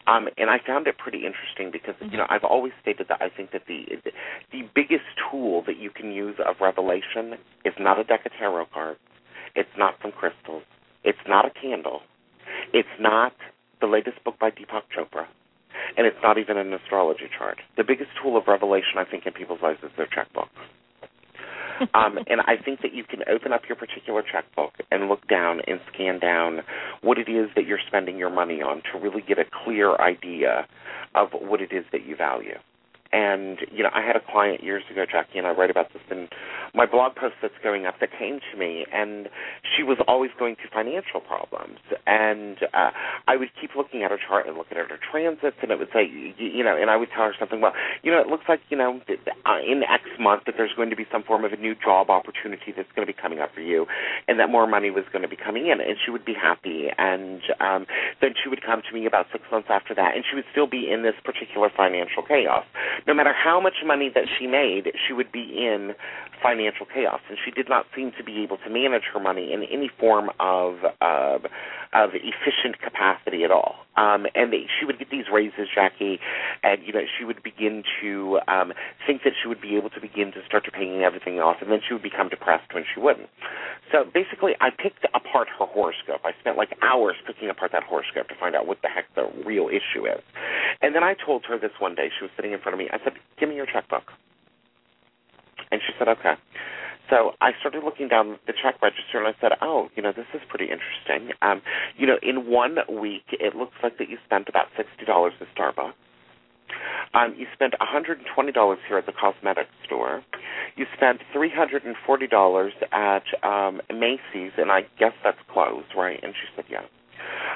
Um, 0.07 0.27
and 0.37 0.49
I 0.49 0.59
found 0.65 0.87
it 0.87 0.97
pretty 0.97 1.25
interesting 1.25 1.71
because 1.71 1.95
you 2.11 2.17
know 2.17 2.25
I've 2.29 2.43
always 2.43 2.73
stated 2.81 3.07
that 3.09 3.21
I 3.21 3.29
think 3.29 3.51
that 3.51 3.63
the 3.67 3.85
the 4.51 4.61
biggest 4.73 5.05
tool 5.31 5.63
that 5.65 5.77
you 5.77 5.89
can 5.89 6.11
use 6.11 6.35
of 6.45 6.55
revelation 6.61 7.35
is 7.63 7.73
not 7.79 7.99
a 7.99 8.03
deck 8.03 8.25
of 8.25 8.31
tarot 8.37 8.67
cards, 8.73 8.99
it's 9.55 9.69
not 9.77 9.95
some 10.01 10.11
crystals, 10.11 10.63
it's 11.03 11.25
not 11.27 11.45
a 11.45 11.49
candle, 11.49 12.01
it's 12.73 12.87
not 12.99 13.33
the 13.81 13.87
latest 13.87 14.23
book 14.23 14.37
by 14.39 14.51
Deepak 14.51 14.83
Chopra, 14.95 15.25
and 15.97 16.05
it's 16.05 16.17
not 16.21 16.37
even 16.37 16.57
an 16.57 16.73
astrology 16.73 17.29
chart. 17.37 17.57
The 17.77 17.83
biggest 17.83 18.11
tool 18.21 18.37
of 18.37 18.47
revelation 18.47 18.97
I 18.97 19.05
think 19.05 19.25
in 19.25 19.33
people's 19.33 19.61
lives 19.61 19.79
is 19.83 19.91
their 19.97 20.07
checkbook. 20.07 20.49
um, 21.93 22.19
and 22.27 22.41
I 22.41 22.57
think 22.63 22.81
that 22.81 22.93
you 22.93 23.03
can 23.03 23.21
open 23.27 23.53
up 23.53 23.61
your 23.67 23.75
particular 23.75 24.21
checkbook 24.21 24.73
and 24.91 25.09
look 25.09 25.27
down 25.27 25.61
and 25.67 25.79
scan 25.93 26.19
down 26.19 26.61
what 27.01 27.17
it 27.17 27.29
is 27.29 27.49
that 27.55 27.65
you're 27.65 27.79
spending 27.85 28.17
your 28.17 28.29
money 28.29 28.61
on 28.61 28.81
to 28.91 28.99
really 28.99 29.21
get 29.21 29.39
a 29.39 29.45
clear 29.63 29.95
idea 29.95 30.67
of 31.13 31.29
what 31.31 31.61
it 31.61 31.71
is 31.71 31.85
that 31.91 32.05
you 32.05 32.15
value. 32.15 32.57
And 33.11 33.59
you 33.71 33.83
know, 33.83 33.89
I 33.93 34.01
had 34.01 34.15
a 34.15 34.19
client 34.19 34.63
years 34.63 34.83
ago, 34.91 35.05
Jacki, 35.05 35.37
and 35.37 35.47
I 35.47 35.51
write 35.51 35.69
about 35.69 35.93
this 35.93 36.01
in 36.09 36.27
my 36.73 36.85
blog 36.85 37.15
post 37.15 37.35
that's 37.41 37.53
going 37.63 37.85
up. 37.85 37.95
That 37.99 38.09
came 38.17 38.39
to 38.51 38.57
me, 38.57 38.85
and 38.91 39.29
she 39.63 39.83
was 39.83 39.97
always 40.07 40.31
going 40.37 40.55
through 40.55 40.71
financial 40.73 41.21
problems. 41.21 41.79
And 42.05 42.57
uh, 42.73 42.91
I 43.27 43.37
would 43.37 43.49
keep 43.59 43.71
looking 43.75 44.03
at 44.03 44.11
her 44.11 44.17
chart 44.17 44.47
and 44.47 44.57
looking 44.57 44.77
at 44.77 44.89
her 44.89 44.99
transits, 44.99 45.57
and 45.61 45.71
it 45.71 45.79
would 45.79 45.89
say, 45.93 46.09
you, 46.37 46.63
know, 46.63 46.75
and 46.75 46.89
I 46.89 46.97
would 46.97 47.09
tell 47.15 47.23
her 47.23 47.35
something. 47.39 47.61
Well, 47.61 47.73
you 48.03 48.11
know, 48.11 48.19
it 48.19 48.27
looks 48.27 48.45
like 48.49 48.59
you 48.69 48.77
know, 48.77 48.99
uh, 49.07 49.59
in 49.65 49.83
X 49.83 50.03
month 50.19 50.43
that 50.45 50.55
there's 50.57 50.73
going 50.75 50.89
to 50.89 50.95
be 50.95 51.05
some 51.11 51.23
form 51.23 51.45
of 51.45 51.53
a 51.53 51.57
new 51.57 51.75
job 51.75 52.09
opportunity 52.09 52.73
that's 52.75 52.91
going 52.95 53.07
to 53.07 53.11
be 53.11 53.17
coming 53.17 53.39
up 53.39 53.53
for 53.53 53.61
you, 53.61 53.85
and 54.27 54.39
that 54.39 54.49
more 54.49 54.67
money 54.67 54.89
was 54.89 55.05
going 55.11 55.21
to 55.21 55.29
be 55.29 55.37
coming 55.37 55.67
in, 55.67 55.79
and 55.79 55.95
she 56.03 56.11
would 56.11 56.25
be 56.25 56.33
happy. 56.33 56.89
And 56.97 57.41
um, 57.59 57.85
then 58.21 58.33
she 58.41 58.49
would 58.49 58.63
come 58.63 58.81
to 58.81 58.93
me 58.93 59.05
about 59.05 59.27
six 59.31 59.43
months 59.51 59.69
after 59.71 59.95
that, 59.95 60.15
and 60.15 60.25
she 60.27 60.35
would 60.35 60.45
still 60.51 60.67
be 60.67 60.91
in 60.91 61.03
this 61.03 61.15
particular 61.23 61.69
financial 61.75 62.23
chaos 62.27 62.65
no 63.07 63.13
matter 63.13 63.33
how 63.33 63.59
much 63.59 63.75
money 63.85 64.09
that 64.13 64.25
she 64.37 64.47
made, 64.47 64.91
she 65.07 65.13
would 65.13 65.31
be 65.31 65.41
in 65.41 65.93
financial 66.41 66.85
chaos, 66.85 67.21
and 67.29 67.37
she 67.43 67.51
did 67.51 67.69
not 67.69 67.85
seem 67.95 68.11
to 68.17 68.23
be 68.23 68.43
able 68.43 68.57
to 68.57 68.69
manage 68.69 69.03
her 69.13 69.19
money 69.19 69.53
in 69.53 69.63
any 69.63 69.89
form 69.99 70.29
of 70.39 70.75
of, 71.01 71.45
of 71.93 72.09
efficient 72.13 72.81
capacity 72.81 73.43
at 73.43 73.51
all. 73.51 73.84
Um, 73.97 74.25
and 74.35 74.51
they, 74.51 74.67
she 74.79 74.85
would 74.85 74.99
get 74.99 75.09
these 75.09 75.25
raises, 75.31 75.67
Jacki, 75.75 76.19
and 76.63 76.81
you 76.85 76.93
know 76.93 77.01
she 77.17 77.23
would 77.23 77.41
begin 77.43 77.83
to 78.01 78.39
um, 78.47 78.73
think 79.07 79.23
that 79.23 79.33
she 79.41 79.47
would 79.47 79.61
be 79.61 79.75
able 79.77 79.89
to 79.91 80.01
begin 80.01 80.31
to 80.33 80.43
start 80.45 80.65
to 80.65 80.71
paying 80.71 81.01
everything 81.01 81.39
off, 81.39 81.57
and 81.61 81.71
then 81.71 81.79
she 81.85 81.93
would 81.93 82.03
become 82.03 82.29
depressed 82.29 82.73
when 82.73 82.83
she 82.93 82.99
wouldn't. 82.99 83.29
So 83.91 84.03
basically, 84.03 84.53
I 84.59 84.69
picked 84.69 85.05
apart 85.13 85.47
her 85.59 85.65
horoscope. 85.65 86.21
I 86.25 86.31
spent 86.39 86.57
like 86.57 86.75
hours 86.81 87.15
picking 87.25 87.49
apart 87.49 87.71
that 87.71 87.83
horoscope 87.83 88.27
to 88.27 88.35
find 88.35 88.55
out 88.55 88.67
what 88.67 88.81
the 88.81 88.89
heck 88.89 89.05
the 89.15 89.31
real 89.45 89.69
issue 89.69 90.05
is. 90.05 90.21
And 90.81 90.93
then 90.95 91.03
I 91.03 91.13
told 91.13 91.45
her 91.45 91.57
this 91.57 91.71
one 91.79 91.95
day. 91.95 92.09
She 92.17 92.23
was 92.23 92.31
sitting 92.35 92.51
in 92.51 92.59
front 92.59 92.73
of 92.73 92.79
me. 92.79 92.89
I 92.91 92.99
said, 93.03 93.13
"Give 93.39 93.47
me 93.47 93.55
your 93.55 93.65
checkbook." 93.65 94.11
And 95.71 95.81
she 95.85 95.93
said, 95.97 96.07
"Okay." 96.07 96.35
So 97.09 97.33
I 97.41 97.51
started 97.59 97.83
looking 97.83 98.07
down 98.07 98.37
the 98.47 98.53
check 98.53 98.81
register 98.81 99.19
and 99.19 99.27
I 99.27 99.35
said, 99.39 99.53
"Oh, 99.61 99.89
you 99.95 100.01
know, 100.03 100.11
this 100.11 100.27
is 100.33 100.41
pretty 100.49 100.65
interesting. 100.71 101.33
Um, 101.41 101.61
you 101.97 102.07
know, 102.07 102.17
in 102.21 102.49
one 102.49 102.77
week, 102.89 103.25
it 103.31 103.55
looks 103.55 103.75
like 103.83 103.97
that 103.97 104.09
you 104.09 104.17
spent 104.25 104.49
about 104.49 104.67
sixty 104.77 105.05
dollars 105.05 105.33
at 105.39 105.47
Starbucks. 105.55 105.93
Um, 107.13 107.35
you 107.37 107.45
spent 107.53 107.73
$120 107.79 108.77
here 108.87 108.97
at 108.97 109.05
the 109.05 109.13
cosmetic 109.13 109.67
store. 109.85 110.23
You 110.75 110.85
spent 110.97 111.21
$340 111.33 112.71
at 112.91 113.23
um, 113.43 113.81
Macy's, 113.89 114.51
and 114.57 114.71
I 114.71 114.81
guess 114.99 115.13
that's 115.23 115.37
closed, 115.51 115.87
right? 115.95 116.19
And 116.21 116.33
she 116.33 116.47
said, 116.55 116.65
yeah. 116.69 116.81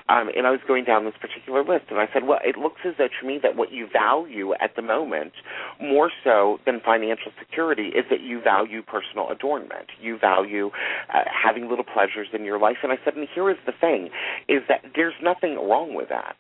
Um, 0.07 0.29
and 0.35 0.47
I 0.47 0.51
was 0.51 0.59
going 0.67 0.85
down 0.85 1.05
this 1.05 1.13
particular 1.19 1.63
list, 1.63 1.85
and 1.89 1.99
I 1.99 2.07
said, 2.13 2.25
well, 2.25 2.39
it 2.43 2.57
looks 2.57 2.81
as 2.85 2.95
though 2.97 3.09
to 3.09 3.27
me 3.27 3.39
that 3.43 3.55
what 3.55 3.71
you 3.71 3.87
value 3.91 4.53
at 4.55 4.75
the 4.75 4.81
moment, 4.81 5.33
more 5.81 6.11
so 6.23 6.59
than 6.65 6.79
financial 6.83 7.31
security, 7.37 7.89
is 7.89 8.05
that 8.09 8.21
you 8.21 8.41
value 8.41 8.81
personal 8.81 9.29
adornment. 9.29 9.87
You 10.01 10.17
value 10.17 10.71
uh, 11.13 11.23
having 11.27 11.69
little 11.69 11.85
pleasures 11.85 12.27
in 12.33 12.43
your 12.43 12.59
life. 12.59 12.77
And 12.83 12.91
I 12.91 12.97
said, 13.03 13.15
and 13.15 13.27
here 13.33 13.49
is 13.49 13.57
the 13.65 13.73
thing, 13.79 14.09
is 14.47 14.61
that 14.67 14.83
there's 14.95 15.13
nothing 15.21 15.55
wrong 15.55 15.93
with 15.93 16.09
that 16.09 16.35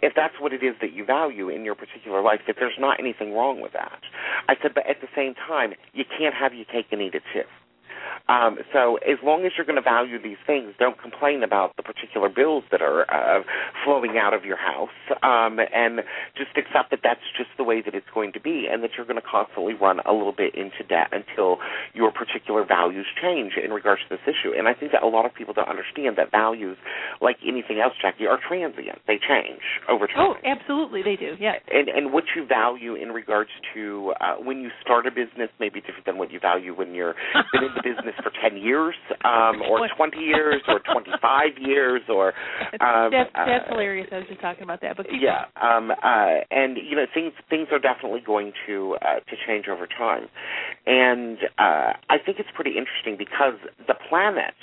if 0.00 0.14
that's 0.14 0.34
what 0.40 0.52
it 0.52 0.62
is 0.62 0.74
that 0.80 0.92
you 0.92 1.04
value 1.04 1.48
in 1.48 1.64
your 1.64 1.74
particular 1.74 2.22
life, 2.22 2.40
that 2.46 2.56
there's 2.58 2.78
not 2.78 2.98
anything 3.00 3.34
wrong 3.34 3.60
with 3.60 3.72
that. 3.72 4.00
I 4.48 4.56
said, 4.62 4.72
but 4.74 4.88
at 4.88 5.00
the 5.00 5.08
same 5.14 5.34
time, 5.34 5.74
you 5.92 6.04
can't 6.04 6.34
have 6.34 6.54
your 6.54 6.64
cake 6.64 6.86
and 6.92 7.02
eat 7.02 7.14
it 7.14 7.22
too. 7.32 7.42
Um, 8.28 8.58
so 8.72 8.96
as 9.02 9.18
long 9.22 9.44
as 9.44 9.52
you're 9.56 9.66
going 9.66 9.80
to 9.80 9.84
value 9.84 10.20
these 10.22 10.40
things, 10.46 10.74
don't 10.78 11.00
complain 11.00 11.42
about 11.42 11.76
the 11.76 11.82
particular 11.82 12.28
bills 12.28 12.64
that 12.70 12.80
are 12.80 13.02
uh, 13.10 13.42
flowing 13.84 14.18
out 14.18 14.34
of 14.34 14.44
your 14.44 14.56
house, 14.56 14.94
um, 15.22 15.58
and 15.58 16.00
just 16.36 16.56
accept 16.56 16.90
that 16.90 17.00
that's 17.02 17.24
just 17.36 17.50
the 17.58 17.64
way 17.64 17.82
that 17.82 17.94
it's 17.94 18.06
going 18.14 18.32
to 18.32 18.40
be, 18.40 18.66
and 18.70 18.82
that 18.82 18.90
you're 18.96 19.06
going 19.06 19.20
to 19.20 19.26
constantly 19.26 19.74
run 19.74 20.00
a 20.06 20.12
little 20.12 20.34
bit 20.34 20.54
into 20.54 20.82
debt 20.88 21.10
until 21.12 21.58
your 21.94 22.12
particular 22.12 22.64
values 22.64 23.06
change 23.20 23.52
in 23.62 23.70
regards 23.70 24.02
to 24.08 24.16
this 24.16 24.24
issue. 24.26 24.54
And 24.56 24.68
I 24.68 24.74
think 24.74 24.92
that 24.92 25.02
a 25.02 25.08
lot 25.08 25.26
of 25.26 25.34
people 25.34 25.54
don't 25.54 25.68
understand 25.68 26.16
that 26.18 26.30
values, 26.30 26.76
like 27.20 27.36
anything 27.46 27.80
else, 27.80 27.94
Jacki, 28.02 28.28
are 28.28 28.38
transient. 28.38 28.98
They 29.06 29.18
change 29.18 29.62
over 29.88 30.06
time. 30.06 30.18
Oh, 30.18 30.34
absolutely, 30.44 31.02
they 31.02 31.16
do. 31.16 31.34
Yeah. 31.38 31.58
And, 31.70 31.88
and 31.88 32.12
what 32.12 32.24
you 32.36 32.46
value 32.46 32.94
in 32.94 33.10
regards 33.10 33.50
to 33.74 34.12
uh, 34.20 34.36
when 34.38 34.60
you 34.60 34.70
start 34.80 35.06
a 35.06 35.10
business 35.10 35.50
may 35.60 35.68
be 35.68 35.80
different 35.80 36.06
than 36.06 36.18
what 36.18 36.30
you 36.30 36.40
value 36.40 36.74
when 36.74 36.94
you're 36.94 37.14
in 37.54 37.74
the 37.74 37.82
business 37.82 37.91
for 38.22 38.32
10 38.42 38.56
years 38.56 38.94
um, 39.24 39.62
or 39.62 39.88
20 39.96 40.18
years 40.18 40.62
or 40.68 40.80
25 40.80 41.48
years 41.60 42.02
or 42.08 42.32
um, 42.80 43.10
that's 43.10 43.30
that's 43.34 43.64
uh, 43.66 43.72
hilarious. 43.72 44.08
I 44.12 44.18
was 44.18 44.26
just 44.28 44.40
talking 44.40 44.62
about 44.62 44.80
that. 44.82 44.96
But 44.96 45.06
yeah, 45.12 45.44
um, 45.60 45.90
uh, 45.90 46.44
and 46.50 46.76
you 46.76 46.96
know 46.96 47.06
things 47.12 47.32
things 47.50 47.68
are 47.72 47.78
definitely 47.78 48.20
going 48.24 48.52
to 48.66 48.96
uh, 49.02 49.20
to 49.20 49.34
change 49.46 49.66
over 49.68 49.86
time, 49.86 50.28
and 50.86 51.38
uh, 51.58 51.92
I 52.08 52.18
think 52.24 52.38
it's 52.38 52.50
pretty 52.54 52.72
interesting 52.76 53.16
because 53.18 53.54
the 53.86 53.94
planet 54.08 54.54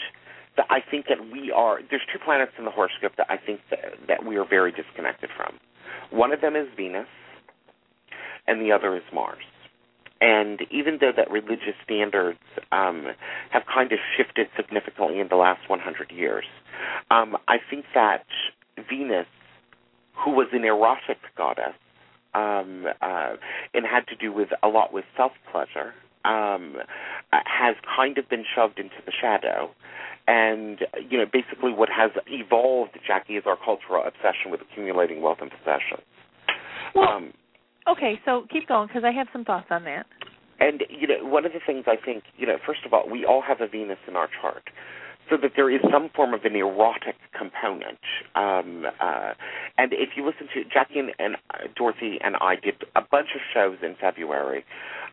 that 0.57 0.65
I 0.69 0.79
think 0.89 1.05
that 1.07 1.19
we 1.31 1.51
are 1.51 1.79
there's 1.89 2.05
two 2.11 2.19
planets 2.23 2.51
in 2.57 2.65
the 2.65 2.71
horoscope 2.71 3.13
that 3.17 3.27
I 3.29 3.37
think 3.37 3.61
that, 3.69 3.79
that 4.07 4.25
we 4.25 4.37
are 4.37 4.45
very 4.47 4.71
disconnected 4.71 5.29
from. 5.35 5.59
One 6.11 6.33
of 6.33 6.41
them 6.41 6.55
is 6.55 6.67
Venus, 6.75 7.07
and 8.47 8.61
the 8.61 8.71
other 8.71 8.95
is 8.95 9.03
Mars. 9.13 9.43
And 10.21 10.61
even 10.69 10.97
though 10.99 11.11
that 11.15 11.31
religious 11.31 11.75
standards 11.83 12.39
um, 12.71 13.07
have 13.51 13.63
kind 13.73 13.91
of 13.91 13.99
shifted 14.17 14.47
significantly 14.55 15.19
in 15.19 15.29
the 15.29 15.37
last 15.37 15.69
100 15.69 16.11
years, 16.11 16.45
um, 17.09 17.37
I 17.47 17.57
think 17.69 17.85
that 17.93 18.25
Venus, 18.89 19.27
who 20.13 20.31
was 20.31 20.47
an 20.51 20.65
erotic 20.65 21.19
goddess, 21.37 21.75
um, 22.33 22.85
uh, 23.01 23.35
and 23.73 23.85
had 23.85 24.07
to 24.07 24.15
do 24.15 24.31
with 24.31 24.49
a 24.61 24.67
lot 24.67 24.93
with 24.93 25.05
self 25.15 25.31
pleasure, 25.51 25.93
um, 26.25 26.75
has 27.31 27.75
kind 27.95 28.17
of 28.17 28.29
been 28.29 28.43
shoved 28.55 28.77
into 28.77 28.95
the 29.05 29.11
shadow. 29.19 29.71
And 30.27 30.79
you 31.09 31.17
know, 31.17 31.25
basically, 31.25 31.73
what 31.73 31.89
has 31.89 32.11
evolved, 32.27 32.99
Jacki, 33.07 33.37
is 33.37 33.43
our 33.47 33.57
cultural 33.57 34.03
obsession 34.05 34.51
with 34.51 34.61
accumulating 34.61 35.21
wealth 35.21 35.39
and 35.41 35.49
possessions. 35.49 36.05
Well, 36.93 37.09
um, 37.09 37.33
okay, 37.91 38.19
so 38.25 38.45
keep 38.51 38.67
going 38.67 38.87
because 38.87 39.03
I 39.03 39.11
have 39.11 39.27
some 39.33 39.43
thoughts 39.43 39.67
on 39.69 39.83
that. 39.85 40.05
and 40.59 40.83
you 40.89 41.07
know, 41.07 41.25
one 41.25 41.45
of 41.45 41.53
the 41.53 41.59
things 41.65 41.85
I 41.87 41.95
think, 41.95 42.23
you 42.37 42.45
know, 42.45 42.57
first 42.65 42.81
of 42.85 42.93
all, 42.93 43.09
we 43.09 43.25
all 43.25 43.41
have 43.41 43.61
a 43.61 43.67
Venus 43.67 43.97
in 44.07 44.15
our 44.15 44.27
chart, 44.41 44.63
so 45.29 45.37
that 45.37 45.51
there 45.55 45.69
is 45.69 45.81
some 45.91 46.09
form 46.15 46.33
of 46.33 46.43
an 46.43 46.55
erotic 46.55 47.15
component. 47.37 47.99
Um, 48.35 48.85
uh, 48.99 49.33
and 49.77 49.93
if 49.93 50.09
you 50.15 50.25
listen 50.25 50.47
to 50.53 50.63
Jacki 50.63 50.99
and, 50.99 51.11
and 51.19 51.35
uh, 51.53 51.67
Dorothy 51.75 52.19
and 52.23 52.35
I 52.37 52.55
did 52.55 52.75
a 52.95 53.01
bunch 53.01 53.29
of 53.35 53.41
shows 53.53 53.77
in 53.81 53.95
February 53.99 54.65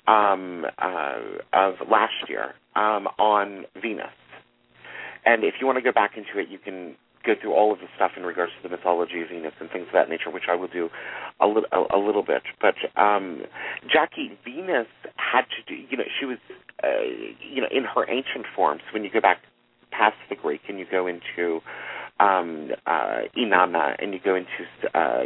um, 0.09 0.65
uh, 0.79 1.21
of 1.53 1.75
last 1.91 2.29
year 2.29 2.55
um, 2.75 3.09
on 3.19 3.67
Venus, 3.81 4.07
and 5.25 5.45
if 5.45 5.55
you 5.61 5.67
want 5.67 5.77
to 5.77 5.83
go 5.83 5.93
back 5.93 6.17
into 6.17 6.39
it, 6.39 6.49
you 6.49 6.59
can 6.59 6.97
go 7.27 7.35
through 7.41 7.53
all 7.53 7.73
of 7.73 7.81
the 7.81 7.89
stuff 7.97 8.13
in 8.17 8.23
regards 8.23 8.53
to 8.57 8.69
the 8.69 8.75
mythology 8.75 9.21
of 9.23 9.29
Venus 9.29 9.53
and 9.61 9.69
things 9.71 9.87
of 9.89 9.93
that 9.93 10.09
nature, 10.09 10.31
which 10.31 10.49
I 10.49 10.55
will 10.55 10.69
do 10.69 10.89
a 11.41 11.47
little 11.47 11.69
a, 11.73 11.99
a 11.99 12.01
little 12.01 12.23
bit. 12.23 12.43
But 12.61 12.77
um, 12.97 13.43
Jacki 13.85 14.39
Venus 14.45 14.87
had 15.17 15.43
to 15.43 15.61
do, 15.67 15.75
you 15.91 15.97
know, 15.97 16.05
she 16.19 16.25
was, 16.25 16.39
uh, 16.83 17.03
you 17.41 17.61
know, 17.61 17.69
in 17.71 17.85
her 17.85 18.09
ancient 18.09 18.47
forms. 18.55 18.83
When 18.95 19.05
you 19.05 19.11
go 19.11 19.21
back 19.21 19.39
past 19.91 20.17
the 20.31 20.37
Greek 20.37 20.63
and 20.69 20.79
you 20.79 20.87
go 20.91 21.07
into 21.07 21.61
um, 22.21 22.71
uh, 22.87 23.23
Inanna 23.37 23.97
and 23.99 24.15
you 24.15 24.21
go 24.25 24.35
into 24.35 24.65
uh, 24.95 25.23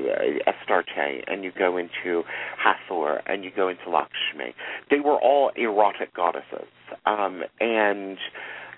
Astarte 0.46 1.22
and 1.28 1.44
you 1.44 1.53
go 1.57 1.76
into 1.76 2.22
Hathor 2.59 3.22
and 3.26 3.44
you 3.44 3.51
go 3.55 3.68
into 3.68 3.88
Lakshmi, 3.88 4.55
they 4.90 5.01
were 5.01 5.18
all 5.18 5.53
erotic 5.57 6.14
goddesses, 6.14 6.68
um, 7.07 7.42
and 7.61 8.18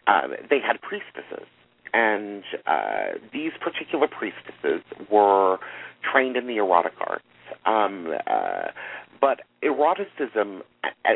uh, 0.06 0.28
they 0.50 0.58
had 0.60 0.80
priestesses 0.82 1.46
and 1.93 2.45
uh, 2.66 3.18
these 3.32 3.53
particular 3.61 4.09
priestesses 4.09 4.82
were 5.11 5.59
trained 6.11 6.36
in 6.36 6.47
the 6.47 6.57
erotic 6.57 6.93
arts. 7.01 7.24
Um, 7.66 8.12
uh, 8.26 8.68
but 9.20 9.43
eroticism 9.62 10.62
uh, 10.82 11.11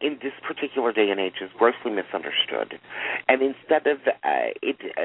in 0.00 0.18
this 0.22 0.32
particular 0.46 0.92
day 0.92 1.10
and 1.10 1.20
age 1.20 1.34
is 1.40 1.50
grossly 1.56 1.92
misunderstood, 1.92 2.80
and 3.28 3.40
instead 3.40 3.86
of 3.86 3.98
uh, 4.06 4.50
it, 4.62 4.76
uh, 4.96 5.02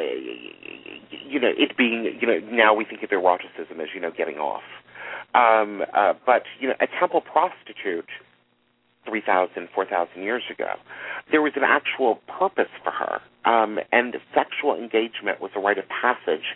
you 1.12 1.40
know, 1.40 1.52
it 1.56 1.78
being, 1.78 2.18
you 2.20 2.28
know, 2.28 2.40
now 2.52 2.74
we 2.74 2.84
think 2.84 3.04
of 3.04 3.12
eroticism 3.12 3.80
as, 3.80 3.90
you 3.94 4.02
know, 4.02 4.12
getting 4.16 4.38
off. 4.38 4.64
Um, 5.36 5.84
uh, 5.94 6.14
but 6.26 6.44
you 6.60 6.68
know, 6.68 6.76
a 6.82 6.88
temple 7.00 7.22
prostitute 7.22 8.10
3,000, 9.06 9.70
4,000 9.74 10.24
years 10.24 10.44
ago. 10.52 10.74
There 11.32 11.42
was 11.42 11.54
an 11.56 11.64
actual 11.64 12.20
purpose 12.28 12.70
for 12.84 12.92
her, 12.92 13.22
um, 13.46 13.80
and 13.92 14.16
sexual 14.34 14.76
engagement 14.76 15.42
was 15.42 15.52
a 15.56 15.60
rite 15.60 15.78
of 15.78 15.86
passage 15.90 16.56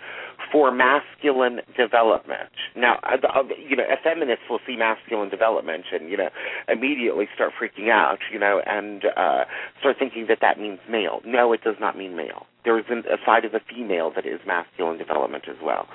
for 0.51 0.71
masculine 0.71 1.61
development. 1.77 2.51
Now, 2.75 2.99
uh, 3.03 3.43
you 3.57 3.75
know, 3.75 3.83
a 3.83 3.97
feminist 4.03 4.41
will 4.49 4.59
see 4.65 4.75
masculine 4.75 5.29
development 5.29 5.85
and 5.91 6.09
you 6.09 6.17
know 6.17 6.29
immediately 6.67 7.27
start 7.33 7.53
freaking 7.59 7.89
out, 7.89 8.19
you 8.31 8.39
know, 8.39 8.61
and 8.65 9.03
uh, 9.17 9.45
start 9.79 9.97
thinking 9.99 10.25
that 10.29 10.39
that 10.41 10.59
means 10.59 10.79
male. 10.89 11.21
No, 11.25 11.53
it 11.53 11.63
does 11.63 11.75
not 11.79 11.97
mean 11.97 12.15
male. 12.15 12.45
There 12.63 12.79
is 12.79 12.85
a 12.89 13.17
side 13.25 13.45
of 13.45 13.51
the 13.51 13.59
female 13.69 14.11
that 14.15 14.25
is 14.25 14.39
masculine 14.45 14.97
development 14.97 15.43
as 15.47 15.57
well. 15.63 15.87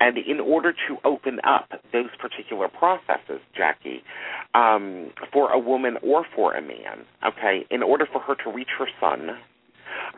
And 0.00 0.18
in 0.18 0.38
order 0.38 0.72
to 0.72 0.96
open 1.02 1.40
up 1.44 1.70
those 1.92 2.10
particular 2.18 2.68
processes, 2.68 3.40
Jacki, 3.56 4.02
um, 4.54 5.12
for 5.32 5.50
a 5.50 5.58
woman 5.58 5.96
or 6.02 6.26
for 6.34 6.54
a 6.54 6.60
man, 6.60 7.06
okay, 7.26 7.64
in 7.70 7.82
order 7.82 8.06
for 8.10 8.20
her 8.20 8.34
to 8.44 8.52
reach 8.52 8.68
her 8.78 8.86
son, 9.00 9.38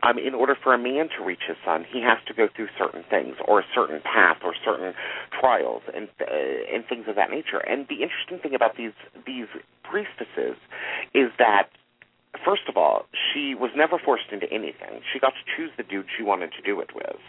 um, 0.01 0.17
in 0.17 0.33
order 0.33 0.55
for 0.61 0.73
a 0.73 0.77
man 0.77 1.09
to 1.17 1.23
reach 1.23 1.43
his 1.47 1.57
son, 1.63 1.85
he 1.89 2.01
has 2.01 2.17
to 2.27 2.33
go 2.33 2.47
through 2.53 2.69
certain 2.77 3.03
things, 3.09 3.35
or 3.47 3.59
a 3.59 3.65
certain 3.73 4.01
path, 4.01 4.37
or 4.43 4.53
certain 4.63 4.93
trials, 5.39 5.81
and 5.95 6.07
uh, 6.21 6.73
and 6.73 6.85
things 6.87 7.05
of 7.07 7.15
that 7.15 7.29
nature. 7.29 7.59
And 7.59 7.87
the 7.87 8.01
interesting 8.01 8.39
thing 8.41 8.55
about 8.55 8.77
these 8.77 8.93
these 9.25 9.47
priestesses 9.83 10.57
is 11.13 11.29
that 11.37 11.69
first 12.43 12.63
of 12.67 12.77
all, 12.77 13.05
she 13.13 13.53
was 13.55 13.71
never 13.75 13.99
forced 13.99 14.31
into 14.31 14.51
anything. 14.51 15.01
She 15.11 15.19
got 15.19 15.33
to 15.33 15.43
choose 15.55 15.71
the 15.77 15.83
dude 15.83 16.05
she 16.17 16.23
wanted 16.23 16.51
to 16.53 16.61
do 16.61 16.79
it 16.81 16.95
with. 16.95 17.21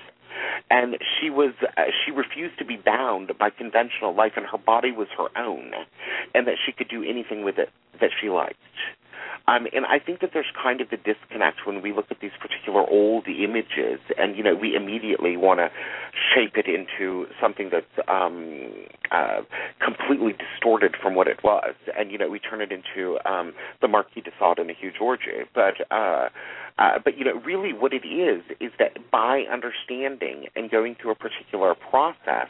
And 0.70 0.96
she 1.20 1.30
was 1.30 1.52
uh, 1.76 1.82
she 2.04 2.10
refused 2.10 2.58
to 2.58 2.64
be 2.64 2.76
bound 2.76 3.30
by 3.38 3.50
conventional 3.50 4.14
life 4.14 4.32
and 4.36 4.46
her 4.46 4.58
body 4.58 4.90
was 4.90 5.08
her 5.16 5.28
own 5.38 5.72
and 6.34 6.46
that 6.46 6.56
she 6.64 6.72
could 6.72 6.88
do 6.88 7.04
anything 7.04 7.44
with 7.44 7.58
it 7.58 7.70
that 8.00 8.10
she 8.20 8.28
liked. 8.28 8.58
Um, 9.46 9.66
and 9.74 9.84
I 9.84 9.98
think 9.98 10.20
that 10.20 10.30
there's 10.32 10.50
kind 10.60 10.80
of 10.80 10.88
a 10.90 10.96
disconnect 10.96 11.66
when 11.66 11.82
we 11.82 11.92
look 11.92 12.06
at 12.10 12.20
these 12.20 12.32
particular 12.40 12.80
old 12.88 13.26
images, 13.28 14.00
and 14.16 14.36
you 14.36 14.42
know, 14.42 14.54
we 14.54 14.74
immediately 14.74 15.36
want 15.36 15.60
to 15.60 15.68
shape 16.34 16.56
it 16.56 16.66
into 16.66 17.26
something 17.40 17.68
that's 17.70 18.08
um, 18.08 18.72
uh, 19.10 19.42
completely 19.84 20.32
distorted 20.32 20.96
from 21.00 21.14
what 21.14 21.28
it 21.28 21.44
was, 21.44 21.74
and 21.98 22.10
you 22.10 22.16
know, 22.16 22.28
we 22.30 22.38
turn 22.38 22.62
it 22.62 22.72
into 22.72 23.18
um, 23.28 23.52
the 23.82 23.88
Marquis 23.88 24.22
de 24.22 24.30
Sade 24.40 24.58
and 24.58 24.70
a 24.70 24.74
huge 24.74 24.96
orgy. 25.00 25.44
But 25.54 25.74
uh, 25.90 26.28
uh, 26.78 26.98
but 27.02 27.16
you 27.16 27.24
know, 27.24 27.40
really, 27.44 27.72
what 27.72 27.92
it 27.92 28.06
is 28.06 28.42
is 28.60 28.72
that 28.78 28.98
by 29.10 29.44
understanding 29.50 30.46
and 30.56 30.70
going 30.70 30.96
through 31.00 31.12
a 31.12 31.14
particular 31.14 31.74
process 31.74 32.48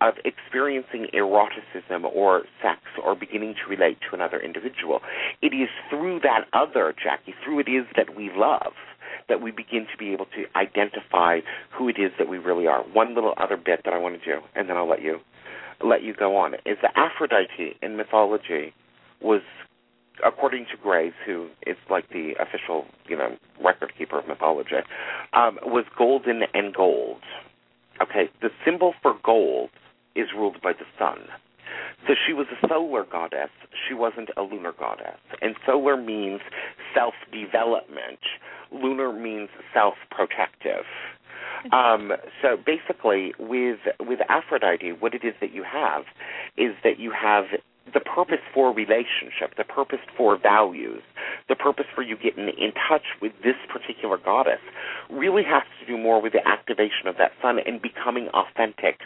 of 0.00 0.14
experiencing 0.24 1.06
eroticism 1.12 2.04
or 2.04 2.42
sex 2.62 2.80
or 3.04 3.14
beginning 3.14 3.54
to 3.54 3.70
relate 3.70 3.98
to 4.08 4.14
another 4.14 4.40
individual, 4.40 5.00
it 5.40 5.54
is 5.54 5.68
through 5.88 6.18
that 6.20 6.46
other, 6.52 6.94
Jacki, 6.94 7.32
through 7.44 7.60
it 7.60 7.68
is 7.68 7.86
that 7.96 8.16
we 8.16 8.30
love 8.34 8.72
that 9.28 9.40
we 9.40 9.52
begin 9.52 9.86
to 9.90 9.96
be 9.96 10.12
able 10.12 10.26
to 10.26 10.44
identify 10.56 11.38
who 11.70 11.88
it 11.88 11.96
is 11.98 12.10
that 12.18 12.28
we 12.28 12.38
really 12.38 12.66
are. 12.66 12.82
One 12.82 13.14
little 13.14 13.34
other 13.36 13.56
bit 13.56 13.82
that 13.84 13.94
I 13.94 13.98
want 13.98 14.20
to 14.20 14.24
do, 14.24 14.40
and 14.56 14.68
then 14.68 14.76
I'll 14.76 14.88
let 14.88 15.02
you 15.02 15.18
let 15.82 16.02
you 16.02 16.12
go 16.14 16.36
on, 16.36 16.54
is 16.66 16.76
that 16.82 16.92
Aphrodite 16.94 17.76
in 17.80 17.96
mythology 17.96 18.74
was 19.22 19.40
according 20.24 20.66
to 20.66 20.76
Graves, 20.82 21.14
who 21.26 21.48
is 21.66 21.76
like 21.88 22.08
the 22.10 22.32
official, 22.40 22.86
you 23.08 23.16
know, 23.16 23.36
record 23.62 23.92
keeper 23.96 24.18
of 24.18 24.28
mythology, 24.28 24.76
um, 25.32 25.58
was 25.64 25.84
golden 25.96 26.42
and 26.54 26.74
gold. 26.74 27.22
Okay, 28.02 28.30
the 28.40 28.48
symbol 28.64 28.94
for 29.02 29.14
gold 29.22 29.70
is 30.14 30.28
ruled 30.34 30.60
by 30.62 30.72
the 30.72 30.86
sun. 30.98 31.18
So 32.06 32.14
she 32.26 32.32
was 32.32 32.46
a 32.50 32.68
solar 32.68 33.04
goddess. 33.04 33.50
She 33.86 33.94
wasn't 33.94 34.30
a 34.36 34.42
lunar 34.42 34.72
goddess. 34.72 35.18
And 35.42 35.54
solar 35.66 35.96
means 35.96 36.40
self 36.94 37.14
development. 37.30 38.20
Lunar 38.72 39.12
means 39.12 39.50
self 39.74 39.94
protective. 40.10 40.84
Um, 41.72 42.12
so 42.40 42.56
basically, 42.56 43.34
with 43.38 43.80
with 44.00 44.20
Aphrodite, 44.28 44.92
what 44.92 45.14
it 45.14 45.24
is 45.24 45.34
that 45.40 45.52
you 45.52 45.62
have 45.62 46.04
is 46.56 46.74
that 46.84 46.98
you 46.98 47.12
have 47.12 47.44
the 47.92 48.00
purpose 48.00 48.40
for 48.54 48.72
relationship, 48.72 49.56
the 49.56 49.64
purpose 49.64 50.00
for 50.16 50.36
values, 50.38 51.02
the 51.48 51.54
purpose 51.54 51.86
for 51.94 52.02
you 52.02 52.16
getting 52.16 52.48
in 52.48 52.72
touch 52.88 53.04
with 53.20 53.32
this 53.42 53.56
particular 53.68 54.16
goddess 54.16 54.60
really 55.10 55.42
has 55.42 55.62
to 55.80 55.86
do 55.86 55.98
more 55.98 56.20
with 56.20 56.32
the 56.32 56.46
activation 56.46 57.06
of 57.06 57.16
that 57.18 57.32
sun 57.42 57.58
and 57.64 57.80
becoming 57.82 58.28
authentic 58.28 59.00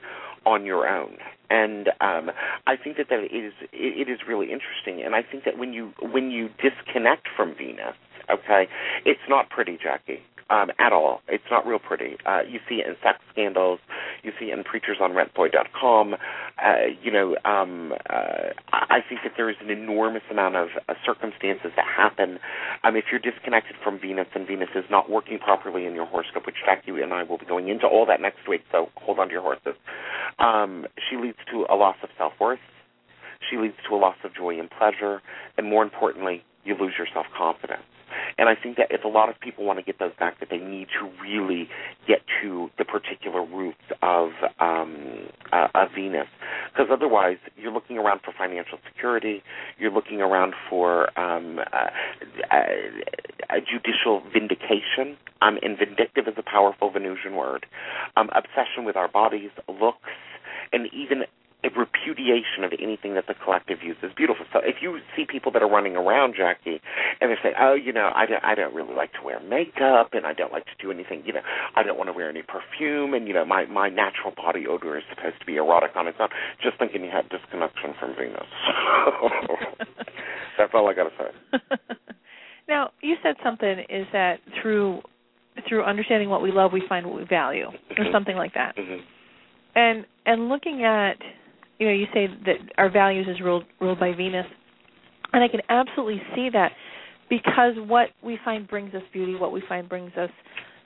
on 0.47 0.65
your 0.65 0.87
own. 0.89 1.17
And 1.51 1.89
um, 2.01 2.31
I 2.67 2.77
think 2.77 2.97
that 2.97 3.09
that 3.11 3.25
is 3.25 3.53
it, 3.73 4.09
it 4.09 4.11
is 4.11 4.21
really 4.27 4.47
interesting. 4.47 5.03
And 5.05 5.15
I 5.15 5.23
think 5.23 5.45
that 5.45 5.59
when 5.59 5.73
you 5.73 5.93
when 6.01 6.31
you 6.31 6.49
disconnect 6.61 7.29
from 7.37 7.55
Venus, 7.57 7.95
okay, 8.31 8.67
it's 9.05 9.21
not 9.29 9.51
pretty, 9.51 9.79
Jacki 9.79 10.21
um, 10.51 10.71
at 10.79 10.93
all. 10.93 11.21
It's 11.29 11.45
not 11.51 11.67
real 11.67 11.79
pretty. 11.79 12.17
Uh, 12.27 12.41
you 12.49 12.61
see 12.69 12.77
it 12.77 12.87
in 12.87 12.97
sex 13.03 13.19
scandals. 13.33 13.81
You 14.23 14.33
see 14.39 14.47
it 14.47 14.59
in 14.59 14.65
preachersonrentboy.com. 14.65 16.15
Uh, 16.15 16.75
you 17.03 17.11
know, 17.11 17.37
um, 17.45 17.93
uh, 18.11 18.53
I 18.73 19.01
think 19.09 19.21
that 19.25 19.33
there 19.37 19.51
is 19.51 19.57
an 19.61 19.71
enormous 19.71 20.23
amount 20.31 20.57
of 20.57 20.69
uh, 20.89 20.95
circumstances 21.05 21.73
that 21.77 21.87
happen. 21.87 22.39
Um, 22.83 22.97
if 22.97 23.05
you're 23.11 23.21
disconnected 23.21 23.77
from 23.83 23.99
Venus 24.01 24.29
and 24.35 24.47
Venus 24.47 24.71
is 24.75 24.85
not 24.91 25.11
working 25.11 25.39
properly 25.39 25.87
in 25.87 25.95
your 25.95 26.07
horoscope, 26.07 26.47
which 26.47 26.57
Jacki 26.67 27.03
and 27.03 27.13
I 27.13 27.23
will 27.23 27.39
be 27.39 27.47
going 27.47 27.69
into 27.69 27.87
all 27.87 28.07
that 28.07 28.21
next 28.21 28.49
week, 28.49 28.63
so 28.71 28.89
hold 28.97 29.19
on 29.19 29.29
to 29.29 29.33
your 29.33 29.43
horses. 29.43 29.75
Um, 30.39 30.87
she 31.09 31.17
leads 31.17 31.39
to 31.53 31.67
a 31.71 31.77
loss 31.77 31.97
of 32.03 32.11
self 32.19 32.33
worth. 32.41 32.59
She 33.51 33.59
leads 33.59 33.75
to 33.89 33.95
a 33.95 33.99
loss 33.99 34.17
of 34.25 34.35
joy 34.35 34.59
and 34.59 34.71
pleasure, 34.71 35.21
and 35.59 35.69
more 35.69 35.83
importantly, 35.83 36.43
you 36.65 36.77
lose 36.79 36.95
your 36.99 37.07
self 37.13 37.27
confidence. 37.37 37.83
And 38.39 38.49
I 38.49 38.55
think 38.55 38.77
that 38.77 38.89
if 38.91 39.05
a 39.05 39.09
lot 39.09 39.29
of 39.29 39.39
people 39.41 39.65
want 39.65 39.79
to 39.79 39.85
get 39.85 39.99
those 39.99 40.13
back, 40.19 40.41
that 40.41 40.49
they 40.51 40.59
need 40.59 40.89
to 41.01 41.11
really 41.23 41.69
get 42.07 42.21
to 42.43 42.71
the 42.79 42.85
particular 42.85 43.45
roots 43.45 43.83
of 44.03 44.31
um, 44.61 45.29
uh, 45.53 45.69
of 45.75 45.89
Venus, 45.95 46.27
because 46.73 46.89
otherwise 46.91 47.39
you're 47.57 47.73
looking 47.73 47.99
around 47.99 48.21
for 48.25 48.33
financial 48.37 48.79
security, 48.93 49.43
you're 49.79 49.93
looking 49.93 50.21
around 50.21 50.55
for 50.69 51.19
um, 51.19 51.59
uh, 51.59 51.91
uh, 52.51 53.57
judicial 53.71 54.23
vindication. 54.33 55.17
Um, 55.43 55.59
and 55.61 55.77
vindictive 55.77 56.27
is 56.27 56.35
a 56.39 56.43
powerful 56.43 56.91
Venusian 56.91 57.35
word. 57.37 57.67
Um, 58.17 58.31
obsession 58.35 58.87
with 58.87 58.97
our 58.97 59.09
bodies, 59.09 59.51
looks, 59.69 60.09
and 60.73 60.87
even 60.95 61.25
a 61.65 61.71
repudiation 61.79 62.63
of 62.63 62.73
anything 62.79 63.15
that 63.15 63.27
the 63.27 63.35
collective 63.35 63.81
views 63.81 63.97
as 64.03 64.11
beautiful. 64.17 64.45
So 64.53 64.61
if 64.63 64.77
you 64.83 64.99
see 65.17 65.25
people 65.25 65.51
that 65.53 65.63
are 65.63 65.69
running 65.71 65.97
around, 65.97 66.35
Jacki, 66.35 66.79
and 67.21 67.31
they 67.31 67.37
say, 67.43 67.55
"Oh, 67.59 67.75
you 67.75 67.93
know, 67.93 68.13
I 68.15 68.27
don't, 68.27 68.45
I 68.45 68.55
don't 68.55 68.75
really 68.75 68.95
like 68.95 69.13
to 69.15 69.23
wear 69.25 69.41
makeup, 69.41 70.11
and 70.13 70.27
I 70.27 70.35
don't 70.35 70.53
like 70.53 70.67
to 70.67 70.77
do 70.81 70.91
anything. 70.93 71.23
You 71.25 71.33
know, 71.35 71.41
I 71.75 71.83
don't 71.83 71.97
want 71.97 72.09
to 72.09 72.13
wear 72.13 72.29
any 72.29 72.43
perfume, 72.43 73.15
and 73.15 73.27
you 73.27 73.35
know, 73.35 73.45
my 73.45 73.65
my 73.67 73.89
natural 73.89 74.33
body 74.37 74.67
odor 74.67 74.97
is 74.99 75.05
supposed 75.09 75.41
to 75.41 75.47
be 75.47 75.57
erotic 75.57 75.97
on 75.97 76.07
its 76.07 76.19
own." 76.21 76.29
Just 76.63 76.79
thinking 76.79 77.03
you 77.03 77.11
had 77.11 77.29
disconnection 77.31 77.95
from 77.99 78.15
Venus. 78.15 78.45
That's 80.59 80.73
all 80.75 80.89
I 80.89 80.95
got 80.95 81.05
to 81.05 81.11
say. 81.19 81.59
now, 82.69 82.91
you 83.01 83.17
said 83.23 83.37
something 83.43 83.79
is 83.89 84.07
that 84.13 84.41
through 84.61 85.01
through 85.69 85.85
understanding 85.85 86.29
what 86.29 86.43
we 86.43 86.51
love, 86.53 86.73
we 86.73 86.83
find 86.89 87.07
what 87.07 87.17
we 87.17 87.25
value, 87.25 87.67
or 87.97 88.05
Mhm. 88.05 88.13
something 88.13 88.37
like 88.37 88.53
that. 88.55 88.77
hmm 88.77 88.99
And 89.75 90.05
and 90.27 90.49
looking 90.49 90.85
at, 90.85 91.17
you 91.79 91.87
know, 91.87 91.93
you 91.93 92.07
say 92.15 92.29
that 92.47 92.57
our 92.79 92.91
values 92.91 93.27
is 93.29 93.41
ruled 93.41 93.65
ruled 93.81 94.01
by 94.01 94.13
Venus, 94.15 94.47
and 95.33 95.43
I 95.43 95.49
can 95.49 95.61
absolutely 95.69 96.23
see 96.35 96.49
that 96.53 96.73
because 97.29 97.73
what 97.77 98.09
we 98.23 98.39
find 98.45 98.69
brings 98.69 98.95
us 98.95 99.03
beauty, 99.13 99.35
what 99.35 99.53
we 99.53 99.63
find 99.69 99.89
brings 99.89 100.13
us 100.17 100.31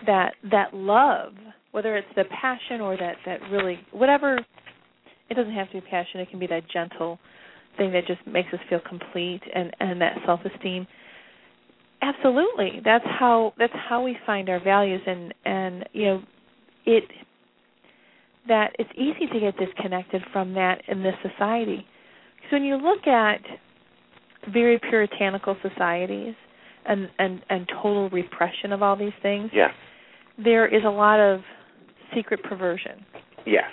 that 0.06 0.34
that 0.50 0.72
love, 0.72 1.32
whether 1.72 1.96
it's 1.96 2.08
the 2.16 2.24
passion 2.40 2.80
or 2.80 2.96
that 2.96 3.16
that 3.26 3.40
really 3.50 3.78
whatever. 3.92 4.38
It 5.30 5.34
doesn't 5.34 5.52
have 5.52 5.66
to 5.72 5.74
be 5.74 5.80
passion. 5.82 6.20
It 6.20 6.30
can 6.30 6.38
be 6.38 6.46
that 6.46 6.62
gentle 6.72 7.18
thing 7.76 7.92
that 7.92 8.06
just 8.06 8.26
makes 8.26 8.48
us 8.54 8.60
feel 8.70 8.80
complete 8.88 9.42
and 9.54 9.74
and 9.80 10.00
that 10.00 10.16
self 10.24 10.40
esteem. 10.44 10.86
Absolutely, 12.00 12.80
that's 12.84 13.04
how 13.18 13.52
that's 13.58 13.72
how 13.88 14.02
we 14.02 14.16
find 14.24 14.48
our 14.48 14.62
values 14.62 15.00
and 15.06 15.34
and 15.44 15.88
you 15.92 16.04
know 16.06 16.22
it 16.86 17.04
that 18.48 18.72
it's 18.78 18.90
easy 18.96 19.26
to 19.32 19.40
get 19.40 19.56
disconnected 19.58 20.22
from 20.32 20.54
that 20.54 20.82
in 20.88 21.02
this 21.02 21.14
society. 21.22 21.86
Because 22.36 22.52
when 22.52 22.64
you 22.64 22.76
look 22.76 23.06
at 23.06 23.40
very 24.52 24.78
puritanical 24.78 25.56
societies 25.62 26.34
and, 26.86 27.08
and, 27.18 27.42
and 27.50 27.68
total 27.82 28.08
repression 28.10 28.72
of 28.72 28.82
all 28.82 28.96
these 28.96 29.12
things, 29.22 29.50
Yes. 29.52 29.70
there 30.42 30.66
is 30.66 30.82
a 30.84 30.90
lot 30.90 31.20
of 31.20 31.40
secret 32.14 32.42
perversion. 32.42 33.04
Yes. 33.46 33.70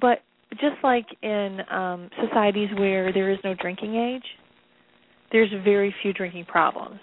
But 0.00 0.22
just 0.52 0.76
like 0.82 1.06
in 1.22 1.58
um, 1.70 2.08
societies 2.24 2.68
where 2.78 3.12
there 3.12 3.30
is 3.30 3.38
no 3.44 3.54
drinking 3.54 3.94
age, 3.96 4.24
there's 5.32 5.50
very 5.64 5.94
few 6.02 6.12
drinking 6.12 6.46
problems. 6.46 7.00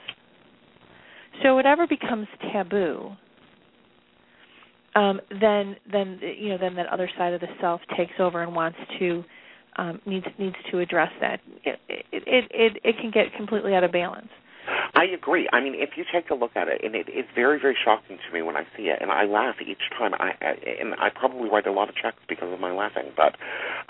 So 1.43 1.55
whatever 1.55 1.85
becomes 1.87 2.27
taboo, 2.51 3.11
um, 4.95 5.19
then 5.29 5.75
then 5.91 6.19
you 6.21 6.49
know 6.49 6.57
then 6.57 6.75
that 6.75 6.87
other 6.87 7.09
side 7.17 7.33
of 7.33 7.41
the 7.41 7.47
self 7.59 7.81
takes 7.97 8.13
over 8.19 8.41
and 8.43 8.55
wants 8.55 8.77
to 8.99 9.23
um, 9.77 10.01
needs 10.05 10.25
needs 10.37 10.55
to 10.71 10.79
address 10.79 11.11
that. 11.21 11.39
It 11.63 11.79
it, 11.89 12.05
it 12.11 12.51
it 12.51 12.77
it 12.83 12.95
can 13.01 13.11
get 13.11 13.33
completely 13.35 13.73
out 13.75 13.83
of 13.83 13.91
balance. 13.91 14.29
I 14.95 15.05
agree. 15.05 15.49
I 15.51 15.59
mean, 15.59 15.75
if 15.75 15.91
you 15.97 16.05
take 16.11 16.29
a 16.29 16.35
look 16.35 16.55
at 16.55 16.67
it, 16.67 16.81
and 16.83 16.95
it, 16.95 17.07
it's 17.09 17.27
very, 17.35 17.59
very 17.59 17.75
shocking 17.83 18.17
to 18.17 18.33
me 18.33 18.41
when 18.41 18.55
I 18.55 18.63
see 18.77 18.83
it, 18.83 18.99
and 19.01 19.11
I 19.11 19.25
laugh 19.25 19.55
each 19.59 19.89
time. 19.97 20.13
I, 20.13 20.31
I 20.41 20.55
and 20.79 20.93
I 20.95 21.09
probably 21.09 21.49
write 21.49 21.67
a 21.67 21.71
lot 21.71 21.89
of 21.89 21.95
checks 21.95 22.19
because 22.29 22.51
of 22.53 22.59
my 22.59 22.71
laughing. 22.71 23.11
But, 23.15 23.35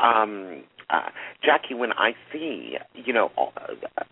um, 0.04 0.64
uh, 0.90 1.10
Jacki, 1.44 1.78
when 1.78 1.92
I 1.94 2.14
see, 2.32 2.78
you 2.94 3.14
know, 3.14 3.32
all, 3.38 3.54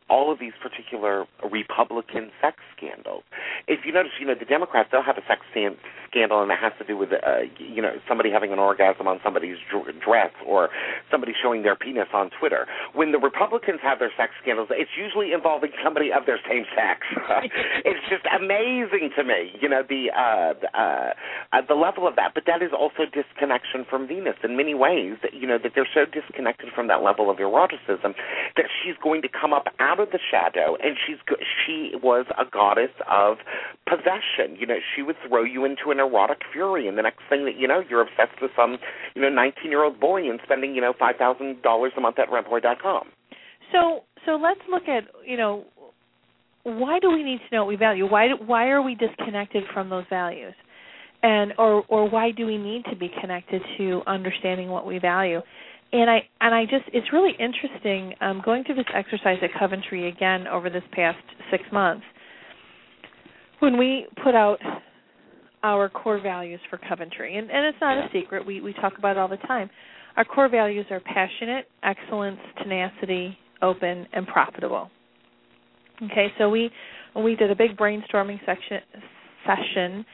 all 0.10 0.32
of 0.32 0.40
these 0.40 0.54
particular 0.62 1.26
Republican 1.50 2.32
sex 2.42 2.58
scandals, 2.76 3.24
if 3.68 3.86
you 3.86 3.92
notice, 3.92 4.12
you 4.20 4.28
know, 4.28 4.36
the 4.38 4.46
Democrats 4.46 4.90
they'll 4.92 5.04
have 5.04 5.18
a 5.18 5.26
sex 5.28 5.42
scandal, 5.52 6.42
and 6.42 6.52
it 6.52 6.58
has 6.60 6.74
to 6.78 6.86
do 6.86 6.98
with, 6.98 7.10
uh, 7.12 7.48
you 7.58 7.82
know, 7.82 7.94
somebody 8.08 8.30
having 8.32 8.52
an 8.52 8.60
orgasm 8.60 9.08
on 9.08 9.20
somebody's 9.24 9.58
dr- 9.70 9.88
dress 10.04 10.32
or 10.46 10.70
somebody 11.10 11.34
showing 11.42 11.64
their 11.64 11.76
penis 11.76 12.08
on 12.14 12.30
Twitter. 12.38 12.68
When 12.94 13.12
the 13.12 13.20
Republicans 13.20 13.80
have 13.82 14.00
their 14.00 14.12
sex 14.18 14.34
scandals, 14.42 14.70
it's 14.72 14.92
usually 14.98 15.34
involving 15.34 15.72
somebody 15.84 16.12
of 16.12 16.26
their 16.26 16.40
same 16.50 16.66
sex. 16.76 17.02
it's 17.86 18.04
just 18.10 18.26
amazing 18.28 19.12
to 19.16 19.24
me, 19.24 19.56
you 19.62 19.70
know, 19.70 19.84
the 19.88 20.12
uh, 20.12 20.54
uh, 20.78 21.14
uh, 21.54 21.62
the 21.68 21.76
level 21.76 22.08
of 22.08 22.16
that. 22.16 22.34
But 22.34 22.44
that 22.48 22.62
is 22.62 22.72
also 22.78 23.06
disconnection 23.08 23.86
from 23.90 24.08
Venus 24.08 24.36
in 24.44 24.58
many 24.58 24.74
ways. 24.74 25.18
You 25.32 25.48
know 25.48 25.58
that 25.62 25.72
they're 25.76 25.90
so 25.94 26.06
disconnected 26.06 26.61
from 26.74 26.88
that 26.88 27.02
level 27.02 27.30
of 27.30 27.40
eroticism 27.40 28.14
that 28.56 28.66
she's 28.84 28.96
going 29.02 29.22
to 29.22 29.30
come 29.30 29.54
up 29.54 29.66
out 29.80 30.00
of 30.00 30.12
the 30.12 30.20
shadow, 30.20 30.78
and 30.82 30.98
she's 31.06 31.18
she 31.66 31.92
was 32.02 32.26
a 32.38 32.46
goddess 32.46 32.92
of 33.10 33.38
possession. 33.88 34.58
You 34.60 34.68
know, 34.68 34.78
she 34.96 35.02
would 35.02 35.16
throw 35.28 35.44
you 35.44 35.66
into 35.66 35.92
an 35.92 36.00
erotic 36.00 36.40
fury, 36.52 36.88
and 36.88 36.98
the 36.98 37.04
next 37.04 37.22
thing 37.30 37.46
that 37.46 37.58
you 37.58 37.68
know, 37.68 37.82
you're 37.90 38.02
obsessed 38.02 38.42
with 38.42 38.52
some 38.56 38.78
you 39.16 39.22
know 39.22 39.30
19 39.30 39.72
year 39.72 39.84
old 39.84 40.00
boy 40.00 40.30
and 40.30 40.40
spending 40.44 40.76
you 40.76 40.82
know 40.82 40.94
five 40.98 41.16
thousand 41.18 41.62
dollars 41.62 41.94
a 41.98 42.02
month 42.02 42.20
at 42.20 42.30
rentboy.com. 42.30 43.10
So 43.72 44.04
so 44.26 44.32
let's 44.32 44.62
look 44.70 44.84
at 44.88 45.04
you 45.26 45.38
know 45.38 45.66
why 46.64 47.00
do 47.00 47.12
we 47.12 47.24
need 47.24 47.40
to 47.50 47.56
know 47.56 47.64
what 47.64 47.70
we 47.70 47.76
value? 47.76 48.06
Why 48.10 48.28
why 48.46 48.68
are 48.70 48.82
we 48.82 48.96
disconnected 48.96 49.64
from 49.74 49.90
those 49.90 50.06
values? 50.10 50.54
And 51.24 51.54
or 51.58 51.84
or 51.88 52.10
why 52.10 52.32
do 52.32 52.46
we 52.46 52.58
need 52.58 52.84
to 52.90 52.96
be 52.96 53.10
connected 53.22 53.62
to 53.78 54.02
understanding 54.08 54.70
what 54.70 54.86
we 54.86 55.00
value? 55.00 55.42
And 55.94 56.10
I 56.10 56.20
and 56.40 56.56
I 56.56 56.64
just 56.66 56.86
it's 56.94 57.12
really 57.12 57.32
interesting 57.40 58.14
um 58.22 58.42
going 58.44 58.64
through 58.64 58.76
this 58.76 58.86
exercise 58.94 59.38
at 59.42 59.50
Coventry 59.58 60.08
again 60.08 60.48
over 60.48 60.70
this 60.70 60.84
past 60.92 61.20
6 61.52 61.64
months. 61.72 62.04
When 63.60 63.78
we 63.78 64.08
put 64.24 64.34
out 64.34 64.58
our 65.64 65.90
core 65.90 66.20
values 66.20 66.60
for 66.70 66.80
Coventry, 66.90 67.38
and, 67.38 67.52
and 67.52 67.66
it's 67.68 67.78
not 67.80 67.98
a 67.98 68.08
secret, 68.12 68.46
we, 68.46 68.62
we 68.62 68.74
talk 68.74 68.98
about 68.98 69.12
it 69.12 69.18
all 69.20 69.28
the 69.28 69.38
time. 69.38 69.70
Our 70.18 70.26
core 70.26 70.50
values 70.50 70.86
are 70.90 71.00
passionate, 71.00 71.68
excellence, 71.84 72.40
tenacity, 72.62 73.38
open, 73.62 74.08
and 74.14 74.26
profitable. 74.28 74.90
Okay, 76.04 76.28
so 76.38 76.50
we 76.50 76.72
we 77.16 77.36
did 77.36 77.52
a 77.52 77.56
big 77.56 77.78
brainstorming 77.78 78.40
section 78.46 78.80
session, 79.46 80.06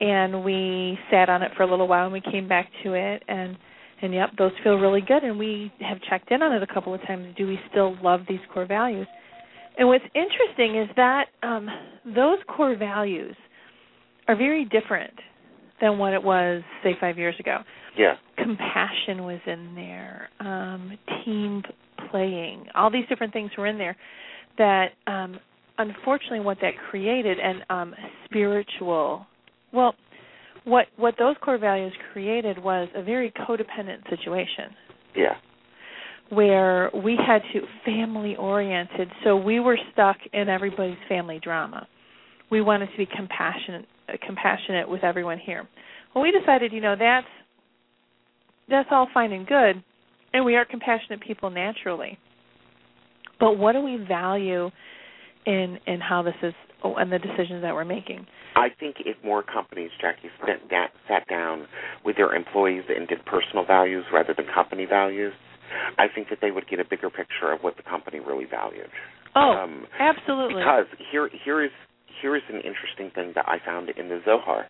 and 0.00 0.44
we 0.44 0.98
sat 1.10 1.28
on 1.28 1.42
it 1.42 1.52
for 1.56 1.62
a 1.62 1.70
little 1.70 1.86
while, 1.86 2.04
and 2.04 2.12
we 2.12 2.20
came 2.20 2.48
back 2.48 2.68
to 2.82 2.94
it, 2.94 3.22
and 3.28 3.56
and 4.02 4.12
yep, 4.12 4.30
those 4.38 4.52
feel 4.62 4.74
really 4.76 5.00
good, 5.00 5.22
and 5.24 5.38
we 5.38 5.72
have 5.80 5.98
checked 6.08 6.30
in 6.30 6.42
on 6.42 6.52
it 6.52 6.62
a 6.62 6.72
couple 6.72 6.94
of 6.94 7.00
times. 7.06 7.34
Do 7.36 7.46
we 7.46 7.58
still 7.70 7.96
love 8.02 8.20
these 8.28 8.40
core 8.52 8.66
values? 8.66 9.06
And 9.78 9.88
what's 9.88 10.04
interesting 10.14 10.80
is 10.80 10.88
that 10.96 11.26
um, 11.42 11.68
those 12.04 12.38
core 12.48 12.76
values 12.76 13.36
are 14.28 14.36
very 14.36 14.64
different 14.64 15.14
than 15.80 15.98
what 15.98 16.14
it 16.14 16.22
was, 16.22 16.62
say, 16.82 16.96
five 17.00 17.18
years 17.18 17.34
ago. 17.38 17.58
Yeah. 17.96 18.14
Compassion 18.38 19.24
was 19.24 19.40
in 19.46 19.74
there, 19.74 20.28
um, 20.40 20.98
team 21.24 21.62
playing, 22.10 22.66
all 22.74 22.90
these 22.90 23.06
different 23.08 23.32
things 23.32 23.50
were 23.56 23.66
in 23.66 23.78
there 23.78 23.96
that 24.58 24.88
um 25.06 25.38
unfortunately 25.78 26.40
what 26.40 26.58
that 26.60 26.72
created 26.90 27.38
and 27.38 27.64
um 27.70 27.94
spiritual 28.24 29.26
well 29.72 29.94
what 30.66 30.86
what 30.96 31.14
those 31.18 31.36
core 31.40 31.58
values 31.58 31.92
created 32.12 32.62
was 32.62 32.88
a 32.94 33.02
very 33.02 33.32
codependent 33.48 34.02
situation. 34.10 34.74
Yeah. 35.14 35.36
where 36.28 36.90
we 36.92 37.16
had 37.16 37.40
to 37.54 37.60
family 37.86 38.36
oriented 38.36 39.08
so 39.24 39.34
we 39.36 39.60
were 39.60 39.78
stuck 39.92 40.16
in 40.32 40.48
everybody's 40.50 40.98
family 41.08 41.40
drama. 41.42 41.86
We 42.50 42.60
wanted 42.60 42.90
to 42.90 42.96
be 42.98 43.06
compassionate 43.06 43.86
compassionate 44.26 44.88
with 44.88 45.02
everyone 45.04 45.38
here. 45.38 45.66
Well 46.14 46.22
we 46.22 46.32
decided 46.32 46.72
you 46.72 46.80
know 46.80 46.96
that's 46.98 47.26
that's 48.68 48.88
all 48.90 49.08
fine 49.14 49.32
and 49.32 49.46
good 49.46 49.82
and 50.34 50.44
we 50.44 50.56
are 50.56 50.64
compassionate 50.64 51.20
people 51.20 51.48
naturally. 51.48 52.18
But 53.38 53.56
what 53.56 53.72
do 53.72 53.80
we 53.80 53.96
value 53.96 54.70
in 55.46 55.78
in 55.86 56.00
how 56.00 56.22
this 56.22 56.34
is 56.42 56.54
and 56.94 57.10
the 57.10 57.18
decisions 57.18 57.62
that 57.62 57.74
we're 57.74 57.84
making 57.84 58.26
I 58.56 58.68
think 58.80 58.96
if 59.04 59.16
more 59.22 59.42
companies, 59.42 59.90
Jacki, 60.02 60.32
spent 60.42 60.70
that, 60.70 60.88
sat 61.06 61.28
down 61.28 61.66
with 62.04 62.16
their 62.16 62.34
employees 62.34 62.84
and 62.88 63.06
did 63.06 63.24
personal 63.26 63.66
values 63.66 64.04
rather 64.10 64.32
than 64.34 64.46
company 64.52 64.86
values, 64.86 65.34
I 65.98 66.06
think 66.12 66.30
that 66.30 66.38
they 66.40 66.50
would 66.50 66.66
get 66.66 66.80
a 66.80 66.84
bigger 66.88 67.10
picture 67.10 67.52
of 67.52 67.60
what 67.60 67.76
the 67.76 67.82
company 67.82 68.18
really 68.18 68.46
valued. 68.46 68.88
oh 69.34 69.52
Um, 69.52 69.86
absolutely 70.00 70.62
Because 70.62 70.86
here, 71.12 71.28
here 71.44 71.62
is 71.62 71.70
here 72.22 72.34
is 72.34 72.42
an 72.48 72.56
interesting 72.56 73.10
thing 73.14 73.32
that 73.34 73.46
I 73.46 73.58
found 73.64 73.90
in 73.90 74.08
the 74.08 74.20
Zohar. 74.24 74.66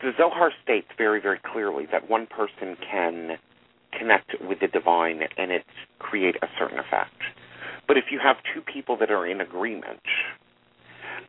The 0.00 0.12
Zohar 0.16 0.52
states 0.62 0.86
very, 0.96 1.20
very 1.20 1.40
clearly 1.52 1.86
that 1.90 2.08
one 2.08 2.26
person 2.26 2.76
can 2.88 3.36
connect 3.98 4.30
with 4.48 4.60
the 4.60 4.68
divine 4.68 5.20
and 5.36 5.50
it 5.50 5.64
create 5.98 6.36
a 6.36 6.46
certain 6.58 6.78
effect. 6.78 7.18
But 7.88 7.96
if 7.96 8.04
you 8.12 8.20
have 8.22 8.36
two 8.54 8.60
people 8.60 8.96
that 8.98 9.10
are 9.10 9.26
in 9.26 9.40
agreement, 9.40 10.00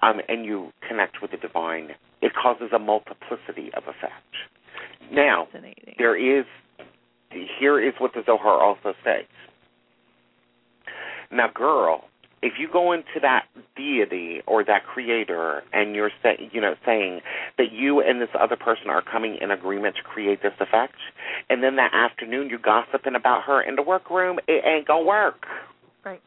um, 0.01 0.21
and 0.27 0.45
you 0.45 0.71
connect 0.87 1.21
with 1.21 1.31
the 1.31 1.37
divine, 1.37 1.89
it 2.21 2.33
causes 2.33 2.69
a 2.73 2.79
multiplicity 2.79 3.71
of 3.75 3.83
effect. 3.83 4.23
Now, 5.11 5.47
there 5.97 6.15
is 6.15 6.45
here 7.59 7.79
is 7.79 7.93
what 7.97 8.13
the 8.13 8.21
Zohar 8.25 8.61
also 8.63 8.93
says. 9.03 9.25
Now, 11.31 11.49
girl, 11.53 12.05
if 12.43 12.53
you 12.59 12.67
go 12.71 12.91
into 12.91 13.19
that 13.21 13.45
deity 13.75 14.41
or 14.45 14.63
that 14.65 14.85
creator 14.85 15.63
and 15.71 15.95
you're 15.95 16.11
say, 16.21 16.49
you 16.51 16.61
know 16.61 16.75
saying 16.85 17.21
that 17.57 17.71
you 17.71 18.01
and 18.01 18.21
this 18.21 18.29
other 18.39 18.57
person 18.57 18.89
are 18.89 19.01
coming 19.01 19.37
in 19.41 19.49
agreement 19.49 19.95
to 19.95 20.03
create 20.03 20.43
this 20.43 20.53
effect, 20.59 20.95
and 21.49 21.63
then 21.63 21.77
that 21.77 21.91
afternoon 21.93 22.49
you 22.49 22.59
gossiping 22.59 23.15
about 23.15 23.43
her 23.43 23.61
in 23.61 23.75
the 23.75 23.81
workroom, 23.81 24.39
it 24.47 24.63
ain't 24.65 24.87
gonna 24.87 25.05
work. 25.05 25.45
Right. 26.05 26.21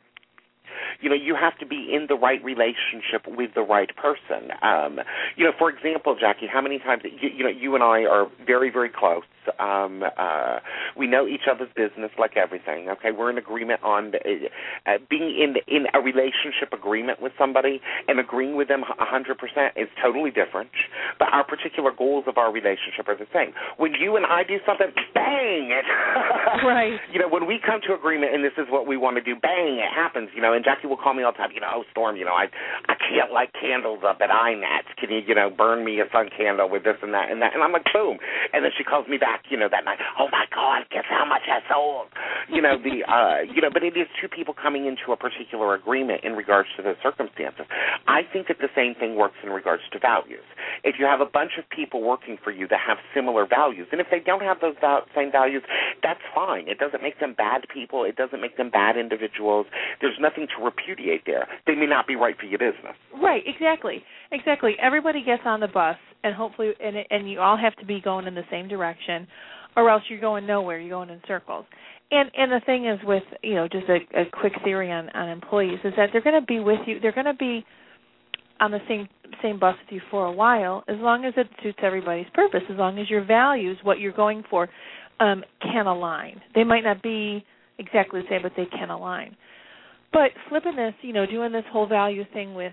You 1.01 1.09
know, 1.09 1.15
you 1.15 1.35
have 1.35 1.59
to 1.59 1.67
be 1.67 1.91
in 1.93 2.07
the 2.09 2.15
right 2.15 2.43
relationship 2.43 3.27
with 3.27 3.55
the 3.55 3.63
right 3.63 3.91
person. 3.97 4.51
Um, 4.63 5.01
you 5.37 5.45
know, 5.45 5.53
for 5.59 5.71
example, 5.71 6.17
Jacki, 6.17 6.49
how 6.49 6.61
many 6.61 6.79
times 6.79 7.03
you, 7.05 7.31
you 7.31 7.45
know 7.45 7.51
you 7.51 7.75
and 7.75 7.83
I 7.85 8.05
are 8.05 8.27
very, 8.45 8.71
very 8.71 8.91
close. 8.91 9.23
Um, 9.59 10.03
uh, 10.03 10.59
we 10.97 11.07
know 11.07 11.27
each 11.27 11.49
other's 11.51 11.71
business 11.77 12.11
like 12.19 12.37
everything. 12.37 12.89
Okay, 12.89 13.11
we're 13.11 13.31
in 13.31 13.39
agreement 13.39 13.83
on 13.83 14.13
uh, 14.15 14.91
uh, 14.91 14.99
being 15.09 15.37
in 15.39 15.57
in 15.67 15.87
a 15.95 16.01
relationship 16.01 16.73
agreement 16.73 17.21
with 17.21 17.33
somebody 17.39 17.81
and 18.09 18.19
agreeing 18.21 18.57
with 18.57 18.69
them 18.69 18.83
a 18.83 19.05
hundred 19.05 19.39
percent 19.39 19.75
is 19.77 19.89
totally 20.03 20.31
different. 20.31 20.71
But 21.19 21.29
our 21.33 21.45
particular 21.45 21.93
goals 21.97 22.25
of 22.27 22.39
our 22.39 22.53
relationship 22.53 23.09
are 23.09 23.17
the 23.17 23.29
same. 23.33 23.53
When 23.77 23.93
you 23.95 24.17
and 24.17 24.27
I 24.27 24.43
do 24.45 24.59
something, 24.67 24.89
bang! 25.15 25.71
It 25.71 25.87
Right. 26.67 26.99
You 27.13 27.21
know, 27.21 27.29
when 27.29 27.47
we 27.47 27.59
come 27.59 27.81
to 27.87 27.95
agreement 27.95 28.35
and 28.35 28.43
this 28.45 28.57
is 28.57 28.67
what 28.71 28.87
we 28.87 28.97
want 28.97 29.17
to 29.17 29.23
do, 29.23 29.35
bang! 29.37 29.79
It 29.79 29.93
happens. 29.93 30.31
You 30.35 30.43
know, 30.43 30.53
and 30.53 30.65
Jacki 30.65 30.89
will 30.89 30.97
call 30.97 31.15
me 31.15 31.23
all 31.23 31.33
the 31.33 31.39
time. 31.39 31.51
You 31.55 31.61
know, 31.61 31.83
oh 31.83 31.85
Storm, 31.91 32.17
you 32.17 32.25
know, 32.25 32.35
I 32.35 32.47
I 32.89 32.95
can't 32.95 33.33
light 33.33 33.51
candles 33.53 34.01
up 34.07 34.19
at 34.21 34.31
INATS. 34.31 34.97
Can 34.99 35.11
you 35.11 35.21
you 35.27 35.35
know 35.35 35.51
burn 35.51 35.85
me 35.85 36.01
a 36.01 36.09
sun 36.13 36.31
candle 36.37 36.69
with 36.69 36.85
this 36.85 36.97
and 37.03 37.13
that 37.15 37.31
and 37.31 37.41
that? 37.43 37.55
And 37.55 37.63
I'm 37.63 37.73
like, 37.73 37.87
boom! 37.93 38.19
And 38.53 38.65
then 38.65 38.73
she 38.77 38.85
calls 38.85 39.09
me 39.09 39.19
back. 39.19 39.36
You 39.51 39.57
know, 39.57 39.69
that 39.71 39.85
night. 39.85 39.99
Oh 40.19 40.29
my 40.31 40.47
God! 40.55 40.85
Guess 40.91 41.05
how 41.09 41.25
much 41.25 41.43
I 41.49 41.61
sold? 41.69 42.09
You 42.49 42.63
know 42.63 42.77
the 42.79 43.05
uh 43.09 43.43
you 43.45 43.61
know, 43.61 43.71
but 43.73 43.83
it 43.83 43.97
is 43.97 44.07
two 44.21 44.29
people 44.29 44.55
coming 44.55 44.87
into 44.87 45.13
a 45.13 45.17
particular 45.17 45.75
agreement 45.75 46.25
in 46.25 46.33
regards 46.33 46.69
to 46.77 46.83
the 46.83 46.95
circumstances. 47.03 47.67
I 48.07 48.23
think 48.33 48.49
that 48.49 48.59
the 48.59 48.73
same 48.75 48.95
thing 48.95 49.17
works 49.17 49.37
in 49.43 49.51
regards 49.51 49.83
to 49.93 49.99
values. 49.99 50.45
If 50.85 50.97
you 50.99 51.07
have 51.07 51.21
a 51.21 51.27
bunch 51.27 51.53
of 51.59 51.69
people 51.69 52.03
working 52.03 52.39
for 52.43 52.51
you 52.51 52.69
that 52.69 52.81
have 52.87 52.99
similar 53.15 53.47
values, 53.47 53.89
and 53.93 54.01
if 54.01 54.07
they 54.11 54.21
don't 54.21 54.43
have 54.43 54.61
those 54.61 54.75
val- 54.81 55.07
same 55.15 55.33
values, 55.33 55.63
that's 56.03 56.21
fine. 56.35 56.69
It 56.69 56.79
doesn't 56.79 57.03
make 57.03 57.19
them 57.21 57.35
bad 57.37 57.67
people. 57.73 58.05
It 58.05 58.17
doesn't 58.17 58.41
make 58.41 58.57
them 58.57 58.71
bad 58.71 58.97
individuals. 58.97 59.67
There's 60.01 60.19
nothing 60.21 60.47
to 60.57 60.65
repudiate 60.65 61.23
there. 61.27 61.49
They 61.67 61.75
may 61.75 61.87
not 61.87 62.07
be 62.07 62.17
right 62.17 62.37
for 62.39 62.47
your 62.47 62.59
business. 62.59 62.97
Right, 63.21 63.43
exactly. 63.47 64.05
Exactly. 64.33 64.77
Everybody 64.81 65.23
gets 65.25 65.43
on 65.45 65.61
the 65.61 65.69
bus 65.69 65.97
and 66.25 66.35
hopefully 66.35 66.73
and 66.83 66.97
and 67.11 67.31
you 67.31 67.41
all 67.41 67.57
have 67.57 67.77
to 67.77 67.87
be 67.87 68.01
going 68.01 68.27
in 68.27 68.35
the 68.35 68.45
same 68.51 68.69
direction 68.69 69.27
or 69.77 69.91
else 69.91 70.03
you're 70.09 70.21
going 70.21 70.47
nowhere, 70.47 70.79
you're 70.79 70.91
going 70.91 71.11
in 71.11 71.21
circles. 71.29 71.67
And 72.11 72.31
and 72.37 72.51
the 72.51 72.61
thing 72.65 72.87
is 72.87 72.99
with, 73.05 73.23
you 73.43 73.55
know, 73.55 73.69
just 73.69 73.87
a, 73.89 74.21
a 74.21 74.25
quick 74.33 74.53
theory 74.65 74.91
on 74.91 75.09
on 75.11 75.29
employees 75.29 75.79
is 75.85 75.93
that 75.97 76.11
they're 76.13 76.23
going 76.23 76.41
to 76.41 76.47
be 76.47 76.61
with 76.61 76.81
you, 76.87 77.01
they're 77.01 77.13
going 77.13 77.27
to 77.27 77.35
be 77.35 77.65
on 78.61 78.71
the 78.71 78.79
same 78.89 79.09
same 79.43 79.59
bus 79.59 79.75
with 79.85 79.93
you 79.93 80.01
for 80.11 80.27
a 80.27 80.33
while 80.33 80.85
as 80.89 80.97
long 80.99 81.25
as 81.25 81.35
it 81.37 81.47
suits 81.63 81.79
everybody's 81.83 82.27
purpose, 82.33 82.63
as 82.71 82.77
long 82.77 82.99
as 82.99 83.11
your 83.11 83.25
values, 83.25 83.77
what 83.83 83.99
you're 83.99 84.13
going 84.13 84.43
for, 84.49 84.69
um 85.21 85.45
can 85.61 85.87
align. 85.87 86.41
They 86.55 86.65
might 86.65 86.85
not 86.85 87.03
be 87.03 87.45
exactly 87.79 88.23
the 88.23 88.27
same, 88.31 88.43
but 88.43 88.53
they 88.57 88.67
can 88.67 88.91
align. 88.91 89.37
But 90.13 90.31
flipping 90.49 90.77
this, 90.77 90.95
you 91.03 91.13
know, 91.13 91.27
doing 91.27 91.53
this 91.53 91.65
whole 91.71 91.87
value 91.87 92.25
thing 92.33 92.55
with 92.55 92.73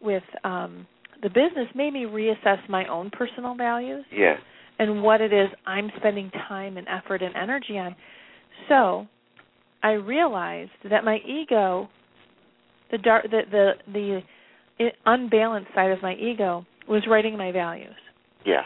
with 0.00 0.22
um 0.44 0.86
the 1.22 1.28
business 1.28 1.68
made 1.74 1.92
me 1.92 2.04
reassess 2.04 2.58
my 2.68 2.86
own 2.86 3.10
personal 3.10 3.54
values 3.54 4.04
Yeah. 4.12 4.36
and 4.78 5.02
what 5.02 5.20
it 5.20 5.32
is 5.32 5.48
I'm 5.66 5.90
spending 5.96 6.30
time 6.48 6.76
and 6.76 6.86
effort 6.88 7.22
and 7.22 7.34
energy 7.34 7.78
on. 7.78 7.96
So, 8.68 9.06
I 9.82 9.92
realized 9.92 10.70
that 10.90 11.04
my 11.04 11.18
ego, 11.26 11.88
the 12.90 12.98
dark, 12.98 13.24
the 13.30 13.42
the 13.92 14.20
the 14.78 14.88
unbalanced 15.06 15.70
side 15.74 15.90
of 15.90 16.02
my 16.02 16.14
ego, 16.14 16.66
was 16.88 17.02
writing 17.08 17.36
my 17.36 17.52
values. 17.52 17.94
Yeah. 18.44 18.62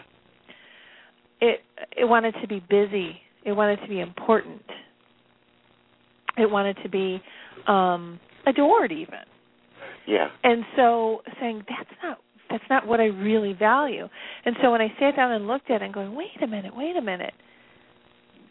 It 1.41 1.61
it 1.97 2.05
wanted 2.05 2.35
to 2.41 2.49
be 2.49 2.61
busy. 2.61 3.21
It 3.45 3.53
wanted 3.53 3.81
to 3.83 3.89
be 3.89 4.01
important. 4.01 4.63
It 6.39 6.51
wanted 6.51 6.77
to 6.83 6.89
be 6.89 7.21
um 7.67 8.19
adored 8.47 8.93
even. 8.93 9.25
Yeah. 10.07 10.29
And 10.43 10.65
so 10.77 11.23
saying 11.41 11.65
that's 11.69 11.91
not 12.03 12.19
that's 12.53 12.65
not 12.71 12.87
what 12.87 13.01
I 13.01 13.07
really 13.07 13.55
value. 13.55 14.09
And 14.45 14.55
so 14.63 14.71
when 14.71 14.81
I 14.81 14.89
sat 15.01 15.17
down 15.17 15.33
and 15.33 15.47
looked 15.49 15.71
at 15.71 15.83
it 15.83 15.87
and 15.87 15.95
going, 15.95 16.15
wait 16.15 16.31
a 16.43 16.47
minute, 16.47 16.77
wait 16.77 16.97
a 16.97 17.01
minute. 17.03 17.35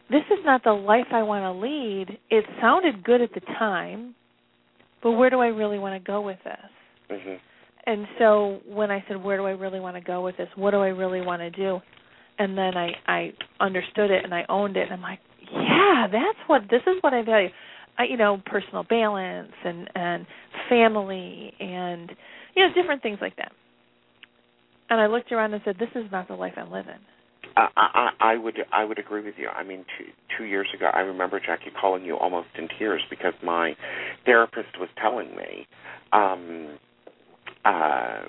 This 0.09 0.23
is 0.29 0.43
not 0.43 0.63
the 0.63 0.73
life 0.73 1.05
I 1.13 1.23
want 1.23 1.43
to 1.43 1.51
lead. 1.65 2.17
It 2.29 2.43
sounded 2.59 3.03
good 3.03 3.21
at 3.21 3.33
the 3.33 3.39
time, 3.57 4.13
but 5.01 5.11
where 5.11 5.29
do 5.29 5.39
I 5.39 5.47
really 5.47 5.79
want 5.79 6.01
to 6.01 6.05
go 6.05 6.19
with 6.19 6.39
this? 6.43 6.71
Mhm. 7.09 7.39
And 7.85 8.07
so 8.19 8.59
when 8.67 8.91
I 8.91 9.03
said, 9.07 9.23
where 9.23 9.37
do 9.37 9.45
I 9.45 9.51
really 9.51 9.79
want 9.79 9.95
to 9.95 10.01
go 10.01 10.21
with 10.21 10.37
this? 10.37 10.49
What 10.55 10.71
do 10.71 10.81
I 10.81 10.89
really 10.89 11.21
want 11.21 11.41
to 11.41 11.49
do? 11.49 11.81
And 12.39 12.57
then 12.57 12.75
I 12.75 12.91
I 13.07 13.33
understood 13.59 14.11
it 14.11 14.23
and 14.23 14.33
I 14.33 14.45
owned 14.49 14.77
it 14.77 14.83
and 14.83 14.93
I'm 14.93 15.01
like, 15.01 15.19
yeah, 15.51 16.07
that's 16.11 16.39
what 16.47 16.63
this 16.69 16.81
is 16.87 17.01
what 17.01 17.13
I 17.13 17.21
value. 17.23 17.49
I, 17.97 18.03
you 18.05 18.17
know, 18.17 18.41
personal 18.45 18.83
balance 18.83 19.51
and 19.63 19.89
and 19.95 20.25
family 20.69 21.53
and 21.59 22.11
you 22.55 22.67
know 22.67 22.73
different 22.73 23.01
things 23.01 23.19
like 23.21 23.35
that. 23.37 23.51
And 24.91 24.99
I 24.99 25.07
looked 25.07 25.31
around 25.31 25.53
and 25.53 25.61
said, 25.63 25.77
this 25.79 25.89
is 25.95 26.11
not 26.11 26.27
the 26.27 26.33
life 26.33 26.53
I'm 26.57 26.69
living. 26.69 26.99
I, 27.55 27.67
I 27.77 28.09
I 28.19 28.37
would 28.37 28.57
I 28.71 28.83
would 28.83 28.99
agree 28.99 29.23
with 29.23 29.35
you. 29.37 29.47
I 29.47 29.63
mean, 29.63 29.85
two 29.97 30.05
two 30.37 30.43
years 30.45 30.67
ago, 30.75 30.89
I 30.93 30.99
remember 30.99 31.39
Jacki 31.39 31.73
calling 31.79 32.05
you 32.05 32.15
almost 32.17 32.49
in 32.57 32.67
tears 32.77 33.01
because 33.09 33.33
my 33.43 33.75
therapist 34.25 34.79
was 34.79 34.89
telling 35.01 35.35
me, 35.35 35.65
um, 36.13 36.77
uh, 37.65 38.21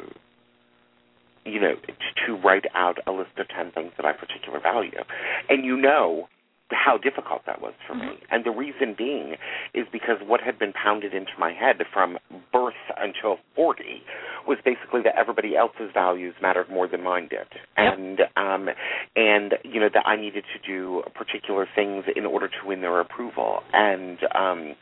you 1.44 1.60
know, 1.60 1.74
t- 1.86 1.92
to 2.26 2.34
write 2.34 2.64
out 2.74 2.98
a 3.06 3.12
list 3.12 3.30
of 3.38 3.48
ten 3.48 3.70
things 3.72 3.92
that 3.96 4.06
I 4.06 4.12
particularly 4.12 4.62
value, 4.62 5.04
and 5.48 5.64
you 5.64 5.76
know 5.76 6.28
how 6.72 6.98
difficult 6.98 7.42
that 7.46 7.60
was 7.60 7.74
for 7.86 7.94
me. 7.94 8.18
And 8.30 8.44
the 8.44 8.50
reason 8.50 8.94
being 8.96 9.36
is 9.74 9.86
because 9.92 10.16
what 10.24 10.40
had 10.40 10.58
been 10.58 10.72
pounded 10.72 11.14
into 11.14 11.32
my 11.38 11.52
head 11.52 11.76
from 11.92 12.18
birth 12.52 12.74
until 12.96 13.38
40 13.54 14.02
was 14.46 14.58
basically 14.64 15.02
that 15.02 15.14
everybody 15.16 15.56
else's 15.56 15.90
values 15.94 16.34
mattered 16.42 16.68
more 16.70 16.88
than 16.88 17.02
mine 17.02 17.28
did. 17.28 17.46
And 17.76 18.20
um 18.36 18.68
and 19.16 19.54
you 19.64 19.80
know 19.80 19.88
that 19.92 20.06
I 20.06 20.16
needed 20.16 20.44
to 20.54 20.66
do 20.66 21.02
particular 21.14 21.66
things 21.74 22.04
in 22.14 22.26
order 22.26 22.48
to 22.48 22.66
win 22.66 22.80
their 22.80 23.00
approval 23.00 23.60
and 23.72 24.18
um 24.34 24.74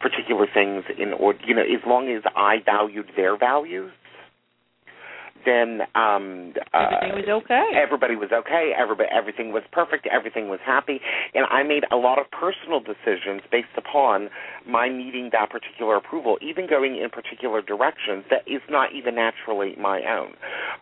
particular 0.00 0.46
things 0.52 0.84
in 0.98 1.12
order 1.12 1.38
you 1.46 1.54
know 1.54 1.62
as 1.62 1.86
long 1.86 2.08
as 2.08 2.22
I 2.36 2.56
valued 2.64 3.10
their 3.16 3.36
values 3.36 3.92
then 5.44 5.82
um 5.94 6.54
uh, 6.74 7.02
Everything 7.02 7.14
was 7.14 7.42
okay. 7.44 7.70
everybody 7.74 8.16
was 8.16 8.30
okay 8.32 8.72
everybody 8.78 9.08
everything 9.12 9.52
was 9.52 9.62
perfect 9.72 10.06
everything 10.06 10.48
was 10.48 10.60
happy 10.64 11.00
and 11.34 11.46
i 11.50 11.62
made 11.62 11.84
a 11.90 11.96
lot 11.96 12.18
of 12.18 12.26
personal 12.30 12.80
decisions 12.80 13.42
based 13.50 13.74
upon 13.76 14.28
my 14.66 14.88
needing 14.88 15.30
that 15.32 15.50
particular 15.50 15.96
approval 15.96 16.38
even 16.40 16.68
going 16.68 16.96
in 16.96 17.10
particular 17.10 17.62
directions 17.62 18.24
that 18.30 18.42
is 18.46 18.62
not 18.70 18.92
even 18.94 19.14
naturally 19.14 19.74
my 19.78 20.00
own 20.02 20.34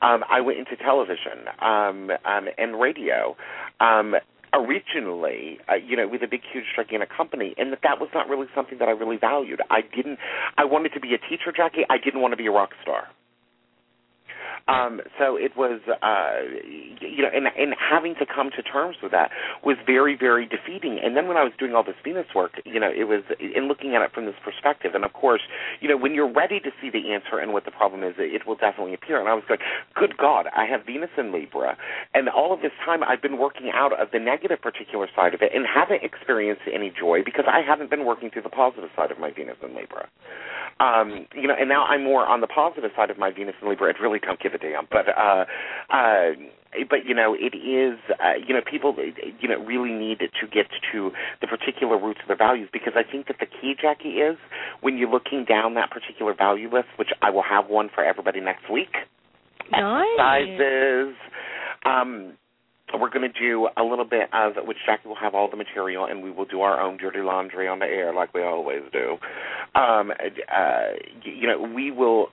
um 0.03 0.25
i 0.31 0.41
went 0.41 0.59
into 0.59 0.77
television 0.77 1.49
um 1.61 2.11
um 2.25 2.49
and 2.59 2.81
radio 2.81 3.37
um 3.81 4.15
originally, 4.53 5.59
uh, 5.69 5.75
you 5.77 5.97
know, 5.97 6.09
with 6.09 6.23
a 6.23 6.27
big, 6.27 6.41
huge, 6.53 6.65
gigantic 6.75 7.09
company, 7.17 7.55
and 7.57 7.73
that 7.73 7.81
that 7.83 8.01
was 8.01 8.09
not 8.15 8.29
really 8.29 8.49
something 8.55 8.79
that 8.79 8.89
I 8.89 8.93
really 8.93 9.17
valued. 9.17 9.61
I 9.71 9.81
didn't. 9.95 10.19
I 10.59 10.65
wanted 10.65 10.93
to 10.95 11.01
be 11.01 11.15
a 11.15 11.19
teacher, 11.19 11.53
Jacki. 11.57 11.83
I 11.89 11.99
didn't 12.03 12.21
want 12.21 12.33
to 12.33 12.37
be 12.37 12.47
a 12.47 12.51
rock 12.51 12.71
star. 12.83 13.09
Um, 14.69 15.01
so 15.19 15.37
it 15.37 15.57
was, 15.57 15.81
uh, 15.89 16.41
you 17.01 17.23
know, 17.23 17.31
and, 17.35 17.47
and 17.47 17.75
having 17.79 18.15
to 18.17 18.27
come 18.27 18.51
to 18.57 18.63
terms 18.63 18.97
with 19.03 19.13
that 19.13 19.31
was 19.65 19.77
very, 19.87 20.17
very 20.17 20.47
defeating. 20.47 20.99
And 21.03 21.17
then 21.17 21.29
when 21.29 21.37
I 21.37 21.45
was 21.45 21.53
doing 21.59 21.75
all 21.75 21.83
this 21.83 21.99
Venus 22.05 22.27
work, 22.35 22.53
you 22.65 22.79
know, 22.79 22.91
it 22.91 23.05
was 23.05 23.23
in 23.41 23.69
looking 23.69 23.95
at 23.95 24.03
it 24.03 24.13
from 24.13 24.27
this 24.27 24.35
perspective. 24.45 24.93
And 24.95 25.05
of 25.05 25.13
course, 25.13 25.43
you 25.81 25.89
know, 25.89 25.97
when 25.97 26.15
you're 26.15 26.33
ready 26.33 26.61
to 26.61 26.71
see 26.81 26.91
the 26.91 27.13
answer 27.13 27.39
and 27.39 27.53
what 27.53 27.65
the 27.65 27.71
problem 27.71 28.03
is, 28.03 28.15
it 28.19 28.47
will 28.47 28.57
definitely 28.57 28.95
appear. 28.95 29.19
And 29.21 29.29
I 29.29 29.35
was 29.35 29.45
going, 29.49 29.61
good 29.95 30.17
God, 30.17 30.47
I 30.57 30.65
have 30.67 30.87
Venus 30.87 31.11
in 31.17 31.33
Libra, 31.33 31.77
and 32.15 32.29
all 32.29 32.53
of 32.53 32.61
this 32.61 32.73
time 32.85 33.03
I've 33.03 33.23
been 33.23 33.39
working 33.39 33.71
out 33.73 33.99
of 33.99 34.09
the 34.13 34.19
negative 34.19 34.61
particular 34.61 35.09
side 35.15 35.35
of 35.35 35.43
it 35.43 35.53
and 35.55 35.67
haven't 35.67 36.03
experienced 36.03 36.63
any 36.73 36.93
joy 36.99 37.23
because 37.25 37.45
I 37.47 37.61
haven't 37.67 37.91
been 37.91 38.05
working 38.05 38.31
through 38.31 38.43
the 38.43 38.51
positive 38.51 38.91
side 38.97 39.11
of 39.11 39.19
my 39.19 39.31
Venus 39.31 39.57
in 39.63 39.75
Libra. 39.75 40.09
Um, 40.81 41.27
you 41.35 41.47
know, 41.47 41.55
and 41.59 41.69
now 41.69 41.85
I'm 41.85 42.03
more 42.03 42.27
on 42.27 42.41
the 42.41 42.47
positive 42.47 42.91
side 42.97 43.11
of 43.11 43.19
my 43.19 43.31
Venus 43.31 43.55
in 43.61 43.69
Libra. 43.69 43.93
I 43.93 44.03
really 44.03 44.21
don't 44.41 44.53
give 44.53 44.61
a 44.61 44.63
damn, 44.63 44.87
but 44.91 45.09
uh, 45.09 45.45
uh, 45.91 46.33
but 46.89 47.01
you 47.07 47.15
know, 47.15 47.35
it 47.39 47.57
is 47.57 47.99
uh, 48.11 48.39
you 48.47 48.55
know 48.55 48.61
people 48.69 48.95
you 49.41 49.49
know 49.49 49.63
really 49.65 49.93
need 49.93 50.19
to 50.21 50.47
get 50.47 50.67
to 50.93 51.11
the 51.41 51.47
particular 51.47 51.99
roots 51.99 52.21
of 52.23 52.29
their 52.29 52.37
values 52.37 52.69
because 52.73 52.95
I 52.97 53.11
think 53.11 53.27
that 53.29 53.37
the 53.41 53.47
key, 53.47 53.75
Jacki, 53.83 54.31
is 54.31 54.39
when 54.81 54.97
you're 54.97 55.11
looking 55.11 55.45
down 55.49 55.75
that 55.75 55.91
particular 55.91 56.35
value 56.35 56.73
list, 56.73 56.89
which 56.97 57.11
I 57.23 57.31
will 57.31 57.45
have 57.49 57.69
one 57.69 57.91
for 57.95 58.05
everybody 58.05 58.41
next 58.41 58.71
week. 58.71 58.93
Nice. 59.71 60.07
Exercises. 60.19 61.15
Um, 61.85 62.33
we're 62.99 63.11
going 63.11 63.31
to 63.31 63.39
do 63.39 63.69
a 63.77 63.83
little 63.83 64.05
bit 64.05 64.29
of 64.33 64.55
which 64.67 64.79
Jacki 64.89 65.07
will 65.07 65.17
have 65.17 65.35
all 65.35 65.51
the 65.51 65.57
material, 65.57 66.07
and 66.07 66.23
we 66.23 66.31
will 66.31 66.45
do 66.45 66.63
our 66.63 66.81
own 66.81 66.97
dirty 66.97 67.21
laundry 67.21 67.69
on 67.69 67.79
the 67.79 67.87
air 67.87 68.13
like 68.15 68.33
we 68.35 68.43
always 68.43 68.83
do. 68.93 69.19
Um, 69.75 70.13
uh, 70.13 70.81
you 71.23 71.47
know, 71.47 71.61
we 71.61 71.91
will 71.91 72.29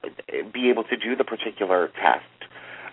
be 0.53 0.70
able 0.70 0.84
to 0.86 0.97
do 0.97 1.16
the 1.16 1.24
particular 1.24 1.89
test. 2.01 2.26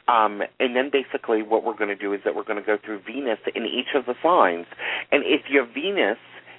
Um, 0.07 0.43
and 0.61 0.77
then 0.77 0.91
basically 0.93 1.43
what 1.43 1.65
we're 1.65 1.77
going 1.77 1.89
to 1.89 1.97
do 1.97 2.13
is 2.13 2.21
that 2.25 2.35
we're 2.35 2.45
going 2.45 2.61
to 2.61 2.67
go 2.67 2.77
through 2.85 3.01
Venus 3.07 3.39
in 3.55 3.65
each 3.65 3.95
of 3.95 4.05
the 4.05 4.15
signs. 4.23 4.67
And 5.11 5.23
if 5.25 5.49
your 5.49 5.65
Venus 5.65 6.19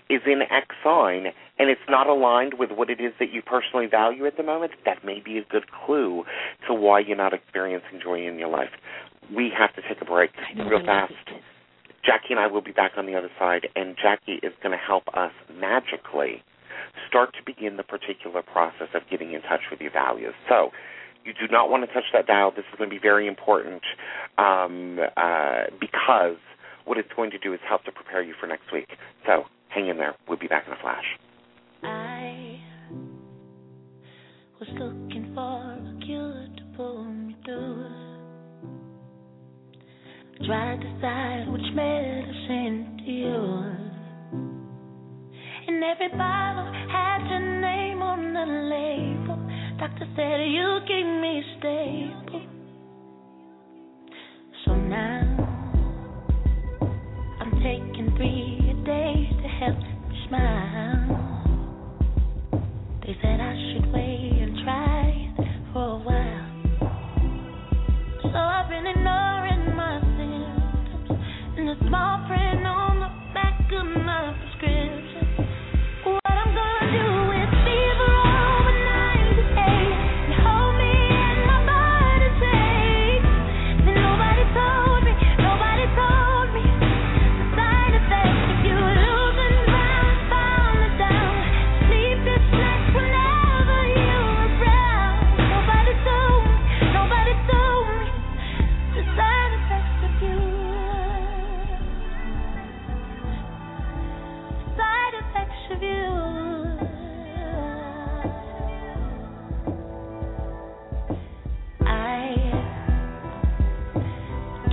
is 0.10 0.22
in 0.26 0.42
X 0.42 0.68
sign 0.84 1.28
and 1.58 1.70
it's 1.70 1.82
not 1.90 2.08
aligned 2.08 2.56
with 2.60 2.72
what 2.72 2.90
it 2.90 3.00
is 3.00 3.14
that 3.20 3.32
you 3.32 3.42
personally 3.42 3.88
value 3.88 4.26
at 4.26 4.38
the 4.38 4.44
moment, 4.44 4.74
that 4.86 5.04
may 5.06 5.20
be 5.20 5.38
a 5.38 5.44
good 5.44 5.66
clue 5.72 6.24
to 6.68 6.74
why 6.74 7.00
you're 7.00 7.18
not 7.18 7.34
experiencing 7.34 8.00
joy 8.04 8.26
in 8.28 8.38
your 8.38 8.50
life. 8.50 8.70
We 9.34 9.52
have 9.58 9.74
to 9.76 9.82
take 9.88 10.02
a 10.02 10.06
break 10.06 10.32
real 10.58 10.84
fast. 10.86 11.14
Jacki 12.06 12.32
and 12.32 12.40
I 12.40 12.48
will 12.48 12.62
be 12.62 12.72
back 12.72 12.92
on 12.98 13.08
the 13.08 13.16
other 13.16 13.32
side, 13.40 13.68
and 13.76 13.96
Jacki 13.98 14.38
is 14.44 14.54
going 14.62 14.78
to 14.78 14.84
help 14.84 15.04
us 15.14 15.32
magically 15.52 16.44
start 17.08 17.34
to 17.34 17.40
begin 17.46 17.78
the 17.78 17.84
particular 17.84 18.44
process 18.44 18.90
of 18.94 19.02
getting 19.10 19.34
in 19.34 19.42
touch 19.42 19.62
with 19.72 19.82
your 19.82 19.92
values. 19.92 20.34
So, 20.48 20.70
you 21.26 21.34
do 21.34 21.52
not 21.52 21.72
want 21.72 21.88
to 21.88 21.92
touch 21.92 22.04
that 22.14 22.28
dial. 22.28 22.52
This 22.52 22.66
is 22.72 22.78
going 22.78 22.90
to 22.90 22.96
be 22.96 23.02
very 23.02 23.28
important 23.28 23.82
um, 24.38 25.00
uh, 25.18 25.64
because 25.82 26.38
what 26.86 27.00
it's 27.00 27.10
going 27.16 27.32
to 27.32 27.40
do 27.40 27.54
is 27.54 27.60
help 27.68 27.84
to 27.86 27.92
prepare 27.92 28.22
you 28.22 28.36
for 28.40 28.46
next 28.46 28.72
week. 28.72 28.90
So, 29.26 29.46
hang 29.70 29.88
in 29.88 29.98
there. 29.98 30.16
We'll 30.28 30.38
be 30.38 30.48
back 30.48 30.66
in 30.68 30.74
a 30.74 30.78
flash. 30.80 31.06
I 31.84 32.60
was 34.60 34.70
looking 34.70 35.05
Tried 40.46 40.80
to 40.80 40.88
decide 40.94 41.48
which 41.52 41.74
medicine 41.74 43.02
to 43.04 43.12
use. 43.12 43.96
And 45.68 45.84
every 45.84 46.10
bottle 46.10 46.72
had 46.92 47.28
your 47.28 47.40
name 47.62 48.04
on 48.04 48.32
the 48.32 48.46
label. 48.70 49.40
Doctor 49.80 50.06
said 50.16 50.42
you 50.46 50.80
keep 50.86 51.06
me 51.08 51.44
stable. 51.58 52.42
So 54.66 54.76
now 54.76 55.24
I'm 57.42 57.52
taking 57.64 58.14
three 58.16 58.70
a 58.70 58.74
day 58.86 59.28
to 59.42 59.48
help 59.48 59.80
me 59.80 60.28
smile. 60.28 61.10
They 63.02 63.16
said 63.20 63.40
I 63.42 63.56
should 63.74 63.88
wait 63.92 64.42
and 64.44 64.58
try 64.64 65.34
for 65.74 65.88
a 65.90 65.98
while. 65.98 66.52
So 68.22 68.38
I've 68.38 68.70
been 68.70 68.86
ignoring 68.86 69.45
small 71.88 72.26
print 72.28 72.66
on 72.66 73.00
the 73.00 73.10
back 73.34 73.60
of 73.72 73.86
my 74.06 74.36
prescription. 74.40 75.05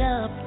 up 0.03 0.42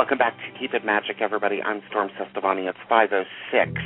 welcome 0.00 0.16
back 0.16 0.38
to 0.38 0.58
Keep 0.58 0.72
It 0.72 0.82
Magic, 0.82 1.20
everybody. 1.20 1.60
I'm 1.60 1.82
Storm 1.90 2.08
Cestavani. 2.18 2.66
It's 2.70 2.78
506 2.88 3.82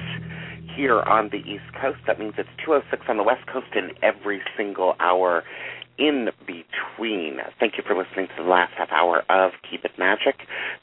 here 0.77 1.03
on 1.03 1.31
the 1.31 1.39
East 1.39 1.67
Coast. 1.75 1.99
That 2.07 2.21
means 2.21 2.35
it's 2.39 2.49
206 2.65 3.07
on 3.09 3.17
the 3.17 3.25
West 3.25 3.45
Coast 3.49 3.67
in 3.75 3.91
every 4.01 4.41
single 4.57 4.95
hour 5.01 5.43
in 5.99 6.31
between. 6.47 7.39
Thank 7.61 7.77
you 7.77 7.85
for 7.87 7.97
listening 7.97 8.29
to 8.37 8.43
the 8.43 8.49
last 8.49 8.73
half 8.77 8.91
hour 8.91 9.23
of 9.29 9.53
Keep 9.71 9.85
It 9.85 9.93
Magic. 9.99 10.37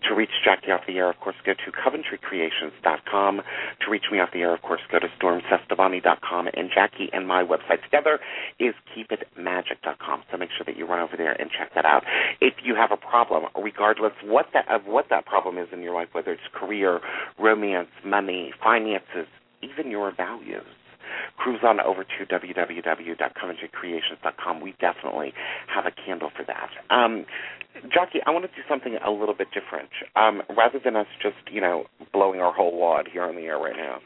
To 0.07 0.16
reach 0.16 0.30
Jacki 0.45 0.74
off 0.74 0.82
the 0.88 0.97
air, 0.97 1.09
of 1.09 1.20
course, 1.20 1.36
go 1.45 1.53
to 1.53 1.72
CoventryCreations.com. 1.72 3.41
To 3.86 3.91
reach 3.91 4.05
me 4.12 4.20
off 4.20 4.30
the 4.34 4.39
air, 4.39 4.53
of 4.53 4.62
course, 4.62 4.82
go 4.91 4.99
to 4.99 5.07
StormCestavani.com. 5.20 6.47
And 6.53 6.70
Jacki 6.70 7.09
and 7.14 7.28
my 7.28 7.43
website 7.43 7.84
together 7.84 8.20
is 8.59 8.74
KeepItMagic.com. 8.95 10.24
So 10.32 10.38
make 10.38 10.49
sure 10.55 10.66
that 10.66 10.78
you 10.78 10.86
run 10.86 11.01
over 11.01 11.18
there 11.18 11.34
and 11.39 11.49
check 11.51 11.72
that 11.76 11.86
out. 11.86 12.03
If 12.39 12.55
you 12.64 12.76
have 12.76 12.91
a 12.91 12.97
problem, 12.97 13.45
regardless 13.62 14.14
what 14.24 14.47
that, 14.53 14.70
of 14.70 14.86
what 14.86 15.07
that 15.09 15.26
problem 15.26 15.57
is 15.57 15.68
in 15.72 15.82
your 15.82 15.93
life, 15.93 16.09
whether 16.14 16.32
it's 16.32 16.41
career, 16.53 16.99
romance, 17.39 17.89
money, 18.05 18.53
finances, 18.64 19.28
even 19.62 19.91
your 19.91 20.12
values, 20.16 20.66
cruise 21.38 21.62
on 21.64 21.80
over 21.80 22.03
to 22.03 22.26
www.coventrycreations.com. 22.26 24.62
We 24.62 24.74
definitely 24.80 25.34
have 25.74 25.86
a 25.86 25.91
candle 26.05 26.30
for 26.36 26.43
that. 26.45 26.70
Um, 26.89 27.26
Jacki, 27.88 28.20
I 28.26 28.32
want 28.32 28.43
to 28.45 28.49
do 28.49 28.62
something 28.68 28.97
a 29.05 29.12
little 29.12 29.36
bit 29.36 29.47
different. 29.53 29.89
Um, 30.16 30.41
rather 30.55 30.80
than 30.84 30.95
us 30.95 31.07
just, 31.22 31.36
you 31.51 31.62
know, 31.62 31.86
blowing 32.14 32.39
our 32.41 32.53
whole 32.53 32.76
wad 32.78 33.07
here 33.12 33.24
on 33.24 33.36
the 33.36 33.41
air 33.43 33.57
right 33.57 33.76
now, 33.76 33.99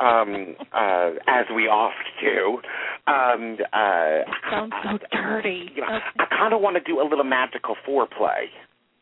um, 0.00 0.56
uh, 0.72 1.10
as 1.28 1.46
we 1.54 1.68
oft 1.68 1.94
do. 2.20 2.58
Um, 3.06 3.58
uh, 3.72 4.20
Sounds 4.50 4.72
so 4.82 4.98
dirty. 5.12 5.70
You 5.74 5.82
know, 5.82 5.88
Okay. 5.96 6.04
I 6.20 6.24
kind 6.30 6.52
of 6.54 6.60
want 6.60 6.76
to 6.76 6.82
do 6.82 7.00
a 7.00 7.04
little 7.08 7.24
magical 7.24 7.76
foreplay. 7.86 8.46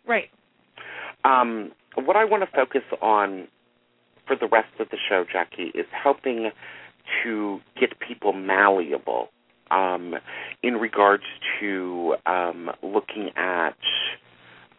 Right. 0.06 0.28
Um, 1.24 1.72
what 1.94 2.16
I 2.16 2.24
want 2.24 2.42
to 2.42 2.48
focus 2.54 2.82
on 3.00 3.48
for 4.26 4.36
the 4.36 4.46
rest 4.46 4.68
of 4.78 4.88
the 4.90 4.98
show, 5.08 5.24
Jacki, 5.24 5.70
is 5.74 5.86
helping 5.92 6.50
to 7.22 7.60
get 7.78 7.98
people 8.00 8.32
malleable 8.32 9.28
um, 9.70 10.14
in 10.62 10.74
regards 10.74 11.24
to 11.60 12.16
um, 12.26 12.70
looking 12.82 13.30
at 13.36 13.76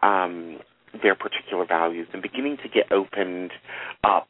um, 0.02 0.58
their 1.02 1.14
particular 1.14 1.64
values 1.64 2.06
and 2.12 2.22
beginning 2.22 2.58
to 2.58 2.68
get 2.68 2.90
opened 2.92 3.52
up 4.04 4.28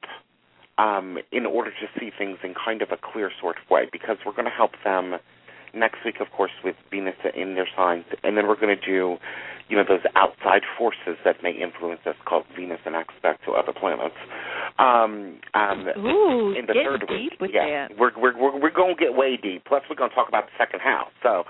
um, 0.79 1.19
in 1.33 1.47
order 1.47 1.71
to 1.71 1.87
see 1.99 2.11
things 2.17 2.39
in 2.43 2.55
kind 2.55 2.83
of 2.83 2.91
a 2.91 2.97
clear 2.97 3.31
sort 3.41 3.57
of 3.57 3.71
way. 3.71 3.87
Because 3.91 4.17
we're 4.25 4.33
going 4.33 4.45
to 4.45 4.51
help 4.51 4.73
them 4.85 5.17
next 5.75 5.99
week, 6.05 6.17
of 6.21 6.31
course, 6.31 6.53
with 6.63 6.77
Venus 6.91 7.15
in 7.35 7.55
their 7.55 7.69
signs, 7.77 8.05
and 8.23 8.37
then 8.37 8.47
we're 8.47 8.61
going 8.61 8.77
to 8.77 8.87
do, 8.87 9.17
you 9.73 9.79
know, 9.79 9.85
those 9.89 10.05
outside 10.17 10.61
forces 10.77 11.17
that 11.25 11.37
may 11.43 11.51
influence 11.51 12.01
us, 12.05 12.15
called 12.29 12.45
Venus 12.55 12.81
and 12.85 12.95
aspect 12.95 13.41
to 13.47 13.53
other 13.53 13.73
planets. 13.73 14.15
Um, 14.79 15.41
um, 15.55 15.89
Ooh, 15.97 16.53
in 16.53 16.67
the 16.69 16.77
third 16.77 17.01
deep 17.09 17.09
week, 17.09 17.41
with 17.41 17.51
yeah, 17.55 17.89
that. 17.89 17.97
we're 17.97 18.13
we're 18.21 18.37
we're, 18.37 18.61
we're 18.61 18.71
going 18.71 18.95
to 18.95 19.01
get 19.03 19.17
way 19.17 19.39
deep. 19.41 19.65
Plus, 19.65 19.81
we're 19.89 19.97
going 19.97 20.11
to 20.11 20.15
talk 20.15 20.29
about 20.29 20.45
the 20.45 20.53
second 20.61 20.81
house. 20.81 21.09
So, 21.23 21.45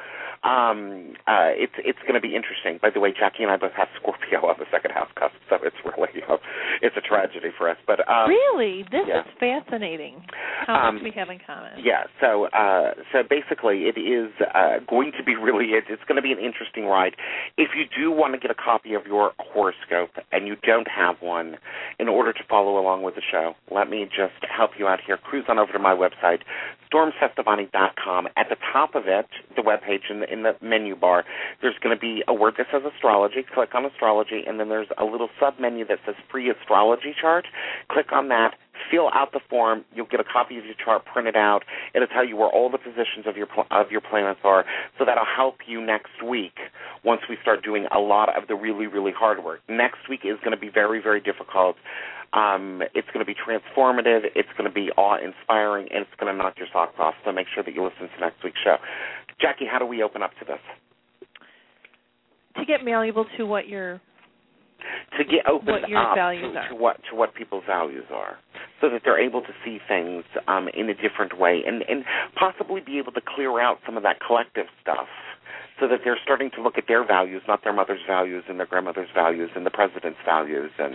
um, 0.45 1.15
uh, 1.27 1.55
it's 1.55 1.75
it's 1.79 1.99
going 2.03 2.15
to 2.15 2.21
be 2.21 2.35
interesting. 2.35 2.79
By 2.83 2.91
the 2.91 3.01
way, 3.01 3.13
Jacki 3.13 3.41
and 3.43 3.51
I 3.51 3.57
both 3.57 3.73
have 3.77 3.89
Scorpio 4.01 4.47
on 4.47 4.57
the 4.59 4.67
second 4.71 4.91
house 4.93 5.09
cusp, 5.15 5.35
so 5.49 5.57
it's 5.63 5.77
really 5.85 6.11
you 6.15 6.23
know, 6.29 6.39
it's 6.83 6.97
a 6.97 7.01
tragedy 7.01 7.49
for 7.57 7.69
us. 7.69 7.77
But 7.87 8.07
um, 8.09 8.29
really, 8.29 8.83
this 8.91 9.07
yeah. 9.07 9.21
is 9.21 9.27
fascinating. 9.39 10.23
How 10.67 10.89
Um, 10.89 10.95
much 10.97 11.05
we 11.05 11.11
have 11.13 11.31
in 11.31 11.39
common. 11.47 11.73
Yeah, 11.83 12.05
so 12.21 12.47
uh, 12.51 12.95
so 13.13 13.23
basically, 13.23 13.85
it 13.87 13.99
is 13.99 14.33
uh, 14.55 14.79
going 14.89 15.13
to 15.17 15.23
be 15.23 15.37
really 15.41 15.73
it, 15.79 15.85
it's 15.89 16.03
going 16.09 16.17
to 16.17 16.23
be 16.23 16.33
an 16.33 16.39
interesting 16.39 16.87
ride. 16.87 17.15
If 17.57 17.71
you 17.77 17.85
do 17.87 18.11
want 18.11 18.35
to 18.35 18.39
get 18.41 18.51
a 18.51 18.55
copy 18.59 18.95
of 18.95 19.07
your 19.07 19.33
horoscope 19.39 20.11
and 20.33 20.47
you 20.47 20.57
don't 20.63 20.89
have 20.89 21.17
one, 21.21 21.57
in 21.99 22.09
order 22.09 22.33
to 22.33 22.41
follow 22.49 22.79
along 22.79 23.03
with 23.03 23.15
the 23.15 23.23
show, 23.31 23.55
let 23.71 23.89
me 23.89 24.05
just 24.07 24.35
help 24.51 24.73
you 24.79 24.89
out 24.89 24.99
here. 25.07 25.17
Cruise 25.17 25.45
on 25.49 25.59
over 25.59 25.73
to 25.73 25.79
my 25.79 25.95
website, 25.95 26.41
stormcestavani.com. 26.93 28.29
At 28.37 28.49
the 28.49 28.57
top 28.73 28.95
of 28.95 29.05
it, 29.07 29.27
the 29.57 29.63
webpage 29.63 30.11
in 30.11 30.21
the 30.21 30.33
in 30.33 30.43
the 30.43 30.57
menu 30.61 30.97
bar, 30.97 31.25
there's 31.61 31.77
going 31.83 31.97
to 31.97 32.01
be 32.01 32.23
a 32.29 32.35
word 32.35 32.55
that 32.59 32.67
says 32.73 32.83
astrology. 32.95 33.45
Click 33.55 33.75
on 33.75 33.85
astrology, 33.85 34.43
and 34.47 34.61
then 34.61 34.69
there's 34.69 34.89
a 34.99 35.05
little 35.05 35.29
sub 35.41 35.59
menu 35.59 35.87
that 35.87 35.99
says 36.07 36.15
free 36.31 36.51
astrology 36.51 37.15
chart. 37.21 37.47
Click 37.89 38.13
on 38.13 38.29
that 38.29 38.55
fill 38.91 39.11
out 39.13 39.33
the 39.33 39.41
form. 39.49 39.85
You'll 39.95 40.07
get 40.07 40.21
a 40.21 40.25
copy 40.25 40.59
of 40.59 40.65
your 40.65 40.75
chart 40.83 41.05
printed 41.05 41.37
out. 41.37 41.63
It'll 41.95 42.09
tell 42.09 42.27
you 42.27 42.37
where 42.37 42.49
all 42.49 42.71
the 42.71 42.79
positions 42.79 43.27
of 43.27 43.37
your 43.37 43.47
pl- 43.47 43.67
of 43.71 43.91
your 43.91 44.01
planets 44.01 44.41
are. 44.45 44.65
So 44.99 45.05
that'll 45.05 45.25
help 45.25 45.59
you 45.67 45.85
next 45.85 46.23
week 46.25 46.57
once 47.05 47.23
we 47.29 47.37
start 47.43 47.63
doing 47.65 47.87
a 47.95 47.99
lot 47.99 48.37
of 48.37 48.49
the 48.49 48.55
really 48.55 48.87
really 48.87 49.13
hard 49.13 49.45
work. 49.45 49.61
Next 49.69 50.09
week 50.09 50.21
is 50.25 50.39
going 50.41 50.53
to 50.53 50.61
be 50.61 50.69
very 50.69 51.01
very 51.03 51.21
difficult. 51.21 51.77
Um, 52.33 52.83
it's 52.95 53.09
going 53.13 53.25
to 53.25 53.29
be 53.29 53.35
transformative. 53.35 54.25
It's 54.35 54.49
going 54.57 54.69
to 54.69 54.75
be 54.75 54.91
awe 54.97 55.19
inspiring, 55.23 55.89
and 55.93 56.03
it's 56.03 56.17
going 56.19 56.33
to 56.33 56.37
knock 56.37 56.55
your 56.57 56.69
socks 56.73 56.95
off. 56.99 57.15
So 57.25 57.33
make 57.33 57.47
sure 57.55 57.63
that 57.63 57.75
you 57.75 57.83
listen 57.85 58.09
to 58.09 58.21
next 58.21 58.43
week's 58.43 58.59
show. 58.65 58.77
Jacki, 59.41 59.69
how 59.71 59.79
do 59.79 59.87
we 59.87 60.03
open 60.03 60.23
up 60.23 60.31
to 60.41 60.45
this? 60.47 60.61
To 62.57 62.65
get 62.65 62.85
malleable 62.85 63.27
to 63.37 63.45
what 63.45 63.69
your 63.69 64.01
to 65.19 65.25
get 65.25 65.47
opened 65.47 65.83
What 65.83 65.89
your 65.89 65.99
up 65.99 66.17
values 66.17 66.53
to, 66.55 66.59
are. 66.59 66.69
to 66.69 66.75
what 66.75 66.97
to 67.11 67.17
what 67.17 67.35
people's 67.35 67.65
values 67.67 68.05
are, 68.13 68.37
so 68.81 68.89
that 68.91 69.03
they're 69.05 69.21
able 69.23 69.41
to 69.41 69.53
see 69.65 69.79
things 69.87 70.25
um, 70.49 70.69
in 70.75 70.89
a 70.89 70.95
different 70.95 71.39
way, 71.39 71.63
and 71.67 71.83
and 71.89 72.05
possibly 72.39 72.81
be 72.85 72.99
able 72.99 73.13
to 73.13 73.21
clear 73.35 73.61
out 73.61 73.79
some 73.87 73.97
of 73.97 74.03
that 74.03 74.17
collective 74.27 74.67
stuff, 74.81 75.07
so 75.81 75.89
that 75.89 76.01
they're 76.05 76.19
starting 76.23 76.51
to 76.55 76.63
look 76.63 76.79
at 76.79 76.85
their 76.87 77.05
values, 77.05 77.43
not 77.49 77.65
their 77.65 77.73
mother's 77.73 78.01
values 78.07 78.45
and 78.49 78.59
their 78.59 78.67
grandmother's 78.67 79.09
values 79.15 79.51
and 79.57 79.67
the 79.67 79.71
president's 79.71 80.19
values, 80.25 80.71
and 80.79 80.95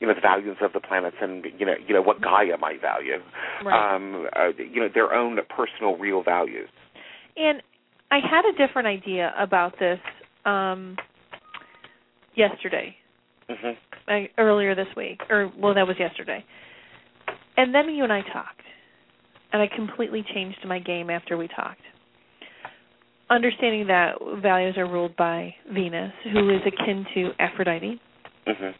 you 0.00 0.06
know 0.06 0.14
the 0.14 0.20
values 0.20 0.56
of 0.60 0.72
the 0.72 0.80
planets, 0.80 1.16
and 1.20 1.44
you 1.58 1.64
know 1.64 1.74
you 1.86 1.94
know 1.94 2.02
what 2.02 2.20
Gaia 2.20 2.56
might 2.58 2.80
value, 2.80 3.18
Right. 3.64 3.94
um, 3.94 4.28
uh, 4.36 4.48
you 4.58 4.80
know 4.80 4.88
their 4.92 5.14
own 5.14 5.38
personal 5.48 5.96
real 5.96 6.22
values. 6.22 6.68
And 7.36 7.62
I 8.10 8.18
had 8.18 8.44
a 8.44 8.52
different 8.56 8.88
idea 8.88 9.32
about 9.38 9.78
this 9.78 10.00
um 10.44 10.96
yesterday, 12.34 12.96
Mhm. 13.48 13.76
I, 14.08 14.28
earlier 14.38 14.74
this 14.74 14.88
week, 14.96 15.20
or 15.30 15.50
well, 15.56 15.74
that 15.74 15.86
was 15.86 15.98
yesterday. 15.98 16.44
And 17.56 17.74
then 17.74 17.88
you 17.88 18.04
and 18.04 18.12
I 18.12 18.20
talked, 18.22 18.60
and 19.52 19.62
I 19.62 19.66
completely 19.68 20.22
changed 20.34 20.64
my 20.66 20.78
game 20.78 21.08
after 21.10 21.36
we 21.36 21.48
talked. 21.48 21.80
Understanding 23.28 23.86
that 23.88 24.14
values 24.40 24.76
are 24.76 24.86
ruled 24.86 25.16
by 25.16 25.54
Venus, 25.72 26.12
who 26.32 26.50
is 26.50 26.60
akin 26.64 27.04
to 27.14 27.32
Aphrodite, 27.40 27.98
Mhm. 28.46 28.74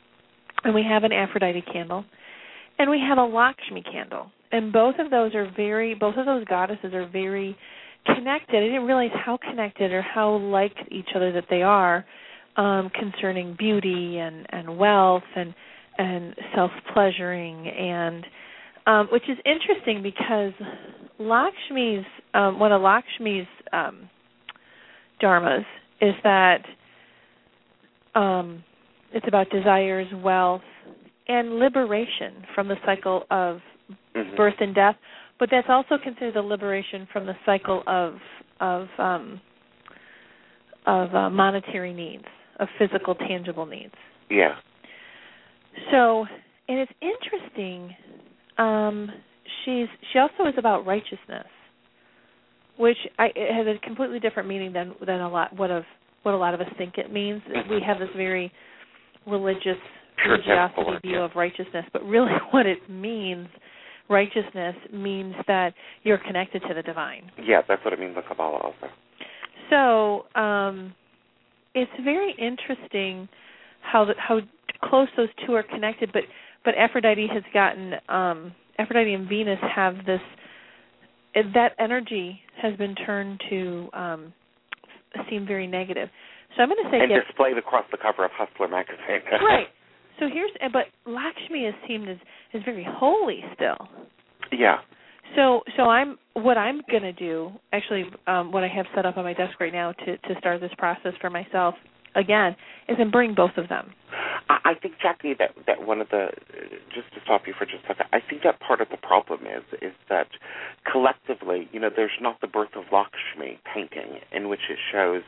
and 0.64 0.74
we 0.74 0.82
have 0.84 1.02
an 1.02 1.12
Aphrodite 1.12 1.62
candle, 1.62 2.04
and 2.78 2.88
we 2.88 3.00
have 3.00 3.18
a 3.18 3.24
Lakshmi 3.24 3.82
candle, 3.82 4.30
and 4.52 4.72
both 4.72 4.98
of 5.00 5.10
those 5.10 5.34
are 5.34 5.46
very, 5.46 5.94
both 5.94 6.16
of 6.16 6.26
those 6.26 6.44
goddesses 6.44 6.94
are 6.94 7.06
very 7.06 7.56
connected. 8.04 8.56
I 8.56 8.66
didn't 8.66 8.86
realize 8.86 9.10
how 9.12 9.36
connected 9.36 9.92
or 9.92 10.02
how 10.02 10.36
like 10.36 10.74
each 10.90 11.08
other 11.14 11.32
that 11.32 11.48
they 11.48 11.62
are 11.62 12.04
um, 12.56 12.90
concerning 12.90 13.54
beauty 13.54 14.18
and 14.18 14.46
and 14.50 14.78
wealth 14.78 15.24
and 15.34 15.54
and 15.98 16.34
self 16.54 16.70
pleasuring 16.92 17.68
and 17.68 18.26
um, 18.86 19.08
which 19.08 19.28
is 19.28 19.36
interesting 19.44 20.02
because 20.02 20.52
Lakshmi's 21.18 22.04
um, 22.34 22.58
one 22.58 22.72
of 22.72 22.80
Lakshmi's 22.82 23.46
um, 23.72 24.08
dharmas 25.22 25.64
is 26.00 26.14
that 26.22 26.64
um, 28.14 28.62
it's 29.12 29.26
about 29.28 29.50
desires, 29.50 30.06
wealth, 30.22 30.62
and 31.28 31.58
liberation 31.58 32.46
from 32.54 32.68
the 32.68 32.76
cycle 32.84 33.26
of 33.30 33.60
Mhm. 34.14 34.36
birth 34.36 34.60
and 34.60 34.74
death. 34.74 34.96
But 35.38 35.50
that's 35.50 35.68
also 35.68 35.98
considered 35.98 36.36
a 36.36 36.42
liberation 36.42 37.06
from 37.12 37.26
the 37.26 37.36
cycle 37.44 37.82
of 37.86 38.20
of 38.60 38.88
um, 38.98 39.40
of 40.86 41.14
uh, 41.14 41.28
monetary 41.30 41.92
needs, 41.92 42.24
of 42.58 42.68
physical, 42.78 43.14
tangible 43.14 43.66
needs. 43.66 43.94
Yeah. 44.30 44.56
So, 45.90 46.26
and 46.68 46.78
it's 46.78 46.92
interesting. 47.00 47.94
Um, 48.56 49.12
she's 49.64 49.88
she 50.12 50.18
also 50.18 50.46
is 50.46 50.54
about 50.56 50.86
righteousness, 50.86 51.46
which 52.78 52.96
I, 53.18 53.26
it 53.34 53.54
has 53.54 53.66
a 53.66 53.78
completely 53.86 54.20
different 54.20 54.48
meaning 54.48 54.72
than 54.72 54.94
than 55.04 55.20
a 55.20 55.28
lot 55.28 55.56
what 55.56 55.70
of 55.70 55.84
what 56.22 56.34
a 56.34 56.38
lot 56.38 56.54
of 56.54 56.60
us 56.60 56.68
think 56.76 56.98
it 56.98 57.12
means. 57.12 57.42
We 57.70 57.80
have 57.86 57.98
this 57.98 58.08
very 58.16 58.52
religious 59.26 59.78
religiosity 60.26 60.98
view 61.02 61.20
of 61.20 61.30
righteousness, 61.36 61.84
but 61.92 62.02
really 62.04 62.32
what 62.50 62.66
it 62.66 62.78
means, 62.88 63.48
righteousness 64.08 64.74
means 64.92 65.34
that 65.46 65.72
you're 66.02 66.18
connected 66.18 66.62
to 66.68 66.74
the 66.74 66.82
divine. 66.82 67.30
Yeah, 67.42 67.62
that's 67.68 67.84
what 67.84 67.92
it 67.92 68.00
means 68.00 68.16
in 68.16 68.22
Kabbalah 68.26 68.58
also. 68.58 68.88
So 69.70 70.40
um, 70.40 70.94
it's 71.74 71.90
very 72.02 72.34
interesting 72.38 73.28
how 73.82 74.04
the, 74.04 74.14
how 74.18 74.40
close 74.84 75.08
those 75.16 75.28
two 75.46 75.54
are 75.54 75.62
connected. 75.62 76.10
But 76.12 76.22
but 76.64 76.74
Aphrodite 76.76 77.28
has 77.32 77.42
gotten 77.54 77.94
um, 78.08 78.52
Aphrodite 78.78 79.14
and 79.14 79.28
Venus 79.28 79.58
have 79.74 79.94
this 80.06 80.20
that 81.54 81.72
energy 81.78 82.40
has 82.60 82.76
been 82.76 82.94
turned 82.94 83.40
to 83.50 83.88
um, 83.92 84.32
seem 85.30 85.46
very 85.46 85.66
negative. 85.66 86.08
So 86.56 86.62
I'm 86.62 86.68
going 86.68 86.82
to 86.84 86.90
say 86.90 87.00
and 87.00 87.10
yes. 87.10 87.22
displayed 87.26 87.58
across 87.58 87.84
the 87.90 87.98
cover 87.98 88.24
of 88.24 88.30
Hustler 88.32 88.68
magazine. 88.68 89.20
right. 89.32 89.66
So 90.18 90.26
here's 90.32 90.50
but 90.72 90.86
Lakshmi 91.10 91.60
is 91.64 91.74
seen 91.86 92.08
as 92.08 92.16
is 92.54 92.62
very 92.64 92.86
holy 92.88 93.44
still. 93.54 93.76
yeah. 94.52 94.78
So 95.34 95.60
so 95.76 95.84
I'm 95.84 96.18
what 96.32 96.56
I'm 96.56 96.80
gonna 96.90 97.12
do 97.12 97.50
actually 97.72 98.04
um, 98.26 98.52
what 98.52 98.64
I 98.64 98.68
have 98.68 98.86
set 98.94 99.04
up 99.04 99.18
on 99.18 99.24
my 99.24 99.34
desk 99.34 99.60
right 99.60 99.72
now 99.72 99.92
to 99.92 100.16
to 100.16 100.34
start 100.38 100.60
this 100.62 100.70
process 100.78 101.12
for 101.20 101.28
myself 101.28 101.74
again 102.16 102.56
is 102.88 102.96
in 102.98 103.10
bring 103.10 103.34
both 103.34 103.56
of 103.56 103.68
them. 103.68 103.92
I, 104.48 104.74
think 104.80 104.94
Jackie 105.02 105.34
that 105.38 105.50
that 105.66 105.86
one 105.86 106.00
of 106.00 106.08
the 106.10 106.28
just 106.94 107.12
to 107.14 107.20
stop 107.24 107.42
you 107.46 107.54
for 107.56 107.64
just 107.66 107.84
a 107.84 107.88
second, 107.88 108.06
I 108.12 108.18
think 108.20 108.42
that 108.42 108.60
part 108.60 108.80
of 108.80 108.88
the 108.90 108.96
problem 108.96 109.40
is 109.46 109.62
is 109.82 109.92
that 110.08 110.28
collectively, 110.90 111.68
you 111.72 111.80
know, 111.80 111.90
there's 111.94 112.18
not 112.20 112.40
the 112.40 112.46
birth 112.46 112.74
of 112.76 112.84
Lakshmi 112.92 113.58
painting 113.72 114.20
in 114.32 114.48
which 114.48 114.70
it 114.70 114.78
shows 114.92 115.22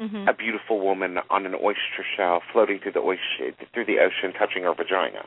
Mm-hmm. 0.00 0.28
a 0.28 0.32
beautiful 0.32 0.80
woman 0.80 1.18
on 1.28 1.44
an 1.44 1.52
oyster 1.54 2.02
shell 2.16 2.40
floating 2.54 2.78
through 2.82 2.92
the 2.92 3.00
ocean 3.00 3.52
through 3.74 3.84
the 3.84 3.98
ocean 3.98 4.32
touching 4.32 4.62
her 4.62 4.72
vagina. 4.74 5.26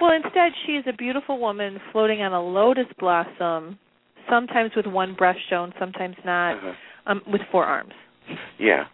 Well, 0.00 0.12
instead 0.12 0.52
she 0.64 0.72
is 0.72 0.86
a 0.88 0.94
beautiful 0.94 1.38
woman 1.38 1.78
floating 1.92 2.22
on 2.22 2.32
a 2.32 2.40
lotus 2.42 2.86
blossom, 2.98 3.78
sometimes 4.30 4.70
with 4.74 4.86
one 4.86 5.14
breast 5.14 5.40
shown, 5.50 5.74
sometimes 5.78 6.16
not, 6.24 6.56
Uh-huh. 6.56 6.72
um, 7.04 7.20
with 7.30 7.42
four 7.52 7.66
arms. 7.66 7.92
Yeah. 8.58 8.84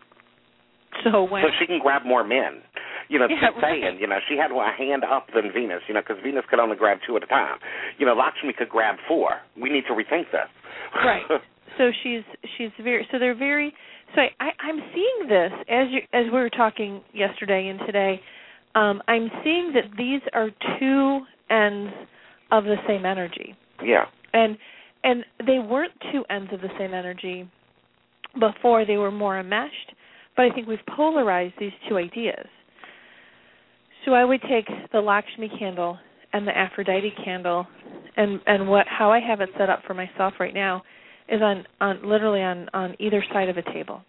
So 1.05 1.25
when 1.25 1.43
So 1.43 1.49
she 1.59 1.67
can 1.67 1.81
grab 1.81 2.03
more 2.05 2.25
men. 2.25 2.63
You 3.09 3.19
know, 3.19 3.27
Yeah, 3.29 3.51
just 3.51 3.61
saying, 3.61 3.99
you 4.01 4.07
know, 4.07 4.19
she 4.29 4.37
had 4.37 4.51
a 4.51 4.73
hand 4.73 5.05
up 5.05 5.27
than 5.35 5.53
Venus, 5.53 5.83
you 5.89 5.95
know, 5.95 6.01
because 6.01 6.23
Venus 6.23 6.45
could 6.49 6.61
only 6.61 6.77
grab 6.77 6.99
two 7.07 7.17
at 7.17 7.23
a 7.23 7.27
time. 7.27 7.59
You 7.99 8.07
know, 8.07 8.15
Lakshmi 8.15 8.53
could 8.57 8.69
grab 8.69 8.97
four. 9.07 9.41
We 9.61 9.69
need 9.69 9.85
to 9.89 9.93
rethink 9.93 10.31
this. 10.33 10.49
Right. 10.95 11.23
so 11.79 11.91
she's 12.03 12.23
she's 12.57 12.71
very 12.83 13.07
so 13.11 13.19
they're 13.19 13.35
very 13.35 13.73
so 14.15 14.21
I, 14.21 14.45
I 14.45 14.51
I'm 14.63 14.81
seeing 14.95 15.29
this 15.29 15.53
as 15.69 15.87
you 15.91 16.01
as 16.13 16.25
we 16.33 16.39
were 16.39 16.51
talking 16.51 17.03
yesterday 17.13 17.69
and 17.69 17.81
today 17.87 18.21
um 18.75 19.03
I'm 19.09 19.31
seeing 19.43 19.73
that 19.75 19.97
these 19.97 20.21
are 20.33 20.51
two 20.79 21.21
ends 21.51 21.93
of 22.51 22.65
the 22.65 22.77
same 22.87 23.07
energy 23.07 23.55
yeah. 23.85 24.05
and 24.33 24.57
and 25.05 25.25
they 25.47 25.59
weren't 25.59 25.93
two 26.13 26.25
ends 26.31 26.53
of 26.53 26.61
the 26.61 26.69
same 26.79 26.95
energy 26.95 27.51
before 28.39 28.85
they 28.85 28.97
were 28.97 29.11
more 29.11 29.39
enmeshed 29.39 29.95
but 30.37 30.45
I 30.47 30.51
think 30.51 30.67
we've 30.67 30.79
polarized 30.97 31.55
these 31.59 31.73
two 31.89 31.97
ideas 31.97 32.47
so 34.05 34.13
I 34.13 34.25
would 34.25 34.41
take 34.43 34.67
the 34.93 35.01
Lakshmi 35.01 35.51
candle 35.59 35.99
and 36.33 36.47
the 36.47 36.57
Aphrodite 36.57 37.13
candle 37.25 37.67
and 38.17 38.41
and 38.47 38.69
what 38.69 38.87
how 38.89 39.11
I 39.11 39.21
have 39.21 39.41
it 39.41 39.51
set 39.59 39.71
up 39.71 39.83
for 39.87 39.95
myself 39.95 40.35
right 40.41 40.55
now 40.55 40.83
is 41.29 41.41
on 41.41 41.65
on 41.81 42.01
literally 42.09 42.43
on 42.43 42.69
on 42.75 42.97
either 42.99 43.25
side 43.33 43.49
of 43.49 43.57
a 43.57 43.63
table. 43.63 44.03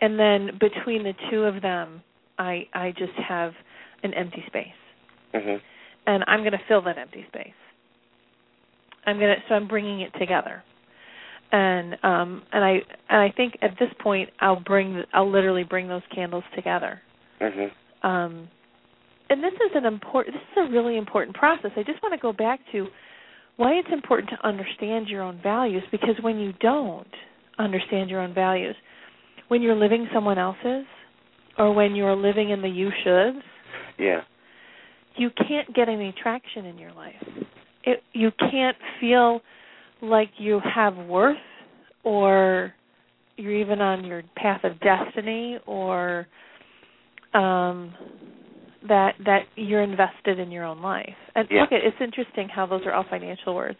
And 0.00 0.18
then 0.18 0.58
between 0.58 1.02
the 1.02 1.12
two 1.30 1.42
of 1.44 1.60
them, 1.60 2.02
I 2.38 2.66
I 2.72 2.92
just 2.92 3.12
have 3.28 3.52
an 4.02 4.14
empty 4.14 4.42
space. 4.46 4.66
Mhm. 5.34 5.60
And 6.06 6.24
I'm 6.26 6.40
going 6.40 6.52
to 6.52 6.60
fill 6.66 6.82
that 6.82 6.96
empty 6.96 7.24
space. 7.28 7.52
I'm 9.06 9.18
going 9.18 9.36
to 9.36 9.42
so 9.48 9.54
I'm 9.54 9.68
bringing 9.68 10.00
it 10.00 10.12
together. 10.18 10.62
And 11.52 11.96
um 12.02 12.42
and 12.52 12.64
I 12.64 12.72
and 13.08 13.20
I 13.20 13.32
think 13.36 13.58
at 13.62 13.70
this 13.78 13.88
point 14.00 14.30
I'll 14.40 14.60
bring 14.60 15.02
I'll 15.12 15.30
literally 15.30 15.64
bring 15.64 15.88
those 15.88 16.02
candles 16.14 16.44
together. 16.54 17.00
mm-hmm. 17.40 18.06
Um 18.06 18.48
and 19.28 19.42
this 19.42 19.52
is 19.54 19.72
an 19.74 19.84
important 19.84 20.36
this 20.36 20.42
is 20.64 20.68
a 20.68 20.72
really 20.72 20.96
important 20.96 21.36
process. 21.36 21.70
I 21.76 21.82
just 21.82 22.02
want 22.02 22.12
to 22.14 22.20
go 22.20 22.32
back 22.32 22.60
to 22.72 22.86
why 23.56 23.72
it's 23.72 23.88
important 23.92 24.30
to 24.30 24.46
understand 24.46 25.08
your 25.08 25.22
own 25.22 25.40
values 25.42 25.82
because 25.90 26.14
when 26.22 26.38
you 26.38 26.52
don't 26.60 27.06
understand 27.58 28.08
your 28.10 28.20
own 28.20 28.32
values, 28.32 28.74
when 29.48 29.60
you're 29.60 29.76
living 29.76 30.08
someone 30.14 30.38
else's 30.38 30.86
or 31.58 31.74
when 31.74 31.94
you're 31.94 32.16
living 32.16 32.50
in 32.50 32.62
the 32.62 32.68
you 32.68 32.90
shoulds, 33.04 33.40
Yeah. 33.98 34.20
you 35.16 35.30
can't 35.30 35.74
get 35.74 35.88
any 35.88 36.14
traction 36.22 36.64
in 36.64 36.78
your 36.78 36.92
life. 36.92 37.22
It 37.84 38.02
you 38.12 38.30
can't 38.38 38.76
feel 39.00 39.40
like 40.02 40.30
you 40.38 40.60
have 40.74 40.96
worth 40.96 41.36
or 42.04 42.74
you're 43.36 43.54
even 43.54 43.80
on 43.80 44.04
your 44.04 44.22
path 44.36 44.64
of 44.64 44.78
destiny 44.80 45.58
or 45.66 46.26
um 47.34 47.94
that 48.88 49.14
that 49.24 49.42
you're 49.56 49.82
invested 49.82 50.38
in 50.38 50.50
your 50.50 50.64
own 50.64 50.80
life. 50.80 51.14
And 51.34 51.46
Yeah. 51.50 51.62
look, 51.62 51.72
it's 51.72 52.00
interesting 52.00 52.48
how 52.48 52.66
those 52.66 52.84
are 52.86 52.92
all 52.92 53.04
financial 53.04 53.54
words. 53.54 53.78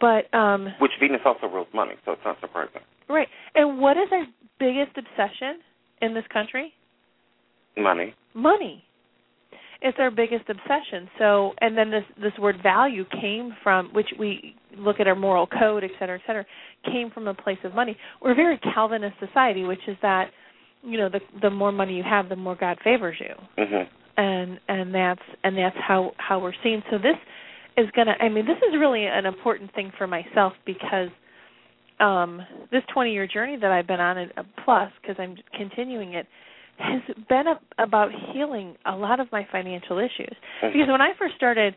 But 0.00 0.32
um 0.34 0.74
Which 0.78 0.92
Venus 1.00 1.20
also 1.24 1.46
rules 1.46 1.68
money, 1.72 1.94
so 2.04 2.12
it's 2.12 2.24
not 2.24 2.40
surprising. 2.40 2.82
right. 3.08 3.28
And 3.54 3.78
what 3.80 3.96
is 3.96 4.08
our 4.12 4.26
biggest 4.58 4.96
obsession 4.96 5.60
in 6.02 6.14
this 6.14 6.24
country? 6.32 6.72
Money. 7.76 8.14
Money. 8.34 8.84
It's 9.86 9.98
our 10.00 10.10
biggest 10.10 10.48
obsession. 10.48 11.08
So 11.18 11.52
and 11.60 11.76
then 11.76 11.90
this 11.90 12.04
this 12.20 12.32
word 12.40 12.56
value 12.62 13.04
came 13.20 13.54
from 13.62 13.90
which 13.92 14.08
we 14.18 14.56
look 14.78 14.98
at 14.98 15.06
our 15.06 15.14
moral 15.14 15.46
code, 15.46 15.84
et 15.84 15.90
cetera, 15.98 16.16
et 16.18 16.22
cetera, 16.26 16.44
came 16.86 17.10
from 17.10 17.28
a 17.28 17.34
place 17.34 17.58
of 17.64 17.74
money. 17.74 17.96
We're 18.22 18.32
a 18.32 18.34
very 18.34 18.58
Calvinist 18.58 19.16
society, 19.20 19.62
which 19.64 19.86
is 19.86 19.96
that 20.00 20.30
you 20.82 20.96
know 20.98 21.08
the 21.10 21.20
the 21.42 21.50
more 21.50 21.70
money 21.70 21.94
you 21.96 22.02
have, 22.02 22.28
the 22.30 22.36
more 22.36 22.56
God 22.56 22.78
favors 22.82 23.16
you. 23.20 23.34
Mhm. 23.62 23.86
and 24.16 24.58
and 24.68 24.94
that's 24.94 25.26
and 25.42 25.56
that's 25.58 25.76
how 25.76 26.12
how 26.18 26.38
we're 26.38 26.52
seen 26.62 26.82
so 26.90 26.98
this 26.98 27.16
is 27.76 27.86
to 27.96 28.02
i 28.20 28.28
mean 28.28 28.46
this 28.46 28.58
is 28.68 28.78
really 28.78 29.06
an 29.06 29.26
important 29.26 29.72
thing 29.74 29.90
for 29.98 30.06
myself 30.06 30.52
because 30.64 31.08
um 32.00 32.40
this 32.70 32.82
20 32.92 33.12
year 33.12 33.26
journey 33.26 33.56
that 33.60 33.72
i've 33.72 33.86
been 33.88 34.00
on 34.00 34.18
and 34.18 34.32
uh, 34.36 34.42
plus 34.64 34.90
because 35.00 35.16
i'm 35.18 35.34
continuing 35.56 36.14
it 36.14 36.26
has 36.78 37.02
been 37.28 37.44
a, 37.46 37.82
about 37.82 38.10
healing 38.32 38.74
a 38.86 38.96
lot 38.96 39.20
of 39.20 39.30
my 39.32 39.46
financial 39.50 39.98
issues 39.98 40.34
because 40.62 40.88
when 40.88 41.00
i 41.00 41.10
first 41.18 41.34
started 41.36 41.74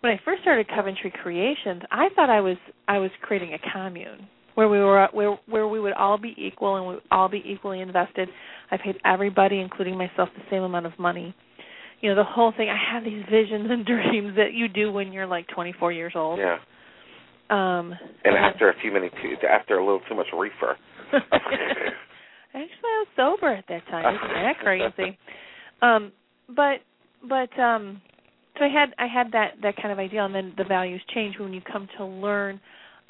when 0.00 0.12
i 0.12 0.20
first 0.24 0.42
started 0.42 0.66
coventry 0.68 1.12
creations 1.22 1.82
i 1.90 2.08
thought 2.14 2.30
i 2.30 2.40
was 2.40 2.56
i 2.88 2.98
was 2.98 3.10
creating 3.22 3.52
a 3.54 3.58
commune 3.72 4.26
where 4.58 4.68
we 4.68 4.80
were 4.80 5.06
where 5.12 5.38
where 5.46 5.68
we 5.68 5.78
would 5.78 5.92
all 5.92 6.18
be 6.18 6.34
equal 6.36 6.74
and 6.74 6.88
we 6.88 6.94
would 6.94 7.04
all 7.12 7.28
be 7.28 7.40
equally 7.46 7.80
invested. 7.80 8.28
I 8.72 8.76
paid 8.76 8.96
everybody, 9.04 9.60
including 9.60 9.96
myself, 9.96 10.30
the 10.34 10.42
same 10.50 10.64
amount 10.64 10.84
of 10.84 10.98
money. 10.98 11.32
You 12.00 12.08
know, 12.10 12.16
the 12.16 12.24
whole 12.24 12.52
thing. 12.56 12.68
I 12.68 12.76
have 12.92 13.04
these 13.04 13.22
visions 13.30 13.68
and 13.70 13.86
dreams 13.86 14.34
that 14.34 14.54
you 14.54 14.66
do 14.66 14.90
when 14.90 15.12
you're 15.12 15.28
like 15.28 15.46
24 15.54 15.92
years 15.92 16.12
old. 16.16 16.40
Yeah. 16.40 16.56
Um, 17.50 17.94
And 18.24 18.36
after 18.36 18.68
a 18.68 18.74
few 18.82 18.90
minutes, 18.90 19.14
after 19.48 19.78
a 19.78 19.84
little 19.84 20.00
too 20.08 20.16
much 20.16 20.26
reefer. 20.36 20.76
Actually, 22.54 22.68
I 22.84 23.04
was 23.04 23.08
sober 23.16 23.52
at 23.52 23.64
that 23.68 23.86
time. 23.88 24.14
Isn't 24.14 24.34
that 24.34 24.58
crazy? 24.62 25.18
Um, 25.82 26.12
but 26.54 26.80
but 27.28 27.56
um, 27.60 28.00
so 28.58 28.64
I 28.64 28.68
had 28.68 28.94
I 28.98 29.06
had 29.06 29.32
that 29.32 29.52
that 29.62 29.76
kind 29.76 29.92
of 29.92 29.98
ideal, 29.98 30.24
and 30.26 30.34
then 30.34 30.54
the 30.56 30.64
values 30.64 31.02
change 31.14 31.38
when 31.38 31.52
you 31.52 31.60
come 31.60 31.88
to 31.98 32.04
learn 32.04 32.60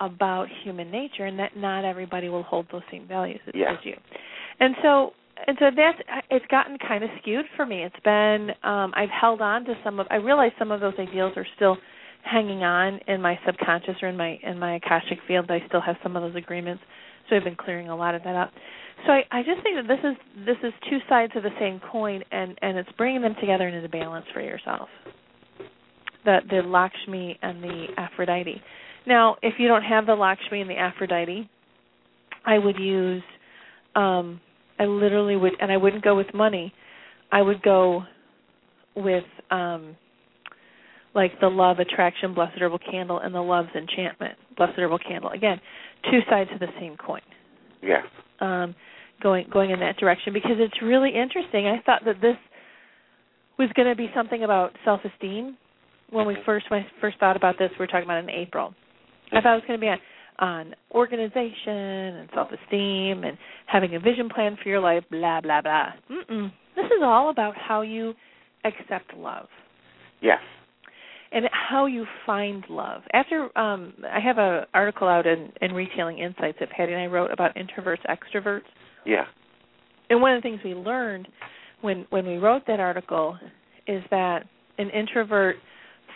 about 0.00 0.46
human 0.64 0.90
nature, 0.90 1.26
and 1.26 1.38
that 1.38 1.56
not 1.56 1.84
everybody 1.84 2.28
will 2.28 2.42
hold 2.42 2.66
those 2.72 2.82
same 2.90 3.06
values 3.08 3.40
as, 3.46 3.54
Yeah. 3.56 3.72
as 3.72 3.78
you. 3.84 3.94
And 4.60 4.74
so 4.82 5.12
and 5.46 5.56
so 5.60 5.66
that's 5.74 5.98
it's 6.30 6.46
gotten 6.50 6.76
kind 6.78 7.04
of 7.04 7.10
skewed 7.20 7.46
for 7.56 7.64
me. 7.64 7.84
It's 7.84 8.00
been 8.04 8.50
um, 8.64 8.92
I've 8.94 9.08
held 9.10 9.40
on 9.40 9.64
to 9.64 9.74
some 9.84 10.00
of 10.00 10.06
I 10.10 10.16
realize 10.16 10.52
some 10.58 10.72
of 10.72 10.80
those 10.80 10.94
ideals 10.98 11.32
are 11.36 11.46
still 11.56 11.76
hanging 12.24 12.64
on 12.64 12.98
in 13.06 13.22
my 13.22 13.38
subconscious 13.46 13.94
or 14.02 14.08
in 14.08 14.16
my 14.16 14.38
in 14.42 14.58
my 14.58 14.76
akashic 14.76 15.18
field. 15.26 15.50
I 15.50 15.60
still 15.68 15.80
have 15.80 15.96
some 16.02 16.16
of 16.16 16.22
those 16.22 16.36
agreements, 16.36 16.82
so 17.28 17.36
I've 17.36 17.44
been 17.44 17.56
clearing 17.56 17.88
a 17.88 17.96
lot 17.96 18.14
of 18.14 18.22
that 18.24 18.34
up. 18.34 18.50
So 19.06 19.12
I, 19.12 19.22
I 19.30 19.42
just 19.42 19.62
think 19.62 19.76
that 19.76 19.88
this 19.88 20.00
is 20.04 20.16
this 20.46 20.56
is 20.62 20.72
two 20.90 20.98
sides 21.08 21.32
of 21.36 21.42
the 21.42 21.50
same 21.60 21.80
coin, 21.90 22.22
and 22.30 22.58
and 22.62 22.76
it's 22.78 22.90
bringing 22.96 23.22
them 23.22 23.34
together 23.40 23.68
into 23.68 23.88
balance 23.88 24.26
for 24.34 24.40
yourself. 24.40 24.88
The 26.24 26.38
the 26.50 26.62
Lakshmi 26.62 27.38
and 27.42 27.62
the 27.62 27.86
Aphrodite. 27.96 28.60
Now, 29.06 29.36
if 29.42 29.54
you 29.58 29.68
don't 29.68 29.84
have 29.84 30.06
the 30.06 30.14
Lakshmi 30.14 30.60
and 30.60 30.68
the 30.68 30.76
Aphrodite, 30.76 31.48
I 32.44 32.58
would 32.58 32.78
use. 32.78 33.22
um 33.94 34.40
I 34.80 34.84
literally 34.84 35.34
would, 35.34 35.54
and 35.60 35.72
I 35.72 35.76
wouldn't 35.76 36.04
go 36.04 36.14
with 36.14 36.32
money. 36.32 36.72
I 37.32 37.42
would 37.42 37.62
go 37.62 38.02
with 38.94 39.24
um 39.50 39.96
like 41.14 41.32
the 41.40 41.48
love 41.48 41.78
attraction 41.78 42.34
blessed 42.34 42.58
herbal 42.60 42.78
candle 42.90 43.18
and 43.18 43.34
the 43.34 43.40
love's 43.40 43.70
enchantment 43.74 44.34
blessed 44.56 44.78
herbal 44.78 44.98
candle 44.98 45.30
again 45.30 45.60
two 46.10 46.20
sides 46.28 46.50
of 46.52 46.60
the 46.60 46.66
same 46.80 46.96
coin 46.96 47.20
Yes. 47.82 48.04
Um, 48.40 48.74
going 49.22 49.46
going 49.52 49.70
in 49.70 49.80
that 49.80 49.96
direction 49.96 50.32
because 50.32 50.56
it's 50.58 50.80
really 50.82 51.10
interesting. 51.10 51.66
I 51.66 51.82
thought 51.84 52.02
that 52.04 52.20
this 52.20 52.36
was 53.58 53.68
going 53.74 53.88
to 53.88 53.96
be 53.96 54.08
something 54.14 54.44
about 54.44 54.72
self 54.84 55.00
esteem 55.04 55.56
when 56.10 56.26
we 56.26 56.36
first 56.46 56.70
when 56.70 56.80
I 56.80 56.86
first 57.00 57.18
thought 57.18 57.36
about 57.36 57.56
this. 57.58 57.70
We 57.78 57.82
were 57.82 57.86
talking 57.86 58.04
about 58.04 58.18
it 58.18 58.28
in 58.28 58.30
April. 58.30 58.74
I 59.32 59.40
thought 59.40 59.52
it 59.52 59.56
was 59.56 59.64
going 59.66 59.78
to 59.78 59.84
be 59.84 59.88
on, 59.88 59.98
on 60.38 60.74
organization 60.92 61.68
and 61.68 62.28
self 62.34 62.48
esteem 62.50 63.24
and 63.24 63.36
having 63.66 63.94
a 63.94 64.00
vision 64.00 64.28
plan 64.28 64.56
for 64.62 64.68
your 64.68 64.80
life. 64.80 65.04
Blah 65.10 65.40
blah 65.40 65.62
blah. 65.62 65.88
Mm-mm. 66.10 66.52
This 66.76 66.86
is 66.86 67.02
all 67.02 67.30
about 67.30 67.54
how 67.56 67.82
you 67.82 68.14
accept 68.64 69.14
love 69.16 69.48
Yes. 70.20 70.40
And 71.32 71.44
how 71.52 71.86
you 71.86 72.06
find 72.24 72.64
love. 72.68 73.02
After 73.12 73.56
um 73.58 73.92
I 74.10 74.20
have 74.20 74.38
an 74.38 74.64
article 74.74 75.08
out 75.08 75.26
in, 75.26 75.52
in 75.60 75.72
Retailing 75.72 76.18
Insights 76.18 76.58
that 76.60 76.70
Patty 76.70 76.92
and 76.92 77.02
I 77.02 77.06
wrote 77.06 77.30
about 77.30 77.54
introverts, 77.56 78.04
extroverts. 78.08 78.62
Yeah. 79.04 79.24
And 80.10 80.22
one 80.22 80.34
of 80.34 80.42
the 80.42 80.48
things 80.48 80.60
we 80.64 80.74
learned 80.74 81.28
when 81.80 82.06
when 82.10 82.26
we 82.26 82.36
wrote 82.36 82.62
that 82.66 82.80
article 82.80 83.38
is 83.86 84.02
that 84.10 84.44
an 84.78 84.90
introvert 84.90 85.56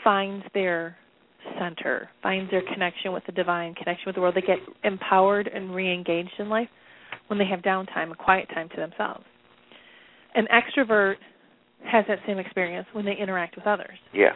finds 0.05 0.45
their 0.55 0.97
center, 1.59 2.09
finds 2.23 2.51
their 2.51 2.63
connection 2.73 3.13
with 3.13 3.25
the 3.27 3.33
divine, 3.33 3.75
connection 3.75 4.05
with 4.07 4.15
the 4.15 4.21
world. 4.21 4.35
They 4.37 4.43
get 4.43 4.59
empowered 4.85 5.49
and 5.49 5.75
re-engaged 5.75 6.35
in 6.39 6.49
life 6.49 6.69
when 7.27 7.39
they 7.39 7.47
have 7.47 7.61
downtime, 7.61 8.13
a 8.13 8.15
quiet 8.15 8.49
time 8.55 8.69
to 8.71 8.77
themselves. 8.77 9.25
An 10.35 10.47
extrovert 10.53 11.17
has 11.85 12.05
that 12.09 12.19
same 12.27 12.39
experience 12.39 12.87
when 12.93 13.05
they 13.05 13.17
interact 13.17 13.57
with 13.57 13.67
others. 13.67 13.99
Yeah. 14.13 14.33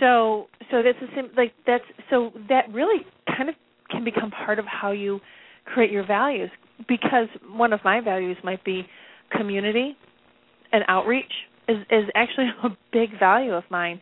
So 0.00 0.46
so 0.70 0.82
that's 0.82 0.98
the 1.00 1.08
same 1.14 1.30
like 1.36 1.52
that's 1.66 1.84
so 2.10 2.32
that 2.48 2.72
really 2.72 3.04
kind 3.26 3.48
of 3.48 3.54
can 3.90 4.04
become 4.04 4.30
part 4.30 4.58
of 4.58 4.64
how 4.64 4.92
you 4.92 5.20
create 5.64 5.90
your 5.90 6.06
values 6.06 6.50
because 6.88 7.28
one 7.54 7.72
of 7.72 7.80
my 7.84 8.00
values 8.00 8.36
might 8.42 8.64
be 8.64 8.86
community 9.36 9.96
and 10.72 10.84
outreach 10.88 11.32
is 11.68 11.78
is 11.90 12.04
actually 12.14 12.48
a 12.64 12.68
big 12.92 13.18
value 13.18 13.52
of 13.52 13.64
mine. 13.70 14.00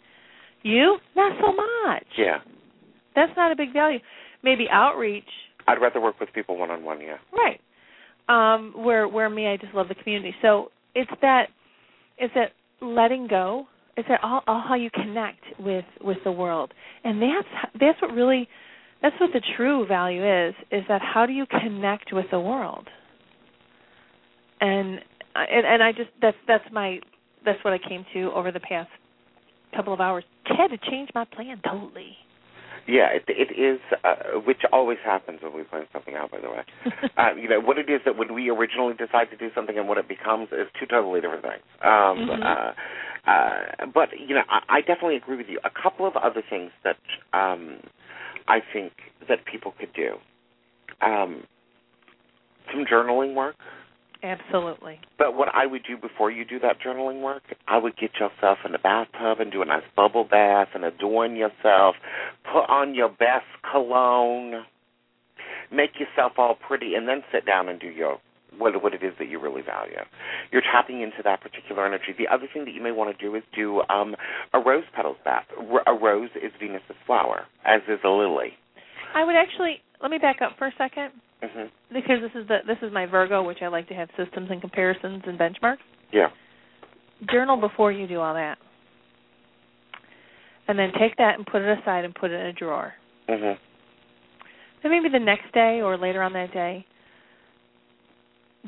You 0.62 0.98
not 1.16 1.32
so 1.40 1.52
much. 1.52 2.06
Yeah. 2.16 2.38
That's 3.14 3.32
not 3.36 3.50
a 3.50 3.56
big 3.56 3.72
value. 3.72 3.98
Maybe 4.42 4.66
outreach, 4.70 5.24
I'd 5.66 5.80
rather 5.80 6.00
work 6.00 6.20
with 6.20 6.32
people 6.32 6.56
one 6.56 6.70
on 6.70 6.84
one. 6.84 7.00
Yeah. 7.00 7.16
right? 7.32 7.60
Um, 8.28 8.72
where 8.76 9.08
where 9.08 9.28
me, 9.28 9.46
I 9.48 9.56
just 9.56 9.74
love 9.74 9.88
the 9.88 9.94
community. 9.94 10.34
So 10.42 10.70
it's 10.94 11.10
that 11.22 11.46
it's 12.18 12.32
that 12.34 12.52
letting 12.80 13.26
go. 13.26 13.66
That 13.96 14.20
all, 14.22 14.42
all 14.46 14.64
how 14.66 14.76
you 14.76 14.90
connect 14.90 15.40
with 15.58 15.84
with 16.00 16.18
the 16.24 16.32
world, 16.32 16.72
and 17.04 17.20
that's 17.20 17.48
that's 17.78 18.00
what 18.00 18.12
really 18.12 18.48
that's 19.02 19.14
what 19.20 19.30
the 19.32 19.42
true 19.56 19.86
value 19.86 20.24
is. 20.48 20.54
Is 20.70 20.84
that 20.88 21.02
how 21.02 21.26
do 21.26 21.32
you 21.32 21.46
connect 21.46 22.12
with 22.12 22.26
the 22.30 22.40
world? 22.40 22.88
And 24.60 25.00
and, 25.34 25.66
and 25.66 25.82
I 25.82 25.92
just 25.92 26.10
that's 26.20 26.36
that's 26.46 26.64
my 26.72 27.00
that's 27.44 27.62
what 27.64 27.74
I 27.74 27.78
came 27.78 28.04
to 28.14 28.30
over 28.32 28.50
the 28.50 28.60
past 28.60 28.90
couple 29.74 29.92
of 29.92 30.00
hours. 30.00 30.24
Had 30.44 30.68
to 30.68 30.78
change 30.90 31.10
my 31.14 31.24
plan 31.24 31.60
totally. 31.64 32.16
Yeah, 32.90 33.08
it, 33.14 33.24
it 33.28 33.54
is, 33.56 33.78
uh, 34.02 34.40
which 34.44 34.62
always 34.72 34.98
happens 35.04 35.38
when 35.42 35.54
we 35.54 35.62
plan 35.62 35.86
something 35.92 36.14
out. 36.16 36.32
By 36.32 36.40
the 36.40 36.50
way, 36.50 36.62
uh, 37.16 37.34
you 37.40 37.48
know 37.48 37.60
what 37.60 37.78
it 37.78 37.88
is 37.88 38.00
that 38.04 38.16
when 38.18 38.34
we 38.34 38.50
originally 38.50 38.94
decide 38.94 39.30
to 39.30 39.36
do 39.36 39.48
something 39.54 39.78
and 39.78 39.86
what 39.88 39.96
it 39.98 40.08
becomes 40.08 40.48
is 40.50 40.66
two 40.78 40.86
totally 40.86 41.20
different 41.20 41.42
things. 41.42 41.62
Um, 41.82 42.18
Mhm. 42.18 42.42
uh, 42.44 42.72
uh, 43.30 43.86
but 43.94 44.08
you 44.18 44.34
know, 44.34 44.42
I, 44.50 44.78
I 44.78 44.80
definitely 44.80 45.16
agree 45.16 45.36
with 45.36 45.46
you. 45.48 45.60
A 45.62 45.70
couple 45.70 46.04
of 46.06 46.16
other 46.16 46.42
things 46.50 46.72
that 46.82 46.96
um, 47.32 47.78
I 48.48 48.58
think 48.72 48.92
that 49.28 49.44
people 49.44 49.72
could 49.78 49.92
do: 49.92 50.16
um, 51.00 51.44
some 52.72 52.84
journaling 52.86 53.34
work. 53.34 53.54
Absolutely. 54.22 55.00
But 55.18 55.34
what 55.34 55.48
I 55.54 55.66
would 55.66 55.82
do 55.88 55.96
before 55.96 56.30
you 56.30 56.44
do 56.44 56.58
that 56.60 56.76
journaling 56.84 57.22
work, 57.22 57.42
I 57.66 57.78
would 57.78 57.96
get 57.96 58.10
yourself 58.20 58.58
in 58.64 58.72
the 58.72 58.78
bathtub 58.78 59.40
and 59.40 59.50
do 59.50 59.62
a 59.62 59.64
nice 59.64 59.84
bubble 59.96 60.24
bath 60.24 60.68
and 60.74 60.84
adorn 60.84 61.36
yourself. 61.36 61.96
Put 62.44 62.68
on 62.68 62.94
your 62.94 63.08
best 63.08 63.46
cologne. 63.70 64.64
Make 65.72 65.92
yourself 65.98 66.32
all 66.36 66.56
pretty, 66.56 66.94
and 66.94 67.08
then 67.08 67.22
sit 67.32 67.46
down 67.46 67.68
and 67.68 67.80
do 67.80 67.86
your 67.86 68.18
what 68.58 68.82
what 68.82 68.92
it 68.92 69.02
is 69.02 69.12
that 69.18 69.28
you 69.28 69.40
really 69.40 69.62
value. 69.62 69.96
You're 70.50 70.62
tapping 70.62 71.00
into 71.00 71.22
that 71.24 71.40
particular 71.40 71.86
energy. 71.86 72.12
The 72.18 72.26
other 72.26 72.48
thing 72.52 72.64
that 72.64 72.74
you 72.74 72.82
may 72.82 72.90
want 72.90 73.16
to 73.16 73.24
do 73.24 73.34
is 73.36 73.42
do 73.54 73.82
um, 73.88 74.16
a 74.52 74.58
rose 74.58 74.84
petals 74.94 75.16
bath. 75.24 75.44
A 75.86 75.94
rose 75.94 76.30
is 76.34 76.50
Venus's 76.60 76.96
flower, 77.06 77.46
as 77.64 77.80
is 77.88 78.00
a 78.04 78.08
lily. 78.08 78.58
I 79.14 79.24
would 79.24 79.36
actually 79.36 79.80
let 80.02 80.10
me 80.10 80.18
back 80.18 80.42
up 80.42 80.58
for 80.58 80.66
a 80.66 80.72
second 80.76 81.12
hmm 81.42 81.66
because 81.92 82.18
this 82.20 82.40
is 82.40 82.46
the 82.46 82.58
this 82.66 82.76
is 82.82 82.92
my 82.92 83.06
Virgo, 83.06 83.42
which 83.42 83.58
I 83.62 83.68
like 83.68 83.88
to 83.88 83.94
have 83.94 84.08
systems 84.16 84.48
and 84.50 84.60
comparisons 84.60 85.22
and 85.26 85.38
benchmarks. 85.38 85.78
Yeah. 86.12 86.28
Journal 87.30 87.56
before 87.56 87.90
you 87.92 88.06
do 88.06 88.20
all 88.20 88.34
that, 88.34 88.58
and 90.68 90.78
then 90.78 90.92
take 90.98 91.16
that 91.16 91.34
and 91.36 91.46
put 91.46 91.62
it 91.62 91.78
aside 91.78 92.04
and 92.04 92.14
put 92.14 92.30
it 92.30 92.40
in 92.40 92.46
a 92.46 92.52
drawer. 92.52 92.92
hmm 93.28 93.52
Then 94.82 94.92
maybe 94.92 95.08
the 95.12 95.18
next 95.18 95.52
day 95.52 95.80
or 95.82 95.98
later 95.98 96.22
on 96.22 96.32
that 96.34 96.52
day, 96.52 96.86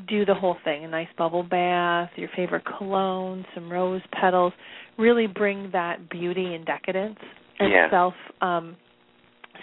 do 0.07 0.25
the 0.25 0.35
whole 0.35 0.57
thing: 0.63 0.83
a 0.83 0.87
nice 0.87 1.07
bubble 1.17 1.43
bath, 1.43 2.09
your 2.15 2.29
favorite 2.35 2.63
cologne, 2.77 3.45
some 3.55 3.71
rose 3.71 4.01
petals. 4.19 4.53
Really 4.97 5.27
bring 5.27 5.69
that 5.71 6.09
beauty 6.09 6.53
and 6.53 6.65
decadence 6.65 7.19
and 7.59 7.71
Yeah. 7.71 7.89
self 7.89 8.13
um, 8.41 8.75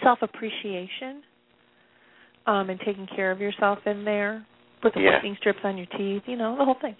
self 0.03 0.19
appreciation, 0.21 1.21
um, 2.47 2.69
and 2.69 2.79
taking 2.85 3.07
care 3.15 3.31
of 3.31 3.39
yourself 3.39 3.79
in 3.85 4.03
there. 4.05 4.45
Put 4.81 4.93
the 4.93 5.01
Yeah. 5.01 5.15
whitening 5.15 5.35
strips 5.39 5.59
on 5.63 5.77
your 5.77 5.87
teeth, 5.97 6.23
you 6.25 6.35
know, 6.37 6.57
the 6.57 6.65
whole 6.65 6.75
thing. 6.81 6.95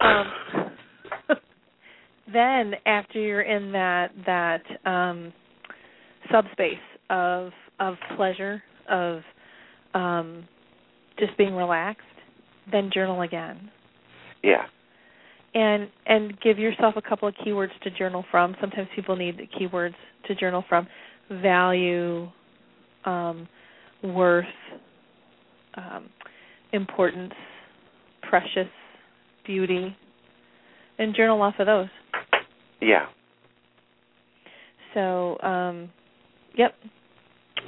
Um, 0.00 0.32
then 2.32 2.74
after 2.84 3.18
you're 3.18 3.42
in 3.42 3.72
that 3.72 4.10
that 4.26 4.62
um, 4.88 5.32
subspace 6.30 6.74
of 7.10 7.52
of 7.80 7.94
pleasure 8.16 8.62
of 8.88 9.20
um, 9.94 10.46
just 11.18 11.36
being 11.38 11.54
relaxed, 11.54 12.02
then 12.70 12.90
journal 12.92 13.22
again 13.22 13.70
Yeah. 14.42 14.66
and 15.54 15.88
and 16.06 16.38
give 16.40 16.58
yourself 16.58 16.94
a 16.96 17.02
couple 17.02 17.28
of 17.28 17.34
keywords 17.36 17.70
to 17.84 17.90
journal 17.90 18.24
from. 18.30 18.54
Sometimes 18.60 18.88
people 18.94 19.16
need 19.16 19.38
the 19.38 19.46
keywords 19.58 19.94
to 20.26 20.34
journal 20.34 20.64
from: 20.68 20.86
value, 21.30 22.28
um, 23.04 23.48
worth, 24.14 24.44
um, 25.74 26.08
importance, 26.72 27.34
precious, 28.28 28.68
beauty, 29.46 29.96
and 30.98 31.14
journal 31.14 31.40
off 31.42 31.54
of 31.58 31.66
those. 31.66 31.88
Yeah. 32.80 33.06
So, 34.94 35.38
um, 35.40 35.90
yep. 36.56 36.74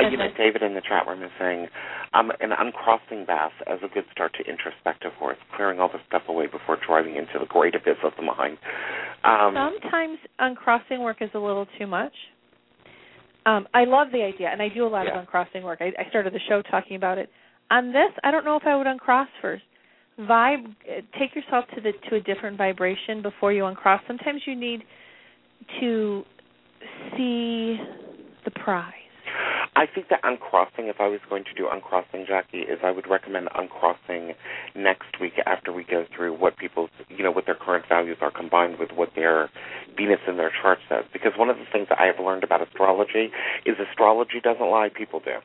You 0.00 0.16
know, 0.16 0.28
David 0.36 0.62
in 0.62 0.74
the 0.74 0.80
chat 0.80 1.06
room 1.08 1.22
is 1.22 1.30
saying, 1.40 1.66
um, 2.14 2.30
an 2.40 2.52
uncrossing 2.56 3.26
bath 3.26 3.52
as 3.66 3.80
a 3.82 3.92
good 3.92 4.04
start 4.12 4.32
to 4.34 4.48
introspective 4.48 5.12
work, 5.20 5.36
clearing 5.56 5.80
all 5.80 5.88
the 5.88 5.98
stuff 6.06 6.22
away 6.28 6.46
before 6.46 6.78
driving 6.86 7.16
into 7.16 7.38
the 7.38 7.46
great 7.46 7.74
abyss 7.74 7.96
of 8.04 8.12
the 8.16 8.22
mind. 8.22 8.58
Um, 9.24 9.54
Sometimes 9.54 10.18
uncrossing 10.38 11.00
work 11.02 11.18
is 11.20 11.30
a 11.34 11.38
little 11.38 11.66
too 11.78 11.86
much. 11.86 12.12
Um, 13.48 13.66
I 13.72 13.84
love 13.84 14.08
the 14.12 14.22
idea, 14.22 14.50
and 14.50 14.60
I 14.60 14.68
do 14.68 14.86
a 14.86 14.88
lot 14.88 15.06
Yeah. 15.06 15.12
of 15.12 15.20
uncrossing 15.20 15.62
work. 15.62 15.80
I, 15.80 15.92
I 15.98 16.06
started 16.10 16.34
the 16.34 16.40
show 16.48 16.60
talking 16.60 16.96
about 16.96 17.16
it. 17.16 17.30
On 17.70 17.92
this, 17.92 18.12
I 18.22 18.30
don't 18.30 18.44
know 18.44 18.56
if 18.56 18.66
I 18.66 18.76
would 18.76 18.86
uncross 18.86 19.28
first. 19.40 19.64
Vibe, 20.20 20.66
uh, 20.66 21.00
take 21.18 21.34
yourself 21.34 21.64
to 21.74 21.80
the 21.80 21.92
to 22.10 22.16
a 22.16 22.20
different 22.20 22.58
vibration 22.58 23.22
before 23.22 23.52
you 23.52 23.64
uncross. 23.64 24.02
Sometimes 24.06 24.42
you 24.46 24.54
need 24.54 24.82
to 25.80 26.24
see 27.16 27.78
the 28.44 28.50
prize. 28.50 28.97
I 29.78 29.86
think 29.86 30.08
that 30.08 30.18
uncrossing, 30.24 30.88
if 30.88 30.96
I 30.98 31.06
was 31.06 31.20
going 31.30 31.44
to 31.44 31.54
do 31.54 31.68
uncrossing, 31.70 32.26
Jacki, 32.26 32.68
is 32.68 32.80
I 32.82 32.90
would 32.90 33.08
recommend 33.08 33.48
uncrossing 33.54 34.34
next 34.74 35.20
week 35.20 35.34
after 35.46 35.72
we 35.72 35.84
go 35.84 36.04
through 36.16 36.36
what 36.36 36.56
people's, 36.56 36.90
you 37.08 37.22
know, 37.22 37.30
what 37.30 37.46
their 37.46 37.54
current 37.54 37.84
values 37.88 38.16
are 38.20 38.32
combined 38.32 38.80
with 38.80 38.90
what 38.90 39.10
their 39.14 39.48
Venus 39.96 40.18
in 40.26 40.36
their 40.36 40.50
chart 40.50 40.80
says. 40.88 41.04
Because 41.12 41.30
one 41.38 41.48
of 41.48 41.58
the 41.58 41.64
things 41.70 41.86
that 41.90 42.00
I 42.00 42.06
have 42.06 42.18
learned 42.18 42.42
about 42.42 42.60
astrology 42.60 43.30
is 43.64 43.76
astrology 43.78 44.40
doesn't 44.42 44.68
lie, 44.68 44.88
people 44.92 45.20
do. 45.20 45.38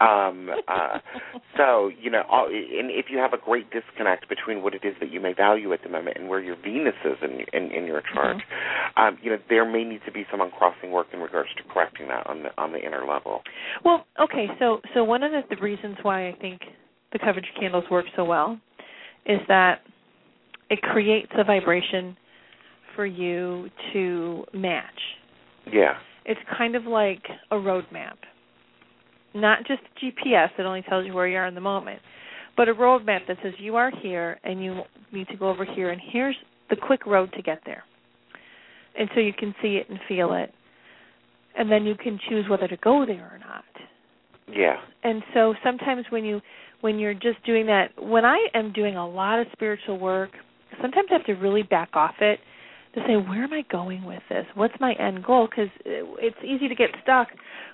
Um, 0.00 0.48
uh, 0.66 0.98
so 1.56 1.90
you 2.00 2.10
know, 2.10 2.22
all, 2.30 2.46
and 2.46 2.90
if 2.90 3.06
you 3.10 3.18
have 3.18 3.32
a 3.32 3.38
great 3.38 3.66
disconnect 3.70 4.28
between 4.28 4.62
what 4.62 4.74
it 4.74 4.84
is 4.84 4.94
that 5.00 5.12
you 5.12 5.20
may 5.20 5.34
value 5.34 5.72
at 5.72 5.82
the 5.82 5.88
moment 5.90 6.16
and 6.18 6.28
where 6.28 6.40
your 6.40 6.56
Venus 6.56 6.94
is 7.04 7.18
in 7.22 7.40
in, 7.52 7.70
in 7.70 7.84
your 7.86 8.02
chart, 8.14 8.36
um, 8.96 9.18
you 9.22 9.30
know, 9.30 9.38
there 9.48 9.70
may 9.70 9.84
need 9.84 10.00
to 10.06 10.12
be 10.12 10.24
some 10.30 10.40
uncrossing 10.40 10.90
work 10.90 11.08
in 11.12 11.20
regards 11.20 11.50
to 11.56 11.62
correcting 11.72 12.08
that 12.08 12.26
on 12.26 12.42
the 12.44 12.48
on 12.56 12.72
the 12.72 12.78
inner 12.78 13.04
level. 13.06 13.42
Well, 13.84 14.06
okay, 14.22 14.46
so 14.58 14.80
so 14.94 15.04
one 15.04 15.22
of 15.22 15.32
the, 15.32 15.42
the 15.54 15.60
reasons 15.60 15.96
why 16.02 16.28
I 16.28 16.34
think 16.40 16.60
the 17.12 17.18
coverage 17.18 17.46
candles 17.58 17.84
work 17.90 18.06
so 18.16 18.24
well 18.24 18.58
is 19.26 19.40
that 19.48 19.80
it 20.70 20.80
creates 20.80 21.30
a 21.36 21.44
vibration 21.44 22.16
for 22.96 23.04
you 23.04 23.68
to 23.92 24.44
match. 24.54 24.84
Yeah, 25.70 25.94
It's 26.24 26.40
kind 26.56 26.74
of 26.74 26.84
like 26.84 27.22
a 27.50 27.56
roadmap. 27.56 28.16
Not 29.34 29.66
just 29.66 29.80
GPS 30.02 30.48
that 30.56 30.66
only 30.66 30.82
tells 30.82 31.06
you 31.06 31.14
where 31.14 31.28
you 31.28 31.36
are 31.36 31.46
in 31.46 31.54
the 31.54 31.60
moment, 31.60 32.00
but 32.56 32.68
a 32.68 32.74
roadmap 32.74 33.26
that 33.28 33.36
says 33.42 33.52
you 33.58 33.76
are 33.76 33.90
here 34.02 34.38
and 34.44 34.62
you 34.62 34.82
need 35.12 35.28
to 35.28 35.36
go 35.36 35.48
over 35.48 35.64
here 35.64 35.90
and 35.90 36.00
here's 36.12 36.36
the 36.68 36.76
quick 36.76 37.06
road 37.06 37.32
to 37.34 37.42
get 37.42 37.60
there. 37.64 37.84
And 38.98 39.08
so 39.14 39.20
you 39.20 39.32
can 39.32 39.54
see 39.62 39.76
it 39.76 39.88
and 39.88 39.98
feel 40.08 40.32
it. 40.34 40.52
And 41.56 41.70
then 41.70 41.84
you 41.84 41.94
can 41.94 42.18
choose 42.28 42.46
whether 42.48 42.68
to 42.68 42.76
go 42.76 43.04
there 43.06 43.30
or 43.32 43.38
not 43.38 43.64
yeah, 44.54 44.76
and 45.04 45.22
so 45.34 45.54
sometimes 45.62 46.06
when 46.10 46.24
you 46.24 46.40
when 46.80 46.98
you're 46.98 47.14
just 47.14 47.44
doing 47.44 47.66
that 47.66 47.90
when 47.98 48.24
i 48.24 48.48
am 48.54 48.72
doing 48.72 48.96
a 48.96 49.08
lot 49.08 49.38
of 49.38 49.46
spiritual 49.52 49.98
work 49.98 50.30
sometimes 50.80 51.08
i 51.10 51.14
have 51.14 51.26
to 51.26 51.34
really 51.34 51.62
back 51.62 51.90
off 51.94 52.14
it 52.20 52.40
to 52.94 53.00
say 53.06 53.14
where 53.14 53.44
am 53.44 53.52
i 53.52 53.62
going 53.70 54.02
with 54.04 54.22
this 54.28 54.46
what's 54.54 54.74
my 54.80 54.94
end 54.94 55.24
goal 55.24 55.46
because 55.48 55.70
uh, 55.86 56.16
it's 56.18 56.36
easy 56.44 56.68
to 56.68 56.74
get 56.74 56.90
stuck 57.02 57.28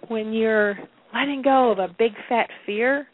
when 0.09 0.33
you're 0.33 0.77
letting 1.15 1.43
go 1.43 1.71
of 1.73 1.79
a 1.79 1.89
big 1.99 2.13
fat 2.29 2.49
fear 2.65 3.07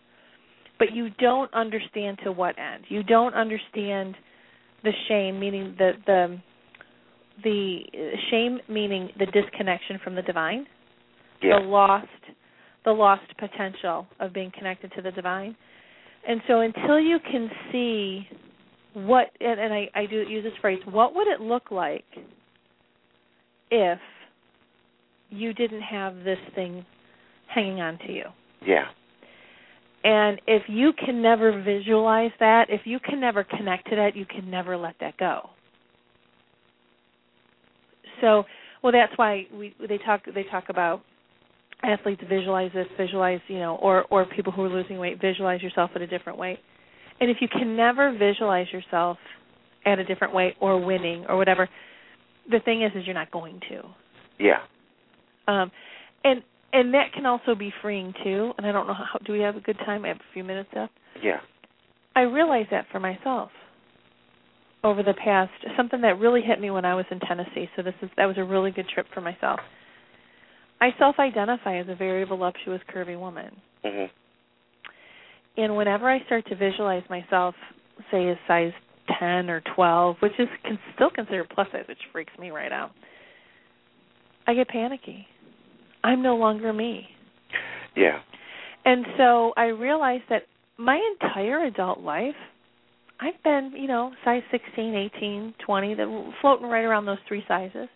but 0.82 0.93
you 0.93 1.10
don't 1.20 1.55
understand 1.55 2.19
to 2.24 2.32
what 2.32 2.59
end. 2.59 2.82
You 2.89 3.05
don't 3.05 3.35
understand 3.35 4.16
the 4.82 4.90
shame 5.06 5.39
meaning 5.39 5.77
the 5.78 5.93
the 6.06 6.40
the 7.44 7.78
shame 8.32 8.59
meaning 8.69 9.10
the 9.16 9.27
disconnection 9.27 10.01
from 10.02 10.16
the 10.16 10.23
divine. 10.23 10.66
Yeah, 11.40 11.60
the 11.60 11.66
lost 11.66 12.09
the 12.85 12.90
lost 12.90 13.23
potential 13.39 14.09
of 14.19 14.32
being 14.32 14.51
connected 14.59 14.90
to 14.97 15.02
the 15.02 15.12
divine. 15.12 15.55
And 16.27 16.40
so 16.48 16.59
until 16.59 16.98
you 16.98 17.19
can 17.31 17.48
see 17.70 18.27
what 18.94 19.27
and, 19.40 19.60
and 19.60 19.73
I, 19.73 19.89
I 19.94 20.06
do 20.06 20.16
use 20.23 20.43
this 20.43 20.52
phrase, 20.60 20.81
what 20.90 21.14
would 21.14 21.28
it 21.28 21.40
look 21.40 21.70
like 21.70 22.05
if 23.70 24.01
you 25.31 25.55
didn't 25.55 25.82
have 25.82 26.16
this 26.24 26.39
thing 26.56 26.85
hanging 27.54 27.80
on 27.80 27.98
to 27.98 28.12
you? 28.12 28.24
yeah, 28.66 28.84
And 30.04 30.40
if 30.46 30.62
you 30.68 30.92
can 30.92 31.22
never 31.22 31.62
visualize 31.62 32.30
that, 32.40 32.66
if 32.68 32.82
you 32.84 32.98
can 33.00 33.20
never 33.20 33.44
connect 33.44 33.88
to 33.90 33.96
that, 33.96 34.16
you 34.16 34.26
can 34.26 34.50
never 34.50 34.76
let 34.76 34.94
that 35.00 35.16
go. 35.16 35.50
So, 38.20 38.44
well, 38.82 38.92
that's 38.92 39.12
why 39.16 39.46
we 39.52 39.74
they 39.80 39.98
talk 39.98 40.22
they 40.32 40.44
talk 40.44 40.64
about 40.68 41.02
athletes 41.82 42.22
visualize 42.28 42.70
this, 42.72 42.86
visualize 42.96 43.40
you 43.48 43.58
know, 43.58 43.76
or 43.76 44.04
or 44.10 44.24
people 44.26 44.52
who 44.52 44.62
are 44.64 44.68
losing 44.68 44.98
weight 44.98 45.20
visualize 45.20 45.62
yourself 45.62 45.90
at 45.94 46.02
a 46.02 46.06
different 46.06 46.38
weight. 46.38 46.58
And 47.20 47.30
if 47.30 47.38
you 47.40 47.48
can 47.48 47.76
never 47.76 48.16
visualize 48.16 48.66
yourself 48.72 49.18
at 49.84 49.98
a 49.98 50.04
different 50.04 50.34
weight 50.34 50.54
or 50.60 50.84
winning 50.84 51.26
or 51.28 51.36
whatever, 51.36 51.68
the 52.50 52.60
thing 52.60 52.82
is, 52.82 52.92
is 52.94 53.04
you're 53.06 53.14
not 53.14 53.30
going 53.30 53.60
to. 53.68 53.82
yeah, 54.38 54.58
Um, 55.46 55.70
and 56.24 56.42
and 56.72 56.94
that 56.94 57.12
can 57.14 57.26
also 57.26 57.54
be 57.54 57.72
freeing 57.82 58.14
too. 58.24 58.52
And 58.56 58.66
I 58.66 58.72
don't 58.72 58.86
know 58.86 58.94
how. 58.94 59.18
Do 59.24 59.32
we 59.32 59.40
have 59.40 59.56
a 59.56 59.60
good 59.60 59.78
time? 59.78 60.04
I 60.04 60.08
have 60.08 60.18
a 60.18 60.32
few 60.32 60.44
minutes 60.44 60.70
left. 60.74 60.92
yeah, 61.22 61.40
I 62.16 62.22
realized 62.22 62.68
that 62.70 62.86
for 62.90 63.00
myself 63.00 63.50
over 64.84 65.02
the 65.02 65.14
past 65.14 65.52
something 65.76 66.00
that 66.00 66.18
really 66.18 66.42
hit 66.42 66.60
me 66.60 66.70
when 66.70 66.84
I 66.84 66.94
was 66.94 67.04
in 67.10 67.20
Tennessee. 67.20 67.68
So 67.76 67.82
this 67.82 67.94
is 68.02 68.10
that 68.16 68.26
was 68.26 68.38
a 68.38 68.44
really 68.44 68.70
good 68.70 68.88
trip 68.88 69.06
for 69.14 69.20
myself. 69.20 69.60
I 70.80 70.88
self-identify 70.98 71.78
as 71.78 71.86
a 71.88 71.94
very 71.94 72.24
voluptuous, 72.24 72.80
curvy 72.92 73.18
woman, 73.18 73.54
hmm 73.84 74.06
and 75.56 75.76
whenever 75.76 76.10
I 76.10 76.24
start 76.24 76.46
to 76.48 76.56
visualize 76.56 77.02
myself, 77.10 77.54
say 78.10 78.28
as 78.30 78.38
size 78.48 78.72
ten 79.20 79.50
or 79.50 79.62
twelve, 79.74 80.16
which 80.20 80.32
is 80.38 80.48
can 80.64 80.78
still 80.94 81.10
considered 81.10 81.48
plus 81.54 81.68
size, 81.70 81.84
which 81.88 81.98
freaks 82.10 82.32
me 82.38 82.50
right 82.50 82.72
out, 82.72 82.90
I 84.46 84.54
get 84.54 84.68
panicky. 84.68 85.26
I'm 86.04 86.22
no 86.22 86.36
longer 86.36 86.72
me. 86.72 87.06
yeah, 87.96 88.20
And 88.84 89.06
so 89.16 89.52
I 89.56 89.66
realized 89.66 90.24
that 90.30 90.42
my 90.78 91.00
entire 91.12 91.64
adult 91.64 92.00
life, 92.00 92.34
I've 93.20 93.40
been, 93.44 93.72
you 93.76 93.86
know, 93.86 94.12
size 94.24 94.42
16, 94.50 95.10
18, 95.16 95.54
20, 95.64 95.94
that 95.94 96.32
floating 96.40 96.66
right 96.66 96.84
around 96.84 97.06
those 97.06 97.18
three 97.28 97.44
sizes. 97.46 97.88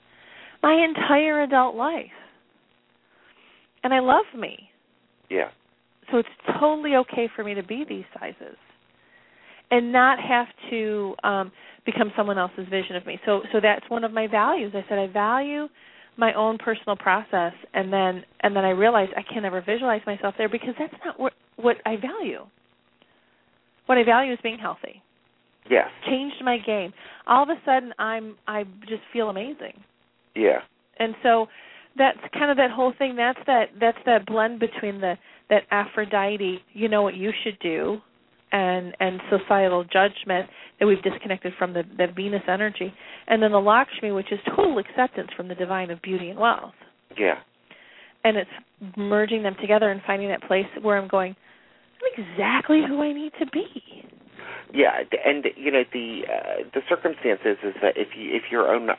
My 0.62 0.74
entire 0.84 1.42
adult 1.42 1.74
life. 1.74 2.06
And 3.82 3.92
I 3.92 4.00
love 4.00 4.24
me. 4.36 4.70
yeah, 5.30 5.48
So 6.10 6.18
it's 6.18 6.28
totally 6.60 6.94
okay 6.96 7.28
for 7.34 7.42
me 7.44 7.54
to 7.54 7.62
be 7.62 7.84
these 7.88 8.04
sizes 8.18 8.56
and 9.70 9.92
not 9.92 10.18
have 10.20 10.46
to 10.70 11.14
um 11.24 11.52
become 11.84 12.12
someone 12.16 12.38
else's 12.38 12.66
vision 12.68 12.96
of 12.96 13.06
me. 13.06 13.18
So 13.26 13.42
so 13.52 13.58
that's 13.60 13.88
one 13.88 14.04
of 14.04 14.12
my 14.12 14.26
values. 14.26 14.72
I 14.74 14.84
said 14.88 14.98
I 14.98 15.06
value 15.06 15.68
my 16.16 16.32
own 16.34 16.58
personal 16.58 16.96
process 16.96 17.52
and 17.74 17.92
then 17.92 18.24
and 18.40 18.54
then 18.56 18.64
I 18.64 18.70
realized 18.70 19.12
I 19.16 19.22
can 19.22 19.42
never 19.42 19.60
visualize 19.60 20.00
myself 20.06 20.34
there 20.38 20.48
because 20.48 20.74
that's 20.78 20.94
not 21.04 21.18
what 21.20 21.32
what 21.56 21.76
I 21.84 21.96
value. 21.96 22.46
What 23.86 23.98
I 23.98 24.04
value 24.04 24.32
is 24.32 24.38
being 24.42 24.58
healthy. 24.58 25.02
yes, 25.70 25.88
Changed 26.06 26.36
my 26.42 26.58
game. 26.58 26.92
All 27.26 27.42
of 27.42 27.48
a 27.50 27.60
sudden 27.64 27.92
I'm 27.98 28.36
I 28.46 28.64
just 28.88 29.02
feel 29.12 29.28
amazing. 29.30 29.82
yeah, 30.34 30.60
And 30.98 31.14
so 31.22 31.46
that's 31.96 32.18
kind 32.34 32.50
of 32.50 32.56
that 32.58 32.70
whole 32.70 32.92
thing 32.98 33.16
that's 33.16 33.38
that 33.46 33.66
that's 33.80 33.98
that 34.06 34.26
blend 34.26 34.60
between 34.60 35.00
the 35.00 35.14
that 35.48 35.62
Aphrodite, 35.70 36.60
you 36.72 36.88
know 36.88 37.02
what 37.02 37.14
you 37.14 37.30
should 37.44 37.58
do 37.60 38.00
and 38.52 38.96
and 39.00 39.20
societal 39.30 39.84
judgment 39.84 40.48
that 40.78 40.86
we've 40.86 41.02
disconnected 41.02 41.52
from 41.58 41.72
the, 41.72 41.82
the 41.96 42.06
Venus 42.14 42.42
energy, 42.48 42.92
and 43.26 43.42
then 43.42 43.52
the 43.52 43.58
Lakshmi, 43.58 44.12
which 44.12 44.30
is 44.30 44.38
total 44.54 44.78
acceptance 44.78 45.28
from 45.36 45.48
the 45.48 45.54
divine 45.54 45.90
of 45.90 46.00
beauty 46.02 46.28
and 46.28 46.38
wealth. 46.38 46.74
yeah, 47.18 47.36
And 48.24 48.36
it's 48.36 48.50
merging 48.96 49.42
them 49.42 49.56
together 49.60 49.90
and 49.90 50.00
finding 50.06 50.28
that 50.28 50.42
place 50.42 50.66
where 50.82 50.98
I'm 50.98 51.08
going, 51.08 51.34
I'm 51.34 52.24
exactly 52.24 52.82
who 52.86 53.00
I 53.02 53.12
need 53.12 53.32
to 53.40 53.46
be. 53.46 53.64
Yeah. 54.72 55.02
And 55.24 55.46
you 55.56 55.70
know 55.70 55.84
the 55.92 56.22
uh, 56.26 56.68
the 56.74 56.80
circumstances 56.88 57.58
is 57.62 57.74
that 57.82 57.96
if 57.96 58.08
you 58.16 58.34
if 58.34 58.50
your 58.50 58.72
own 58.72 58.90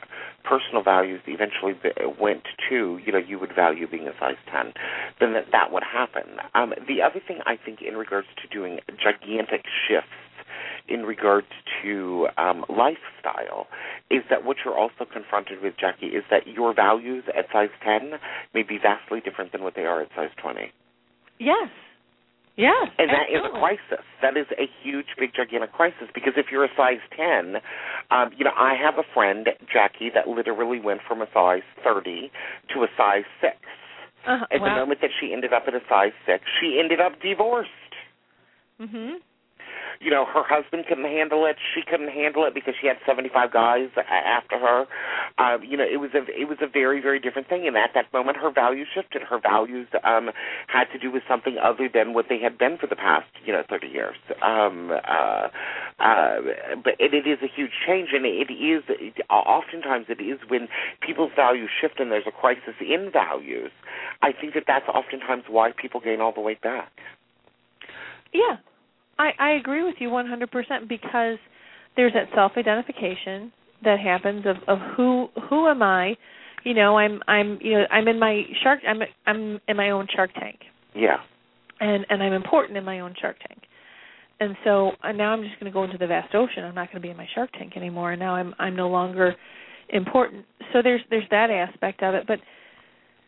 personal 0.44 0.82
values 0.82 1.20
eventually 1.26 1.74
went 2.20 2.44
to 2.68 2.98
you 3.04 3.12
know 3.12 3.18
you 3.18 3.38
would 3.38 3.54
value 3.54 3.86
being 3.86 4.08
a 4.08 4.12
size 4.18 4.40
ten, 4.50 4.72
then 5.20 5.32
that 5.34 5.46
that 5.52 5.72
would 5.72 5.84
happen. 5.84 6.38
Um, 6.54 6.72
the 6.86 7.02
other 7.02 7.20
thing 7.26 7.40
I 7.46 7.56
think 7.56 7.80
in 7.82 7.96
regards 7.96 8.28
to 8.42 8.48
doing 8.48 8.80
gigantic 9.02 9.64
shifts 9.86 10.08
in 10.88 11.02
regards 11.04 11.48
to 11.82 12.28
um, 12.38 12.64
lifestyle 12.68 13.66
is 14.10 14.22
that 14.30 14.44
what 14.44 14.56
you're 14.64 14.76
also 14.76 15.04
confronted 15.10 15.62
with, 15.62 15.74
Jacki, 15.76 16.16
is 16.16 16.24
that 16.30 16.46
your 16.46 16.74
values 16.74 17.24
at 17.36 17.46
size 17.52 17.68
10 17.84 18.12
may 18.54 18.62
be 18.62 18.78
vastly 18.78 19.20
different 19.20 19.52
than 19.52 19.62
what 19.62 19.74
they 19.74 19.84
are 19.84 20.00
at 20.00 20.08
size 20.16 20.30
20. 20.42 20.72
Yes. 21.38 21.68
Yes. 22.58 22.90
And 22.98 23.08
that 23.10 23.30
is 23.30 23.38
a 23.46 23.56
crisis. 23.56 24.04
That 24.20 24.36
is 24.36 24.46
a 24.58 24.66
huge, 24.82 25.06
big, 25.16 25.30
gigantic 25.32 25.72
crisis 25.72 26.10
because 26.12 26.34
if 26.36 26.46
you're 26.50 26.64
a 26.64 26.74
size 26.76 26.98
10, 27.16 27.62
um, 28.10 28.30
you 28.36 28.44
know, 28.44 28.50
I 28.58 28.74
have 28.74 28.98
a 28.98 29.06
friend, 29.14 29.46
Jacki, 29.70 30.12
that 30.12 30.26
literally 30.26 30.80
went 30.80 31.00
from 31.06 31.22
a 31.22 31.28
size 31.32 31.62
30 31.84 32.32
to 32.74 32.82
a 32.82 32.88
size 32.98 33.22
6. 33.40 33.54
Uh-huh. 34.26 34.44
At 34.50 34.58
the 34.58 34.74
moment 34.74 35.00
that 35.00 35.10
she 35.20 35.32
ended 35.32 35.52
up 35.52 35.64
at 35.68 35.74
a 35.74 35.80
size 35.88 36.12
6, 36.26 36.42
she 36.60 36.80
ended 36.82 37.00
up 37.00 37.22
divorced. 37.22 37.70
Mhm. 38.80 39.22
You 40.00 40.10
know, 40.10 40.24
her 40.24 40.42
husband 40.44 40.84
couldn't 40.88 41.04
handle 41.04 41.44
it. 41.46 41.56
She 41.74 41.82
couldn't 41.82 42.08
handle 42.10 42.44
it 42.44 42.54
because 42.54 42.74
she 42.80 42.86
had 42.86 42.96
75 43.06 43.52
guys 43.52 43.88
after 44.08 44.58
her. 44.58 44.86
Um, 45.38 45.62
you 45.64 45.76
know, 45.76 45.84
it 45.84 45.98
was 45.98 46.10
a 46.14 46.24
it 46.28 46.48
was 46.48 46.58
a 46.60 46.68
very 46.68 47.00
very 47.00 47.18
different 47.18 47.48
thing. 47.48 47.66
And 47.66 47.76
at 47.76 47.90
that 47.94 48.12
moment, 48.12 48.36
her 48.38 48.50
values 48.50 48.88
shifted. 48.94 49.22
Her 49.22 49.38
values 49.40 49.88
um, 50.04 50.30
had 50.66 50.84
to 50.92 50.98
do 50.98 51.10
with 51.10 51.22
something 51.28 51.56
other 51.62 51.88
than 51.92 52.14
what 52.14 52.26
they 52.28 52.38
had 52.38 52.58
been 52.58 52.78
for 52.78 52.86
the 52.86 52.96
past 52.96 53.26
you 53.44 53.52
know 53.52 53.62
30 53.68 53.86
years. 53.88 54.16
Um, 54.42 54.90
uh, 54.90 55.48
uh, 55.98 56.36
but 56.82 56.94
it, 56.98 57.14
it 57.14 57.26
is 57.26 57.38
a 57.42 57.48
huge 57.48 57.72
change, 57.86 58.10
and 58.12 58.24
it 58.24 58.52
is 58.52 58.82
oftentimes 59.30 60.06
it 60.08 60.20
is 60.20 60.38
when 60.48 60.68
people's 61.00 61.32
values 61.34 61.70
shift 61.80 61.98
and 61.98 62.10
there's 62.10 62.26
a 62.26 62.32
crisis 62.32 62.74
in 62.80 63.10
values. 63.12 63.70
I 64.22 64.32
think 64.32 64.54
that 64.54 64.64
that's 64.66 64.88
oftentimes 64.88 65.44
why 65.48 65.72
people 65.72 66.00
gain 66.00 66.20
all 66.20 66.32
the 66.32 66.40
weight 66.40 66.60
back. 66.60 66.92
Yeah, 68.32 68.56
I 69.18 69.30
I 69.38 69.50
agree 69.52 69.82
with 69.84 69.96
you 69.98 70.08
100% 70.08 70.88
because 70.88 71.38
there's 71.96 72.12
that 72.12 72.28
self-identification 72.34 73.52
that 73.84 73.98
happens 74.00 74.44
of 74.46 74.56
of 74.68 74.78
who 74.96 75.28
who 75.48 75.68
am 75.68 75.82
I? 75.82 76.16
You 76.64 76.74
know, 76.74 76.98
I'm 76.98 77.20
I'm 77.28 77.58
you 77.60 77.72
know 77.78 77.84
I'm 77.90 78.08
in 78.08 78.18
my 78.18 78.42
shark 78.62 78.80
I'm 78.86 79.00
I'm 79.26 79.60
in 79.68 79.76
my 79.76 79.90
own 79.90 80.06
shark 80.14 80.30
tank. 80.34 80.60
Yeah. 80.94 81.18
And 81.80 82.06
and 82.10 82.22
I'm 82.22 82.32
important 82.32 82.76
in 82.76 82.84
my 82.84 83.00
own 83.00 83.14
shark 83.20 83.36
tank. 83.46 83.62
And 84.40 84.56
so 84.64 84.92
uh, 85.02 85.10
now 85.12 85.32
I'm 85.32 85.42
just 85.42 85.58
going 85.58 85.70
to 85.70 85.74
go 85.74 85.82
into 85.82 85.98
the 85.98 86.06
vast 86.06 86.32
ocean. 86.34 86.62
I'm 86.64 86.74
not 86.74 86.86
going 86.88 87.00
to 87.02 87.06
be 87.06 87.10
in 87.10 87.16
my 87.16 87.26
shark 87.34 87.50
tank 87.52 87.72
anymore. 87.76 88.12
And 88.12 88.20
now 88.20 88.34
I'm 88.36 88.54
I'm 88.58 88.76
no 88.76 88.88
longer 88.88 89.34
important. 89.88 90.44
So 90.72 90.80
there's 90.82 91.00
there's 91.10 91.28
that 91.30 91.50
aspect 91.50 92.02
of 92.02 92.14
it, 92.14 92.24
but 92.26 92.38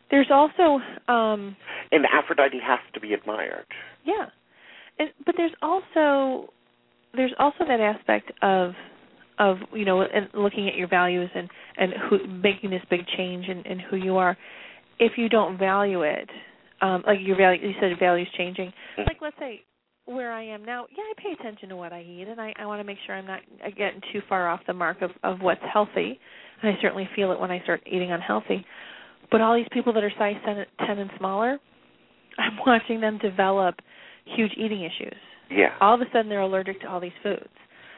there's 0.09 0.27
also 0.31 0.79
um 1.11 1.55
And 1.91 2.05
Aphrodite 2.11 2.59
has 2.65 2.79
to 2.93 2.99
be 2.99 3.13
admired. 3.13 3.65
yeah. 4.05 4.27
And 5.01 5.09
but 5.25 5.33
there's 5.35 5.53
also 5.63 6.53
there's 7.15 7.33
also 7.39 7.65
that 7.67 7.79
aspect 7.79 8.31
of 8.43 8.73
of 9.39 9.57
you 9.73 9.83
know 9.83 10.01
and 10.01 10.29
looking 10.35 10.67
at 10.67 10.75
your 10.75 10.87
values 10.87 11.29
and 11.33 11.49
and 11.77 11.93
who 12.07 12.27
making 12.27 12.69
this 12.69 12.83
big 12.89 13.01
change 13.17 13.47
in, 13.47 13.63
in 13.63 13.79
who 13.79 13.95
you 13.95 14.17
are. 14.17 14.37
If 14.99 15.13
you 15.17 15.27
don't 15.27 15.57
value 15.57 16.03
it, 16.03 16.29
um 16.81 17.03
like 17.07 17.17
your 17.19 17.35
value 17.35 17.67
you 17.67 17.73
said 17.81 17.91
values 17.99 18.27
changing. 18.37 18.71
Like 18.99 19.17
let's 19.21 19.37
say 19.39 19.61
where 20.05 20.31
I 20.31 20.43
am 20.43 20.63
now, 20.65 20.85
yeah, 20.95 21.03
I 21.03 21.13
pay 21.17 21.33
attention 21.39 21.69
to 21.69 21.75
what 21.75 21.93
I 21.93 22.01
eat 22.01 22.27
and 22.27 22.39
I, 22.39 22.53
I 22.59 22.67
want 22.67 22.79
to 22.79 22.83
make 22.83 22.97
sure 23.05 23.15
I'm 23.15 23.25
not 23.25 23.41
getting 23.77 24.01
too 24.13 24.21
far 24.29 24.49
off 24.49 24.59
the 24.67 24.73
mark 24.73 25.01
of, 25.01 25.11
of 25.23 25.39
what's 25.41 25.61
healthy. 25.71 26.19
And 26.61 26.75
I 26.75 26.79
certainly 26.81 27.07
feel 27.15 27.31
it 27.31 27.39
when 27.39 27.49
I 27.49 27.61
start 27.63 27.81
eating 27.87 28.11
unhealthy. 28.11 28.65
But 29.31 29.41
all 29.41 29.55
these 29.55 29.67
people 29.71 29.93
that 29.93 30.03
are 30.03 30.11
size 30.17 30.35
10, 30.43 30.65
10 30.85 30.97
and 30.99 31.09
smaller, 31.17 31.59
I'm 32.37 32.57
watching 32.65 32.99
them 32.99 33.19
develop 33.19 33.75
huge 34.25 34.51
eating 34.57 34.83
issues. 34.83 35.15
Yeah. 35.49 35.75
All 35.81 35.93
of 35.95 36.01
a 36.01 36.05
sudden, 36.13 36.29
they're 36.29 36.41
allergic 36.41 36.81
to 36.81 36.87
all 36.89 36.99
these 36.99 37.11
foods. 37.23 37.49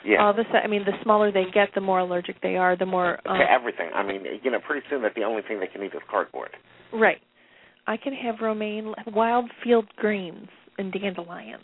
Yeah. 0.06 0.22
All 0.22 0.32
of 0.32 0.38
a 0.38 0.44
sudden, 0.46 0.62
I 0.64 0.68
mean, 0.68 0.84
the 0.86 0.92
smaller 1.04 1.32
they 1.32 1.46
get, 1.54 1.70
the 1.76 1.82
more 1.82 2.00
allergic 2.00 2.42
they 2.42 2.58
are. 2.58 2.76
The 2.76 2.86
more 2.86 3.20
um, 3.28 3.38
to 3.38 3.50
everything. 3.52 3.90
I 3.96 4.04
mean, 4.04 4.24
you 4.44 4.52
know, 4.52 4.60
pretty 4.60 4.86
soon 4.90 5.02
that 5.04 5.14
the 5.16 5.24
only 5.24 5.42
thing 5.48 5.60
they 5.60 5.68
can 5.68 5.82
eat 5.84 5.94
is 5.94 6.02
cardboard. 6.10 6.50
right. 6.92 7.22
I 7.86 7.98
can 7.98 8.14
have 8.14 8.36
romaine, 8.42 8.94
wild 9.14 9.52
field 9.62 9.86
greens, 9.98 10.48
and 10.78 10.92
dandelions, 10.94 11.62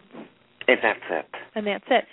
And 0.67 0.77
that's 0.83 0.99
it. 1.09 1.25
and 1.55 1.65
that's 1.65 1.85
it. 1.89 2.03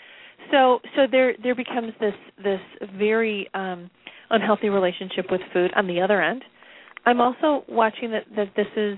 So, 0.52 0.78
so 0.94 1.02
there 1.10 1.34
there 1.42 1.56
becomes 1.56 1.92
this 2.00 2.14
this 2.42 2.60
very 2.96 3.48
um 3.54 3.90
unhealthy 4.30 4.68
relationship 4.68 5.26
with 5.30 5.40
food. 5.52 5.72
On 5.76 5.86
the 5.88 6.00
other 6.00 6.22
end, 6.22 6.42
I'm 7.04 7.20
also 7.20 7.64
watching 7.68 8.12
that 8.12 8.24
that 8.36 8.50
this 8.56 8.68
is 8.76 8.96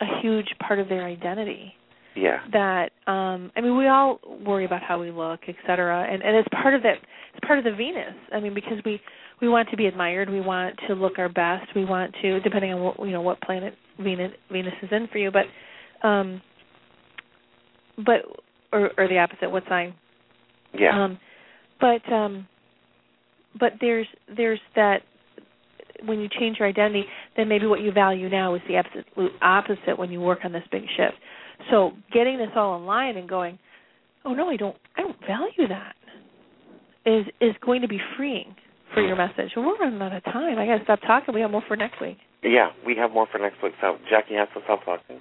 a 0.00 0.20
huge 0.22 0.48
part 0.66 0.78
of 0.78 0.88
their 0.88 1.04
identity. 1.04 1.74
Yeah. 2.20 2.40
that 2.52 2.90
um 3.06 3.50
I 3.56 3.60
mean 3.62 3.76
we 3.78 3.88
all 3.88 4.20
worry 4.44 4.66
about 4.66 4.82
how 4.82 5.00
we 5.00 5.10
look, 5.10 5.40
et 5.48 5.54
cetera, 5.66 6.06
and 6.12 6.22
and 6.22 6.36
it's 6.36 6.48
part 6.62 6.74
of 6.74 6.82
that 6.82 6.96
it's 7.34 7.46
part 7.46 7.58
of 7.58 7.64
the 7.64 7.72
Venus. 7.72 8.14
I 8.32 8.40
mean 8.40 8.52
because 8.54 8.78
we 8.84 9.00
we 9.40 9.48
want 9.48 9.70
to 9.70 9.76
be 9.76 9.86
admired, 9.86 10.28
we 10.28 10.40
want 10.40 10.78
to 10.86 10.94
look 10.94 11.18
our 11.18 11.30
best, 11.30 11.66
we 11.74 11.84
want 11.84 12.14
to 12.20 12.40
depending 12.40 12.74
on 12.74 12.80
what 12.82 12.98
you 13.00 13.12
know 13.12 13.22
what 13.22 13.40
planet 13.40 13.74
Venus 13.98 14.32
Venus 14.52 14.74
is 14.82 14.90
in 14.92 15.08
for 15.10 15.18
you, 15.18 15.30
but 15.30 16.06
um 16.06 16.42
but 18.04 18.20
or 18.72 18.90
or 18.98 19.08
the 19.08 19.18
opposite, 19.18 19.50
what 19.50 19.62
sign? 19.68 19.94
Yeah. 20.74 21.04
Um 21.04 21.18
but 21.80 22.12
um 22.12 22.46
but 23.58 23.72
there's 23.80 24.06
there's 24.36 24.60
that 24.76 25.02
when 26.04 26.18
you 26.20 26.28
change 26.38 26.58
your 26.58 26.68
identity, 26.68 27.04
then 27.36 27.48
maybe 27.48 27.66
what 27.66 27.80
you 27.80 27.92
value 27.92 28.28
now 28.28 28.54
is 28.54 28.62
the 28.68 28.76
absolute 28.76 29.32
opposite 29.42 29.98
when 29.98 30.10
you 30.10 30.20
work 30.20 30.40
on 30.44 30.52
this 30.52 30.62
big 30.70 30.82
shift. 30.96 31.16
So 31.70 31.92
getting 32.12 32.38
this 32.38 32.50
all 32.56 32.78
in 32.78 32.86
line 32.86 33.16
and 33.16 33.28
going, 33.28 33.58
oh 34.24 34.34
no, 34.34 34.48
I 34.48 34.56
don't, 34.56 34.76
I 34.96 35.02
don't 35.02 35.18
value 35.20 35.68
that, 35.68 35.94
is 37.06 37.26
is 37.40 37.54
going 37.64 37.82
to 37.82 37.88
be 37.88 37.98
freeing 38.16 38.54
for 38.94 39.02
your 39.06 39.16
message. 39.16 39.52
We're 39.56 39.76
running 39.78 40.00
out 40.02 40.14
of 40.14 40.24
time. 40.24 40.58
I 40.58 40.66
got 40.66 40.78
to 40.78 40.84
stop 40.84 41.00
talking. 41.06 41.34
We 41.34 41.40
have 41.42 41.50
more 41.50 41.62
for 41.66 41.76
next 41.76 42.00
week. 42.00 42.18
Yeah, 42.42 42.70
we 42.86 42.96
have 42.96 43.12
more 43.12 43.26
for 43.30 43.38
next 43.38 43.62
week. 43.62 43.74
So 43.80 43.98
Jacki 44.12 44.36
has 44.38 44.48
to 44.54 44.60
stop 44.64 44.84
talking. 44.84 45.20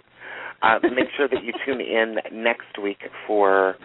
Uh, 0.62 0.80
make 0.84 1.08
sure 1.16 1.28
that 1.28 1.44
you 1.44 1.54
tune 1.66 1.80
in 1.80 2.16
next 2.34 2.82
week 2.82 3.00
for 3.28 3.76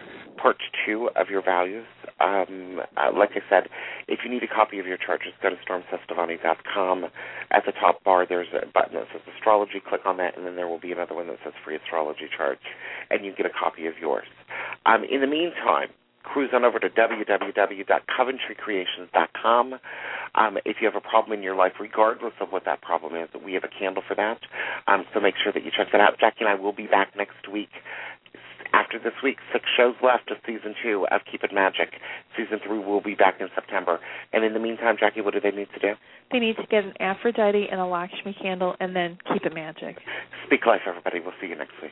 part 0.41 0.57
two 0.85 1.09
of 1.15 1.27
your 1.29 1.43
values. 1.43 1.85
Um, 2.19 2.81
uh, 2.97 3.11
like 3.17 3.31
I 3.35 3.41
said, 3.49 3.69
if 4.07 4.19
you 4.23 4.29
need 4.31 4.43
a 4.43 4.47
copy 4.47 4.79
of 4.79 4.87
your 4.87 4.97
chart, 4.97 5.21
just 5.23 5.41
go 5.41 5.49
to 5.49 5.57
stormcestavani.com. 5.67 7.05
At 7.51 7.65
the 7.65 7.71
top 7.73 8.01
bar, 8.03 8.25
there's 8.27 8.47
a 8.53 8.65
button 8.67 8.95
that 8.95 9.07
says 9.11 9.21
astrology. 9.35 9.81
Click 9.87 10.01
on 10.05 10.17
that, 10.17 10.35
and 10.37 10.45
then 10.45 10.55
there 10.55 10.67
will 10.67 10.79
be 10.79 10.91
another 10.91 11.15
one 11.15 11.27
that 11.27 11.37
says 11.43 11.53
free 11.63 11.75
astrology 11.75 12.27
chart, 12.35 12.59
and 13.09 13.23
you 13.25 13.33
get 13.35 13.45
a 13.45 13.51
copy 13.51 13.85
of 13.87 13.93
yours. 13.99 14.27
Um, 14.85 15.03
in 15.03 15.21
the 15.21 15.27
meantime, 15.27 15.89
cruise 16.23 16.49
on 16.53 16.63
over 16.65 16.79
to 16.79 16.89
www.coventrycreations.com. 16.89 19.73
Um, 20.35 20.57
if 20.65 20.77
you 20.81 20.87
have 20.87 20.95
a 20.95 21.01
problem 21.01 21.37
in 21.37 21.43
your 21.43 21.55
life, 21.55 21.73
regardless 21.79 22.33
of 22.41 22.49
what 22.49 22.65
that 22.65 22.81
problem 22.81 23.15
is, 23.15 23.29
we 23.45 23.53
have 23.53 23.63
a 23.63 23.69
candle 23.79 24.01
for 24.07 24.15
that. 24.15 24.39
Um, 24.87 25.05
so 25.13 25.19
make 25.19 25.35
sure 25.41 25.53
that 25.53 25.63
you 25.63 25.69
check 25.75 25.87
that 25.91 26.01
out. 26.01 26.17
Jacki 26.19 26.39
and 26.41 26.49
I 26.49 26.55
will 26.55 26.73
be 26.73 26.87
back 26.87 27.15
next 27.15 27.47
week. 27.51 27.69
After 28.73 28.99
this 28.99 29.13
week, 29.23 29.37
six 29.51 29.65
shows 29.75 29.95
left 30.03 30.31
of 30.31 30.37
season 30.45 30.75
two 30.81 31.07
of 31.11 31.21
Keep 31.29 31.43
It 31.43 31.53
Magic. 31.53 31.93
Season 32.37 32.59
three 32.65 32.79
will 32.79 33.01
be 33.01 33.15
back 33.15 33.39
in 33.39 33.47
September. 33.55 33.99
And 34.33 34.43
in 34.43 34.53
the 34.53 34.59
meantime, 34.59 34.97
Jacki, 34.97 35.23
what 35.23 35.33
do 35.33 35.39
they 35.39 35.51
need 35.51 35.69
to 35.73 35.79
do? 35.79 35.93
They 36.31 36.39
need 36.39 36.57
to 36.57 36.65
get 36.67 36.83
an 36.83 36.93
Aphrodite 36.99 37.67
and 37.71 37.79
a 37.79 37.85
Lakshmi 37.85 38.35
candle, 38.41 38.75
and 38.79 38.95
then 38.95 39.17
keep 39.31 39.45
it 39.45 39.53
magic. 39.53 39.97
Speak 40.45 40.65
life, 40.65 40.81
everybody. 40.87 41.19
We'll 41.19 41.33
see 41.39 41.47
you 41.47 41.55
next 41.55 41.73
week. 41.81 41.91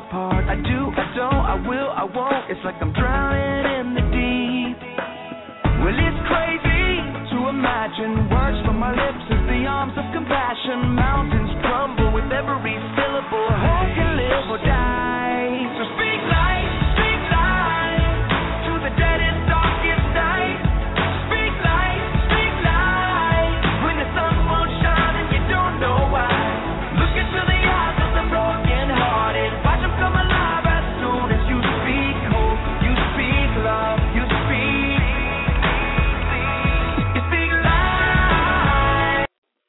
apart. 0.00 0.44
I 0.48 0.56
do, 0.56 0.78
I 0.96 1.04
don't, 1.12 1.44
I 1.44 1.56
will, 1.68 1.90
I 1.92 2.04
won't. 2.04 2.48
It's 2.48 2.60
like 2.64 2.76
I'm 2.80 2.92
drowning 2.92 3.64
in 3.76 3.86
the 3.94 4.04
deep. 4.08 4.78
Well, 5.84 5.96
it's 5.96 6.22
crazy 6.24 6.88
to 7.36 7.36
imagine 7.52 8.28
words 8.32 8.58
from 8.64 8.80
my 8.80 8.92
lips 8.92 9.24
as 9.28 9.42
the 9.44 9.60
arms 9.68 9.92
of 10.00 10.06
compassion. 10.16 10.96
Mountains 10.96 11.52
crumble 11.60 12.12
with 12.16 12.28
every 12.32 12.76
syllable. 12.96 13.48
Who 13.52 13.76
can 13.92 14.10
live 14.16 14.44
or 14.48 14.60
die? 14.64 14.89